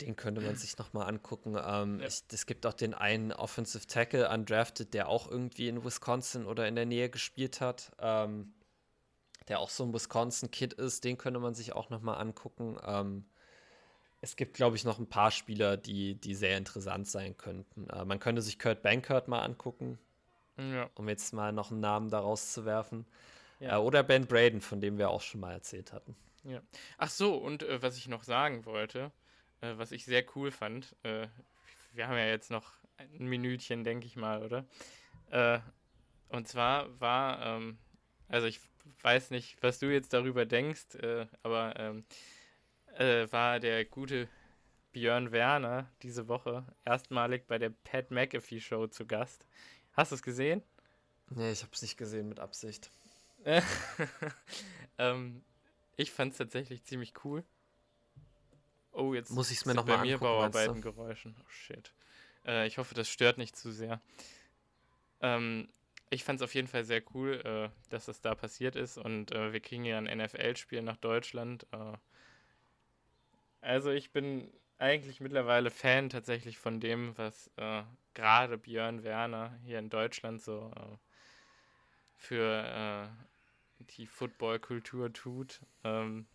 Den 0.00 0.16
könnte 0.16 0.40
man 0.40 0.56
sich 0.56 0.78
nochmal 0.78 1.08
angucken. 1.08 1.58
Ähm, 1.62 2.00
ja. 2.00 2.06
es 2.06 2.46
gibt 2.46 2.64
auch 2.64 2.72
den 2.72 2.94
einen 2.94 3.32
Offensive 3.32 3.86
Tackle 3.86 4.30
undrafted, 4.30 4.94
der 4.94 5.08
auch 5.08 5.30
irgendwie 5.30 5.68
in 5.68 5.84
Wisconsin 5.84 6.46
oder 6.46 6.66
in 6.66 6.74
der 6.74 6.86
Nähe 6.86 7.10
gespielt 7.10 7.60
hat. 7.60 7.92
Ähm, 7.98 8.54
der 9.50 9.58
auch 9.58 9.68
so 9.68 9.84
ein 9.84 9.92
Wisconsin-Kid 9.92 10.72
ist, 10.74 11.04
den 11.04 11.18
könnte 11.18 11.40
man 11.40 11.54
sich 11.54 11.74
auch 11.74 11.90
nochmal 11.90 12.20
angucken. 12.20 12.78
Ähm, 12.86 13.24
es 14.20 14.36
gibt, 14.36 14.54
glaube 14.54 14.76
ich, 14.76 14.84
noch 14.84 14.98
ein 14.98 15.08
paar 15.08 15.30
Spieler, 15.30 15.76
die, 15.76 16.14
die 16.14 16.34
sehr 16.34 16.56
interessant 16.56 17.08
sein 17.08 17.36
könnten. 17.36 17.90
Äh, 17.90 18.04
man 18.04 18.20
könnte 18.20 18.42
sich 18.42 18.58
Kurt 18.58 18.82
Bankert 18.82 19.28
mal 19.28 19.40
angucken, 19.40 19.98
ja. 20.56 20.88
um 20.94 21.08
jetzt 21.08 21.32
mal 21.32 21.52
noch 21.52 21.70
einen 21.70 21.80
Namen 21.80 22.10
daraus 22.10 22.52
zu 22.52 22.64
werfen. 22.64 23.06
Ja. 23.58 23.76
Äh, 23.76 23.80
oder 23.80 24.02
Ben 24.02 24.26
Braden, 24.26 24.60
von 24.60 24.80
dem 24.80 24.98
wir 24.98 25.10
auch 25.10 25.20
schon 25.20 25.40
mal 25.40 25.52
erzählt 25.52 25.92
hatten. 25.92 26.14
Ja. 26.44 26.60
Ach 26.96 27.10
so, 27.10 27.34
und 27.34 27.64
äh, 27.64 27.82
was 27.82 27.96
ich 27.96 28.08
noch 28.08 28.22
sagen 28.22 28.64
wollte, 28.66 29.10
äh, 29.62 29.72
was 29.76 29.90
ich 29.90 30.04
sehr 30.04 30.24
cool 30.36 30.52
fand, 30.52 30.94
äh, 31.02 31.26
wir 31.92 32.06
haben 32.06 32.16
ja 32.16 32.26
jetzt 32.26 32.50
noch 32.50 32.72
ein 32.98 33.26
Minütchen, 33.26 33.82
denke 33.82 34.06
ich 34.06 34.14
mal, 34.14 34.44
oder? 34.44 34.64
Äh, 35.30 35.58
und 36.28 36.46
zwar 36.46 37.00
war, 37.00 37.44
ähm, 37.44 37.78
also 38.28 38.46
ich 38.46 38.60
weiß 39.02 39.30
nicht, 39.30 39.62
was 39.62 39.78
du 39.78 39.86
jetzt 39.92 40.12
darüber 40.12 40.46
denkst, 40.46 40.94
äh, 40.96 41.26
aber 41.42 41.74
ähm, 41.78 42.04
war 43.30 43.60
der 43.60 43.84
gute 43.84 44.28
Björn 44.92 45.32
Werner 45.32 45.88
diese 46.02 46.28
Woche 46.28 46.66
erstmalig 46.84 47.46
bei 47.46 47.58
der 47.58 47.70
Pat 47.70 48.10
McAfee 48.10 48.60
Show 48.60 48.88
zu 48.88 49.06
Gast. 49.06 49.46
Hast 49.92 50.10
du 50.10 50.16
es 50.16 50.22
gesehen? 50.22 50.62
Nee, 51.30 51.52
ich 51.52 51.62
habe 51.62 51.72
es 51.72 51.82
nicht 51.82 51.96
gesehen 51.96 52.28
mit 52.28 52.40
Absicht. 52.40 52.90
ähm, 54.98 55.42
ich 55.96 56.12
fand 56.12 56.32
es 56.32 56.38
tatsächlich 56.38 56.84
ziemlich 56.84 57.12
cool. 57.24 57.44
Oh, 58.92 59.14
jetzt 59.14 59.30
muss 59.30 59.50
ich 59.50 59.58
es 59.58 59.66
mir 59.66 59.74
nochmal 59.74 59.98
angucken. 59.98 60.08
Bei 60.08 60.12
mir 60.12 60.18
Bauarbeitengeräuschen. 60.18 61.36
Oh 61.38 61.48
shit. 61.48 61.94
Äh, 62.44 62.66
ich 62.66 62.78
hoffe, 62.78 62.94
das 62.94 63.08
stört 63.08 63.38
nicht 63.38 63.56
zu 63.56 63.72
sehr. 63.72 64.00
Ähm, 65.20 65.68
ich 66.10 66.24
fand 66.24 66.40
es 66.40 66.44
auf 66.44 66.54
jeden 66.54 66.68
Fall 66.68 66.84
sehr 66.84 67.02
cool, 67.14 67.40
äh, 67.44 67.70
dass 67.90 68.06
das 68.06 68.20
da 68.20 68.34
passiert 68.34 68.76
ist 68.76 68.98
und 68.98 69.32
äh, 69.32 69.52
wir 69.52 69.60
kriegen 69.60 69.84
ja 69.84 69.96
ein 69.96 70.18
NFL-Spiel 70.18 70.82
nach 70.82 70.96
Deutschland. 70.96 71.66
Äh. 71.72 71.96
also 73.60 73.90
ich 73.90 74.10
bin 74.10 74.52
eigentlich 74.78 75.20
mittlerweile 75.20 75.70
Fan 75.70 76.08
tatsächlich 76.08 76.58
von 76.58 76.80
dem, 76.80 77.16
was 77.16 77.50
äh, 77.56 77.82
gerade 78.14 78.58
Björn 78.58 79.04
Werner 79.04 79.56
hier 79.64 79.78
in 79.78 79.90
Deutschland 79.90 80.42
so 80.42 80.72
äh, 80.74 80.96
für 82.16 82.64
äh, 83.08 83.84
die 83.96 84.06
Football-Kultur 84.06 85.12
tut. 85.12 85.60
Ähm, 85.84 86.26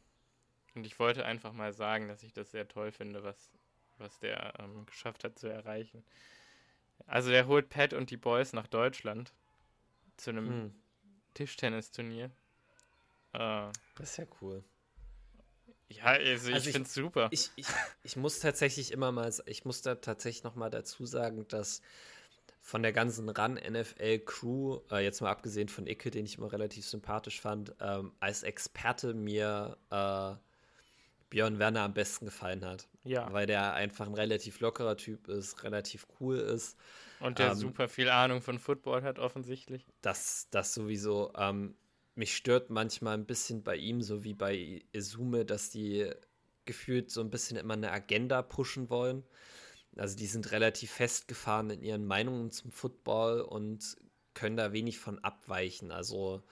und 0.73 0.85
ich 0.85 0.99
wollte 0.99 1.25
einfach 1.25 1.53
mal 1.53 1.73
sagen, 1.73 2.07
dass 2.07 2.23
ich 2.23 2.33
das 2.33 2.51
sehr 2.51 2.67
toll 2.67 2.91
finde, 2.91 3.23
was, 3.23 3.51
was 3.97 4.19
der 4.19 4.53
ähm, 4.59 4.85
geschafft 4.85 5.23
hat 5.23 5.37
zu 5.39 5.47
erreichen. 5.47 6.03
Also 7.07 7.29
der 7.29 7.47
holt 7.47 7.69
Pat 7.69 7.93
und 7.93 8.09
die 8.09 8.17
Boys 8.17 8.53
nach 8.53 8.67
Deutschland 8.67 9.33
zu 10.17 10.31
einem 10.31 10.47
hm. 10.47 10.75
Tischtennisturnier. 11.33 12.31
Äh, 13.33 13.71
das 13.95 14.11
ist 14.11 14.17
ja 14.17 14.25
cool. 14.41 14.63
Ja, 15.89 16.05
also, 16.05 16.51
also 16.51 16.67
ich, 16.67 16.73
finde 16.73 16.87
es 16.87 16.93
super. 16.93 17.27
Ich, 17.31 17.51
ich, 17.55 17.67
ich 18.03 18.15
muss 18.15 18.39
tatsächlich 18.39 18.91
immer 18.91 19.11
mal, 19.11 19.31
ich 19.45 19.65
muss 19.65 19.81
da 19.81 19.95
tatsächlich 19.95 20.43
noch 20.43 20.55
mal 20.55 20.69
dazu 20.69 21.05
sagen, 21.05 21.47
dass 21.47 21.81
von 22.61 22.81
der 22.81 22.93
ganzen 22.93 23.29
Run-NFL-Crew, 23.29 24.79
äh, 24.89 25.03
jetzt 25.03 25.21
mal 25.21 25.29
abgesehen 25.29 25.69
von 25.69 25.85
Icke, 25.85 26.09
den 26.09 26.25
ich 26.25 26.39
immer 26.39 26.51
relativ 26.51 26.87
sympathisch 26.87 27.39
fand, 27.39 27.75
ähm, 27.79 28.13
als 28.19 28.41
Experte 28.41 29.13
mir 29.13 29.77
äh, 29.91 30.33
Björn 31.29 31.59
Werner 31.59 31.81
am 31.81 31.93
besten 31.93 32.25
gefallen 32.25 32.65
hat. 32.65 32.87
Ja. 33.03 33.31
Weil 33.31 33.45
der 33.45 33.75
einfach 33.75 34.07
ein 34.07 34.15
relativ 34.15 34.59
lockerer 34.61 34.97
Typ 34.97 35.27
ist, 35.27 35.63
relativ 35.63 36.07
cool 36.19 36.37
ist. 36.37 36.75
Und 37.19 37.39
der 37.39 37.51
ähm, 37.51 37.57
super 37.57 37.87
viel 37.87 38.09
Ahnung 38.09 38.41
von 38.41 38.59
Football 38.59 39.03
hat, 39.03 39.19
offensichtlich. 39.19 39.85
Das, 40.01 40.47
das 40.51 40.73
sowieso. 40.73 41.31
Ähm, 41.37 41.75
mich 42.15 42.35
stört 42.35 42.69
manchmal 42.69 43.15
ein 43.17 43.25
bisschen 43.25 43.63
bei 43.63 43.75
ihm, 43.75 44.01
so 44.01 44.23
wie 44.23 44.33
bei 44.33 44.83
Izume, 44.91 45.45
dass 45.45 45.69
die 45.69 46.09
gefühlt 46.65 47.11
so 47.11 47.21
ein 47.21 47.29
bisschen 47.29 47.57
immer 47.57 47.73
eine 47.75 47.91
Agenda 47.91 48.41
pushen 48.41 48.89
wollen. 48.89 49.23
Also 49.97 50.17
die 50.17 50.25
sind 50.25 50.51
relativ 50.51 50.91
festgefahren 50.91 51.69
in 51.69 51.81
ihren 51.81 52.05
Meinungen 52.05 52.51
zum 52.51 52.71
Football 52.71 53.41
und 53.41 53.97
können 54.33 54.57
da 54.57 54.73
wenig 54.73 54.99
von 54.99 55.19
abweichen. 55.19 55.91
Also 55.91 56.43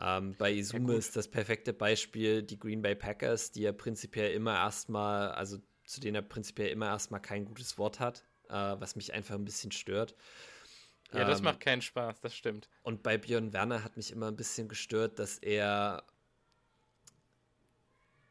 ähm, 0.00 0.34
bei 0.38 0.52
Izume 0.52 0.92
ja, 0.92 0.98
ist 0.98 1.16
das 1.16 1.28
perfekte 1.28 1.72
Beispiel 1.72 2.42
die 2.42 2.58
Green 2.58 2.80
Bay 2.80 2.94
Packers, 2.94 3.52
die 3.52 3.62
ja 3.62 3.72
prinzipiell 3.72 4.32
immer 4.32 4.54
erstmal, 4.54 5.32
also 5.32 5.58
zu 5.84 6.00
denen 6.00 6.14
er 6.14 6.22
prinzipiell 6.22 6.70
immer 6.70 6.86
erstmal 6.86 7.20
kein 7.20 7.44
gutes 7.44 7.76
Wort 7.76 8.00
hat, 8.00 8.24
äh, 8.50 8.80
was 8.80 8.96
mich 8.96 9.12
einfach 9.12 9.34
ein 9.34 9.44
bisschen 9.44 9.72
stört. 9.72 10.14
Ja, 11.12 11.24
das 11.24 11.38
ähm, 11.38 11.44
macht 11.44 11.60
keinen 11.60 11.82
Spaß, 11.82 12.20
das 12.20 12.34
stimmt. 12.34 12.68
Und 12.82 13.02
bei 13.02 13.18
Björn 13.18 13.52
Werner 13.52 13.82
hat 13.82 13.96
mich 13.96 14.12
immer 14.12 14.28
ein 14.28 14.36
bisschen 14.36 14.68
gestört, 14.68 15.18
dass 15.18 15.38
er 15.38 16.04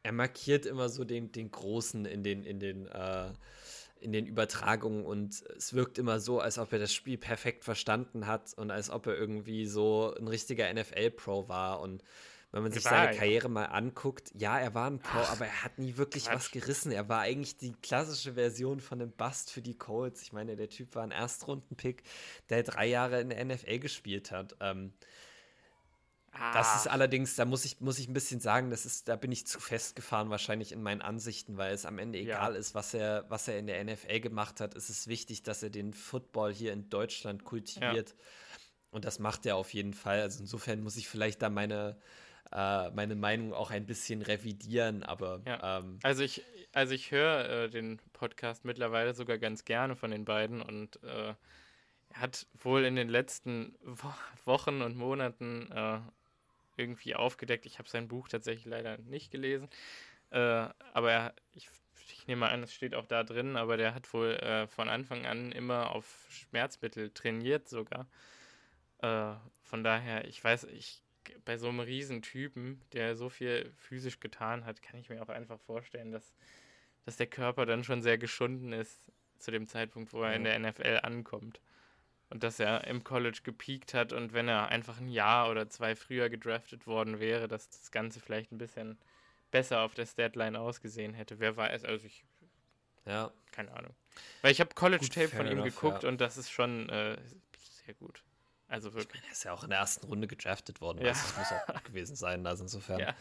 er 0.03 0.11
markiert 0.13 0.65
immer 0.65 0.89
so 0.89 1.03
den, 1.03 1.31
den 1.31 1.51
Großen 1.51 2.05
in 2.05 2.23
den, 2.23 2.43
in 2.43 2.59
den, 2.59 2.87
äh, 2.87 3.31
in 3.99 4.13
den 4.13 4.25
Übertragungen 4.25 5.05
und 5.05 5.43
es 5.57 5.73
wirkt 5.73 5.97
immer 5.97 6.19
so, 6.19 6.39
als 6.39 6.57
ob 6.57 6.71
er 6.71 6.79
das 6.79 6.93
Spiel 6.93 7.17
perfekt 7.17 7.63
verstanden 7.63 8.25
hat 8.25 8.53
und 8.55 8.71
als 8.71 8.89
ob 8.89 9.07
er 9.07 9.17
irgendwie 9.17 9.65
so 9.65 10.15
ein 10.17 10.27
richtiger 10.27 10.73
NFL-Pro 10.73 11.49
war 11.49 11.81
und 11.81 12.03
wenn 12.51 12.63
man 12.63 12.71
sich 12.71 12.85
war, 12.85 12.91
seine 12.91 13.17
Karriere 13.17 13.47
mal 13.47 13.65
anguckt, 13.65 14.31
ja, 14.35 14.57
er 14.57 14.73
war 14.73 14.89
ein 14.89 14.99
Pro, 14.99 15.19
Ach, 15.19 15.31
aber 15.33 15.45
er 15.45 15.63
hat 15.63 15.77
nie 15.77 15.97
wirklich 15.97 16.25
Quatsch. 16.25 16.35
was 16.35 16.51
gerissen. 16.51 16.91
Er 16.91 17.07
war 17.07 17.21
eigentlich 17.21 17.57
die 17.57 17.73
klassische 17.73 18.33
Version 18.33 18.79
von 18.79 19.01
einem 19.01 19.11
Bust 19.11 19.51
für 19.51 19.61
die 19.61 19.77
Colts. 19.77 20.23
Ich 20.23 20.33
meine, 20.33 20.55
der 20.55 20.69
Typ 20.69 20.95
war 20.95 21.03
ein 21.03 21.11
Erstrunden-Pick, 21.11 22.03
der 22.49 22.63
drei 22.63 22.87
Jahre 22.87 23.21
in 23.21 23.29
der 23.29 23.45
NFL 23.45 23.79
gespielt 23.79 24.31
hat. 24.31 24.55
Ähm, 24.61 24.93
das 26.53 26.75
ist 26.75 26.87
allerdings, 26.87 27.35
da 27.35 27.45
muss 27.45 27.65
ich, 27.65 27.81
muss 27.81 27.99
ich 27.99 28.07
ein 28.07 28.13
bisschen 28.13 28.39
sagen, 28.39 28.69
das 28.69 28.85
ist, 28.85 29.07
da 29.07 29.15
bin 29.15 29.31
ich 29.31 29.45
zu 29.45 29.59
festgefahren 29.59 30.29
wahrscheinlich 30.29 30.71
in 30.71 30.81
meinen 30.81 31.01
Ansichten, 31.01 31.57
weil 31.57 31.73
es 31.73 31.85
am 31.85 31.97
Ende 31.97 32.19
egal 32.19 32.53
ja. 32.53 32.59
ist, 32.59 32.75
was 32.75 32.93
er, 32.93 33.25
was 33.29 33.47
er 33.47 33.57
in 33.59 33.67
der 33.67 33.83
NFL 33.83 34.19
gemacht 34.21 34.61
hat. 34.61 34.75
Es 34.75 34.89
ist 34.89 35.07
wichtig, 35.07 35.43
dass 35.43 35.63
er 35.63 35.69
den 35.69 35.93
Football 35.93 36.53
hier 36.53 36.71
in 36.71 36.89
Deutschland 36.89 37.43
kultiviert. 37.43 38.09
Ja. 38.09 38.15
Und 38.91 39.05
das 39.05 39.19
macht 39.19 39.45
er 39.45 39.55
auf 39.55 39.73
jeden 39.73 39.93
Fall. 39.93 40.21
Also 40.21 40.39
insofern 40.39 40.81
muss 40.81 40.97
ich 40.97 41.07
vielleicht 41.07 41.41
da 41.41 41.49
meine, 41.49 41.97
äh, 42.51 42.89
meine 42.91 43.15
Meinung 43.15 43.53
auch 43.53 43.71
ein 43.71 43.85
bisschen 43.85 44.21
revidieren, 44.21 45.03
aber 45.03 45.41
ja. 45.45 45.79
ähm, 45.79 45.99
also 46.03 46.23
ich 46.23 46.43
also 46.73 46.93
ich 46.93 47.11
höre 47.11 47.49
äh, 47.49 47.69
den 47.69 47.99
Podcast 48.13 48.65
mittlerweile 48.65 49.13
sogar 49.13 49.37
ganz 49.37 49.65
gerne 49.65 49.95
von 49.95 50.11
den 50.11 50.25
beiden 50.25 50.61
und 50.61 51.01
äh, 51.03 51.33
er 52.11 52.21
hat 52.21 52.47
wohl 52.53 52.85
in 52.85 52.95
den 52.95 53.09
letzten 53.09 53.75
Wo 53.83 54.11
Wochen 54.45 54.81
und 54.81 54.95
Monaten 54.95 55.71
äh, 55.71 55.99
irgendwie 56.75 57.15
aufgedeckt. 57.15 57.65
Ich 57.65 57.77
habe 57.77 57.89
sein 57.89 58.07
Buch 58.07 58.29
tatsächlich 58.29 58.65
leider 58.65 58.97
nicht 58.97 59.31
gelesen, 59.31 59.69
äh, 60.31 60.67
aber 60.93 61.11
er, 61.11 61.33
ich, 61.53 61.69
ich 62.11 62.25
nehme 62.25 62.49
an, 62.49 62.63
es 62.63 62.73
steht 62.73 62.95
auch 62.95 63.05
da 63.05 63.23
drin, 63.23 63.57
aber 63.57 63.77
der 63.77 63.93
hat 63.93 64.11
wohl 64.13 64.31
äh, 64.35 64.67
von 64.67 64.89
Anfang 64.89 65.25
an 65.25 65.51
immer 65.51 65.91
auf 65.91 66.27
Schmerzmittel 66.29 67.11
trainiert 67.11 67.67
sogar. 67.67 68.07
von 69.01 69.83
daher, 69.83 70.27
ich 70.27 70.43
weiß, 70.43 70.65
ich 70.65 71.01
bei 71.45 71.57
so 71.57 71.69
einem 71.69 71.79
Riesentypen, 71.79 72.81
der 72.93 73.15
so 73.15 73.29
viel 73.29 73.71
physisch 73.77 74.19
getan 74.19 74.65
hat, 74.65 74.81
kann 74.81 74.99
ich 74.99 75.09
mir 75.09 75.21
auch 75.21 75.29
einfach 75.29 75.59
vorstellen, 75.59 76.11
dass, 76.11 76.33
dass 77.05 77.17
der 77.17 77.27
Körper 77.27 77.65
dann 77.65 77.83
schon 77.83 78.01
sehr 78.01 78.17
geschunden 78.17 78.73
ist 78.73 79.11
zu 79.39 79.51
dem 79.51 79.67
Zeitpunkt, 79.67 80.13
wo 80.13 80.23
er 80.23 80.35
in 80.35 80.43
der 80.43 80.59
NFL 80.59 80.99
ankommt. 81.03 81.61
Und 82.29 82.43
dass 82.43 82.59
er 82.59 82.85
im 82.85 83.03
College 83.03 83.39
gepiekt 83.43 83.95
hat 83.95 84.13
und 84.13 84.33
wenn 84.33 84.47
er 84.47 84.67
einfach 84.67 84.99
ein 84.99 85.09
Jahr 85.09 85.49
oder 85.49 85.67
zwei 85.67 85.95
früher 85.95 86.29
gedraftet 86.29 86.85
worden 86.85 87.19
wäre, 87.19 87.47
dass 87.47 87.69
das 87.69 87.91
Ganze 87.91 88.19
vielleicht 88.19 88.51
ein 88.51 88.59
bisschen 88.59 88.99
besser 89.49 89.81
auf 89.81 89.95
der 89.95 90.05
Statline 90.05 90.59
ausgesehen 90.59 91.15
hätte. 91.15 91.39
Wer 91.39 91.57
weiß, 91.57 91.85
also 91.85 92.05
ich. 92.05 92.23
Ja. 93.05 93.31
Keine 93.51 93.71
Ahnung. 93.73 93.95
Weil 94.43 94.51
ich 94.51 94.59
habe 94.59 94.75
College-Tape 94.75 95.29
von 95.29 95.47
ihm 95.47 95.59
enough, 95.59 95.75
geguckt 95.75 96.03
ja. 96.03 96.09
und 96.09 96.21
das 96.21 96.37
ist 96.37 96.51
schon 96.51 96.87
äh, 96.89 97.17
sehr 97.57 97.95
gut. 97.95 98.23
Also 98.69 98.93
wirklich. 98.93 99.07
Ich 99.07 99.21
meine, 99.21 99.27
er 99.27 99.31
ist 99.31 99.43
ja 99.43 99.53
auch 99.53 99.63
in 99.63 99.69
der 99.69 99.79
ersten 99.79 100.05
Runde 100.05 100.27
gedraftet 100.27 100.79
worden. 100.79 100.99
Ja. 100.99 101.09
Das 101.09 101.37
muss 101.37 101.51
auch 101.51 101.65
gut 101.65 101.83
gewesen 101.85 102.15
sein. 102.15 102.45
Also 102.45 102.63
insofern. 102.63 102.99
Ja. 102.99 103.15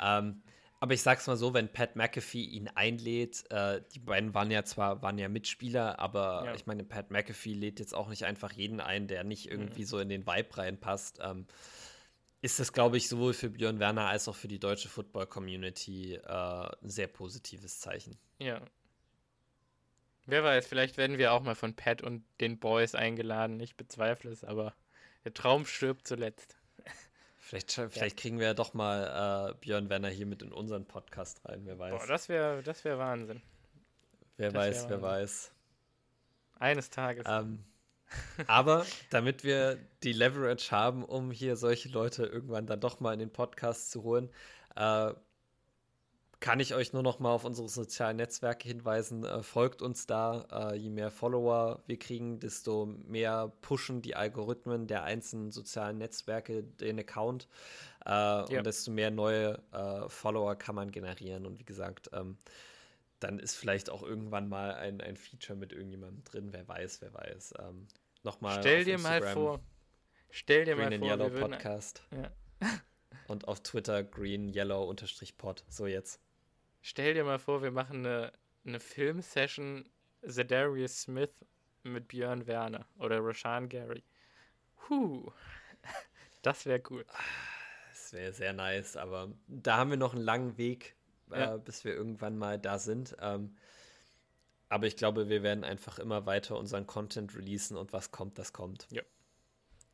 Ähm, 0.00 0.42
aber 0.82 0.94
ich 0.94 1.02
sag's 1.02 1.26
mal 1.26 1.36
so, 1.36 1.52
wenn 1.52 1.70
Pat 1.70 1.94
McAfee 1.94 2.42
ihn 2.42 2.68
einlädt, 2.68 3.44
äh, 3.50 3.82
die 3.94 3.98
beiden 3.98 4.32
waren 4.32 4.50
ja 4.50 4.64
zwar 4.64 5.02
waren 5.02 5.18
ja 5.18 5.28
Mitspieler, 5.28 5.98
aber 5.98 6.44
ja. 6.46 6.54
ich 6.54 6.66
meine, 6.66 6.84
Pat 6.84 7.10
McAfee 7.10 7.52
lädt 7.52 7.78
jetzt 7.78 7.94
auch 7.94 8.08
nicht 8.08 8.24
einfach 8.24 8.52
jeden 8.52 8.80
ein, 8.80 9.06
der 9.06 9.22
nicht 9.22 9.50
irgendwie 9.50 9.82
mhm. 9.82 9.86
so 9.86 9.98
in 9.98 10.08
den 10.08 10.26
Vibe 10.26 10.56
reinpasst. 10.56 11.18
Ähm, 11.22 11.46
ist 12.42 12.58
das, 12.58 12.72
glaube 12.72 12.96
ich, 12.96 13.08
sowohl 13.10 13.34
für 13.34 13.50
Björn 13.50 13.78
Werner 13.78 14.08
als 14.08 14.26
auch 14.26 14.34
für 14.34 14.48
die 14.48 14.58
deutsche 14.58 14.88
Football-Community 14.88 16.14
äh, 16.14 16.26
ein 16.26 16.88
sehr 16.88 17.08
positives 17.08 17.80
Zeichen. 17.80 18.16
Ja. 18.38 18.62
Wer 20.24 20.44
weiß, 20.44 20.66
vielleicht 20.66 20.96
werden 20.96 21.18
wir 21.18 21.32
auch 21.32 21.42
mal 21.42 21.54
von 21.54 21.74
Pat 21.74 22.02
und 22.02 22.24
den 22.40 22.58
Boys 22.58 22.94
eingeladen. 22.94 23.60
Ich 23.60 23.76
bezweifle 23.76 24.30
es, 24.30 24.44
aber 24.44 24.74
der 25.24 25.34
Traum 25.34 25.66
stirbt 25.66 26.06
zuletzt. 26.06 26.56
Vielleicht, 27.38 27.72
vielleicht 27.72 28.16
kriegen 28.16 28.38
wir 28.38 28.46
ja 28.46 28.54
doch 28.54 28.74
mal 28.74 29.50
äh, 29.50 29.54
Björn 29.60 29.88
Werner 29.88 30.08
hier 30.08 30.26
mit 30.26 30.40
in 30.42 30.52
unseren 30.52 30.86
Podcast 30.86 31.40
rein, 31.44 31.62
wer 31.64 31.78
weiß. 31.78 31.98
Boah, 31.98 32.06
das 32.06 32.28
wäre 32.28 32.62
das 32.62 32.84
wär 32.84 32.98
Wahnsinn. 32.98 33.42
Wer 34.36 34.52
das 34.52 34.62
weiß, 34.62 34.88
wer 34.88 35.02
weiß. 35.02 35.52
Eines 36.60 36.90
Tages. 36.90 37.24
Ähm, 37.26 37.64
aber 38.46 38.86
damit 39.10 39.42
wir 39.42 39.78
die 40.02 40.12
Leverage 40.12 40.70
haben, 40.70 41.04
um 41.04 41.30
hier 41.30 41.56
solche 41.56 41.88
Leute 41.88 42.24
irgendwann 42.24 42.66
dann 42.66 42.80
doch 42.80 43.00
mal 43.00 43.12
in 43.12 43.18
den 43.18 43.32
Podcast 43.32 43.90
zu 43.90 44.02
holen, 44.02 44.30
äh, 44.76 45.12
kann 46.40 46.58
ich 46.58 46.74
euch 46.74 46.94
nur 46.94 47.02
noch 47.02 47.18
mal 47.18 47.32
auf 47.32 47.44
unsere 47.44 47.68
sozialen 47.68 48.16
Netzwerke 48.16 48.66
hinweisen. 48.66 49.24
Äh, 49.24 49.42
folgt 49.42 49.82
uns 49.82 50.06
da. 50.06 50.72
Äh, 50.72 50.76
je 50.76 50.88
mehr 50.88 51.10
Follower 51.10 51.82
wir 51.86 51.98
kriegen, 51.98 52.40
desto 52.40 52.86
mehr 52.86 53.52
pushen 53.60 54.00
die 54.00 54.16
Algorithmen 54.16 54.86
der 54.86 55.04
einzelnen 55.04 55.50
sozialen 55.50 55.98
Netzwerke 55.98 56.62
den 56.62 56.98
Account. 56.98 57.46
Äh, 58.06 58.10
ja. 58.10 58.44
Und 58.58 58.66
desto 58.66 58.90
mehr 58.90 59.10
neue 59.10 59.62
äh, 59.72 60.08
Follower 60.08 60.56
kann 60.56 60.74
man 60.74 60.90
generieren. 60.90 61.44
Und 61.44 61.58
wie 61.58 61.64
gesagt, 61.64 62.08
ähm, 62.14 62.38
dann 63.18 63.38
ist 63.38 63.56
vielleicht 63.56 63.90
auch 63.90 64.02
irgendwann 64.02 64.48
mal 64.48 64.72
ein, 64.74 65.02
ein 65.02 65.18
Feature 65.18 65.58
mit 65.58 65.72
irgendjemandem 65.72 66.24
drin. 66.24 66.48
Wer 66.52 66.66
weiß, 66.66 67.02
wer 67.02 67.12
weiß. 67.12 67.54
Ähm, 67.58 67.86
Nochmal. 68.22 68.60
Stell 68.60 68.84
dir 68.84 68.94
Instagram, 68.94 69.22
mal 69.22 69.32
vor. 69.32 69.60
Stell 70.30 70.64
dir 70.64 70.76
Green 70.76 71.00
mal 71.00 71.18
vor. 71.18 71.26
Yellow 71.26 71.40
Podcast. 71.40 72.02
Ja. 72.12 72.30
Und 73.28 73.46
auf 73.46 73.62
Twitter 73.62 74.02
green 74.02 74.48
yellow 74.48 74.84
unterstrich 74.84 75.36
pod. 75.36 75.64
So 75.68 75.86
jetzt. 75.86 76.20
Stell 76.80 77.14
dir 77.14 77.24
mal 77.24 77.38
vor, 77.38 77.62
wir 77.62 77.70
machen 77.70 78.06
eine, 78.06 78.32
eine 78.64 78.80
Filmsession 78.80 79.88
Zedarius 80.26 81.02
Smith 81.02 81.30
mit 81.82 82.08
Björn 82.08 82.46
Werner 82.46 82.86
oder 82.98 83.24
Rashan 83.24 83.68
Gary. 83.68 84.02
Huh. 84.88 85.30
Das 86.42 86.64
wäre 86.64 86.82
cool. 86.88 87.04
Das 87.90 88.14
wäre 88.14 88.32
sehr 88.32 88.54
nice, 88.54 88.96
aber 88.96 89.30
da 89.46 89.76
haben 89.76 89.90
wir 89.90 89.98
noch 89.98 90.14
einen 90.14 90.24
langen 90.24 90.56
Weg, 90.56 90.96
äh, 91.30 91.40
ja. 91.40 91.56
bis 91.58 91.84
wir 91.84 91.92
irgendwann 91.92 92.38
mal 92.38 92.58
da 92.58 92.78
sind. 92.78 93.14
Ähm, 93.20 93.58
aber 94.70 94.86
ich 94.86 94.96
glaube, 94.96 95.28
wir 95.28 95.42
werden 95.42 95.64
einfach 95.64 95.98
immer 95.98 96.24
weiter 96.24 96.56
unseren 96.56 96.86
Content 96.86 97.36
releasen 97.36 97.76
und 97.76 97.92
was 97.92 98.10
kommt, 98.10 98.38
das 98.38 98.54
kommt. 98.54 98.86
Ja. 98.90 99.02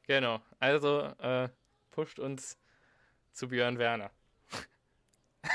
Genau. 0.07 0.41
Also 0.61 1.01
äh, 1.19 1.49
pusht 1.91 2.21
uns 2.21 2.59
zu 3.33 3.49
Björn 3.49 3.79
Werner. 3.79 4.13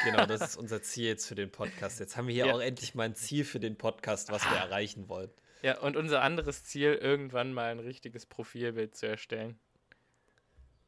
Genau, 0.03 0.26
das 0.26 0.41
ist 0.41 0.57
unser 0.57 0.81
Ziel 0.81 1.07
jetzt 1.07 1.27
für 1.27 1.35
den 1.35 1.51
Podcast. 1.51 1.99
Jetzt 1.99 2.18
haben 2.18 2.27
wir 2.27 2.34
hier 2.34 2.47
ja. 2.47 2.53
auch 2.53 2.59
endlich 2.59 2.95
mal 2.95 3.03
ein 3.03 3.15
Ziel 3.15 3.45
für 3.45 3.59
den 3.59 3.77
Podcast, 3.77 4.31
was 4.31 4.43
wir 4.43 4.57
erreichen 4.57 5.09
wollen. 5.09 5.31
Ja, 5.61 5.80
und 5.80 5.95
unser 5.95 6.22
anderes 6.22 6.63
Ziel, 6.63 6.95
irgendwann 6.95 7.53
mal 7.53 7.72
ein 7.72 7.80
richtiges 7.80 8.26
Profilbild 8.26 8.95
zu 8.95 9.07
erstellen. 9.07 9.59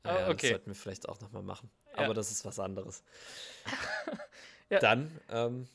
Ja, 0.05 0.27
oh, 0.27 0.31
okay. 0.31 0.35
Das 0.41 0.49
sollten 0.49 0.67
wir 0.67 0.75
vielleicht 0.75 1.07
auch 1.09 1.21
nochmal 1.21 1.43
machen. 1.43 1.69
Ja. 1.95 2.05
Aber 2.05 2.13
das 2.13 2.31
ist 2.31 2.43
was 2.45 2.59
anderes. 2.59 3.03
ja. 4.69 4.80
Dann 4.80 5.11
ähm, 5.30 5.67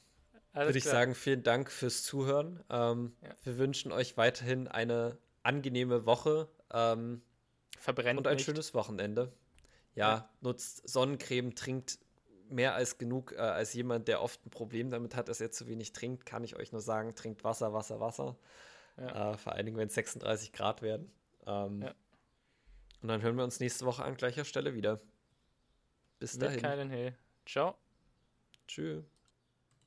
würde 0.52 0.76
ich 0.76 0.84
klar. 0.84 0.94
sagen, 0.94 1.14
vielen 1.14 1.42
Dank 1.42 1.70
fürs 1.70 2.02
Zuhören. 2.02 2.62
Ähm, 2.70 3.16
wir 3.44 3.59
wünschen 3.59 3.92
euch 3.92 4.16
weiterhin 4.16 4.68
eine 4.68 5.16
angenehme 5.42 6.05
Woche. 6.05 6.48
Ähm, 6.72 7.22
Verbrennt 7.78 8.18
und 8.18 8.26
ein 8.26 8.36
nicht. 8.36 8.44
schönes 8.44 8.74
Wochenende. 8.74 9.32
Ja, 9.94 10.28
nutzt 10.42 10.88
Sonnencreme, 10.88 11.56
trinkt 11.56 11.98
mehr 12.50 12.74
als 12.74 12.98
genug. 12.98 13.32
Äh, 13.32 13.38
als 13.38 13.72
jemand, 13.74 14.08
der 14.08 14.22
oft 14.22 14.44
ein 14.46 14.50
Problem 14.50 14.90
damit 14.90 15.14
hat, 15.14 15.28
dass 15.28 15.40
er 15.40 15.50
zu 15.50 15.66
wenig 15.66 15.92
trinkt, 15.92 16.26
kann 16.26 16.44
ich 16.44 16.56
euch 16.56 16.72
nur 16.72 16.80
sagen, 16.80 17.14
trinkt 17.14 17.44
Wasser, 17.44 17.72
Wasser, 17.72 18.00
Wasser. 18.00 18.36
Ja. 18.96 19.32
Äh, 19.32 19.36
vor 19.36 19.52
allen 19.52 19.66
Dingen, 19.66 19.78
wenn 19.78 19.88
es 19.88 19.94
36 19.94 20.52
Grad 20.52 20.82
werden. 20.82 21.10
Ähm, 21.46 21.82
ja. 21.82 21.94
Und 23.00 23.08
dann 23.08 23.22
hören 23.22 23.36
wir 23.36 23.44
uns 23.44 23.60
nächste 23.60 23.86
Woche 23.86 24.04
an 24.04 24.16
gleicher 24.16 24.44
Stelle 24.44 24.74
wieder. 24.74 25.00
Bis 26.18 26.34
Mit 26.34 26.42
dahin. 26.42 26.60
Keinen 26.60 27.16
Ciao. 27.46 27.76
Tschüss. 28.66 29.18